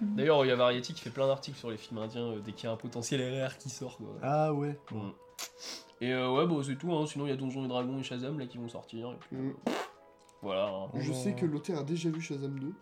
D'ailleurs, 0.00 0.44
il 0.44 0.48
y 0.48 0.50
a 0.50 0.56
Variety 0.56 0.94
qui 0.94 1.00
fait 1.00 1.10
plein 1.10 1.26
d'articles 1.26 1.58
sur 1.58 1.70
les 1.70 1.76
films 1.76 1.98
indiens 2.00 2.26
euh, 2.32 2.40
dès 2.40 2.52
qu'il 2.52 2.64
y 2.64 2.68
a 2.68 2.72
un 2.72 2.76
potentiel 2.76 3.20
RR 3.44 3.56
qui 3.58 3.70
sort. 3.70 3.96
Quoi. 3.98 4.08
Ah 4.22 4.52
ouais. 4.52 4.78
Mm. 4.90 5.10
Et 6.00 6.12
euh, 6.12 6.30
ouais, 6.32 6.46
bon, 6.46 6.62
c'est 6.62 6.76
tout. 6.76 6.92
Hein. 6.92 7.06
Sinon, 7.06 7.26
il 7.26 7.30
y 7.30 7.32
a 7.32 7.36
Donjons 7.36 7.64
et 7.64 7.68
Dragons 7.68 7.98
et 7.98 8.02
Shazam 8.02 8.38
là 8.38 8.46
qui 8.46 8.58
vont 8.58 8.68
sortir. 8.68 9.10
Et 9.12 9.16
puis, 9.20 9.36
Mm. 9.36 9.54
voilà. 10.42 10.66
hein. 10.68 10.88
Je 10.96 11.12
sais 11.12 11.34
que 11.34 11.46
l'auteur 11.46 11.78
a 11.80 11.82
déjà 11.84 12.10
vu 12.10 12.20
Shazam 12.20 12.58
2, 12.58 12.72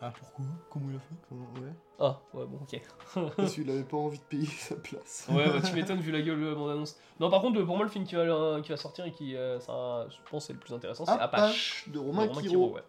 Ah 0.00 0.12
pourquoi 0.16 0.44
Comment 0.70 0.90
il 0.90 0.96
a 0.96 1.00
fait 1.00 1.14
Comment- 1.28 1.44
Ouais. 1.60 1.72
Ah, 1.98 2.20
ouais, 2.34 2.46
bon, 2.46 2.58
ok. 2.62 2.80
parce 3.36 3.54
qu'il 3.54 3.68
avait 3.70 3.82
pas 3.82 3.96
envie 3.96 4.18
de 4.18 4.22
payer 4.24 4.46
sa 4.46 4.76
place. 4.76 5.26
Ouais, 5.30 5.46
bah, 5.48 5.60
tu 5.66 5.72
m'étonnes 5.74 6.00
vu 6.00 6.12
la 6.12 6.20
gueule 6.22 6.40
de 6.40 6.46
la 6.46 6.54
bande-annonce. 6.54 6.96
Non, 7.18 7.28
par 7.30 7.40
contre, 7.42 7.60
pour 7.62 7.76
moi, 7.76 7.84
le 7.84 7.90
film 7.90 8.04
qui 8.04 8.14
va, 8.14 8.20
euh, 8.22 8.60
qui 8.62 8.68
va 8.70 8.76
sortir 8.76 9.04
et 9.06 9.12
qui, 9.12 9.34
euh, 9.36 9.58
ça, 9.60 10.06
je 10.08 10.16
pense, 10.30 10.46
c'est 10.46 10.52
le 10.52 10.58
plus 10.60 10.72
intéressant, 10.72 11.04
c'est 11.04 11.12
Apache. 11.12 11.22
Apache 11.40 11.84
de 11.88 11.92
de 11.94 11.98
Romain 11.98 12.26
Romain 12.26 12.40
Quiro. 12.40 12.48
Quiro, 12.48 12.74
ouais. 12.74 12.82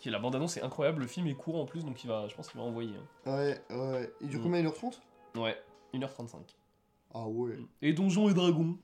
Qui, 0.00 0.10
la 0.10 0.18
bande-annonce 0.18 0.56
est 0.56 0.62
incroyable, 0.62 1.00
le 1.02 1.06
film 1.06 1.28
est 1.28 1.34
court 1.34 1.60
en 1.60 1.64
plus, 1.64 1.84
donc 1.84 2.02
il 2.02 2.08
va, 2.08 2.26
je 2.26 2.34
pense 2.34 2.48
qu'il 2.48 2.58
va 2.58 2.66
envoyer. 2.66 2.94
hein. 3.26 3.30
Ouais, 3.36 3.60
ouais. 3.70 4.12
Il 4.20 4.28
dure 4.28 4.40
Mm. 4.40 4.42
combien 4.42 4.62
1h30 4.64 5.00
Ouais, 5.36 5.56
1h35. 5.94 6.38
Ah 7.14 7.28
ouais. 7.28 7.56
Et 7.82 7.92
Donjons 7.92 8.28
et 8.28 8.34
Dragons. 8.34 8.76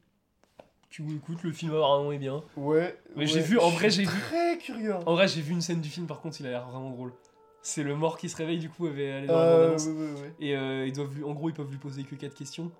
Tu 0.90 1.02
écoutes, 1.16 1.42
le 1.42 1.52
film 1.52 1.74
apparemment 1.74 2.12
est 2.12 2.18
bien. 2.18 2.40
Ouais. 2.56 2.96
Mais 3.16 3.22
ouais. 3.22 3.26
j'ai 3.26 3.40
vu, 3.40 3.58
en 3.58 3.68
Je 3.70 3.74
vrai, 3.74 3.90
suis 3.90 4.04
j'ai 4.04 4.10
vu. 4.10 4.20
Très 4.20 4.58
curieux. 4.58 4.94
En 5.06 5.12
vrai, 5.14 5.26
j'ai 5.28 5.40
vu 5.42 5.52
une 5.52 5.60
scène 5.60 5.80
du 5.80 5.88
film, 5.90 6.06
par 6.06 6.20
contre, 6.20 6.40
il 6.40 6.46
a 6.46 6.50
l'air 6.50 6.68
vraiment 6.68 6.90
drôle. 6.90 7.12
C'est 7.62 7.82
le 7.82 7.94
mort 7.96 8.16
qui 8.16 8.28
se 8.28 8.36
réveille, 8.36 8.58
du 8.58 8.70
coup, 8.70 8.86
avait 8.86 9.10
allé 9.10 9.26
dans 9.26 9.34
la 9.34 9.40
Euh, 9.40 9.76
ouais, 9.78 9.92
ouais, 9.92 10.20
ouais. 10.22 10.34
Et 10.40 10.56
euh, 10.56 10.86
ils 10.86 10.92
doivent 10.92 11.14
lui, 11.14 11.24
en 11.24 11.34
gros, 11.34 11.48
ils 11.50 11.54
peuvent 11.54 11.70
lui 11.70 11.78
poser 11.78 12.04
que 12.04 12.14
4 12.14 12.34
questions. 12.34 12.70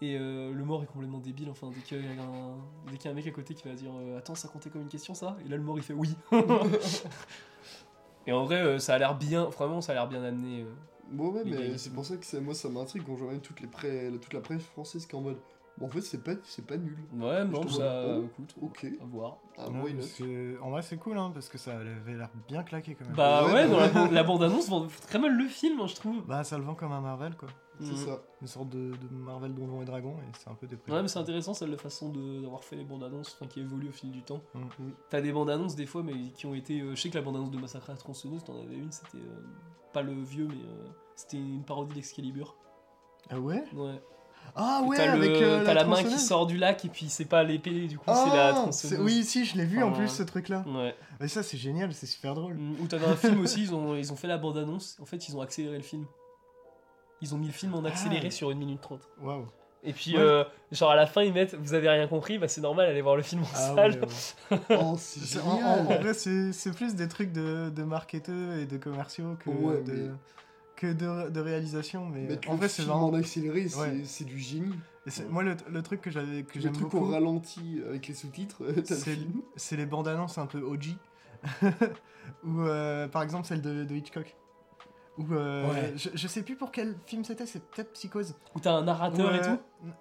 Et 0.00 0.16
euh, 0.18 0.52
le 0.52 0.64
mort 0.64 0.82
est 0.82 0.86
complètement 0.86 1.18
débile. 1.18 1.50
Enfin, 1.50 1.70
dès 1.74 1.80
qu'il 1.80 1.98
y, 1.98 2.06
a 2.06 2.22
un... 2.22 2.56
dès 2.90 2.96
qu'il 2.98 3.06
y 3.06 3.08
a 3.08 3.10
un 3.12 3.14
mec 3.14 3.26
à 3.26 3.30
côté 3.30 3.54
qui 3.54 3.66
va 3.66 3.74
dire 3.74 3.90
euh, 3.98 4.18
Attends, 4.18 4.34
ça 4.34 4.48
comptait 4.48 4.70
comme 4.70 4.82
une 4.82 4.88
question, 4.88 5.14
ça? 5.14 5.36
Et 5.44 5.48
là, 5.48 5.56
le 5.56 5.62
mort, 5.62 5.76
il 5.78 5.82
fait 5.82 5.94
Oui. 5.94 6.14
et 8.26 8.32
en 8.32 8.44
vrai, 8.44 8.78
ça 8.78 8.94
a 8.94 8.98
l'air 8.98 9.16
bien, 9.16 9.44
vraiment, 9.46 9.80
ça 9.80 9.92
a 9.92 9.94
l'air 9.94 10.08
bien 10.08 10.22
amené. 10.22 10.62
euh. 10.62 10.74
Bon, 11.10 11.30
ouais, 11.32 11.42
mais 11.44 11.56
est- 11.70 11.78
c'est 11.78 11.90
pour 11.92 12.04
ça 12.04 12.16
que 12.16 12.26
ça, 12.26 12.38
moi 12.40 12.52
ça 12.54 12.68
m'intrigue 12.68 13.02
quand 13.06 13.16
je 13.16 13.22
vois 13.24 13.32
même 13.32 13.40
toutes 13.40 13.60
les 13.60 13.66
pré- 13.66 14.10
toute 14.20 14.34
la 14.34 14.40
presse 14.40 14.62
française 14.62 15.06
qui 15.06 15.12
est 15.12 15.18
en 15.18 15.22
mode. 15.22 15.38
Bon, 15.78 15.86
en 15.86 15.90
fait, 15.90 16.00
c'est 16.00 16.22
pas, 16.24 16.32
c'est 16.44 16.66
pas 16.66 16.76
nul. 16.76 16.96
Ouais, 17.14 17.44
non, 17.44 17.66
ça. 17.68 18.04
vois, 18.04 18.18
oh, 18.18 18.24
écoute, 18.24 18.54
Ok. 18.60 18.86
à 19.00 19.04
voir. 19.04 19.38
Ah, 19.56 19.70
Ouais, 19.70 19.94
que- 20.16 20.60
En 20.60 20.70
vrai, 20.70 20.82
c'est 20.82 20.96
cool, 20.96 21.16
hein, 21.18 21.30
parce 21.32 21.48
que 21.48 21.56
ça 21.58 21.78
avait 21.78 22.14
l'air 22.16 22.30
bien 22.48 22.62
claqué 22.64 22.94
quand 22.96 23.04
même. 23.06 23.14
Bah 23.14 23.46
ouais, 23.46 23.52
Ouais, 23.52 23.68
dans 23.68 23.76
bah 23.78 23.90
la, 24.06 24.10
la 24.10 24.22
bande-annonce 24.24 24.68
vend 24.68 24.86
très 25.06 25.18
mal 25.18 25.36
le 25.36 25.46
film, 25.46 25.80
hein, 25.80 25.86
je 25.86 25.94
trouve. 25.94 26.24
Bah, 26.26 26.42
ça 26.44 26.58
le 26.58 26.64
vend 26.64 26.74
comme 26.74 26.92
un 26.92 27.00
Marvel, 27.00 27.36
quoi. 27.36 27.48
C'est 27.80 27.92
Mhm. 27.92 27.96
ça. 27.96 28.22
Une 28.40 28.48
sorte 28.48 28.70
de, 28.70 28.90
de 28.90 29.08
Marvel 29.14 29.54
Donjons 29.54 29.80
et 29.82 29.84
Dragons, 29.84 30.16
et 30.18 30.32
c'est 30.36 30.48
un 30.50 30.54
peu 30.54 30.66
déprimant. 30.66 30.96
Ouais, 30.96 31.02
mais 31.02 31.08
c'est 31.08 31.20
intéressant, 31.20 31.54
celle 31.54 31.70
de 31.70 31.76
façon 31.76 32.08
de- 32.10 32.40
d'avoir 32.42 32.64
fait 32.64 32.74
les 32.74 32.82
bandes 32.84 33.04
annonces 33.04 33.36
enfin, 33.38 33.46
qui 33.48 33.60
évoluent 33.60 33.90
au 33.90 33.92
fil 33.92 34.10
du 34.10 34.22
temps. 34.22 34.40
Mhm. 34.56 34.92
T'as 35.10 35.20
des 35.20 35.30
bandes 35.30 35.48
annonces 35.50 35.76
des 35.76 35.86
fois, 35.86 36.02
mais 36.02 36.12
qui 36.34 36.46
ont 36.46 36.54
été. 36.54 36.80
euh, 36.80 36.96
je 36.96 37.00
sais 37.00 37.08
que 37.08 37.14
la 37.16 37.22
bande 37.22 37.36
annonce 37.36 37.52
de 37.52 37.58
Massacre 37.58 37.90
à 37.90 37.92
la 37.92 37.98
tronçonneuse, 37.98 38.42
t'en 38.42 38.58
avais 38.60 38.74
une, 38.76 38.90
c'était 38.90 39.18
euh, 39.18 39.42
pas 39.92 40.02
le 40.02 40.12
vieux, 40.12 40.48
mais 40.48 40.56
euh, 40.56 40.86
c'était 41.14 41.36
une 41.36 41.62
parodie 41.62 41.94
d'Excalibur. 41.94 42.56
Ah 43.30 43.38
ouais? 43.38 43.62
Ouais. 43.74 44.00
Ah 44.56 44.82
ouais, 44.84 44.96
t'as 44.96 45.12
avec 45.12 45.30
le- 45.30 45.42
euh, 45.42 45.64
t'as 45.64 45.74
la, 45.74 45.84
main 45.84 46.02
qui 46.02 46.18
sort 46.18 46.46
du 46.46 46.56
lac 46.56 46.84
et 46.84 46.88
puis 46.88 47.08
c'est 47.08 47.24
pas 47.24 47.42
l'épée, 47.44 47.86
du 47.86 47.98
coup 47.98 48.04
Ah, 48.06 48.24
c'est 48.28 48.36
la 48.36 48.48
c'est- 48.48 48.54
tronçonneuse. 48.60 49.00
Oui, 49.00 49.24
si, 49.24 49.44
je 49.44 49.56
l'ai 49.56 49.64
vu 49.64 49.82
en 49.82 49.92
plus, 49.92 50.08
ce 50.08 50.22
truc-là. 50.22 50.64
Ouais. 50.66 50.94
Mais 51.20 51.28
ça, 51.28 51.42
c'est 51.42 51.56
génial, 51.58 51.92
c'est 51.94 52.06
super 52.06 52.34
drôle. 52.34 52.54
Mm, 52.54 52.76
Ou 52.82 52.86
t'avais 52.86 53.06
un 53.06 53.16
film 53.16 53.40
aussi, 53.40 53.62
ils 53.62 53.74
ont, 53.74 53.94
ils 53.94 54.12
ont 54.12 54.16
fait 54.16 54.28
la 54.28 54.38
bande 54.38 54.58
annonce, 54.58 54.96
en 55.00 55.04
fait 55.06 55.28
ils 55.28 55.36
ont 55.36 55.40
accéléré 55.40 55.76
le 55.76 55.82
film. 55.82 56.06
Ils 57.20 57.34
ont 57.34 57.38
mis 57.38 57.46
le 57.48 57.52
film 57.52 57.74
en 57.74 57.84
accéléré 57.84 58.28
Ah. 58.28 58.30
sur 58.30 58.50
1 58.50 58.54
minute 58.54 58.80
30. 58.80 59.00
Waouh. 59.20 59.46
Et 59.84 59.92
puis, 59.92 60.16
Ouais. 60.16 60.22
euh, 60.22 60.44
genre 60.72 60.90
à 60.90 60.96
la 60.96 61.06
fin, 61.06 61.22
ils 61.22 61.32
mettent 61.32 61.54
Vous 61.54 61.72
avez 61.74 61.88
rien 61.88 62.06
compris, 62.08 62.36
bah 62.38 62.48
c'est 62.48 62.60
normal, 62.60 62.86
allez 62.88 63.00
voir 63.00 63.14
le 63.16 63.22
film 63.22 63.42
en 63.42 63.46
Ah 63.54 63.74
salle. 63.74 63.92
ouais, 63.92 64.56
ouais. 64.56 64.58
Oh, 64.70 64.74
en, 64.74 64.92
en- 64.92 64.96
génial. 64.96 65.64
en 65.80 65.84
vrai, 65.84 66.14
c'est 66.14 66.52
c'est 66.52 66.72
plus 66.74 66.94
des 66.96 67.06
trucs 67.08 67.32
de, 67.32 67.70
de 67.70 67.82
marketeurs 67.84 68.54
et 68.54 68.66
de 68.66 68.76
commerciaux 68.76 69.36
que, 69.44 69.50
Ouais, 69.50 69.80
de, 69.82 69.92
mais- 69.92 70.10
que 70.78 70.92
de, 70.92 71.28
de 71.30 71.40
réalisation. 71.40 72.06
Mais 72.06 72.22
Mettre 72.26 72.48
en 72.48 72.52
le 72.52 72.58
vrai, 72.58 72.68
c'est 72.68 72.82
vraiment. 72.82 73.06
en 73.08 73.14
accéléré, 73.14 73.68
c'est 73.68 73.78
Ouais. 73.80 74.00
c'est 74.04 74.24
du 74.24 74.38
génie. 74.38 74.74
et 75.06 75.10
c'est- 75.10 75.28
Moi, 75.28 75.42
le, 75.42 75.56
le 75.68 75.82
truc 75.82 76.00
que 76.00 76.10
j'avais 76.10 76.44
que 76.44 76.54
Le 76.54 76.60
j'aime 76.60 76.72
truc 76.72 76.84
beaucoup, 76.90 77.04
au 77.04 77.10
ralenti 77.10 77.82
avec 77.86 78.06
les 78.08 78.14
sous-titres, 78.14 78.58
t'as 78.66 78.72
le 78.80 78.84
c'est 78.84 79.14
film. 79.14 79.42
c'est 79.56 79.76
les 79.76 79.86
bandes 79.86 80.08
annonces 80.08 80.38
un 80.38 80.46
peu 80.46 80.60
OG. 80.62 80.96
Ou 82.44 82.60
euh, 82.62 83.08
par 83.08 83.22
exemple 83.22 83.46
celle 83.46 83.62
de, 83.62 83.84
de 83.84 83.94
Hitchcock. 83.94 84.36
Ou 85.18 85.32
euh, 85.34 85.68
Ouais. 85.68 85.92
je, 85.96 86.10
je 86.14 86.28
sais 86.28 86.42
plus 86.42 86.56
pour 86.56 86.70
quel 86.70 86.96
film 87.06 87.24
c'était, 87.24 87.46
c'est 87.46 87.62
peut-être 87.70 87.92
Psychose. 87.92 88.34
Où 88.54 88.60
t'as 88.60 88.72
un 88.74 88.82
narrateur 88.84 89.34
et 89.34 89.40
euh, 89.40 89.42
tout. 89.56 89.60
n- 89.84 89.94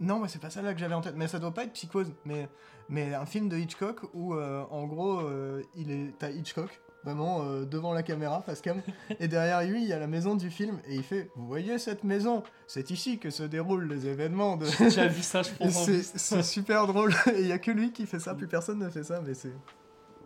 Non, 0.00 0.18
moi 0.18 0.28
c'est 0.28 0.38
pas 0.40 0.48
ça 0.50 0.62
là 0.62 0.72
que 0.72 0.80
j'avais 0.80 0.94
en 0.94 1.02
tête, 1.02 1.16
mais 1.16 1.28
ça 1.28 1.38
doit 1.38 1.52
pas 1.52 1.64
être 1.64 1.72
Psychose, 1.74 2.12
mais, 2.24 2.48
mais 2.88 3.12
un 3.14 3.26
film 3.26 3.48
de 3.50 3.58
Hitchcock 3.58 4.00
où 4.14 4.34
euh, 4.34 4.64
en 4.70 4.86
gros 4.86 5.20
euh, 5.20 5.62
il 5.74 5.90
est 5.90 6.14
t'as 6.18 6.30
Hitchcock 6.30 6.80
vraiment 7.04 7.42
euh, 7.42 7.64
devant 7.64 7.92
la 7.92 8.02
caméra, 8.02 8.42
face 8.42 8.60
cam. 8.60 8.80
et 9.20 9.28
derrière 9.28 9.62
lui, 9.62 9.82
il 9.82 9.88
y 9.88 9.92
a 9.92 9.98
la 9.98 10.06
maison 10.06 10.34
du 10.34 10.50
film, 10.50 10.78
et 10.86 10.94
il 10.96 11.02
fait 11.02 11.30
Vous 11.36 11.46
voyez 11.46 11.78
cette 11.78 12.04
maison? 12.04 12.42
C'est 12.66 12.90
ici 12.90 13.18
que 13.18 13.30
se 13.30 13.42
déroulent 13.42 13.88
les 13.88 14.06
événements 14.06 14.56
de. 14.56 14.66
J'ai 14.66 14.84
déjà 14.84 15.06
vu 15.06 15.22
ça, 15.22 15.42
je 15.42 15.50
pense. 15.52 15.76
en 15.88 15.92
c'est 16.14 16.42
super 16.42 16.86
drôle, 16.86 17.12
et 17.34 17.40
il 17.40 17.46
y 17.46 17.52
a 17.52 17.58
que 17.58 17.70
lui 17.70 17.92
qui 17.92 18.06
fait 18.06 18.20
ça, 18.20 18.34
plus 18.34 18.48
personne 18.48 18.78
ne 18.78 18.88
fait 18.90 19.04
ça, 19.04 19.20
mais 19.20 19.34
c'est. 19.34 19.52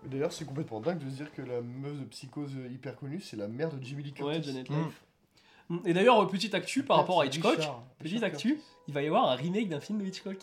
D'ailleurs, 0.07 0.33
c'est 0.33 0.45
complètement 0.45 0.81
dingue 0.81 0.99
de 0.99 1.09
se 1.09 1.15
dire 1.17 1.33
que 1.33 1.41
la 1.41 1.63
meuf 1.63 1.99
de 1.99 2.05
psychose 2.05 2.53
hyper 2.71 2.97
connue, 2.97 3.21
c'est 3.23 3.37
la 3.39 3.49
mère 3.49 3.71
de 3.71 3.83
Jimmy 3.83 4.03
Lee 4.03 4.13
Curtis. 4.13 4.37
Ouais, 4.37 4.43
Janet. 4.43 4.69
Life. 4.69 5.03
Mm. 5.71 5.79
Et 5.87 5.95
d'ailleurs, 5.95 6.21
euh, 6.23 6.27
petite 6.27 6.55
actu 6.55 6.83
par 6.83 6.99
rapport 6.99 7.23
à 7.23 7.27
Hitchcock, 7.27 7.57
Richard- 7.57 7.83
petite 7.99 8.13
Richard 8.17 8.27
actu, 8.35 8.49
Curtis. 8.57 8.65
il 8.89 8.93
va 8.95 9.01
y 9.03 9.07
avoir 9.07 9.31
un 9.31 9.35
remake 9.35 9.71
d'un 9.71 9.81
film 9.81 9.99
de 10.01 10.05
Hitchcock 10.05 10.37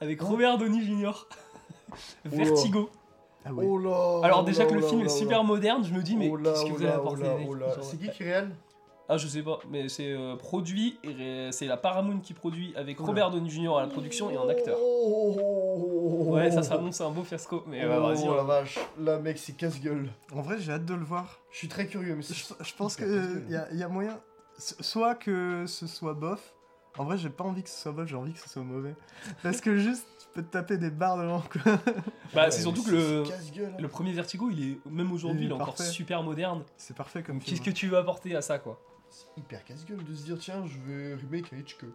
avec 0.00 0.22
Oh. 0.22 0.26
Robert 0.28 0.56
Downey 0.56 0.82
Jr. 0.82 1.12
Vertigo. 2.24 2.88
Ah 3.44 3.50
oui. 3.52 3.66
Oh 3.68 3.78
là 3.78 4.20
Alors 4.22 4.40
oh 4.42 4.46
déjà 4.46 4.64
là, 4.64 4.70
que 4.70 4.74
le 4.74 4.84
oh 4.84 4.88
film 4.88 5.00
est 5.02 5.12
oh 5.12 5.16
super 5.16 5.44
moderne, 5.44 5.84
je 5.84 5.92
me 5.92 6.02
dis 6.02 6.16
mais 6.16 6.30
Oh 6.32 6.38
qu'est-ce 6.38 6.64
que 6.64 6.70
oh 6.70 6.74
vous 6.76 6.82
avez 6.82 6.92
apporté 6.94 7.22
oh 7.46 7.54
oh 7.60 7.80
C'est 7.82 7.98
qui 7.98 8.08
qui 8.08 8.24
réel 8.24 8.50
Ah 9.08 9.18
je 9.18 9.26
sais 9.26 9.42
pas, 9.42 9.58
mais 9.70 9.88
c'est 9.88 10.12
euh, 10.12 10.36
produit 10.36 10.98
c'est 11.50 11.66
la 11.66 11.76
Paramount 11.76 12.20
qui 12.20 12.32
produit 12.32 12.72
avec. 12.76 12.98
Robert 12.98 13.30
Downey 13.30 13.50
Jr. 13.50 13.76
à 13.76 13.82
la 13.82 13.88
production 13.88 14.30
et 14.30 14.36
un 14.36 14.48
acteur. 14.48 14.78
Oh, 14.80 15.64
Ouais, 16.34 16.50
ça 16.50 16.62
s'annonce 16.62 17.00
un 17.00 17.10
beau 17.10 17.22
fiasco, 17.22 17.62
mais 17.66 17.84
oh, 17.84 17.90
euh, 17.90 18.00
vas-y. 18.00 18.24
la 18.24 18.40
hein. 18.40 18.44
vache, 18.44 18.78
là 18.98 19.18
mec 19.18 19.38
c'est 19.38 19.52
casse-gueule. 19.52 20.08
En 20.34 20.42
vrai, 20.42 20.58
j'ai 20.58 20.72
hâte 20.72 20.84
de 20.84 20.94
le 20.94 21.04
voir. 21.04 21.40
Je 21.52 21.58
suis 21.58 21.68
très 21.68 21.86
curieux, 21.86 22.14
mais 22.16 22.22
c'est... 22.22 22.34
Je, 22.34 22.44
je 22.60 22.74
pense 22.74 22.96
qu'il 22.96 23.46
y 23.48 23.56
a, 23.56 23.72
y 23.72 23.82
a 23.82 23.88
moyen. 23.88 24.18
Soit 24.58 25.14
que 25.14 25.64
ce 25.66 25.86
soit 25.86 26.14
bof. 26.14 26.54
En 26.96 27.04
vrai, 27.04 27.18
j'ai 27.18 27.28
pas 27.28 27.44
envie 27.44 27.62
que 27.62 27.68
ce 27.68 27.80
soit 27.80 27.92
bof, 27.92 28.06
j'ai 28.06 28.16
envie 28.16 28.32
que 28.32 28.38
ce 28.38 28.48
soit 28.48 28.62
mauvais. 28.62 28.94
Parce 29.42 29.60
que 29.60 29.76
juste, 29.76 30.06
peux 30.34 30.42
te 30.42 30.50
taper 30.50 30.76
des 30.78 30.90
barres 30.90 31.16
devant, 31.18 31.40
quoi. 31.40 31.62
Bah 32.34 32.44
Ouais, 32.44 32.50
c'est 32.50 32.62
surtout 32.62 32.82
que 32.82 32.90
le, 32.90 33.22
hein. 33.26 33.76
le 33.78 33.88
premier 33.88 34.12
Vertigo, 34.12 34.50
il 34.50 34.72
est 34.72 34.78
même 34.90 35.12
aujourd'hui, 35.12 35.42
Il 35.42 35.44
il 35.46 35.50
est 35.50 35.54
encore 35.54 35.74
parfait. 35.74 35.84
super 35.84 36.22
moderne. 36.22 36.62
C'est 36.76 36.96
parfait 36.96 37.22
comme 37.22 37.40
film. 37.40 37.56
Qu'est-ce 37.58 37.70
que 37.70 37.74
tu 37.74 37.88
veux 37.88 37.96
apporter 37.98 38.34
à 38.36 38.42
ça 38.42 38.58
quoi? 38.58 38.80
C'est 39.10 39.26
hyper 39.40 39.64
casse-gueule 39.64 40.02
de 40.04 40.14
se 40.14 40.24
dire 40.24 40.36
tiens, 40.38 40.64
je 40.66 40.78
vais 40.80 41.14
remake 41.14 41.52
un 41.52 41.58
Hitchcock. 41.58 41.90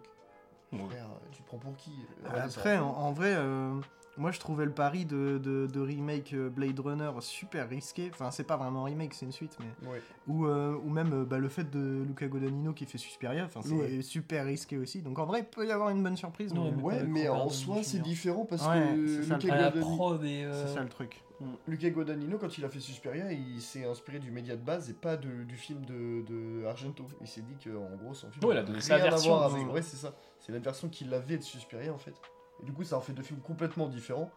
Ouais. 0.71 0.79
Frère, 0.89 1.07
tu 1.31 1.41
te 1.41 1.47
prends 1.47 1.57
pour 1.57 1.75
qui? 1.75 1.91
Euh, 2.25 2.29
Ouais, 2.33 2.39
Après, 2.39 2.75
ça- 2.77 2.83
en, 2.83 2.89
en 2.89 3.11
vrai, 3.11 3.33
euh, 3.35 3.73
moi 4.19 4.31
je 4.31 4.39
trouvais 4.39 4.65
le 4.65 4.71
pari 4.71 5.05
de, 5.05 5.39
de- 5.39 5.65
de 5.65 5.79
remake 5.79 6.33
euh, 6.33 6.49
Blade 6.49 6.79
Runner 6.79 7.09
super 7.21 7.67
risqué. 7.69 8.09
Enfin, 8.13 8.29
c'est 8.31 8.43
pas 8.43 8.57
vraiment 8.57 8.81
un 8.83 8.85
remake, 8.89 9.13
c'est 9.15 9.25
une 9.25 9.31
suite, 9.31 9.57
mais. 9.59 9.89
Ouais. 9.89 10.01
Ou, 10.27 10.45
euh, 10.45 10.77
ou 10.83 10.89
même 10.89 11.11
euh, 11.13 11.25
bah, 11.25 11.37
le 11.39 11.49
fait 11.49 11.69
de 11.71 12.03
Luca 12.07 12.27
Guadagnino 12.27 12.73
qui 12.73 12.85
fait 12.85 12.97
Suspiria, 12.97 13.45
enfin, 13.45 13.61
c'est 13.63 13.73
Ouais. 13.73 14.01
super 14.01 14.45
risqué 14.45 14.77
aussi. 14.77 15.01
Donc 15.01 15.17
en 15.17 15.25
vrai, 15.25 15.39
il 15.39 15.45
peut 15.45 15.65
y 15.65 15.71
avoir 15.71 15.89
une 15.89 16.03
bonne 16.03 16.17
surprise. 16.17 16.51
Ouais, 16.53 16.71
mais- 16.75 16.83
Ouais, 16.83 17.03
mais 17.03 17.29
en 17.29 17.49
soi, 17.49 17.77
c'est 17.81 17.99
différent 18.01 18.45
parce 18.45 18.67
Ouais, 18.67 18.93
que 18.95 19.07
c'est 19.07 19.23
ça 19.23 19.35
le 19.37 19.41
Luca 19.41 19.55
Guadagnino, 19.71 20.13
euh, 20.23 20.65
C'est 20.67 20.73
ça 20.75 20.83
le 20.83 20.89
truc. 20.89 21.23
Luca 21.69 21.89
Guadagnino, 21.89 22.37
quand 22.37 22.57
il 22.57 22.65
a 22.65 22.69
fait 22.69 22.81
Suspiria, 22.81 23.31
il 23.31 23.61
s'est 23.61 23.85
inspiré 23.85 24.19
du 24.19 24.29
média 24.29 24.57
de 24.57 24.61
base 24.61 24.89
et 24.89 24.93
pas 24.93 25.15
de- 25.15 25.43
du 25.45 25.55
film 25.55 25.85
de, 25.85 26.21
de 26.27 26.65
Argento. 26.65 27.05
Il 27.21 27.27
s'est 27.27 27.39
dit 27.41 27.55
que 27.63 27.69
en 27.77 27.95
gros, 27.95 28.13
son 28.13 28.29
film 28.29 28.43
Ouais, 28.43 28.55
il 28.55 28.57
a 28.57 28.63
donné 28.63 28.81
sa 28.81 28.97
version, 28.97 29.39
avec. 29.39 29.65
ouais. 29.67 29.73
Ouais, 29.75 29.81
c'est 29.81 29.95
ça. 29.95 30.13
C'est 30.39 30.51
la 30.51 30.59
version 30.59 30.89
qu'il 30.89 31.13
avait 31.13 31.37
de 31.37 31.43
Suspiria 31.43 31.93
en 31.93 31.97
fait. 31.97 32.13
Et 32.61 32.65
du 32.65 32.73
coup, 32.73 32.83
ça 32.83 32.97
en 32.97 33.01
fait 33.01 33.13
deux 33.13 33.23
films 33.23 33.39
complètement 33.41 33.87
différents. 33.87 34.31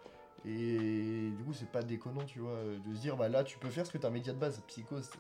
Et 0.45 1.31
du 1.37 1.45
coup, 1.45 1.53
c'est 1.53 1.71
pas 1.71 1.83
déconnant, 1.83 2.25
tu 2.25 2.41
vois, 2.41 2.59
de 2.87 2.95
se 2.95 3.01
dire, 3.01 3.17
bah 3.17 3.29
là, 3.29 3.45
tu 3.45 3.59
peux 3.59 3.71
faire 3.71 3.87
ce 3.87 3.93
que 3.93 3.99
t'as 3.99 4.09
un 4.09 4.13
média 4.13 4.33
de 4.33 4.39
base. 4.39 4.61
Psychose, 4.67 5.11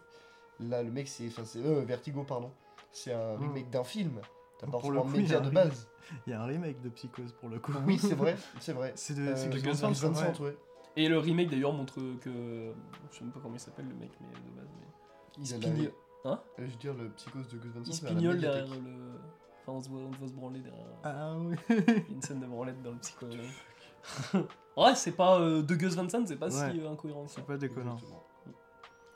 là, 0.61 0.83
le 0.83 0.91
mec, 0.91 1.09
c'est. 1.09 1.27
Enfin, 1.29 1.45
c'est. 1.45 1.65
Euh, 1.65 1.85
Vertigo, 1.85 2.25
pardon. 2.25 2.51
C'est 2.91 3.13
un 3.13 3.37
Mm. 3.37 3.41
remake 3.43 3.71
d'un 3.71 3.85
film. 3.85 4.21
T'as 4.59 4.67
pas 4.67 4.73
forcément 4.73 5.05
un 5.07 5.09
média 5.11 5.41
de 5.41 5.51
base. 5.51 5.89
Il 6.27 6.31
y 6.31 6.33
a 6.35 6.43
un 6.43 6.47
remake 6.47 6.81
de 6.83 6.89
Psychose 6.91 7.33
pour 7.33 7.49
le 7.49 7.59
coup. 7.59 7.73
Oui, 7.87 7.99
c'est 7.99 8.15
vrai, 8.15 8.37
c'est 8.61 8.73
vrai. 8.73 8.93
C'est 8.97 9.15
de, 9.15 9.23
Euh, 9.23 9.49
de 9.49 10.43
ouais. 10.45 10.57
Et 10.97 11.09
le 11.09 11.19
remake 11.19 11.51
d'ailleurs 11.51 11.73
montre 11.73 11.95
que. 12.21 12.73
Je 13.11 13.17
sais 13.19 13.25
même 13.25 13.33
pas 13.33 13.41
comment 13.41 13.55
il 13.55 13.61
s'appelle 13.61 13.89
le 13.89 13.95
mec, 13.95 14.11
mais 14.21 14.29
de 14.29 14.57
base. 14.57 14.69
Mais... 14.81 14.87
Il, 15.39 15.47
Il 15.47 15.55
a 15.55 15.57
spigne- 15.57 15.85
la- 15.85 16.31
Hein 16.33 16.41
Euh, 16.59 16.65
Je 16.67 16.71
veux 16.71 16.77
dire, 16.79 16.95
le 16.95 17.09
psychose 17.11 17.49
de 17.49 17.59
Gus 17.59 17.73
Van 17.73 17.85
Sant. 17.85 17.91
il 17.91 17.95
spignole 17.95 18.39
derrière 18.41 18.67
le. 18.67 19.19
Enfin, 19.63 19.73
on 19.73 19.81
se 19.81 19.89
voit, 19.89 20.01
on 20.01 20.11
voit 20.11 20.29
se 20.29 20.33
branler 20.35 20.61
derrière. 20.61 20.87
Ah 21.05 21.35
oui. 21.39 21.57
Il 21.71 21.77
y 21.77 21.91
a 21.91 21.95
une 22.11 22.23
scène 22.23 22.41
de 22.41 22.47
branlette 22.47 22.83
dans 22.83 22.91
le 22.91 22.99
psycho. 22.99 23.27
ouais, 24.77 24.95
c'est 24.95 25.13
pas. 25.13 25.39
euh, 25.41 25.63
de 25.63 25.75
Gus 25.75 25.95
Van 25.95 26.09
Sant, 26.09 26.27
c'est 26.27 26.37
pas 26.37 26.47
Ouais. 26.47 26.73
si 26.73 26.81
euh, 26.81 26.91
incohérent. 26.91 27.25
que 27.25 27.31
ça. 27.31 27.37
C'est 27.37 27.47
pas 27.47 27.57
déconnant. 27.57 27.97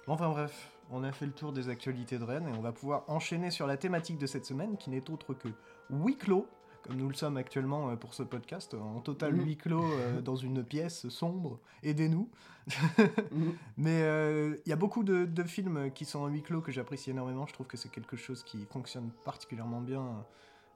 Enfin 0.06 0.28
bref, 0.28 0.70
on 0.90 1.02
a 1.02 1.10
fait 1.10 1.26
le 1.26 1.32
tour 1.32 1.52
des 1.52 1.68
actualités 1.68 2.18
de 2.18 2.22
Rennes 2.24 2.48
et 2.48 2.56
on 2.56 2.60
va 2.60 2.70
pouvoir 2.70 3.02
enchaîner 3.08 3.50
sur 3.50 3.66
la 3.66 3.76
thématique 3.76 4.18
de 4.18 4.26
cette 4.26 4.44
semaine 4.46 4.76
qui 4.76 4.90
n'est 4.90 5.10
autre 5.10 5.34
que 5.34 5.48
huis 5.90 6.16
clos, 6.16 6.46
comme 6.86 6.96
nous 6.96 7.08
le 7.08 7.14
sommes 7.14 7.36
actuellement 7.36 7.90
euh, 7.90 7.96
pour 7.96 8.14
ce 8.14 8.22
podcast, 8.22 8.74
en 8.74 9.00
total 9.00 9.34
Mhm. 9.34 9.44
huis 9.44 9.56
clos 9.56 9.84
euh, 9.84 10.20
dans 10.22 10.36
une 10.36 10.62
pièce 10.64 11.08
sombre. 11.08 11.58
Aidez-nous. 11.82 12.28
Mhm. 13.32 13.52
Mais 13.76 14.02
euh, 14.02 14.56
il 14.66 14.70
y 14.70 14.72
a 14.72 14.76
beaucoup 14.76 15.04
de, 15.04 15.24
de 15.24 15.42
films 15.44 15.90
qui 15.92 16.04
sont 16.04 16.20
en 16.20 16.26
huis 16.28 16.42
clos 16.42 16.60
que 16.60 16.72
j'apprécie 16.72 17.10
énormément. 17.10 17.46
Je 17.46 17.52
trouve 17.52 17.66
que 17.66 17.76
c'est 17.76 17.90
quelque 17.90 18.16
chose 18.16 18.42
qui 18.42 18.64
fonctionne 18.70 19.10
particulièrement 19.24 19.80
bien 19.80 20.24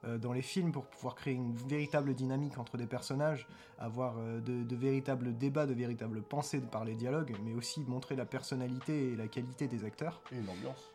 euh, 0.03 0.17
dans 0.17 0.33
les 0.33 0.41
films 0.41 0.71
pour 0.71 0.85
pouvoir 0.85 1.13
créer 1.15 1.35
une 1.35 1.53
véritable 1.53 2.15
dynamique 2.15 2.57
entre 2.57 2.75
des 2.77 2.87
personnages, 2.87 3.47
avoir 3.77 4.15
euh, 4.17 4.39
de, 4.41 4.63
de 4.63 4.75
véritables 4.75 5.37
débats, 5.37 5.67
de 5.67 5.73
véritables 5.73 6.21
pensées 6.23 6.59
par 6.59 6.85
les 6.85 6.95
dialogues, 6.95 7.35
mais 7.43 7.53
aussi 7.53 7.81
montrer 7.87 8.15
la 8.15 8.25
personnalité 8.25 9.11
et 9.11 9.15
la 9.15 9.27
qualité 9.27 9.67
des 9.67 9.83
acteurs. 9.83 10.21
Et 10.31 10.37
une 10.37 10.49
ambiance. 10.49 10.91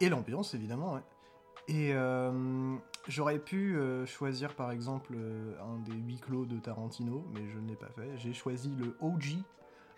Et 0.00 0.08
l'ambiance, 0.08 0.54
évidemment, 0.54 0.94
ouais. 0.94 1.00
Et 1.68 1.92
euh, 1.92 2.76
j'aurais 3.08 3.38
pu 3.38 3.76
euh, 3.76 4.06
choisir, 4.06 4.54
par 4.54 4.70
exemple, 4.70 5.14
euh, 5.16 5.54
un 5.60 5.78
des 5.80 5.96
huis 5.96 6.18
clos 6.18 6.46
de 6.46 6.58
Tarantino, 6.58 7.26
mais 7.32 7.48
je 7.48 7.58
ne 7.58 7.68
l'ai 7.68 7.76
pas 7.76 7.88
fait. 7.88 8.16
J'ai 8.18 8.32
choisi 8.32 8.70
le 8.76 8.96
OG, 9.00 9.38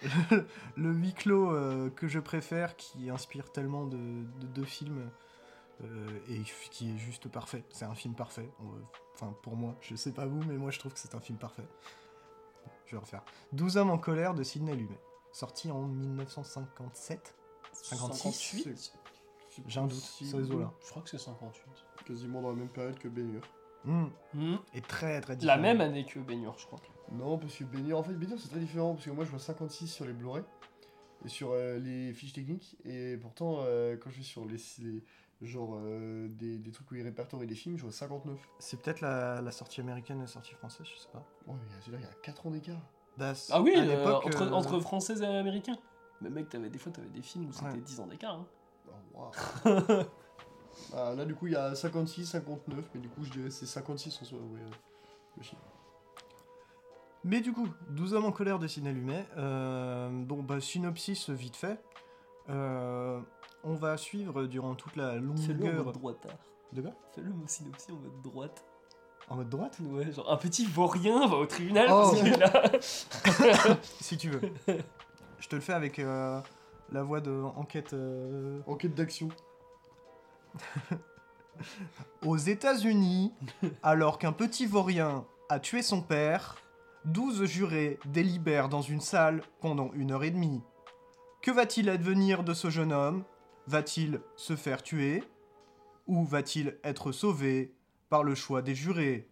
le 0.76 0.92
huis 0.92 1.12
clos 1.12 1.52
que 1.94 2.08
je 2.08 2.20
préfère, 2.20 2.76
qui 2.76 3.10
inspire 3.10 3.52
tellement 3.52 3.86
de, 3.86 4.64
films, 4.64 5.10
et 6.28 6.42
qui 6.70 6.94
est 6.94 6.98
juste 6.98 7.28
parfait. 7.28 7.64
C'est 7.70 7.84
un 7.84 7.94
film 7.94 8.14
parfait. 8.14 8.48
Enfin, 9.14 9.34
pour 9.42 9.56
moi, 9.56 9.76
je 9.80 9.94
sais 9.94 10.12
pas 10.12 10.26
vous, 10.26 10.42
mais 10.44 10.56
moi 10.56 10.70
je 10.70 10.78
trouve 10.78 10.92
que 10.92 11.00
c'est 11.00 11.14
un 11.14 11.20
film 11.20 11.38
parfait. 11.38 11.66
Je 12.86 12.92
vais 12.92 13.00
refaire. 13.00 13.22
12 13.52 13.76
hommes 13.76 13.90
en 13.90 13.98
colère 13.98 14.34
de 14.34 14.42
Sidney 14.42 14.74
Lumet, 14.74 15.00
sorti 15.32 15.70
en 15.70 15.82
1957. 15.82 17.34
56, 17.72 18.62
58 18.62 18.98
J'ai 19.66 19.80
un 19.80 19.84
doute, 19.84 19.92
Possible. 19.94 20.30
c'est 20.30 20.38
les 20.38 20.50
eaux-là. 20.52 20.72
Je 20.84 20.90
crois 20.90 21.02
que 21.02 21.10
c'est 21.10 21.18
58. 21.18 21.62
Quasiment 22.06 22.40
dans 22.42 22.50
la 22.50 22.56
même 22.56 22.68
période 22.68 22.98
que 22.98 23.08
Bénur. 23.08 23.42
Hmm. 23.84 24.06
Hmm. 24.34 24.56
Et 24.74 24.80
très 24.80 25.20
très 25.20 25.34
La 25.34 25.36
différent. 25.38 25.60
même 25.60 25.80
année 25.80 26.04
que 26.04 26.18
Baignure, 26.20 26.56
je 26.58 26.66
crois. 26.66 26.80
Non, 27.12 27.38
parce 27.38 27.54
que 27.56 27.64
Bénur, 27.64 27.98
en 27.98 28.02
fait, 28.02 28.14
Bénur 28.14 28.38
c'est 28.38 28.48
très 28.48 28.60
différent. 28.60 28.94
Parce 28.94 29.04
que 29.06 29.10
moi 29.10 29.24
je 29.24 29.30
vois 29.30 29.38
56 29.38 29.86
sur 29.88 30.04
les 30.04 30.12
Blu-ray 30.12 30.42
et 31.24 31.28
sur 31.28 31.50
euh, 31.52 31.78
les 31.78 32.12
fiches 32.12 32.32
techniques. 32.32 32.76
Et 32.84 33.16
pourtant, 33.16 33.58
euh, 33.60 33.96
quand 33.96 34.10
je 34.10 34.18
vais 34.18 34.22
sur 34.24 34.44
les. 34.46 34.56
les- 34.80 35.02
genre 35.40 35.76
euh, 35.76 36.26
des, 36.30 36.58
des 36.58 36.72
trucs 36.72 36.90
où 36.90 36.96
ils 36.96 37.02
répertorient 37.04 37.46
les 37.46 37.54
films, 37.54 37.76
je 37.76 37.82
vois 37.84 37.92
59. 37.92 38.36
C'est 38.58 38.80
peut-être 38.82 39.00
la, 39.00 39.40
la 39.40 39.52
sortie 39.52 39.80
américaine 39.80 40.18
et 40.18 40.22
la 40.22 40.26
sortie 40.26 40.52
française, 40.54 40.84
je 40.92 40.98
sais 41.00 41.08
pas. 41.12 41.24
Ouais, 41.46 41.54
mais 41.54 41.80
celui-là, 41.80 41.98
il 42.00 42.04
y 42.04 42.10
a 42.10 42.14
4 42.24 42.46
ans 42.48 42.50
d'écart. 42.50 42.80
Bah, 43.16 43.34
Ah 43.50 43.62
oui, 43.62 43.72
à 43.76 43.82
euh, 43.82 43.84
l'époque, 43.84 44.26
entre, 44.26 44.42
euh, 44.42 44.50
entre 44.50 44.80
français 44.80 45.16
et 45.20 45.24
américains. 45.24 45.78
Mais 46.20 46.28
mec, 46.30 46.52
avais, 46.56 46.68
des 46.70 46.78
fois, 46.78 46.90
t'avais 46.90 47.08
des 47.10 47.22
films 47.22 47.46
où 47.48 47.52
c'était 47.52 47.66
Ouais. 47.66 47.78
10 47.78 48.00
ans 48.00 48.08
d'écart. 48.08 48.34
hein. 48.34 48.46
Oh, 49.18 49.30
waouh. 49.64 50.04
Ah, 50.96 51.12
là, 51.14 51.24
du 51.26 51.34
coup, 51.34 51.48
il 51.48 51.52
y 51.52 51.56
a 51.56 51.74
56, 51.74 52.24
59, 52.24 52.78
mais 52.94 53.00
du 53.00 53.08
coup, 53.10 53.22
je 53.22 53.30
dirais 53.30 53.50
c'est 53.50 53.66
56 53.66 54.20
en 54.22 54.24
soi, 54.24 54.38
ouais, 54.38 54.60
le 55.36 55.42
chiffre. 55.42 55.60
Mais 57.24 57.40
du 57.40 57.52
coup, 57.52 57.68
12 57.90 58.14
hommes 58.14 58.24
en 58.24 58.32
colère 58.32 58.58
de 58.58 58.66
Sidney 58.66 58.92
Lumet. 58.92 59.26
Euh, 59.36 60.08
bon, 60.10 60.42
bah, 60.42 60.60
synopsis 60.60 61.28
vite 61.28 61.56
fait. 61.56 61.78
Euh, 62.48 63.20
on 63.64 63.74
va 63.74 63.96
suivre 63.98 64.44
durant 64.44 64.74
toute 64.76 64.96
la 64.96 65.12
Fais-le 65.12 65.28
en 65.28 65.66
longueur. 65.66 65.84
mode 65.84 65.94
droitard. 65.94 66.36
De 66.72 66.80
quoi? 66.80 66.92
Fais-le 67.14 67.28
mot 67.30 67.44
synopsis 67.46 67.90
en 67.90 67.96
mode 67.96 68.22
droite. 68.22 68.64
En 69.28 69.36
mode 69.36 69.48
droite? 69.50 69.78
Ouais, 69.82 70.10
genre 70.10 70.32
un 70.32 70.36
petit 70.36 70.64
vaurien 70.64 71.26
va 71.26 71.36
au 71.36 71.46
tribunal 71.46 71.88
Oh. 71.90 72.12
parce 72.14 72.22
que 72.22 73.42
là. 73.44 73.76
Si 74.00 74.16
tu 74.16 74.30
veux. 74.30 74.40
Je 75.38 75.48
te 75.48 75.54
le 75.56 75.60
fais 75.60 75.74
avec 75.74 75.98
euh, 75.98 76.40
la 76.92 77.02
voix 77.02 77.20
de 77.20 77.42
enquête. 77.56 77.92
euh, 77.94 78.60
Enquête 78.66 78.94
d'action. 78.94 79.28
Aux 82.24 82.36
États-Unis, 82.36 83.32
alors 83.82 84.18
qu'un 84.18 84.32
petit 84.32 84.66
vaurien 84.66 85.24
a 85.48 85.58
tué 85.58 85.82
son 85.82 86.00
père, 86.02 86.56
12 87.06 87.44
jurés 87.44 87.98
délibèrent 88.06 88.68
dans 88.68 88.82
une 88.82 89.00
salle 89.00 89.42
pendant 89.60 89.90
une 89.94 90.12
heure 90.12 90.24
et 90.24 90.30
demie. 90.30 90.62
Que 91.42 91.50
va-t-il 91.50 91.88
advenir 91.90 92.44
de 92.44 92.54
ce 92.54 92.70
jeune 92.70 92.92
homme? 92.92 93.24
Va-t-il 93.66 94.20
se 94.36 94.56
faire 94.56 94.82
tuer? 94.82 95.24
Ou 96.06 96.24
va-t-il 96.24 96.78
être 96.84 97.12
sauvé 97.12 97.74
par 98.08 98.22
le 98.24 98.34
choix 98.34 98.62
des 98.62 98.74
jurés? 98.74 99.28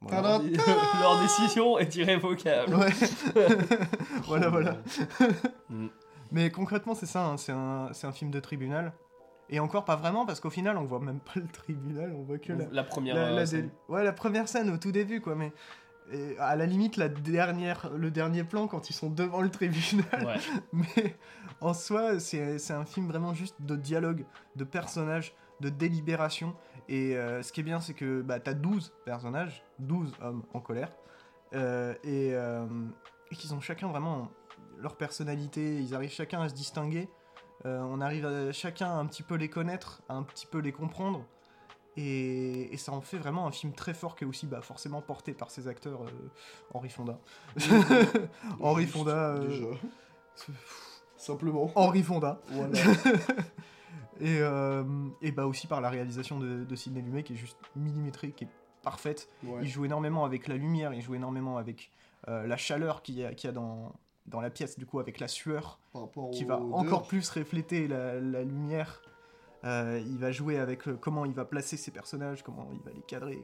Voilà. 0.00 0.38
Tadam. 0.38 0.50
Leur 1.00 1.20
décision 1.22 1.78
est 1.78 1.94
irrévocable. 1.96 2.74
Ouais. 2.74 2.92
voilà, 4.26 4.48
voilà. 4.50 4.76
Mm. 5.70 5.86
Mais 6.34 6.50
concrètement, 6.50 6.94
c'est 6.94 7.06
ça, 7.06 7.24
hein, 7.24 7.36
c'est 7.36 7.52
un, 7.52 7.90
un 8.02 8.12
film 8.12 8.30
de 8.30 8.40
tribunal. 8.40 8.92
Et 9.50 9.60
encore 9.60 9.84
pas 9.84 9.96
vraiment, 9.96 10.26
parce 10.26 10.40
qu'au 10.40 10.50
final, 10.50 10.76
on 10.76 10.84
voit 10.84 10.98
même 11.00 11.20
pas 11.20 11.32
le 11.38 11.46
tribunal, 11.46 12.12
on 12.16 12.22
voit 12.24 12.38
que 12.38 12.52
la, 12.52 12.64
La 12.72 12.82
première. 12.84 13.14
la, 13.14 13.20
euh, 13.28 13.36
la 13.36 13.46
scène. 13.46 13.66
dé- 13.68 13.72
ouais, 13.88 14.02
la 14.04 14.12
première 14.12 14.48
scène 14.48 14.70
au 14.70 14.76
tout 14.78 14.90
début, 14.90 15.20
quoi. 15.20 15.34
Mais 15.34 15.52
Et 16.12 16.36
à 16.38 16.56
la 16.56 16.66
limite, 16.66 16.96
la 16.96 17.08
dernière, 17.08 17.90
le 17.94 18.10
dernier 18.10 18.42
plan 18.44 18.66
quand 18.66 18.90
ils 18.90 18.94
sont 18.94 19.10
devant 19.10 19.40
le 19.42 19.50
tribunal. 19.50 20.26
Ouais. 20.26 20.36
Mais 20.72 21.16
en 21.60 21.72
soi, 21.72 22.18
c'est 22.20 22.58
c'est 22.58 22.72
un 22.74 22.84
film 22.84 23.06
vraiment 23.08 23.32
juste 23.34 23.56
de 23.60 23.76
dialogue, 23.76 24.24
de 24.56 24.64
personnages, 24.64 25.34
de 25.60 25.68
délibération. 25.68 26.54
Et 26.88 27.16
euh, 27.16 27.42
ce 27.42 27.52
qui 27.52 27.60
est 27.60 27.64
bien, 27.64 27.80
c'est 27.80 27.94
que 27.94 28.22
bah, 28.22 28.40
t'as 28.40 28.52
12 28.54 28.92
personnages, 29.04 29.62
12 29.78 30.12
hommes 30.22 30.42
en 30.52 30.60
colère, 30.60 30.90
euh, 31.54 31.94
et, 32.02 32.30
euh, 32.34 32.66
et 33.30 33.36
qu'ils 33.36 33.54
ont 33.54 33.60
chacun 33.60 33.88
vraiment 33.88 34.30
leur 34.84 34.96
personnalité, 34.96 35.80
ils 35.80 35.94
arrivent 35.94 36.12
chacun 36.12 36.40
à 36.42 36.48
se 36.48 36.54
distinguer. 36.54 37.08
Euh, 37.66 37.80
on 37.88 38.00
arrive 38.00 38.26
à 38.26 38.52
chacun 38.52 38.86
à 38.86 38.94
un 38.94 39.06
petit 39.06 39.22
peu 39.22 39.34
les 39.34 39.48
connaître, 39.48 40.02
à 40.08 40.14
un 40.14 40.22
petit 40.22 40.46
peu 40.46 40.58
les 40.58 40.70
comprendre. 40.72 41.24
Et, 41.96 42.74
et 42.74 42.76
ça 42.76 42.92
en 42.92 43.00
fait 43.00 43.18
vraiment 43.18 43.46
un 43.46 43.52
film 43.52 43.72
très 43.72 43.94
fort 43.94 44.16
qui 44.16 44.24
est 44.24 44.26
aussi 44.26 44.46
bah, 44.46 44.60
forcément 44.60 45.00
porté 45.00 45.32
par 45.32 45.50
ses 45.50 45.68
acteurs 45.68 46.02
euh, 46.02 46.30
Henri 46.74 46.90
Fonda. 46.90 47.18
Henri 48.60 48.86
Fonda. 48.86 49.36
euh, 49.36 49.48
Déjà. 49.48 49.66
Simplement. 51.16 51.70
Henri 51.74 52.02
Fonda. 52.02 52.40
Voilà. 52.48 52.78
Et, 54.20 54.38
et 55.22 55.32
bah 55.32 55.44
aussi 55.44 55.66
par 55.66 55.80
la 55.80 55.90
réalisation 55.90 56.38
de, 56.38 56.62
de 56.62 56.76
Sidney 56.76 57.02
Lumet 57.02 57.24
qui 57.24 57.32
est 57.32 57.36
juste 57.36 57.58
millimétrée, 57.74 58.30
qui 58.30 58.44
est 58.44 58.48
parfaite. 58.84 59.28
Ouais. 59.42 59.58
Il 59.62 59.68
joue 59.68 59.84
énormément 59.86 60.24
avec 60.24 60.46
la 60.46 60.54
lumière, 60.54 60.94
il 60.94 61.02
joue 61.02 61.16
énormément 61.16 61.56
avec 61.58 61.90
la 62.28 62.56
chaleur 62.56 63.02
qu'il 63.02 63.16
y 63.16 63.22
y 63.22 63.46
a 63.48 63.52
dans, 63.52 63.92
dans 64.26 64.40
la 64.40 64.50
pièce, 64.50 64.78
du 64.78 64.86
coup 64.86 65.00
avec 65.00 65.20
la 65.20 65.28
sueur 65.28 65.78
qui 66.32 66.44
va 66.44 66.58
encore 66.60 67.06
plus 67.06 67.28
refléter 67.30 67.86
la, 67.88 68.20
la 68.20 68.42
lumière. 68.42 69.02
Euh, 69.64 70.02
il 70.04 70.18
va 70.18 70.30
jouer 70.30 70.58
avec 70.58 70.86
euh, 70.88 70.96
comment 71.00 71.24
il 71.24 71.32
va 71.32 71.44
placer 71.46 71.76
ses 71.78 71.90
personnages, 71.90 72.42
comment 72.42 72.68
il 72.74 72.80
va 72.82 72.90
les 72.94 73.00
cadrer. 73.02 73.42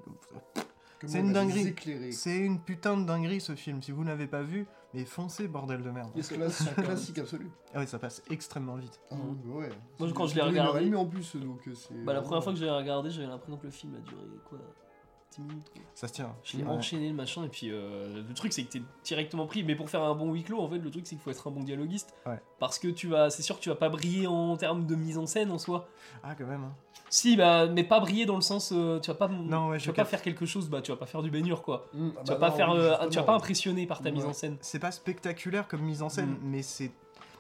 c'est 1.06 1.20
une 1.20 1.32
dinguerie. 1.32 1.74
C'est 2.12 2.36
une 2.38 2.60
putain 2.60 2.96
de 2.98 3.06
dinguerie 3.06 3.40
ce 3.40 3.54
film. 3.54 3.82
Si 3.82 3.90
vous 3.90 4.04
n'avez 4.04 4.26
pas 4.26 4.42
vu, 4.42 4.66
mais 4.92 5.04
foncez 5.06 5.48
bordel 5.48 5.82
de 5.82 5.90
merde. 5.90 6.10
C'est 6.20 6.34
classique, 6.34 6.74
classique 6.74 7.18
absolu. 7.18 7.50
Ah 7.74 7.78
ouais, 7.78 7.86
ça 7.86 7.98
passe 7.98 8.22
extrêmement 8.30 8.76
vite. 8.76 9.00
Ah, 9.10 9.14
ouais. 9.46 9.70
Moi, 9.98 10.08
C'est 10.08 10.12
quand 10.14 10.26
je 10.26 10.34
l'ai 10.34 10.42
regardé- 10.42 10.94
en 10.94 11.06
plus, 11.06 11.36
donc 11.36 11.66
euh, 11.68 11.74
c'est. 11.74 11.94
Bah, 12.04 12.12
la 12.12 12.20
première 12.20 12.42
fois 12.44 12.52
que 12.52 12.58
j'ai 12.58 12.68
regardé, 12.70 13.10
j'avais 13.10 13.26
l'impression 13.28 13.56
que 13.56 13.64
le 13.66 13.72
film 13.72 13.94
a 13.94 14.00
duré 14.00 14.22
quoi 14.48 14.58
10 15.32 15.40
minutes 15.42 15.70
quoi. 15.72 15.82
Ça 15.94 16.08
se 16.08 16.12
tient. 16.14 16.34
Je 16.44 16.56
l'ai 16.56 16.64
Ouais. 16.64 16.70
enchaîné 16.70 17.08
le 17.08 17.14
machin 17.14 17.44
et 17.44 17.48
puis 17.48 17.70
euh, 17.70 18.22
le 18.26 18.34
truc 18.34 18.52
c'est 18.52 18.64
que 18.64 18.72
t'es 18.72 18.82
directement 19.04 19.46
pris 19.46 19.62
mais 19.62 19.74
pour 19.76 19.88
faire 19.90 20.02
un 20.02 20.14
bon 20.14 20.32
huis 20.32 20.42
clos 20.42 20.60
en 20.60 20.68
fait 20.68 20.78
le 20.78 20.90
truc 20.90 21.06
c'est 21.06 21.14
qu'il 21.16 21.22
faut 21.22 21.30
être 21.30 21.46
un 21.46 21.50
bon 21.50 21.62
dialoguiste 21.62 22.14
Ouais. 22.26 22.40
parce 22.58 22.78
que 22.78 22.88
tu 22.88 23.08
vas 23.08 23.30
c'est 23.30 23.42
sûr 23.42 23.56
que 23.56 23.62
tu 23.62 23.68
vas 23.68 23.74
pas 23.76 23.88
briller 23.88 24.26
en 24.26 24.56
termes 24.56 24.86
de 24.86 24.94
mise 24.94 25.18
en 25.18 25.26
scène 25.26 25.50
en 25.50 25.58
soi 25.58 25.88
Ah 26.22 26.34
quand 26.34 26.46
même. 26.46 26.64
hein. 26.64 26.74
si 27.10 27.36
bah 27.36 27.66
mais 27.66 27.84
pas 27.84 28.00
briller 28.00 28.26
dans 28.26 28.34
le 28.36 28.40
sens 28.42 28.72
euh, 28.72 28.98
tu 29.00 29.08
vas 29.08 29.14
pas 29.16 29.28
Non, 29.28 29.68
ouais, 29.68 29.78
tu 29.78 29.84
je 29.84 29.90
vas 29.90 29.94
pas 29.96 30.04
faire 30.04 30.22
quelque 30.22 30.46
chose 30.46 30.68
bah 30.68 30.80
tu 30.82 30.90
vas 30.90 30.96
pas 30.96 31.06
faire 31.06 31.22
du 31.22 31.30
baignure 31.30 31.62
quoi 31.62 31.86
Mmh, 31.94 32.08
ah 32.16 32.20
tu 32.24 32.32
vas 32.32 32.38
bah 32.38 32.46
pas 32.46 32.50
non, 32.50 32.56
faire 32.56 32.70
oui, 32.70 32.78
euh, 32.78 33.08
tu 33.08 33.16
vas 33.18 33.24
pas 33.24 33.34
impressionner 33.34 33.86
par 33.86 33.98
ta 33.98 34.04
Ouais. 34.06 34.12
mise 34.12 34.24
en 34.24 34.32
scène 34.32 34.56
c'est 34.60 34.78
pas 34.80 34.90
spectaculaire 34.92 35.68
comme 35.68 35.82
mise 35.82 36.02
en 36.02 36.08
scène, 36.08 36.30
Mm. 36.30 36.38
mais 36.42 36.62
c'est. 36.62 36.90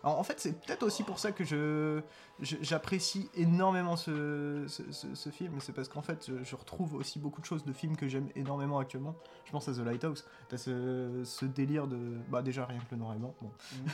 Alors, 0.02 0.18
en 0.18 0.22
fait, 0.22 0.40
c'est 0.40 0.52
peut-être 0.60 0.82
aussi 0.82 1.02
pour 1.02 1.18
ça 1.18 1.30
que 1.32 1.44
je 1.44 2.00
j'apprécie 2.40 3.28
énormément 3.34 3.96
ce, 3.96 4.64
ce, 4.66 4.90
ce- 4.92 5.14
ce 5.14 5.28
film. 5.30 5.54
C'est 5.60 5.74
parce 5.74 5.88
qu'en 5.88 6.00
fait, 6.02 6.26
je, 6.28 6.42
je 6.42 6.56
retrouve 6.56 6.94
aussi 6.94 7.18
beaucoup 7.18 7.40
de 7.42 7.46
choses 7.46 7.64
de 7.64 7.72
films 7.72 7.96
que 7.96 8.08
j'aime 8.08 8.28
énormément 8.34 8.78
actuellement. 8.78 9.14
Je 9.44 9.52
pense 9.52 9.68
à 9.68 9.72
The 9.74 9.78
Lighthouse. 9.84 10.24
T'as 10.48 10.56
ce, 10.56 11.22
ce 11.24 11.44
délire 11.44 11.86
de. 11.86 11.98
Bah, 12.30 12.40
déjà, 12.42 12.64
rien 12.64 12.78
que 12.78 12.86
le 12.92 12.96
noir 12.96 13.14
et 13.14 13.18
blanc. 13.18 13.34
Bon. 13.42 13.50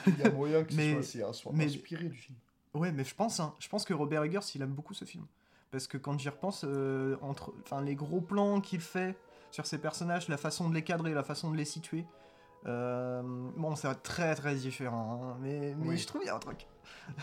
Il 0.07 0.18
y 0.18 0.22
a 0.22 0.30
moyen 0.30 0.62
que 0.62 0.74
Mais- 0.74 1.02
ce 1.02 1.18
soit, 1.18 1.28
assez- 1.30 1.38
soit 1.40 1.52
mais- 1.54 1.64
inspiré 1.66 2.04
du 2.04 2.16
film. 2.16 2.36
Ouais, 2.74 2.92
mais 2.92 3.04
je 3.04 3.14
pense, 3.14 3.40
hein, 3.40 3.54
je 3.59 3.68
pense 3.68 3.84
que 3.84 3.94
Robert 3.94 4.22
Eggers, 4.22 4.40
il 4.54 4.62
aime 4.62 4.72
beaucoup 4.74 4.94
ce 4.94 5.04
film. 5.04 5.24
Parce 5.72 5.86
que 5.88 5.98
quand 5.98 6.16
j'y 6.18 6.28
repense, 6.28 6.64
euh, 6.64 7.16
entre 7.22 7.52
les 7.82 7.94
gros 7.96 8.20
plans 8.20 8.61
qu'il 8.61 8.80
fait 8.80 9.16
sur 9.50 9.66
ses 9.66 9.78
personnages, 9.78 10.28
la 10.28 10.36
façon 10.36 10.68
de 10.68 10.74
les 10.74 10.82
cadrer, 10.82 11.12
la 11.14 11.24
façon 11.24 11.50
de 11.50 11.57
les 11.57 11.64
situer, 11.64 12.04
euh, 12.66 13.22
bon, 13.56 13.76
c'est 13.76 13.92
très 14.02 14.34
très 14.34 14.54
différent, 14.54 15.20
hein, 15.22 15.36
mais, 15.40 15.74
mais 15.78 15.88
Oui. 15.90 15.98
je 15.98 16.06
trouve 16.06 16.20
qu'il 16.22 16.28
y 16.28 16.30
a 16.30 16.36
un 16.36 16.40
truc. 16.40 16.66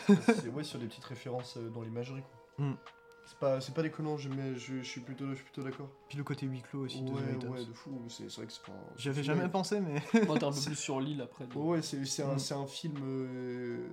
C'est 0.07 0.49
ouais, 0.49 0.63
sur 0.63 0.79
des 0.79 0.87
petites 0.87 1.03
références 1.05 1.57
euh, 1.57 1.69
dans 1.69 1.81
l'imagerie. 1.81 2.21
quoi. 2.57 2.65
Mm. 2.65 2.77
C'est 3.25 3.37
pas, 3.39 3.61
c'est 3.61 3.73
pas 3.73 3.81
déconnant, 3.81 4.17
je, 4.17 4.27
mais 4.29 4.55
je, 4.55 4.79
je 4.79 4.83
suis 4.83 4.99
plutôt, 4.99 5.29
je 5.29 5.35
suis 5.35 5.43
plutôt 5.45 5.63
d'accord. 5.63 5.87
Puis 6.09 6.17
le 6.17 6.25
côté 6.25 6.45
huis 6.45 6.61
clos 6.61 6.81
aussi 6.81 7.01
de 7.01 7.09
The 7.09 7.13
Ouais, 7.13 7.21
Lighthouse. 7.31 7.49
ouais, 7.51 7.65
de 7.65 7.73
fou. 7.73 8.01
C'est 8.09 8.29
c'est 8.29 8.35
vrai 8.37 8.47
que 8.47 8.51
c'est 8.53 8.63
pas. 8.65 8.73
c'est- 8.97 9.23
jamais 9.23 9.43
ouais. 9.43 9.49
pensé, 9.49 9.79
mais 9.79 10.01
moi 10.27 10.37
t'es 10.37 10.43
un 10.45 10.51
peu 10.51 10.59
plus 10.59 10.75
sur 10.75 10.99
l'île 10.99 11.21
après 11.21 11.47
donc. 11.47 11.63
Ouais, 11.63 11.81
c'est 11.81 12.03
c'est 12.05 12.23
un, 12.23 12.35
Mm. 12.35 12.39
c'est 12.39 12.53
un 12.53 12.67
film. 12.67 12.95
euh, 13.01 13.87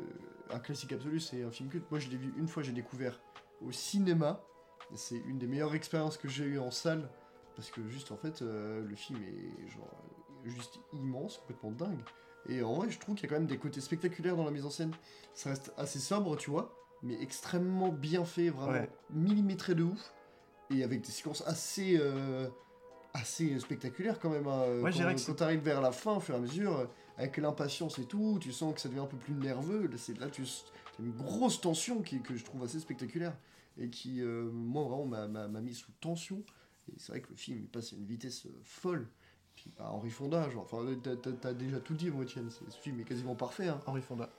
un 0.53 0.59
classique 0.59 0.93
absolu, 0.93 1.21
c'est 1.21 1.45
un 1.45 1.51
film 1.53 1.69
culte. 1.69 1.89
Moi, 1.93 2.01
je 2.01 2.09
l'ai 2.11 2.17
vu 2.17 2.35
une 2.37 2.49
fois, 2.49 2.65
j'ai 2.65 2.73
découvert 2.73 3.21
au 3.65 3.71
cinéma. 3.71 4.41
C'est 4.95 5.19
une 5.19 5.39
des 5.39 5.47
meilleures 5.47 5.77
expériences 5.77 6.17
que 6.17 6.27
j'ai 6.29 6.45
eues 6.45 6.59
en 6.59 6.73
salle. 6.73 7.09
Parce 7.55 7.71
que, 7.71 7.87
juste 7.89 8.11
en 8.11 8.17
fait, 8.17 8.43
euh, 8.43 8.85
le 8.85 8.97
film 8.97 9.21
est 9.23 9.69
genre 9.69 9.95
juste 10.45 10.79
immense, 10.93 11.39
complètement 11.39 11.71
dingue. 11.73 12.01
Et 12.49 12.63
en 12.63 12.73
vrai, 12.75 12.91
je 12.91 12.99
trouve 12.99 13.15
qu'il 13.15 13.25
y 13.25 13.27
a 13.27 13.29
quand 13.35 13.39
même 13.41 13.49
des 13.49 13.59
côtés 13.59 13.81
spectaculaires 13.81 14.37
dans 14.37 14.45
la 14.45 14.51
mise 14.51 14.65
en 14.65 14.71
scène. 14.71 14.93
Ça 15.35 15.51
reste 15.51 15.73
assez 15.77 15.99
sobre, 15.99 16.37
tu 16.37 16.51
vois, 16.51 16.75
mais 17.03 17.21
extrêmement 17.23 17.91
bien 17.91 18.25
fait, 18.25 18.49
vraiment 18.51 18.73
Ouais. 18.73 18.91
millimétré 19.11 19.75
de 19.75 19.83
ouf. 19.85 20.15
Et 20.71 20.83
avec 20.85 21.01
des 21.03 21.11
séquences 21.11 21.43
assez. 21.47 21.97
euh, 21.99 22.49
assez 23.13 23.59
spectaculaires 23.59 24.21
quand 24.21 24.31
même. 24.31 24.47
hein. 24.47 24.81
Ouais, 24.83 24.93
quand 24.93 25.27
quand 25.27 25.35
t'arrives 25.35 25.63
vers 25.63 25.81
la 25.81 25.91
fin, 25.91 26.15
au 26.17 26.21
fur 26.21 26.35
et 26.37 26.39
à 26.39 26.41
mesure, 26.41 26.77
euh, 26.79 26.87
avec 27.19 27.37
l'impatience 27.39 27.99
et 27.99 28.05
tout, 28.05 28.39
tu 28.41 28.53
sens 28.53 28.73
que 28.73 28.81
ça 28.81 28.89
devient 28.89 29.01
un 29.01 29.07
peu 29.07 29.17
plus 29.17 29.35
nerveux. 29.35 29.89
Là, 29.89 29.97
c'est- 29.99 30.17
là 30.21 30.29
tu 30.31 30.43
as 30.43 31.03
une 31.03 31.11
grosse 31.11 31.61
tension 31.61 32.03
qui, 32.03 32.23
que 32.23 32.37
je 32.37 32.45
trouve 32.45 32.63
assez 32.63 32.79
spectaculaire. 32.79 33.37
Et 33.79 33.91
qui, 33.91 34.23
euh, 34.23 34.49
moi, 34.53 34.85
vraiment, 34.85 35.07
m'a- 35.07 35.61
mis 35.61 35.75
sous 35.75 35.91
tension. 36.01 36.45
Et 36.89 36.95
c'est 36.99 37.11
vrai 37.13 37.21
que 37.21 37.31
le 37.31 37.37
film, 37.37 37.59
il 37.63 37.67
passe 37.69 37.93
à 37.93 37.97
une 37.97 38.05
vitesse 38.07 38.47
euh, 38.47 38.51
folle. 38.63 39.09
Puis, 39.63 39.71
bah, 39.79 39.91
Henri 39.93 40.09
Fonda, 40.09 40.49
genre, 40.49 40.63
enfin, 40.63 40.79
t'as- 41.03 41.17
t'as 41.17 41.33
t'as 41.33 41.53
déjà 41.53 41.81
tout 41.81 41.93
dit, 41.93 42.11
moi, 42.11 42.23
Etienne. 42.25 42.49
c'est- 42.51 42.71
Ce 42.71 42.79
film 42.79 42.99
est 43.01 43.05
quasiment 43.05 43.35
parfait. 43.35 43.69
Hein. 43.69 43.79
Henri 43.87 44.01
Fonda. 44.01 44.31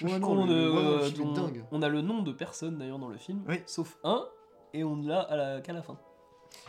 Ouais, 0.00 0.20
Qu'on, 0.20 0.34
non, 0.36 0.46
le, 0.46 0.52
euh, 0.52 0.72
ouais, 0.72 0.82
non, 0.82 0.96
le 0.98 1.02
film 1.10 1.24
dont- 1.24 1.32
est 1.48 1.52
dingue. 1.52 1.64
on 1.72 1.82
a 1.82 1.88
le 1.88 2.02
nom 2.02 2.22
de 2.22 2.30
personne 2.32 2.78
d'ailleurs 2.78 2.98
dans 3.00 3.08
le 3.08 3.16
film 3.18 3.42
Oui. 3.48 3.62
sauf 3.66 3.98
un 4.04 4.24
et 4.74 4.84
on 4.84 4.96
l'a 5.02 5.20
à 5.22 5.36
la- 5.36 5.60
qu'à 5.60 5.72
la 5.72 5.82
fin 5.82 5.96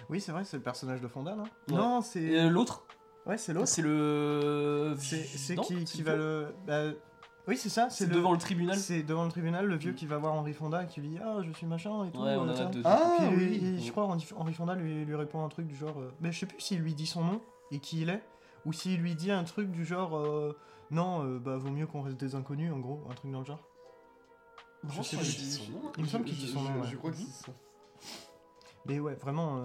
Oui, 0.09 0.19
c'est 0.21 0.31
vrai, 0.31 0.43
c'est 0.45 0.57
le 0.57 0.63
personnage 0.63 1.01
de 1.01 1.07
Fonda, 1.07 1.35
non 1.35 1.43
Ouais. 1.43 1.49
Non, 1.75 1.99
et 1.99 2.03
c'est. 2.03 2.39
euh, 2.39 2.49
l'autre 2.49 2.83
Ouais, 3.27 3.37
c'est 3.37 3.53
l'autre. 3.53 3.67
c'est 3.67 3.81
le 3.81 4.95
C'est 4.99 5.23
c'est 5.23 5.55
Non, 5.55 5.61
qui, 5.63 5.75
c'est 5.87 5.97
qui 5.97 6.01
va 6.03 6.15
le. 6.15 6.47
bah, 6.67 6.91
Oui, 7.47 7.57
c'est 7.57 7.69
ça, 7.69 7.89
c'est 7.89 8.07
devant 8.07 8.31
le 8.31 8.37
tribunal 8.37 8.77
C'est 8.77 9.03
devant 9.03 9.25
le 9.25 9.31
tribunal, 9.31 9.65
le 9.65 9.75
vieux 9.75 9.91
Mm. 9.91 9.95
qui 9.95 10.05
va 10.05 10.17
voir 10.17 10.33
Henri 10.33 10.53
Fonda 10.53 10.83
et 10.83 10.87
qui 10.87 11.01
lui 11.01 11.09
dit 11.09 11.19
Ah, 11.23 11.39
je 11.43 11.51
suis 11.51 11.65
machin 11.67 12.05
et 12.05 12.11
tout. 12.11 12.21
ouais 12.21 12.35
on 12.37 12.47
a 12.47 12.53
Ah, 12.85 13.09
Puis 13.19 13.27
oui. 13.35 13.59
il- 13.61 13.83
je 13.83 13.91
crois 13.91 14.05
Henri 14.05 14.53
Fonda 14.53 14.75
lui, 14.75 15.03
lui 15.03 15.15
répond 15.15 15.43
un 15.43 15.49
truc 15.49 15.67
du 15.67 15.75
genre. 15.75 15.99
euh, 15.99 16.11
mais 16.21 16.31
je 16.31 16.39
sais 16.39 16.45
plus 16.45 16.59
s'il 16.61 16.79
lui 16.79 16.93
dit 16.93 17.05
son 17.07 17.23
nom 17.23 17.41
et 17.71 17.79
qui 17.79 18.01
il 18.01 18.09
est, 18.09 18.23
ou 18.65 18.71
s'il 18.71 19.01
lui 19.01 19.13
dit 19.15 19.31
un 19.31 19.43
truc 19.43 19.71
du 19.71 19.83
genre. 19.85 20.15
euh, 20.15 20.57
non, 20.91 21.25
euh, 21.25 21.39
bah 21.39 21.57
vaut 21.57 21.69
mieux 21.71 21.87
qu'on 21.87 22.01
reste 22.01 22.17
des 22.17 22.35
inconnus, 22.35 22.71
en 22.71 22.79
gros, 22.79 23.01
un 23.09 23.13
truc 23.13 23.31
dans 23.31 23.39
le 23.39 23.45
genre. 23.45 23.67
Je 24.87 25.01
sais 25.01 25.17
plus. 25.17 25.25
son 25.25 25.71
nom. 25.71 25.91
Il 25.97 26.03
me 26.03 26.09
semble 26.09 26.25
qu'il 26.25 26.35
dit 26.37 26.47
son 26.47 26.61
nom. 26.61 26.83
je- 26.83 26.95
crois 26.97 27.11
que 27.11 27.17
c'est 27.17 27.45
ça. 27.45 27.51
Mais 28.85 28.99
ouais, 28.99 29.15
vraiment. 29.15 29.61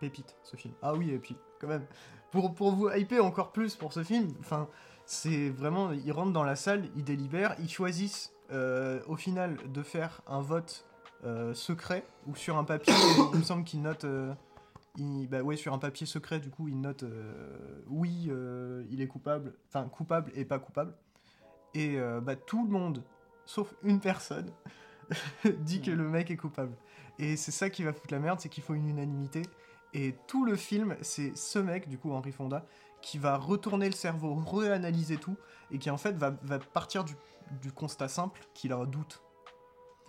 pépite, 0.00 0.36
ce 0.42 0.56
film. 0.56 0.74
Ah 0.82 0.94
oui, 0.94 1.10
et 1.10 1.18
puis, 1.18 1.36
quand 1.58 1.68
même, 1.68 1.86
pour, 2.30 2.54
pour 2.54 2.72
vous 2.72 2.90
hyper 2.90 3.24
encore 3.24 3.50
plus 3.52 3.74
pour 3.76 3.92
ce 3.94 4.02
film, 4.04 4.34
enfin, 4.40 4.68
c'est 5.06 5.48
vraiment. 5.50 5.92
Ils 5.92 6.12
rentrent 6.12 6.32
dans 6.32 6.44
la 6.44 6.56
salle, 6.56 6.84
ils 6.96 7.04
délibèrent, 7.04 7.54
ils 7.60 7.70
choisissent 7.70 8.32
euh, 8.52 9.00
au 9.06 9.16
final 9.16 9.56
de 9.72 9.82
faire 9.82 10.20
un 10.26 10.40
vote 10.40 10.84
euh, 11.24 11.54
secret 11.54 12.04
ou 12.26 12.34
sur 12.36 12.56
un 12.58 12.64
papier. 12.64 12.92
il 13.32 13.38
me 13.38 13.44
semble 13.44 13.64
qu'ils 13.64 13.80
notent. 13.82 14.04
euh, 14.04 14.34
ils- 14.98 15.28
bah 15.28 15.42
ouais, 15.42 15.56
sur 15.56 15.72
un 15.74 15.78
papier 15.78 16.06
secret, 16.06 16.40
du 16.40 16.50
coup, 16.50 16.68
ils 16.68 16.80
notent 16.80 17.02
euh, 17.04 17.80
oui, 17.88 18.28
euh, 18.30 18.84
il 18.90 19.00
est 19.00 19.06
coupable, 19.08 19.54
enfin, 19.68 19.88
coupable 19.88 20.30
et 20.34 20.44
pas 20.44 20.58
coupable. 20.58 20.94
Et 21.74 21.98
euh, 21.98 22.20
bah, 22.20 22.36
tout 22.36 22.64
le 22.64 22.70
monde, 22.70 23.02
sauf 23.44 23.74
une 23.82 24.00
personne, 24.00 24.50
dit 25.60 25.82
que 25.82 25.90
le 25.90 26.08
mec 26.08 26.30
est 26.30 26.36
coupable. 26.36 26.74
Et 27.18 27.36
c'est 27.36 27.52
ça 27.52 27.70
qui 27.70 27.82
va 27.82 27.92
foutre 27.92 28.12
la 28.12 28.20
merde, 28.20 28.40
c'est 28.40 28.48
qu'il 28.48 28.62
faut 28.62 28.74
une 28.74 28.88
unanimité. 28.88 29.42
Et 29.94 30.14
tout 30.26 30.44
le 30.44 30.56
film, 30.56 30.96
c'est 31.00 31.36
ce 31.36 31.58
mec, 31.58 31.88
du 31.88 31.96
coup, 31.98 32.12
Henri 32.12 32.32
Fonda, 32.32 32.66
qui 33.02 33.18
va 33.18 33.36
retourner 33.36 33.86
le 33.86 33.94
cerveau, 33.94 34.34
réanalyser 34.34 35.16
tout, 35.16 35.36
et 35.70 35.78
qui 35.78 35.90
en 35.90 35.96
fait 35.98 36.16
va, 36.16 36.34
va 36.42 36.58
partir 36.58 37.04
du, 37.04 37.14
du 37.62 37.72
constat 37.72 38.08
simple 38.08 38.40
qu'il 38.54 38.72
a 38.72 38.76
un 38.76 38.84
doute. 38.86 39.22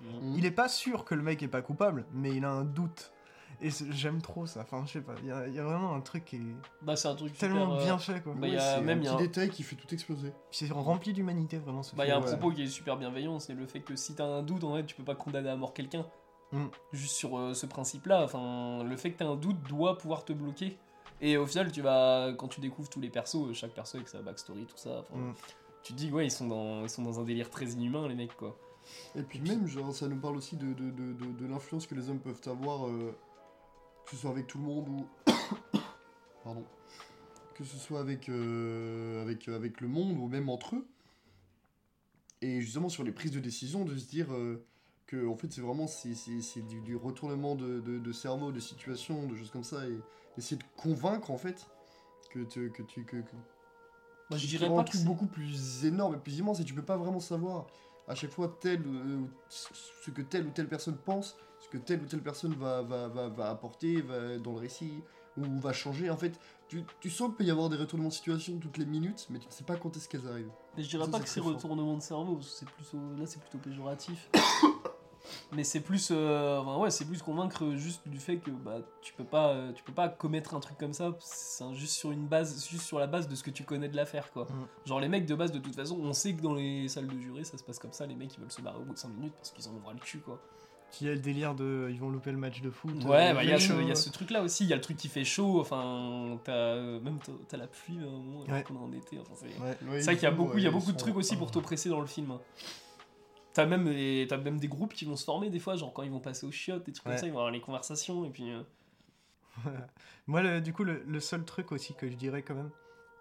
Mhm. 0.02 0.34
Il 0.36 0.46
est 0.46 0.52
pas 0.52 0.70
sûr 0.70 1.06
que 1.06 1.16
le 1.16 1.22
mec 1.24 1.42
est 1.44 1.48
pas 1.48 1.62
coupable, 1.62 2.06
mais 2.14 2.32
il 2.36 2.46
a 2.46 2.52
un 2.52 2.64
doute. 2.66 3.14
Et 3.60 3.70
j'aime 3.90 4.22
trop 4.22 4.46
ça, 4.46 4.60
enfin 4.62 4.84
je 4.86 4.92
sais 4.92 5.02
pas, 5.02 5.14
il 5.24 5.30
y, 5.30 5.32
a- 5.32 5.48
il 5.48 5.54
y 5.56 5.58
a 5.60 5.64
vraiment 5.64 5.96
un 5.96 6.02
truc 6.02 6.26
qui 6.26 6.36
est 6.36 6.42
bah 6.84 6.96
c'est 6.96 7.08
un 7.08 7.16
truc 7.16 7.36
tellement 7.36 7.62
super, 7.72 7.80
euh, 7.82 7.84
bien 7.86 7.98
fait 7.98 8.22
quoi. 8.22 8.34
bah, 8.36 8.46
il 8.48 8.54
y 8.54 8.56
Ouais, 8.56 8.62
a 8.62 8.76
c'est 8.76 8.82
même, 8.82 9.00
un 9.00 9.02
il 9.02 9.06
y 9.06 9.08
a 9.08 9.12
petit 9.14 9.24
un- 9.24 9.26
détail 9.26 9.50
qui 9.50 9.64
fait 9.64 9.76
tout 9.76 9.92
exploser. 9.92 10.32
C'est 10.52 10.70
rempli 10.72 11.12
d'humanité 11.12 11.58
vraiment 11.58 11.82
ce 11.82 11.96
Bah, 11.96 12.06
il 12.06 12.10
y 12.10 12.12
a 12.12 12.18
un. 12.18 12.22
Ouais. 12.22 12.28
propos 12.38 12.52
qui 12.52 12.64
est 12.64 12.68
super 12.68 12.98
bienveillant, 12.98 13.40
c'est 13.40 13.56
le 13.56 13.66
fait 13.66 13.80
que 13.80 13.96
si 13.96 14.14
t'as 14.14 14.26
un 14.26 14.44
doute, 14.44 14.64
en 14.64 14.76
fait, 14.76 14.86
tu 14.86 14.94
peux 14.96 15.04
pas 15.06 15.16
condamner 15.16 15.50
à 15.50 15.56
mort 15.56 15.74
quelqu'un. 15.74 16.06
Mm. 16.52 16.66
Juste 16.92 17.16
sur 17.16 17.36
euh, 17.40 17.56
ce 17.56 17.66
principe-là, 17.66 18.24
enfin, 18.24 18.84
le 18.84 18.96
fait 18.96 19.12
que 19.12 19.18
t'as 19.18 19.26
un 19.28 19.36
doute 19.36 19.60
doit 19.68 19.98
pouvoir 19.98 20.24
te 20.24 20.34
bloquer. 20.34 20.78
Et 21.22 21.38
au 21.38 21.46
final, 21.48 21.72
tu 21.72 21.82
vas, 21.82 22.34
quand 22.38 22.48
tu 22.48 22.62
découvres 22.62 22.90
tous 22.90 23.00
les 23.02 23.10
persos, 23.10 23.52
chaque 23.54 23.74
perso 23.74 23.98
avec 23.98 24.08
sa 24.08 24.22
backstory, 24.22 24.66
tout 24.66 24.78
ça, 24.78 25.04
Mm. 25.14 25.32
tu 25.84 25.94
te 25.94 25.98
dis, 25.98 26.12
ouais, 26.12 26.28
ils 26.28 26.32
sont, 26.32 26.48
dans, 26.48 26.84
ils 26.84 26.90
sont 26.90 27.02
dans 27.02 27.20
un 27.20 27.24
délire 27.24 27.50
très 27.50 27.66
inhumain, 27.66 28.08
les 28.08 28.16
mecs, 28.16 28.36
quoi. 28.38 28.58
Et 29.16 29.24
puis 29.24 29.40
même, 29.42 29.68
genre, 29.68 29.94
ça 29.94 30.08
nous 30.08 30.20
parle 30.20 30.38
aussi 30.38 30.56
de, 30.56 30.74
de, 30.74 30.92
de, 30.92 31.14
de, 31.14 31.26
de 31.32 31.46
l'influence 31.48 31.88
que 31.88 31.96
les 31.96 32.10
hommes 32.10 32.20
peuvent 32.20 32.42
avoir, 32.46 32.88
euh, 32.88 33.16
que 34.06 34.12
ce 34.12 34.18
soit 34.18 34.30
avec 34.32 34.48
tout 34.48 34.60
le 34.60 34.64
monde 34.64 34.88
ou... 34.90 35.08
pardon, 36.44 36.64
que 37.56 37.64
ce 37.64 37.78
soit 37.78 38.00
avec, 38.00 38.30
euh, 38.30 39.22
avec, 39.24 39.48
avec 39.48 39.82
le 39.82 39.88
monde 39.88 40.18
ou 40.18 40.28
même 40.28 40.48
entre 40.50 40.76
eux. 40.76 40.88
Et 42.42 42.62
justement 42.62 42.88
sur 42.90 43.04
les 43.04 43.12
prises 43.12 43.32
de 43.32 43.40
décision, 43.40 43.84
de 43.84 43.98
se 43.98 44.06
dire 44.06 44.32
euh, 44.32 44.64
que 45.08 45.28
en 45.28 45.36
fait 45.36 45.52
c'est 45.52 45.62
vraiment 45.62 45.88
c'est, 45.88 46.14
du, 46.68 46.82
du 46.82 46.96
retournement 46.96 47.56
de, 47.56 47.80
de, 47.80 47.98
de 47.98 48.12
cerveau, 48.12 48.52
de 48.52 48.60
situation, 48.60 49.26
de 49.26 49.36
choses 49.36 49.50
comme 49.50 49.64
ça, 49.64 49.88
et 49.88 49.98
essayer 50.38 50.58
de 50.58 50.64
convaincre 50.76 51.32
en 51.32 51.38
fait 51.38 51.66
que, 52.30 52.40
te- 52.40 52.68
que 52.70 52.84
tu 52.84 53.04
que, 53.06 53.18
que- 53.18 53.36
Moi, 54.30 54.38
je 54.38 54.48
dirais 54.48 54.68
pas 54.68 54.82
un 54.82 54.84
truc 54.84 55.04
beaucoup 55.04 55.28
plus 55.28 55.86
énorme 55.86 56.16
et 56.16 56.18
plus 56.18 56.38
immense 56.38 56.60
et 56.60 56.64
tu 56.66 56.74
peux 56.74 56.82
pas 56.86 56.98
vraiment 56.98 57.20
savoir 57.20 57.68
à 58.08 58.16
chaque 58.16 58.32
fois 58.32 58.58
tel 58.62 58.82
euh, 58.86 59.20
ce 59.50 60.12
que 60.12 60.22
telle 60.22 60.48
ou 60.48 60.50
telle 60.52 60.68
personne 60.70 60.98
pense, 60.98 61.36
ce 61.60 61.68
que 61.70 61.78
telle 61.78 62.02
ou 62.02 62.06
telle 62.06 62.22
personne 62.22 62.54
va, 62.54 62.82
va, 62.82 63.08
va, 63.10 63.28
va 63.30 63.50
apporter 63.50 64.02
va, 64.02 64.38
dans 64.38 64.54
le 64.54 64.60
récit 64.60 65.04
ou 65.38 65.60
va 65.60 65.72
changer. 65.74 66.10
En 66.10 66.18
fait, 66.18 66.40
tu, 66.68 66.84
tu 67.00 67.10
sens 67.10 67.28
qu'il 67.28 67.36
peut 67.38 67.44
y 67.44 67.52
avoir 67.52 67.70
des 67.70 67.78
retournements 67.78 68.10
de 68.10 68.14
situation 68.14 68.58
toutes 68.60 68.78
les 68.78 68.86
minutes, 68.86 69.28
mais 69.30 69.40
tu 69.40 69.48
ne 69.48 69.52
sais 69.52 69.64
pas 69.64 69.76
quand 69.76 69.96
est-ce 69.96 70.08
qu'elles 70.10 70.28
arrivent. 70.28 70.52
Mais 70.76 70.84
je 70.84 70.90
dirais 70.90 71.06
Ça, 71.06 71.12
pas 71.12 71.20
que 71.20 71.30
c'est 71.30 71.40
retournement 71.42 71.96
de 71.96 72.02
cerveau, 72.02 72.36
parce 72.36 72.50
que 72.50 72.56
c'est 72.60 72.70
plutôt 72.70 72.98
là 73.18 73.26
c'est 73.26 73.40
plutôt 73.40 73.58
péjoratif. 73.60 74.30
Mais 75.54 75.64
c'est 75.64 75.80
plus 75.82 76.10
euh, 76.12 76.58
enfin, 76.60 76.78
ouais, 76.78 76.90
c'est 76.92 77.06
plus 77.06 77.22
convaincre 77.22 77.72
juste 77.76 78.08
du 78.08 78.20
fait 78.20 78.38
que 78.38 78.52
bah 78.52 78.80
tu 79.02 79.14
peux 79.14 79.24
pas 79.24 79.50
euh, 79.50 79.72
tu 79.74 79.84
peux 79.84 79.94
pas 79.94 80.10
commettre 80.10 80.56
un 80.56 80.60
truc 80.60 80.78
comme 80.78 80.94
ça 80.94 81.12
c'est 81.20 81.74
juste 81.74 81.94
sur 81.94 82.12
une 82.12 82.28
base 82.28 82.68
juste 82.70 82.84
sur 82.86 83.00
la 83.00 83.08
base 83.08 83.28
de 83.28 83.36
ce 83.36 83.44
que 83.44 83.50
tu 83.52 83.64
connais 83.64 83.90
de 83.90 83.96
l'affaire 83.96 84.32
quoi. 84.32 84.44
Mm. 84.46 84.88
Genre 84.88 85.00
les 85.00 85.10
mecs 85.10 85.26
de 85.26 85.36
base 85.36 85.52
de 85.52 85.60
toute 85.60 85.76
façon, 85.76 86.00
on 86.02 86.14
sait 86.14 86.34
que 86.34 86.42
dans 86.42 86.54
les 86.54 86.88
salles 86.88 87.08
de 87.08 87.20
juré, 87.20 87.44
ça 87.44 87.58
se 87.58 87.64
passe 87.64 87.80
comme 87.80 87.94
ça, 87.94 88.06
les 88.06 88.16
mecs 88.16 88.34
ils 88.36 88.40
veulent 88.40 88.52
se 88.52 88.62
barrer 88.62 88.78
au 88.80 88.84
bout 88.86 88.94
de 88.94 89.00
5 89.00 89.10
minutes 89.10 89.34
parce 89.38 89.52
qu'ils 89.52 89.68
en 89.68 89.80
ras 89.86 89.94
le 89.94 90.00
cul 90.00 90.20
quoi. 90.20 90.40
Y 91.02 91.10
a 91.10 91.12
le 91.14 91.20
délire 91.20 91.54
de. 91.54 91.90
Ils 91.92 92.00
vont 92.00 92.10
louper 92.10 92.32
le 92.32 92.38
match 92.38 92.62
de 92.62 92.70
foot. 92.70 93.04
Ouais, 93.04 93.32
euh, 93.32 93.34
bah 93.34 93.44
il 93.44 93.48
y, 93.50 93.52
y 93.52 93.92
a 93.92 93.96
ce 93.96 94.10
truc 94.10 94.32
là 94.32 94.42
aussi, 94.42 94.64
il 94.64 94.70
y 94.70 94.74
a 94.74 94.78
le 94.78 94.82
truc 94.82 94.96
qui 94.96 95.10
fait 95.10 95.26
chaud, 95.26 95.60
enfin 95.60 96.40
t'as 96.46 96.76
même 97.02 97.20
t'as- 97.50 97.58
la 97.58 97.68
pluie 97.68 98.00
à 98.00 98.04
un 98.04 98.12
moment 98.12 98.40
Ouais. 98.48 98.62
est 98.62 98.72
en 98.72 98.92
été, 98.94 99.20
enfin 99.20 99.34
c'est 99.36 99.48
Ouais. 99.62 100.00
vrai 100.02 100.14
qu'il 100.16 100.24
y 100.24 100.26
a 100.28 100.32
beaucoup, 100.32 100.58
il 100.58 100.64
y 100.64 100.68
a 100.68 100.72
beaucoup 100.72 100.94
de 100.94 100.98
trucs 100.98 101.18
aussi 101.18 101.36
pour 101.36 101.52
t'oppresser 101.52 101.90
dans 101.90 102.00
le 102.00 102.08
film. 102.08 102.38
T'as 103.58 103.66
même, 103.66 103.90
les- 103.90 104.28
même 104.44 104.60
des 104.60 104.68
groupes 104.68 104.94
qui 104.94 105.04
vont 105.06 105.16
se 105.16 105.26
former 105.26 105.50
des 105.50 105.58
fois, 105.58 105.76
genre 105.76 105.92
quand 105.92 106.04
ils 106.04 106.12
vont 106.12 106.20
passer 106.20 106.46
aux 106.46 106.52
chiottes, 106.52 106.86
des 106.86 106.92
trucs 106.92 107.08
comme 107.08 107.18
ça, 107.18 107.26
ils 107.26 107.32
vont 107.32 107.40
avoir 107.40 107.50
les 107.50 107.60
conversations 107.60 108.24
et 108.24 108.30
puis. 108.30 108.52
euh, 108.52 108.62
Moi, 110.28 110.44
le- 110.44 110.62
du 110.62 110.74
coup, 110.74 110.84
le, 110.84 111.02
le 111.08 111.20
seul 111.20 111.44
truc 111.44 111.72
aussi 111.72 111.96
que 111.96 112.08
je 112.08 112.16
dirais 112.16 112.44
quand 112.44 112.54
même, 112.54 112.70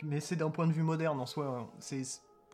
mais 0.03 0.21
c'est 0.21 0.37
d'un 0.37 0.51
point 0.51 0.67
de 0.67 0.73
vue 0.73 0.83
moderne 0.83 1.19
en 1.21 1.25
soi, 1.25 1.73
c'est 1.79 2.03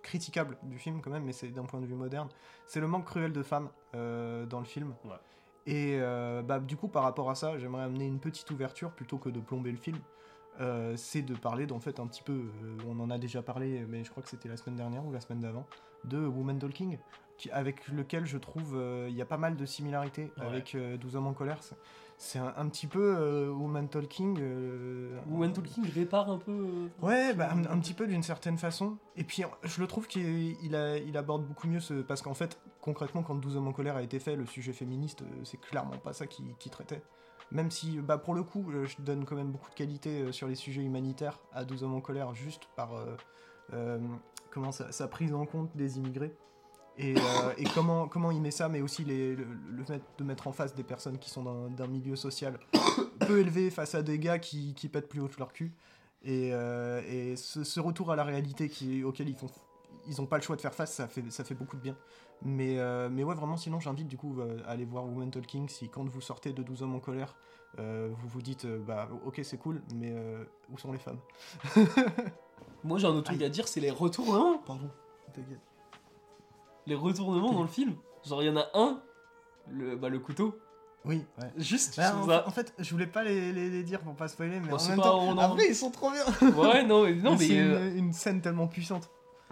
critiquable 0.01 0.59
du 0.63 0.79
film 0.79 1.01
quand 1.01 1.11
même, 1.11 1.25
mais 1.25 1.33
c'est 1.33 1.49
d'un 1.49 1.65
point 1.65 1.81
de 1.81 1.87
vue 1.87 1.97
moderne, 1.97 2.29
c'est 2.67 2.79
le 2.79 2.87
manque 2.87 3.07
cruel 3.07 3.33
de 3.33 3.43
femmes 3.43 3.69
euh, 3.97 4.47
dans 4.47 4.61
le 4.61 4.65
film. 4.65 4.95
Ouais. 5.05 5.17
Et 5.67 5.97
euh, 6.01 6.41
bah, 6.43 6.61
du 6.61 6.77
coup, 6.77 6.87
par 6.87 7.03
rapport 7.03 7.31
à 7.31 7.35
ça, 7.35 7.59
j'aimerais 7.59 7.83
amener 7.83 8.07
une 8.07 8.21
petite 8.21 8.49
ouverture 8.53 8.93
plutôt 8.93 9.19
que 9.19 9.29
de 9.29 9.41
plomber 9.41 9.73
le 9.73 9.77
film. 9.77 9.99
Euh, 10.61 10.97
c'est 10.97 11.23
de 11.23 11.35
parler 11.35 11.67
d'en 11.67 11.81
fait 11.81 11.99
un 11.99 12.07
petit 12.07 12.23
peu, 12.23 12.33
euh, 12.33 12.77
on 12.87 13.01
en 13.01 13.11
a 13.11 13.19
déjà 13.19 13.43
parlé, 13.43 13.85
mais 13.89 14.05
je 14.05 14.11
crois 14.11 14.23
que 14.23 14.29
c'était 14.29 14.49
la 14.51 14.57
semaine 14.57 14.77
dernière 14.77 15.05
ou 15.05 15.11
la 15.11 15.21
semaine 15.21 15.41
d'avant, 15.41 15.67
de 16.05 16.19
Woman 16.19 16.59
Talking, 16.59 16.99
qui, 17.43 17.51
avec 17.51 17.89
lequel 17.89 18.25
je 18.25 18.39
trouve 18.39 18.77
euh, 18.77 19.07
il 19.11 19.17
y 19.17 19.23
a 19.23 19.27
pas 19.27 19.37
mal 19.37 19.57
de 19.57 19.67
similarités 19.67 20.33
Ouais. 20.39 20.47
avec 20.47 20.75
euh, 20.75 20.97
12 20.97 21.17
hommes 21.17 21.27
en 21.27 21.33
colère. 21.33 21.59
C'est- 22.19 22.39
un, 22.39 22.55
un 22.57 22.69
petit 22.69 22.87
peu 22.87 23.17
euh, 23.19 23.51
Woman 23.51 23.89
Talking. 23.89 24.39
euh, 24.41 25.19
Woman 25.29 25.53
Talking 25.53 25.85
répare 25.91 26.31
un 26.31 26.39
peu. 26.39 26.53
euh, 26.53 26.89
Ouais, 27.05 27.35
bah, 27.35 27.51
un, 27.53 27.65
un 27.65 27.79
petit 27.81 27.95
peu 27.95 28.07
d'une 28.07 28.23
certaine 28.23 28.59
façon. 28.59 28.97
Et 29.17 29.25
puis, 29.25 29.43
je 29.65 29.81
le 29.81 29.89
trouve 29.89 30.07
qu'il 30.07 30.57
il 30.63 30.77
a- 30.77 30.99
il 30.99 31.17
aborde 31.17 31.45
beaucoup 31.45 31.67
mieux 31.67 31.81
ce. 31.81 31.95
Parce 31.95 32.23
qu'en 32.23 32.35
fait, 32.35 32.61
concrètement, 32.81 33.25
quand 33.25 33.35
12 33.35 33.57
hommes 33.57 33.67
en 33.67 33.73
colère 33.73 33.97
a 33.97 34.03
été 34.03 34.21
fait, 34.21 34.37
le 34.37 34.47
sujet 34.47 34.73
féministe, 34.73 35.23
euh, 35.23 35.41
c'est 35.43 35.61
clairement 35.61 35.99
pas 35.99 36.13
ça 36.13 36.29
qui 36.29 36.45
qui 36.61 36.71
traitait. 36.71 37.03
Même 37.51 37.73
si, 37.73 37.99
bah, 37.99 38.19
pour 38.19 38.35
le 38.35 38.45
coup, 38.45 38.71
euh, 38.71 38.87
je 38.87 39.03
donne 39.03 39.25
quand 39.25 39.35
même 39.37 39.51
beaucoup 39.51 39.71
de 39.71 39.75
qualité 39.75 40.23
euh, 40.23 40.31
sur 40.33 40.47
les 40.47 40.55
sujets 40.55 40.83
humanitaires 40.83 41.41
à 41.53 41.65
12 41.65 41.83
hommes 41.83 41.95
en 41.95 42.01
colère, 42.01 42.35
juste 42.35 42.69
par 42.77 42.95
euh, 42.95 43.17
euh, 43.73 43.99
comment 44.53 44.71
sa 44.71 45.09
prise 45.09 45.35
en 45.35 45.45
compte 45.45 45.77
des 45.77 45.99
immigrés. 45.99 46.37
Et, 46.99 47.15
euh, 47.17 47.53
et 47.57 47.65
comment, 47.65 48.07
comment 48.07 48.31
il 48.31 48.41
met 48.43 48.51
ça, 48.51 48.69
mais 48.69 48.83
aussi 48.83 49.03
les, 49.05 49.35
le, 49.35 49.47
le 49.71 49.85
fait 49.85 50.03
de 50.19 50.25
mettre 50.25 50.47
en 50.47 50.53
face 50.53 50.75
des 50.75 50.83
personnes 50.83 51.19
qui 51.19 51.31
sont 51.31 51.69
d'un- 51.71 51.87
milieu 51.87 52.17
social 52.17 52.59
peu 53.21 53.41
élevé 53.41 53.71
face 53.71 53.95
à 53.95 54.03
des 54.03 54.19
gars 54.19 54.39
qui, 54.39 54.75
qui 54.75 54.89
pètent 54.89 55.09
plus 55.09 55.21
haut 55.21 55.29
que 55.29 55.39
leur 55.39 55.53
cul. 55.53 55.73
Et, 56.23 56.51
euh, 56.53 57.01
et 57.09 57.37
ce, 57.37 57.65
ce 57.65 57.81
retour 57.81 58.13
à 58.13 58.17
la 58.17 58.25
réalité 58.25 58.69
qui, 58.69 59.03
auquel 59.05 59.29
ils 59.29 59.35
font 59.37 59.49
ils 60.09 60.21
ont 60.21 60.27
pas 60.27 60.37
le 60.37 60.43
choix 60.43 60.57
de 60.57 60.61
faire 60.61 60.75
face, 60.75 60.93
ça 60.93 61.07
fait, 61.07 61.23
ça 61.31 61.45
fait 61.45 61.55
beaucoup 61.55 61.77
de 61.77 61.83
bien. 61.83 61.97
Mais, 62.45 62.77
euh, 62.79 63.09
mais 63.09 63.23
ouais, 63.23 63.37
vraiment, 63.37 63.57
sinon, 63.57 63.79
j'invite 63.79 64.09
du 64.09 64.17
coup 64.17 64.37
à 64.67 64.71
aller 64.71 64.85
voir 64.85 65.05
Woman 65.05 65.31
Talking 65.31 65.69
si 65.69 65.89
quand 65.89 66.09
vous 66.09 66.21
sortez 66.21 66.53
de 66.53 66.61
12 66.65 66.83
hommes 66.83 66.97
en 66.97 67.01
colère, 67.01 67.37
euh, 67.79 68.11
vous 68.13 68.29
vous 68.29 68.43
dites, 68.43 68.65
euh, 68.65 68.81
bah 68.85 69.09
ok, 69.25 69.41
c'est 69.45 69.59
cool, 69.59 69.81
mais 69.95 70.13
où 70.73 70.77
sont 70.79 70.91
les 70.93 70.99
femmes? 70.99 71.21
Moi 72.85 72.99
j'ai 72.99 73.07
un 73.07 73.11
autre 73.11 73.31
truc 73.31 73.43
à 73.43 73.49
dire, 73.49 73.69
c'est 73.69 73.81
les 73.81 73.91
retournements. 73.93 74.59
Pardon, 74.59 74.91
t'inquiète. 75.33 75.61
Les 76.87 76.95
retournements 76.95 77.53
dans 77.53 77.63
le 77.63 77.69
film. 77.69 77.95
Genre 78.27 78.43
il 78.43 78.47
y 78.47 78.51
en 78.51 78.57
a 78.57 78.67
un, 78.75 79.01
le, 79.71 79.97
bah, 79.97 80.09
le 80.09 80.19
couteau, 80.19 80.59
Oui, 81.05 81.25
ouais. 81.41 81.51
juste 81.57 81.97
Bah, 81.97 82.15
en, 82.17 82.27
ça. 82.27 82.45
en 82.47 82.51
fait, 82.51 82.73
je 82.79 82.91
voulais 82.91 83.07
pas 83.07 83.23
les, 83.25 83.53
les- 83.53 83.71
les 83.71 83.83
dire 83.83 84.01
pour 84.01 84.15
pas 84.15 84.29
spoiler, 84.29 84.61
mais 84.61 84.73
en 84.73 84.77
même 84.89 84.97
pas- 84.97 85.03
temps, 85.03 85.21
en- 85.29 85.39
après, 85.39 85.67
ils 85.69 85.75
sont 85.77 85.91
trop 85.91 86.11
bien. 86.11 86.25
Ouais, 86.57 86.85
non, 86.85 87.05
mais, 87.05 87.15
non, 87.15 87.33
Mais 87.33 87.37
mais. 87.39 87.47
c'est 87.49 87.61
euh, 87.61 87.91
une, 87.93 87.97
une 88.07 88.13
scène 88.13 88.41
tellement 88.41 88.67
puissante. 88.69 89.11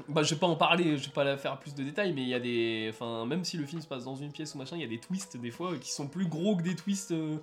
Bah, 0.08 0.22
je 0.22 0.34
vais 0.34 0.40
pas 0.40 0.46
en 0.46 0.56
parler, 0.56 0.96
je 0.96 1.06
vais 1.06 1.12
pas 1.12 1.24
la 1.24 1.36
faire 1.36 1.58
plus 1.58 1.74
de 1.74 1.82
détails, 1.84 2.12
mais 2.14 2.22
il 2.22 2.28
y 2.28 2.34
a 2.34 2.40
des. 2.40 2.88
Enfin, 2.92 3.26
même 3.26 3.44
si 3.44 3.56
le 3.58 3.66
film 3.66 3.82
se 3.82 3.86
passe 3.86 4.04
dans 4.04 4.16
une 4.16 4.32
pièce 4.32 4.54
ou 4.54 4.58
machin, 4.58 4.76
il 4.76 4.82
y 4.82 4.84
a 4.84 4.88
des 4.88 4.98
twists 4.98 5.36
des 5.36 5.50
fois 5.50 5.76
qui 5.78 5.92
sont 5.92 6.06
plus 6.08 6.26
gros 6.26 6.56
que 6.56 6.62
des 6.62 6.74
twists. 6.74 7.12
euh, 7.12 7.36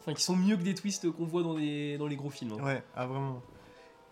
Enfin, 0.00 0.14
qui 0.14 0.22
sont 0.24 0.34
mieux 0.34 0.56
que 0.56 0.62
des 0.64 0.74
twists 0.74 1.08
qu'on 1.12 1.26
voit 1.26 1.44
dans 1.44 1.54
les, 1.54 1.96
dans 1.96 2.08
les 2.08 2.16
gros 2.16 2.28
films. 2.30 2.54
hein. 2.58 2.64
Ouais, 2.64 2.82
ah 2.96 3.06
vraiment. 3.06 3.40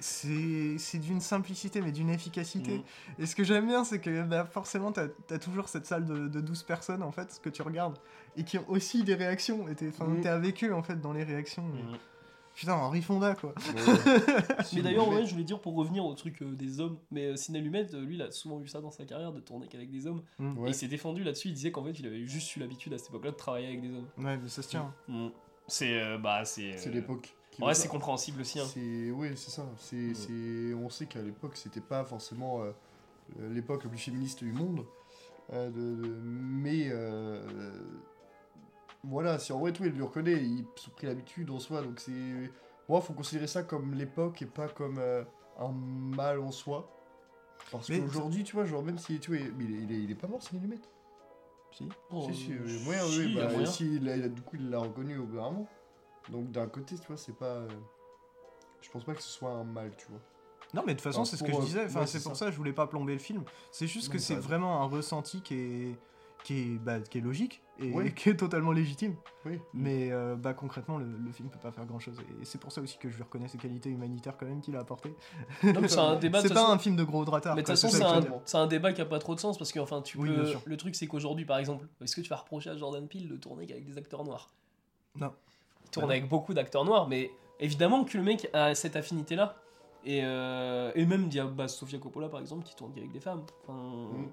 C'est 0.01 0.77
c'est 0.79 0.99
d'une 0.99 1.21
simplicité, 1.21 1.81
mais 1.81 1.93
d'une 1.93 2.11
efficacité. 2.11 2.79
Mhm. 2.79 2.83
Et 3.19 3.27
ce 3.27 3.37
que 3.37 3.45
j'aime 3.45 3.67
bien, 3.67 3.85
c'est 3.85 4.01
que 4.01 4.23
bah, 4.23 4.45
forcément, 4.45 4.93
t'as 4.93 5.07
as 5.31 5.39
toujours 5.39 5.69
cette 5.69 5.87
salle 5.87 6.05
de, 6.05 6.29
de 6.29 6.41
12 6.41 6.63
personnes, 6.65 7.03
en 7.03 7.13
fait, 7.13 7.41
que 7.43 7.49
tu 7.51 7.63
regardes, 7.63 7.99
et 8.37 8.45
qui 8.45 8.59
ont 8.59 8.65
aussi 8.69 9.05
des 9.05 9.15
réactions. 9.15 9.69
Et 9.69 9.75
t'es 9.75 9.91
t'es 10.23 10.29
avec 10.29 10.65
eux, 10.65 10.75
en 10.75 10.83
fait, 10.83 11.01
dans 11.01 11.13
les 11.13 11.25
réactions. 11.25 11.65
Mhm. 11.65 11.99
Putain, 12.53 12.75
Henri 12.75 13.01
Fonda, 13.01 13.35
quoi. 13.37 13.55
Mais 14.75 14.83
d'ailleurs, 14.83 15.09
ouais, 15.09 15.25
je 15.25 15.31
voulais 15.33 15.45
dire 15.45 15.61
pour 15.61 15.77
revenir 15.77 16.05
au 16.05 16.13
truc 16.15 16.43
euh, 16.43 16.53
des 16.55 16.81
hommes, 16.81 16.99
mais 17.11 17.27
euh, 17.27 17.37
Sidney 17.37 17.61
Lumet, 17.63 17.95
euh, 17.95 18.05
lui, 18.05 18.17
il 18.17 18.23
a 18.23 18.31
souvent 18.33 18.61
eu 18.61 18.67
ça 18.67 18.81
dans 18.81 18.91
sa 18.91 19.05
carrière 19.05 19.33
de 19.33 19.41
tourner 19.41 19.67
qu'avec 19.69 19.91
des 19.91 20.07
hommes. 20.07 20.23
Et 20.39 20.43
Ouais. 20.43 20.71
il 20.71 20.75
s'est 20.75 20.89
défendu 20.89 21.23
là-dessus, 21.23 21.49
il 21.49 21.55
disait 21.55 21.71
qu'en 21.71 21.85
fait, 21.85 21.93
il 21.93 22.07
avait 22.07 22.27
juste 22.27 22.55
eu 22.57 22.61
l'habitude 22.61 22.93
à 22.93 22.99
cette 22.99 23.09
époque-là 23.11 23.31
de 23.31 23.37
travailler 23.37 23.69
avec 23.69 23.81
des 23.81 23.89
hommes. 23.95 24.09
Ouais, 24.19 24.37
mais 24.37 24.49
ça 24.49 24.63
se 24.63 24.69
tient. 24.69 24.93
Mm. 25.09 25.29
C'est. 25.69 26.03
euh, 26.03 26.19
bah, 26.19 26.45
c'est. 26.45 26.77
C'est 26.77 26.91
euh, 26.91 26.93
l'époque. 26.95 27.35
Qui 27.51 27.63
Ouais, 27.63 27.75
c'est 27.75 27.89
compréhensible 27.89 28.41
aussi. 28.43 28.61
Hein. 28.61 28.67
C'est 28.73 29.11
oui, 29.11 29.31
c'est 29.37 29.51
ça. 29.51 29.67
C'est, 29.79 29.97
Mm. 29.97 30.15
c'est, 30.15 30.75
on 30.75 30.89
sait 30.89 31.07
qu'à 31.07 31.21
l'époque, 31.23 31.57
c'était 31.57 31.81
pas 31.81 32.05
forcément 32.05 32.63
euh, 32.63 32.73
l'époque 33.51 33.85
la 33.85 33.91
plus 33.91 33.99
féministe 33.99 34.43
du 34.45 34.53
monde, 34.53 34.85
euh, 35.53 35.69
de, 35.71 36.03
de- 36.03 36.09
mais 36.23 36.89
euh, 36.91 37.43
voilà, 39.05 39.39
si 39.39 39.53
en 39.53 39.59
vrai 39.59 39.73
tout 39.73 39.85
il 39.85 39.93
lui 39.93 40.03
reconnaît, 40.03 40.43
ils 40.43 40.65
se 40.77 40.85
sont 40.85 40.91
pris 40.91 41.07
l'habitude 41.07 41.51
en 41.51 41.59
soi, 41.59 41.83
donc 41.83 42.01
c'est, 42.01 42.13
moi, 42.89 43.01
faut 43.01 43.15
considérer 43.15 43.47
ça 43.47 43.63
comme 43.63 43.95
l'époque 43.95 44.43
et 44.43 44.47
pas 44.47 44.69
comme 44.69 44.99
euh, 44.99 45.25
un 45.59 45.73
mal 45.73 46.39
en 46.41 46.53
soi. 46.53 46.89
Parce 47.73 47.89
Mais- 47.89 48.01
qu'aujourd'hui, 48.01 48.45
tu 48.45 48.55
vois, 48.57 48.65
genre 48.67 48.83
même 48.83 48.99
si 48.99 49.19
tu 49.21 49.31
vois, 49.33 49.41
il 49.41 49.47
est, 49.75 49.83
il 49.83 49.93
est, 49.93 50.03
il 50.05 50.11
est 50.11 50.15
pas 50.15 50.27
mort, 50.27 50.43
c'est 50.43 50.55
Lumet. 50.59 50.79
Si. 51.73 51.89
Oh, 52.11 52.27
si, 52.31 52.35
si, 52.35 52.53
euh, 52.53 52.81
moyen, 52.85 53.05
si, 53.07 53.19
oui, 53.19 53.25
il 53.27 53.35
y 53.35 53.41
a 53.41 53.45
bah, 53.47 53.53
moyen. 53.53 53.67
si, 53.67 53.95
il 53.97 54.09
a- 54.09 54.17
il 54.17 54.23
a- 54.25 54.29
du 54.29 54.43
coup, 54.43 54.57
il 54.57 54.71
l'a 54.71 54.79
reconnu 54.81 55.19
au 55.19 55.25
bout 55.27 55.37
d'un 55.37 55.43
moment. 55.51 55.69
Donc 56.29 56.51
d'un 56.51 56.67
côté, 56.69 56.97
tu 56.99 57.07
vois, 57.07 57.17
c'est 57.17 57.37
pas. 57.37 57.45
euh, 57.47 57.69
Je 58.83 58.91
pense 58.91 59.05
pas 59.05 59.15
que 59.15 59.23
ce 59.23 59.29
soit 59.29 59.51
un 59.51 59.65
mal, 59.65 59.93
tu 59.97 60.07
vois. 60.09 60.21
Non, 60.75 60.83
mais 60.87 60.93
de 60.95 60.99
toute 61.01 61.03
façon, 61.03 61.25
c'est 61.25 61.37
ce 61.37 61.43
que 61.43 61.51
pour, 61.51 61.61
je 61.61 61.65
euh, 61.65 61.69
disais. 61.69 61.85
Enfin, 61.87 62.01
ouais, 62.01 62.07
c'est 62.07 62.19
c'est 62.19 62.25
pour 62.25 62.37
ça. 62.37 62.41
ça. 62.41 62.47
que 62.47 62.53
je 62.53 62.57
voulais 62.57 62.73
pas 62.73 62.87
plomber 62.87 63.13
le 63.15 63.19
film. 63.19 63.43
C'est 63.73 63.87
juste 63.89 64.09
Non, 64.09 64.13
que 64.13 64.19
c'est 64.19 64.35
t'as 64.35 64.41
vraiment 64.41 64.83
un 64.83 64.85
ressenti 64.87 65.41
qui 65.43 65.55
est, 65.55 65.99
qui 66.45 66.59
est, 66.75 66.79
bah, 66.79 67.01
qui 67.01 67.19
est 67.19 67.21
logique 67.21 67.61
et 67.81 67.91
Oui. 67.93 68.15
qui 68.15 68.29
est 68.29 68.37
totalement 68.37 68.71
légitime. 68.71 69.17
Oui. 69.45 69.59
Mais 69.75 70.13
euh, 70.13 70.37
bah, 70.37 70.55
concrètement, 70.55 70.99
le, 70.99 71.07
le 71.07 71.33
film 71.33 71.49
peut 71.51 71.59
pas 71.59 71.73
faire 71.73 71.85
grand 71.87 71.99
chose. 71.99 72.17
Et 72.41 72.45
c'est 72.45 72.59
pour 72.59 72.71
ça 72.71 72.81
aussi 72.81 72.99
que 72.99 73.09
je 73.11 73.17
lui 73.17 73.23
reconnais 73.25 73.49
ses 73.49 73.59
qualités 73.59 73.91
humanitaires 73.91 74.37
quand 74.39 74.47
même 74.47 74.61
qu'il 74.61 74.77
a 74.77 74.81
apporté. 74.81 75.13
Non, 75.65 75.81
mais 75.81 75.89
c'est 75.89 75.99
un 75.99 76.15
débat 76.21 76.39
de 76.39 76.43
C'est 76.43 76.49
toute 76.49 76.55
pas 76.55 76.61
façon- 76.63 76.73
un 76.75 76.79
film 76.79 76.95
de 76.95 77.03
gros 77.05 77.25
dratard. 77.25 77.57
Mais 77.57 77.63
de 77.63 77.67
toute 77.67 77.75
façon, 77.77 77.89
c'est 77.89 78.05
un, 78.05 78.23
c'est 78.45 78.57
un 78.59 78.67
débat 78.69 78.93
qui 78.93 79.01
a 79.01 79.07
pas 79.07 79.19
trop 79.19 79.35
de 79.35 79.41
sens 79.41 79.59
parce 79.59 79.73
que 79.73 79.81
enfin, 79.81 80.03
tu 80.03 80.19
Oui, 80.19 80.29
peux. 80.29 80.37
bien 80.37 80.45
sûr. 80.47 80.63
Le 80.65 80.77
truc, 80.77 80.95
c'est 80.95 81.09
qu'aujourd'hui, 81.09 81.47
par 81.47 81.59
exemple, 81.59 81.89
est-ce 82.01 82.15
que 82.15 82.21
tu 82.21 82.29
vas 82.29 82.37
reprocher 82.37 82.71
à 82.71 82.77
Jordan 82.77 83.09
Peele 83.09 83.29
de 83.29 83.37
tourner 83.37 83.67
qu'avec 83.67 83.85
des 83.85 83.99
acteurs 83.99 84.23
noirs? 84.25 84.51
Non. 85.17 85.33
Tourne 85.91 86.07
non. 86.07 86.11
avec 86.13 86.29
beaucoup 86.29 86.55
d'acteurs 86.55 86.85
noirs, 86.85 87.09
mais 87.09 87.31
évidemment 87.59 88.05
que 88.05 88.17
le 88.17 88.23
mec 88.25 88.49
a 88.53 88.75
cette 88.75 88.97
affinité-là. 88.97 89.57
Et, 90.05 90.21
euh, 90.25 90.93
et 90.95 91.05
même, 91.05 91.27
il 91.27 91.35
y 91.35 91.41
a 91.41 91.45
bah, 91.47 91.69
Sofia 91.69 91.99
Coppola, 91.99 92.29
par 92.29 92.41
exemple, 92.41 92.65
qui 92.65 92.75
tourne 92.75 92.93
qu'avec 92.95 93.11
des 93.13 93.21
femmes. 93.21 93.43
Enfin, 93.67 94.11
Mm. 94.13 94.29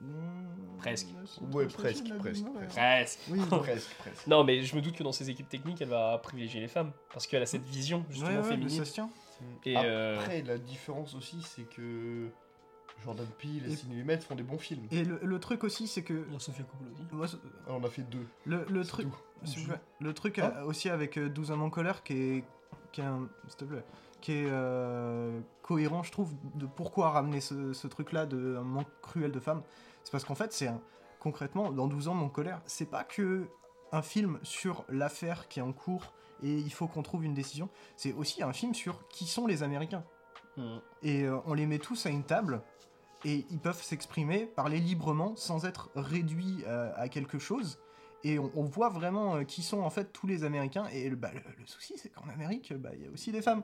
Mmh, 0.00 0.78
Presque. 0.78 1.06
Ouais, 1.52 1.66
presque, 1.66 2.04
presque, 2.18 2.44
ouais. 2.46 2.52
presque. 2.52 2.74
presque. 2.74 3.20
Oui, 3.30 3.38
presque, 3.48 3.94
presque. 3.98 4.26
Non, 4.26 4.42
mais 4.42 4.62
je 4.64 4.74
me 4.74 4.80
doute 4.82 4.96
que 4.96 5.04
dans 5.04 5.12
ses 5.12 5.30
équipes 5.30 5.48
techniques, 5.48 5.80
elle 5.80 5.88
va 5.88 6.18
privilégier 6.18 6.60
les 6.60 6.66
femmes. 6.68 6.90
Parce 7.12 7.28
qu'elle 7.28 7.42
a 7.42 7.46
cette 7.46 7.62
vision, 7.64 8.04
justement, 8.10 8.30
ouais, 8.30 8.36
ouais, 8.38 8.42
mais 8.42 8.48
féminine. 8.50 8.76
ça 8.78 8.84
se 8.84 8.92
tient. 8.92 9.08
Et, 9.64 9.76
euh, 9.76 10.18
Après, 10.18 10.42
la 10.42 10.58
différence 10.58 11.14
aussi, 11.14 11.40
c'est 11.42 11.62
que 11.62 12.28
Jordan 13.04 13.26
Peele 13.38 13.62
et 13.68 13.72
Et- 13.72 13.76
Sidney 13.76 13.96
Lumet 13.98 14.18
font 14.18 14.34
des 14.34 14.42
bons 14.42 14.58
films. 14.58 14.86
Et 14.90 15.04
le, 15.04 15.20
le 15.22 15.38
truc 15.38 15.62
aussi, 15.62 15.86
c'est 15.86 16.02
que. 16.02 16.26
A 16.34 16.38
Sofia 16.40 16.64
Coppola 16.64 16.90
aussi. 16.92 17.02
moi, 17.12 17.26
Ah, 17.68 17.72
on 17.74 17.84
a 17.84 17.88
fait 17.88 18.02
deux. 18.02 18.26
le, 18.46 18.84
truc. 18.84 19.06
Le 20.00 20.12
truc 20.14 20.38
Ah. 20.38 20.52
euh, 20.58 20.64
aussi 20.64 20.88
avec 20.90 21.16
euh, 21.18 21.28
12 21.28 21.50
hommes 21.50 21.62
en 21.62 21.70
colère 21.70 22.02
qui 22.02 22.12
est, 22.14 22.44
qui 22.92 23.00
est, 23.00 23.04
un- 23.04 23.28
s'il 23.48 23.56
te 23.56 23.64
plaît, 23.64 23.84
qui 24.20 24.32
est 24.32 24.46
euh, 24.48 25.40
cohérent, 25.62 26.02
je 26.02 26.12
trouve, 26.12 26.32
de 26.54 26.66
pourquoi 26.66 27.10
ramener 27.10 27.40
ce, 27.40 27.72
ce 27.72 27.86
truc-là 27.86 28.26
de 28.26 28.56
un 28.56 28.62
manque 28.62 28.88
cruel 29.02 29.32
de 29.32 29.40
femmes. 29.40 29.62
C'est 30.04 30.10
parce 30.12 30.24
qu'en 30.24 30.34
fait, 30.34 30.52
c'est 30.52 30.68
un, 30.68 30.80
concrètement, 31.20 31.70
dans 31.70 31.86
12 31.86 32.08
ans, 32.08 32.14
mon 32.14 32.28
colère, 32.28 32.60
c'est 32.66 32.90
pas 32.90 33.04
que 33.04 33.48
un 33.92 34.02
film 34.02 34.38
sur 34.42 34.84
l'affaire 34.88 35.46
qui 35.48 35.60
est 35.60 35.62
en 35.62 35.72
cours 35.72 36.12
et 36.42 36.52
il 36.52 36.72
faut 36.72 36.88
qu'on 36.88 37.02
trouve 37.02 37.24
une 37.24 37.34
décision. 37.34 37.68
C'est 37.96 38.12
aussi 38.12 38.42
un 38.42 38.52
film 38.52 38.74
sur 38.74 39.06
qui 39.08 39.24
sont 39.26 39.46
les 39.46 39.62
Américains. 39.62 40.04
Mhm. 40.56 40.80
Et 41.02 41.22
euh, 41.24 41.38
on 41.46 41.54
les 41.54 41.66
met 41.66 41.78
tous 41.78 42.06
à 42.06 42.10
une 42.10 42.24
table 42.24 42.60
et 43.24 43.46
ils 43.50 43.58
peuvent 43.60 43.80
s'exprimer, 43.82 44.46
parler 44.46 44.78
librement 44.80 45.34
sans 45.36 45.64
être 45.64 45.90
réduits 45.94 46.62
euh, 46.66 46.92
à 46.96 47.08
quelque 47.08 47.38
chose. 47.38 47.78
Et 48.26 48.38
on, 48.38 48.50
on 48.56 48.64
voit 48.64 48.88
vraiment 48.88 49.36
euh, 49.36 49.44
qui 49.44 49.62
sont 49.62 49.80
en 49.82 49.90
fait 49.90 50.12
tous 50.12 50.26
les 50.26 50.44
Américains. 50.44 50.86
Et 50.92 51.08
le, 51.10 51.14
bah, 51.16 51.30
le, 51.32 51.40
le 51.58 51.66
souci, 51.66 51.94
c'est 51.98 52.08
qu'en 52.08 52.28
Amérique, 52.28 52.72
bah, 52.76 52.90
il 52.94 53.04
y 53.04 53.06
a 53.06 53.10
aussi 53.10 53.30
des 53.32 53.42
femmes. 53.42 53.62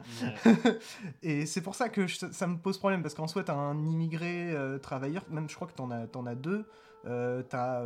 et 1.23 1.47
c'est 1.47 1.63
pour 1.63 1.75
ça 1.75 1.89
que 1.89 2.07
je- 2.07 2.31
ça 2.31 2.47
me 2.47 2.59
pose 2.59 2.79
problème, 2.79 3.03
parce 3.03 3.15
qu'en 3.15 3.27
soi, 3.27 3.43
t'as 3.43 3.55
un 3.55 3.79
immigré 3.87 4.53
euh, 4.53 4.79
travailleur, 4.79 5.25
même 5.31 5.49
je 5.49 5.55
crois 5.57 5.67
que 5.67 5.73
t'en 5.75 5.91
as, 5.91 6.07
t'en 6.07 6.27
as 6.27 6.35
deux. 6.35 6.69
Euh, 7.07 7.43
t'as 7.43 7.83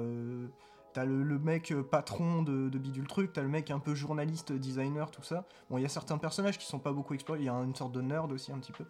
t'as 0.93 1.05
le, 1.05 1.23
le 1.25 1.39
mec 1.41 1.75
patron 1.91 2.43
de, 2.43 2.69
de 2.69 2.79
Bidule 2.79 3.07
Truc, 3.09 3.33
t'as 3.33 3.43
le 3.43 3.49
mec 3.49 3.71
un 3.73 3.81
peu 3.81 3.95
journaliste, 3.97 4.53
designer, 4.53 5.11
tout 5.11 5.23
ça. 5.25 5.45
Bon, 5.69 5.77
il 5.79 5.83
y 5.83 5.85
a 5.85 5.89
certains 5.89 6.19
personnages 6.19 6.57
qui 6.59 6.67
sont 6.67 6.79
pas 6.79 6.93
beaucoup 6.93 7.15
explorés, 7.15 7.41
il 7.41 7.47
y 7.47 7.49
a 7.49 7.53
une 7.55 7.75
sorte 7.75 7.93
de 7.93 8.01
nerd 8.01 8.31
aussi 8.31 8.53
un 8.53 8.59
petit 8.59 8.71
peu. 8.73 8.85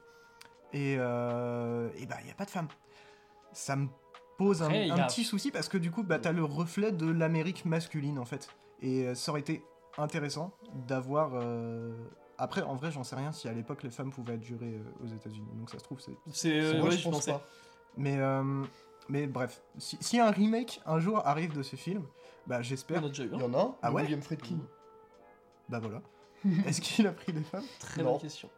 Et, 0.74 0.96
euh, 0.98 1.88
et 1.96 2.04
bah, 2.06 2.16
il 2.20 2.26
n'y 2.26 2.30
a 2.30 2.34
pas 2.34 2.44
de 2.44 2.50
femmes. 2.50 2.68
Ça 3.52 3.76
me 3.76 3.88
pose 4.36 4.62
un, 4.62 4.66
Après, 4.66 4.82
il 4.82 4.88
y 4.88 4.90
un 4.92 4.96
a- 4.96 5.06
petit 5.06 5.24
souci 5.24 5.50
parce 5.50 5.68
que 5.68 5.78
du 5.78 5.90
coup, 5.90 6.02
bah, 6.02 6.18
t'as 6.18 6.32
le 6.32 6.44
reflet 6.44 6.92
de 6.92 7.06
l'Amérique 7.10 7.64
masculine 7.64 8.18
en 8.18 8.24
fait. 8.24 8.48
Et 8.80 9.06
euh, 9.06 9.14
ça 9.14 9.30
aurait 9.32 9.40
été 9.40 9.62
intéressant 9.98 10.52
d'avoir. 10.86 11.30
euh, 11.34 11.94
Après, 12.38 12.62
en 12.62 12.74
vrai, 12.74 12.90
j'en 12.90 13.04
sais 13.04 13.16
rien 13.16 13.32
si 13.32 13.48
à 13.48 13.52
l'époque 13.52 13.82
les 13.82 13.90
femmes 13.90 14.10
pouvaient 14.10 14.34
être 14.34 14.42
jurées 14.42 14.74
euh, 14.80 15.04
aux 15.04 15.06
États-unis. 15.06 15.48
Donc 15.54 15.70
ça 15.70 15.78
se 15.78 15.84
trouve, 15.84 16.00
c'est. 16.00 16.16
C'est. 16.32 16.60
euh, 16.60 16.82
ouais, 16.82 16.90
je 16.92 16.98
je 16.98 17.08
pense 17.08 17.26
pas. 17.26 17.42
Mais, 17.96 18.16
euh, 18.18 18.64
mais 19.08 19.26
bref, 19.28 19.62
si, 19.78 19.96
si 20.00 20.18
un 20.18 20.30
remake 20.32 20.80
un 20.84 20.98
jour 20.98 21.22
arrive 21.26 21.52
de 21.54 21.62
ce 21.62 21.76
film, 21.76 22.02
bah 22.48 22.60
j'espère. 22.60 23.04
a 23.04 23.08
déjà 23.08 23.22
eu 23.24 23.30
Il 23.32 23.40
y 23.40 23.44
en 23.44 23.54
a 23.54 23.60
un, 23.62 23.74
Ah 23.82 23.92
ouais 23.92 24.02
William 24.02 24.20
Friedkin. 24.20 24.58
Bah 25.68 25.78
voilà. 25.78 26.02
Est-ce 26.66 26.80
qu'il 26.80 27.06
a 27.06 27.12
pris 27.12 27.32
des 27.32 27.42
femmes? 27.42 27.64
Très 27.78 28.02
Non. 28.02 28.12
bonne 28.12 28.20
question. 28.20 28.50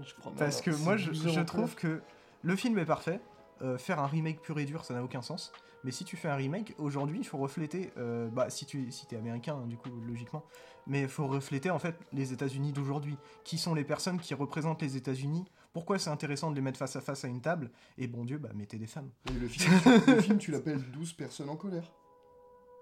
Je 0.00 0.14
crois 0.14 0.32
pas. 0.32 0.38
Parce 0.38 0.60
que 0.60 0.70
moi, 0.70 0.96
je, 0.96 1.10
12 1.10 1.26
heures 1.26 1.32
je 1.34 1.40
en 1.40 1.44
trouve 1.44 1.74
que 1.74 2.00
le 2.42 2.56
film 2.56 2.78
est 2.78 2.84
parfait. 2.86 3.20
Euh, 3.62 3.78
faire 3.78 4.00
un 4.00 4.06
remake 4.06 4.40
pur 4.42 4.58
et 4.58 4.64
dur, 4.64 4.84
ça 4.84 4.94
n'a 4.94 5.02
aucun 5.04 5.22
sens. 5.22 5.52
Mais 5.84 5.90
si 5.90 6.04
tu 6.04 6.16
fais 6.16 6.28
un 6.28 6.34
remake, 6.34 6.74
aujourd'hui, 6.78 7.18
il 7.18 7.24
faut 7.24 7.38
refléter. 7.38 7.92
euh, 7.98 8.28
bah, 8.28 8.50
si 8.50 8.66
tu 8.66 8.90
si 8.90 9.06
es 9.12 9.16
américain, 9.16 9.54
hein, 9.62 9.66
du 9.66 9.76
coup, 9.76 9.90
logiquement. 10.06 10.42
Mais 10.86 11.02
il 11.02 11.08
faut 11.08 11.26
refléter, 11.26 11.70
en 11.70 11.78
fait, 11.78 11.94
les 12.12 12.32
États-Unis 12.32 12.72
d'aujourd'hui. 12.72 13.16
Qui 13.44 13.58
sont 13.58 13.74
les 13.74 13.84
personnes 13.84 14.18
qui 14.18 14.34
représentent 14.34 14.82
les 14.82 14.96
États-Unis? 14.96 15.44
Pourquoi 15.72 15.98
c'est 15.98 16.10
intéressant 16.10 16.50
de 16.50 16.56
les 16.56 16.62
mettre 16.62 16.78
face 16.78 16.96
à 16.96 17.00
face 17.00 17.24
à 17.24 17.28
une 17.28 17.40
table? 17.40 17.70
Et 17.98 18.06
bon 18.06 18.24
Dieu, 18.24 18.38
bah, 18.38 18.50
mettez 18.54 18.78
des 18.78 18.86
femmes. 18.86 19.10
Et 19.30 19.32
le 19.34 19.46
film, 19.48 19.72
le 20.06 20.20
film, 20.20 20.38
tu 20.38 20.50
l'appelles 20.50 20.82
12 20.92 21.12
personnes 21.12 21.48
en 21.50 21.56
colère. 21.56 21.92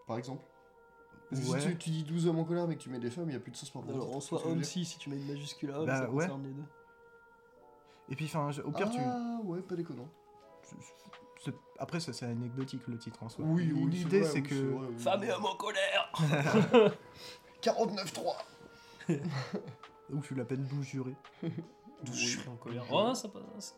Par 0.07 0.17
exemple. 0.19 0.45
Parce 1.31 1.43
que 1.43 1.51
Ouais. 1.51 1.61
si 1.61 1.69
tu, 1.69 1.77
tu 1.79 1.91
dis 1.91 2.05
12 2.05 2.27
hommes 2.27 2.39
en 2.39 2.45
colère 2.45 2.67
mais 2.69 2.77
que 2.77 2.83
tu 2.83 2.91
mets 2.91 2.99
des 2.99 3.11
femmes, 3.11 3.25
il 3.25 3.31
n'y 3.31 3.37
a 3.37 3.41
plus 3.41 3.53
de 3.53 3.57
sens 3.57 3.71
pour. 3.71 3.85
Alors, 3.89 4.15
en 4.15 4.21
soi, 4.21 4.45
homme 4.47 4.63
si, 4.65 4.85
si 4.85 4.99
tu 4.99 5.09
mets 5.11 5.17
une 5.17 5.27
majuscule 5.27 5.71
à 5.71 5.81
homme, 5.81 5.87
Bah, 5.87 5.99
ça 5.99 6.11
ouais. 6.11 6.25
concerne 6.25 6.43
les 6.45 6.51
deux. 6.53 6.65
Et 8.11 8.17
puis, 8.17 8.27
enfin, 8.27 8.51
au 8.65 8.71
pire, 8.73 8.91
tu. 8.91 8.99
Ah 9.01 9.41
ouais, 9.45 9.61
pas 9.63 9.75
déconnant. 9.77 10.09
Après, 11.79 11.99
ça, 11.99 12.13
c'est 12.13 12.27
anecdotique, 12.27 12.83
le 12.87 12.97
titre 12.97 13.23
en 13.25 13.29
soi. 13.29 13.45
Oui, 13.49 13.73
oui, 13.75 13.91
L'idée, 13.91 14.23
c'est 14.23 14.43
que. 14.43 14.55
vrai, 14.55 14.87
oui. 14.91 14.99
Femme 14.99 15.25
et 15.25 15.33
homme 15.33 15.47
en 15.47 15.57
colère 15.57 16.13
49-3 17.61 18.37
Ou 20.13 20.21
tu 20.21 20.35
l'appelles 20.35 20.65
12 20.67 20.85
jurés. 20.85 21.17
Je 22.05 22.13
suis 22.13 22.49
en 22.49 22.57
colère. 22.57 22.83
Ouais. 22.93 23.15
Ça 23.15 23.29
passe. 23.29 23.75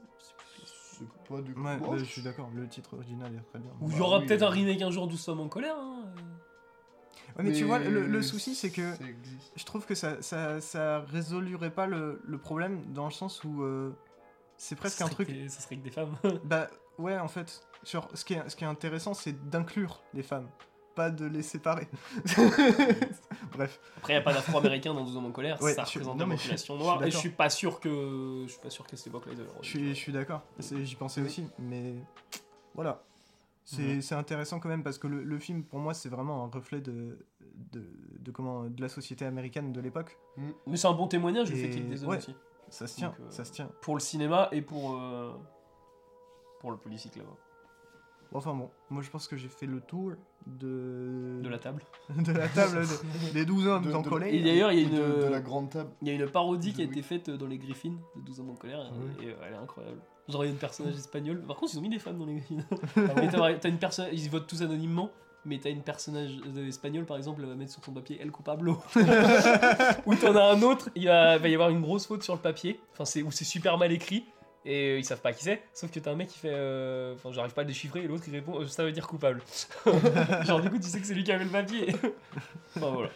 c'est- 0.65 1.05
pas 1.29 1.41
du 1.43 1.53
Ouais, 1.55 1.77
coup. 1.79 1.91
bah, 1.91 1.97
je 1.99 2.05
suis 2.05 2.23
d'accord, 2.23 2.49
le 2.55 2.69
titre 2.69 2.95
original 2.95 3.35
est 3.35 3.43
très 3.51 3.59
bien. 3.59 3.71
Ou 3.81 3.87
il 3.89 3.93
Bah 3.93 3.99
y 3.99 4.01
aura 4.01 4.19
oui, 4.21 4.27
peut-être 4.27 4.43
euh. 4.43 4.47
un 4.47 4.51
remake 4.51 4.81
un 4.83 4.91
jour 4.91 5.09
d'Où 5.09 5.17
en 5.29 5.49
colère. 5.49 5.77
Hein. 5.77 6.05
Ouais, 7.37 7.43
mais, 7.45 7.53
tu 7.53 7.65
vois, 7.65 7.79
le, 7.81 8.07
le 8.07 8.23
souci, 8.23 8.55
c'est 8.55 8.71
que. 8.71 8.95
Je 9.57 9.65
trouve 9.65 9.85
que 9.87 9.95
ça, 9.97 10.23
ça, 10.23 10.61
ça 10.61 11.01
résolurait 11.01 11.73
pas 11.75 11.87
le, 11.87 12.21
le 12.25 12.39
problème 12.39 12.81
dans 12.93 13.07
le 13.07 13.11
sens 13.11 13.43
où 13.45 13.63
euh, 13.63 13.93
c'est 14.57 14.77
presque 14.77 15.01
un 15.03 15.09
truc. 15.09 15.29
que 15.29 15.49
Ça 15.49 15.61
serait 15.61 15.77
que 15.77 15.83
des 15.83 15.91
femmes. 15.91 16.15
Bah 16.45 16.69
ouais, 16.99 17.19
en 17.19 17.29
fait, 17.29 17.61
genre, 17.85 18.09
ce, 18.15 18.25
qui 18.25 18.35
est, 18.35 18.49
ce 18.49 18.57
qui 18.57 18.65
est 18.65 18.67
intéressant, 18.67 19.15
c'est 19.15 19.49
d'inclure 19.51 20.03
les 20.15 20.23
femmes, 20.23 20.49
pas 20.95 21.11
de 21.11 21.27
les 21.27 21.43
séparer. 21.43 21.89
Bref, 23.53 23.81
Après, 23.99 24.13
il 24.13 24.17
n'y 24.17 24.21
a 24.21 24.23
pas 24.23 24.33
d'afro-américain 24.33 24.95
dans 24.95 25.05
12 25.05 25.17
hommes 25.17 25.27
en 25.27 25.31
colère, 25.33 25.61
Ouais, 25.63 25.75
ça 25.75 25.85
représente 25.85 26.19
la 26.19 26.27
population 26.27 26.77
noire, 26.77 27.03
et 27.05 27.11
je 27.11 27.17
suis 27.17 27.31
pas 27.31 27.51
sûr 27.51 27.81
que. 27.81 28.45
Je 28.47 28.53
suis 28.53 28.61
pas 28.61 28.71
sûr 28.71 28.87
qu'à 28.87 28.97
cette 28.97 29.09
époque-là, 29.09 29.33
je 29.63 29.69
suis, 29.69 29.89
je 29.91 29.95
suis 29.95 30.13
d'accord, 30.13 30.43
j'y 30.61 30.95
pensais 30.97 31.21
aussi, 31.21 31.47
mais 31.59 31.95
voilà. 32.75 33.03
C'est 33.67 33.81
Mhm. 33.95 34.03
c'est 34.03 34.15
intéressant 34.15 34.61
quand 34.61 34.69
même 34.69 34.83
parce 34.83 34.99
que 34.99 35.07
le, 35.07 35.23
le 35.25 35.39
film, 35.39 35.65
pour 35.65 35.79
moi, 35.79 35.95
c'est 35.95 36.11
vraiment 36.11 36.45
un 36.45 36.49
reflet 36.49 36.83
de, 36.83 37.19
de, 37.73 37.83
de 38.19 38.31
comment, 38.31 38.65
de 38.65 38.79
la 38.83 38.91
société 38.91 39.25
américaine 39.25 39.73
de 39.73 39.81
l'époque. 39.81 40.19
Mais 40.67 40.77
c'est 40.77 40.87
un 40.87 40.93
bon 40.93 41.09
témoignage 41.09 41.51
le 41.51 41.57
Et- 41.57 41.63
fait 41.63 41.71
qu'il 41.71 41.83
y 41.83 41.87
ait 41.87 41.89
des 41.89 42.03
hommes 42.05 42.11
ouais. 42.11 42.19
aussi. 42.19 42.35
Ça 42.69 42.87
se 42.87 42.97
tient, 42.97 43.09
Donc, 43.09 43.21
euh, 43.21 43.31
ça 43.31 43.45
se 43.47 43.53
tient. 43.53 43.71
Pour 43.81 43.95
le 43.95 44.01
cinéma 44.01 44.49
et 44.53 44.61
pour. 44.61 45.01
euh, 45.01 45.33
Pour 46.65 46.71
le 46.71 46.79
politique 46.79 47.17
là-bas. 47.17 47.37
Enfin 48.33 48.55
bon, 48.55 48.71
moi 48.89 49.03
je 49.03 49.11
pense 49.11 49.29
que 49.29 49.37
j'ai 49.37 49.49
fait 49.49 49.67
le 49.67 49.83
tour 49.83 50.13
de, 50.47 51.41
De 51.43 51.49
la 51.51 51.59
table. 51.59 51.83
de 52.17 52.33
la 52.33 52.49
table 52.49 52.81
de- 52.81 53.33
des 53.35 53.45
12 53.45 53.67
hommes 53.67 53.85
De- 53.85 53.93
en 53.93 54.01
de- 54.01 54.09
colère. 54.09 54.33
Et 54.33 54.41
d'ailleurs, 54.43 54.73
il 54.73 54.81
y 54.81 54.85
a 54.85 54.89
Ou 54.89 54.91
une. 55.05 55.19
de, 55.21 55.25
de 55.27 55.29
la 55.31 55.41
grande 55.43 55.69
table. 55.69 55.91
Il 56.01 56.09
y 56.09 56.11
a 56.11 56.15
une 56.15 56.27
parodie 56.27 56.73
qui 56.73 56.81
a 56.81 56.87
Oui. 56.87 56.91
été 56.91 57.03
faite 57.03 57.29
dans 57.29 57.47
les 57.47 57.59
Griffins 57.59 57.97
de 58.17 58.21
12 58.23 58.41
hommes 58.41 58.51
en 58.51 58.55
colère 58.57 58.91
oui. 59.21 59.27
et 59.27 59.31
euh, 59.31 59.35
elle 59.47 59.53
est 59.53 59.57
incroyable. 59.59 59.99
Genre 60.31 60.43
il 60.43 60.47
y 60.47 60.51
a 60.51 60.53
une 60.55 60.59
personnage 60.59 60.95
espagnol. 60.95 61.43
Par 61.47 61.57
contre 61.57 61.75
ils 61.75 61.79
ont 61.79 61.83
mis 61.83 61.91
des 61.91 61.99
femmes 61.99 62.19
dans 62.19 62.25
les 62.25 62.37
Griffins. 62.37 62.65
Ah 62.97 63.21
t'as 63.31 63.55
t'as 63.59 63.69
une 63.69 63.79
personne, 63.79 64.07
ils 64.11 64.31
votent 64.31 64.47
tous 64.47 64.63
anonymement. 64.63 65.11
Mais 65.47 65.59
t'as 65.59 65.69
une 65.69 65.83
personnage 65.83 66.39
espagnole 66.67 67.05
par 67.05 67.19
exemple, 67.19 67.43
elle 67.43 67.51
va 67.51 67.55
mettre 67.55 67.73
sur 67.73 67.85
son 67.85 67.93
papier 67.93 68.19
El 68.19 68.33
Culpablo. 68.33 68.79
Ou 70.07 70.15
t'en 70.15 70.35
as 70.35 70.53
un 70.55 70.63
autre, 70.63 70.89
il 70.95 71.07
va, 71.07 71.37
va 71.37 71.49
y 71.49 71.53
avoir 71.55 71.69
une 71.69 71.83
grosse 71.83 72.07
faute 72.07 72.23
sur 72.23 72.35
le 72.35 72.41
papier. 72.41 72.81
Enfin 72.93 73.05
c'est 73.05 73.23
où 73.23 73.31
c'est 73.31 73.45
super 73.45 73.77
mal 73.77 73.93
écrit 73.93 74.25
et 74.65 74.91
euh, 74.95 74.99
ils 74.99 75.05
savent 75.05 75.21
pas 75.21 75.33
qui 75.33 75.45
c'est. 75.45 75.63
Sauf 75.73 75.91
que 75.91 76.01
t'as 76.01 76.13
un 76.13 76.17
mec 76.17 76.29
qui 76.29 76.39
fait, 76.39 76.53
euh, 76.53 77.15
enfin 77.15 77.33
j'arrive 77.33 77.53
pas 77.55 77.61
à 77.63 77.65
le 77.65 77.69
déchiffrer 77.69 78.05
et 78.05 78.07
l'autre 78.07 78.25
il 78.27 78.33
répond, 78.33 78.61
euh, 78.61 78.67
ça 78.67 78.85
veut 78.85 78.93
dire 78.93 79.07
coupable. 79.07 79.43
Genre 80.45 80.61
du 80.61 80.71
coup 80.71 80.79
tu 80.79 80.89
sais 80.89 81.01
que 81.01 81.07
c'est 81.07 81.15
lui 81.15 81.25
qui 81.25 81.33
avait 81.33 81.45
le 81.45 81.51
papier. 81.51 81.95
enfin 82.77 82.91
voilà. 82.91 83.11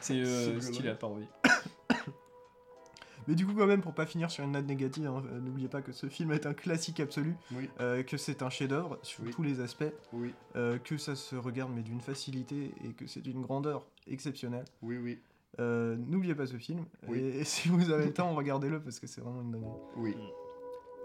C'est 0.00 0.60
stylé 0.60 0.88
la 0.88 0.94
parodie. 0.94 1.28
Mais 3.28 3.36
du 3.36 3.46
coup, 3.46 3.54
quand 3.54 3.66
même, 3.66 3.82
pour 3.82 3.94
pas 3.94 4.04
finir 4.04 4.32
sur 4.32 4.42
une 4.42 4.50
note 4.50 4.66
négative, 4.66 5.06
hein, 5.06 5.22
n'oubliez 5.40 5.68
pas 5.68 5.80
que 5.80 5.92
ce 5.92 6.08
film 6.08 6.32
est 6.32 6.44
un 6.44 6.54
classique 6.54 6.98
absolu, 6.98 7.36
Oui, 7.52 7.70
euh, 7.80 8.02
que 8.02 8.16
c'est 8.16 8.42
un 8.42 8.50
chef-d'œuvre 8.50 8.98
sur 9.02 9.22
Oui. 9.22 9.30
tous 9.30 9.44
les 9.44 9.60
aspects, 9.60 9.84
oui, 10.12 10.34
euh, 10.56 10.78
que 10.78 10.96
ça 10.98 11.14
se 11.14 11.36
regarde 11.36 11.70
mais 11.72 11.82
d'une 11.82 12.00
facilité 12.00 12.72
et 12.84 12.88
que 12.94 13.06
c'est 13.06 13.20
d'une 13.20 13.40
grandeur 13.42 13.86
exceptionnelle. 14.08 14.64
oui, 14.82 14.96
oui, 14.98 15.20
Euh, 15.60 15.96
N'oubliez 15.98 16.34
pas 16.34 16.46
ce 16.46 16.56
film 16.56 16.84
Oui. 17.08 17.18
et, 17.18 17.40
et 17.40 17.44
si 17.44 17.68
vous 17.68 17.90
avez 17.90 18.06
le 18.06 18.12
temps, 18.12 18.34
regardez-le 18.34 18.80
parce 18.80 18.98
que 19.00 19.06
c'est 19.06 19.20
vraiment 19.20 19.42
une 19.42 19.50
dinguerie. 19.52 19.80
oui. 19.96 20.16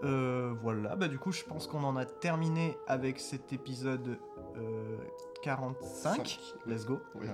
Euh, 0.04 0.54
voilà, 0.62 0.94
bah 0.94 1.08
du 1.08 1.18
coup, 1.18 1.32
je 1.32 1.42
pense 1.42 1.66
qu'on 1.66 1.82
en 1.82 1.96
a 1.96 2.04
terminé 2.04 2.76
avec 2.86 3.18
cet 3.18 3.52
épisode 3.52 4.16
euh, 4.56 4.96
45. 5.42 5.82
Cinq. 6.14 6.40
Let's 6.68 6.86
go. 6.86 7.00
Oui. 7.16 7.26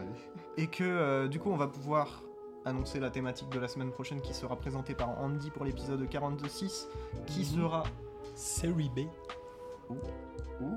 Et 0.56 0.66
que 0.68 0.82
euh, 0.82 1.28
du 1.28 1.38
coup, 1.38 1.50
on 1.50 1.58
va 1.58 1.66
pouvoir 1.68 2.22
annoncer 2.64 3.00
la 3.00 3.10
thématique 3.10 3.50
de 3.50 3.58
la 3.58 3.68
semaine 3.68 3.90
prochaine 3.90 4.22
qui 4.22 4.32
sera 4.32 4.56
présentée 4.56 4.94
par 4.94 5.10
Andy 5.20 5.50
pour 5.50 5.66
l'épisode 5.66 6.08
46, 6.08 6.88
qui 7.26 7.40
Mhm. 7.40 7.44
sera. 7.44 7.82
Série 8.34 8.90
B. 8.96 9.00
Ouh, 9.90 10.74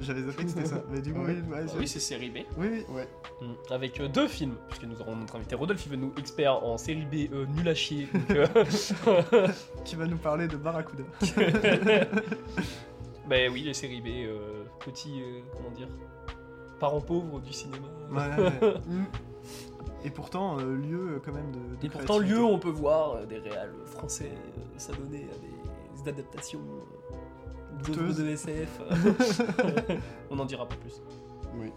J'avais 0.00 0.22
zappé 0.22 0.44
que 0.44 0.48
c'était 0.50 0.64
ça, 0.66 0.82
mais 0.90 1.00
du 1.00 1.12
coup, 1.12 1.20
oui, 1.24 1.34
ouais, 1.50 1.66
je- 1.72 1.78
oui, 1.78 1.86
c'est 1.88 2.00
série 2.00 2.30
B. 2.30 2.38
oui, 2.58 2.68
oui. 2.72 2.84
ouais. 2.94 3.08
Mm. 3.42 3.52
Avec 3.72 4.00
euh, 4.00 4.08
deux 4.08 4.28
films, 4.28 4.54
puisque 4.68 4.84
nous 4.84 5.00
aurons 5.00 5.14
notre 5.16 5.36
invité 5.36 5.54
Rodolphe, 5.54 5.84
il 5.86 5.90
veut 5.90 5.96
nous 5.96 6.12
expert 6.18 6.64
en 6.64 6.78
série 6.78 7.04
B 7.04 7.32
euh, 7.32 7.46
nul 7.46 7.68
à 7.68 7.74
chier. 7.74 8.08
Donc, 8.12 8.30
euh, 8.30 8.46
qui 9.84 9.96
va 9.96 10.06
nous 10.06 10.16
parler 10.16 10.48
de 10.48 10.56
Barracuda. 10.56 11.04
bah 13.28 13.36
oui, 13.52 13.62
les 13.62 13.74
séries 13.74 14.00
B, 14.00 14.06
euh, 14.08 14.64
petits, 14.84 15.20
euh, 15.22 15.40
comment 15.56 15.70
dire, 15.70 15.88
parents 16.78 17.00
pauvres 17.00 17.40
du 17.40 17.52
cinéma. 17.52 17.86
Ouais, 18.10 18.42
ouais. 18.44 18.74
Mm. 18.86 19.04
Et 20.02 20.08
pourtant, 20.10 20.58
euh, 20.58 20.76
lieu 20.76 20.98
euh, 21.16 21.20
quand 21.22 21.32
même 21.34 21.50
de. 21.52 21.76
de 21.78 21.86
Et 21.86 21.90
pourtant, 21.90 22.18
lieu, 22.18 22.42
on 22.42 22.58
peut 22.58 22.70
voir 22.70 23.16
euh, 23.16 23.26
des 23.26 23.38
réals 23.38 23.74
français 23.84 24.30
euh, 24.32 24.60
s'adonner 24.78 25.24
à 25.30 26.02
des 26.02 26.08
adaptations 26.08 26.60
de 27.88 28.28
SF. 28.28 28.80
on 30.30 30.36
n'en 30.36 30.44
dira 30.44 30.68
pas 30.68 30.76
plus. 30.76 31.02
Oui. 31.54 31.72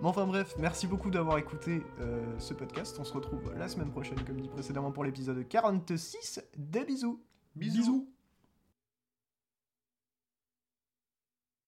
Mais 0.00 0.08
enfin 0.08 0.26
bref, 0.26 0.54
merci 0.58 0.86
beaucoup 0.86 1.10
d'avoir 1.10 1.38
écouté 1.38 1.82
euh, 2.00 2.22
ce 2.38 2.54
podcast. 2.54 2.96
On 3.00 3.04
se 3.04 3.12
retrouve 3.12 3.52
la 3.56 3.68
semaine 3.68 3.90
prochaine, 3.90 4.20
comme 4.24 4.40
dit 4.40 4.48
précédemment, 4.48 4.92
pour 4.92 5.04
l'épisode 5.04 5.46
46. 5.48 6.40
Des 6.56 6.84
bisous 6.84 7.20
Bisous. 7.56 8.08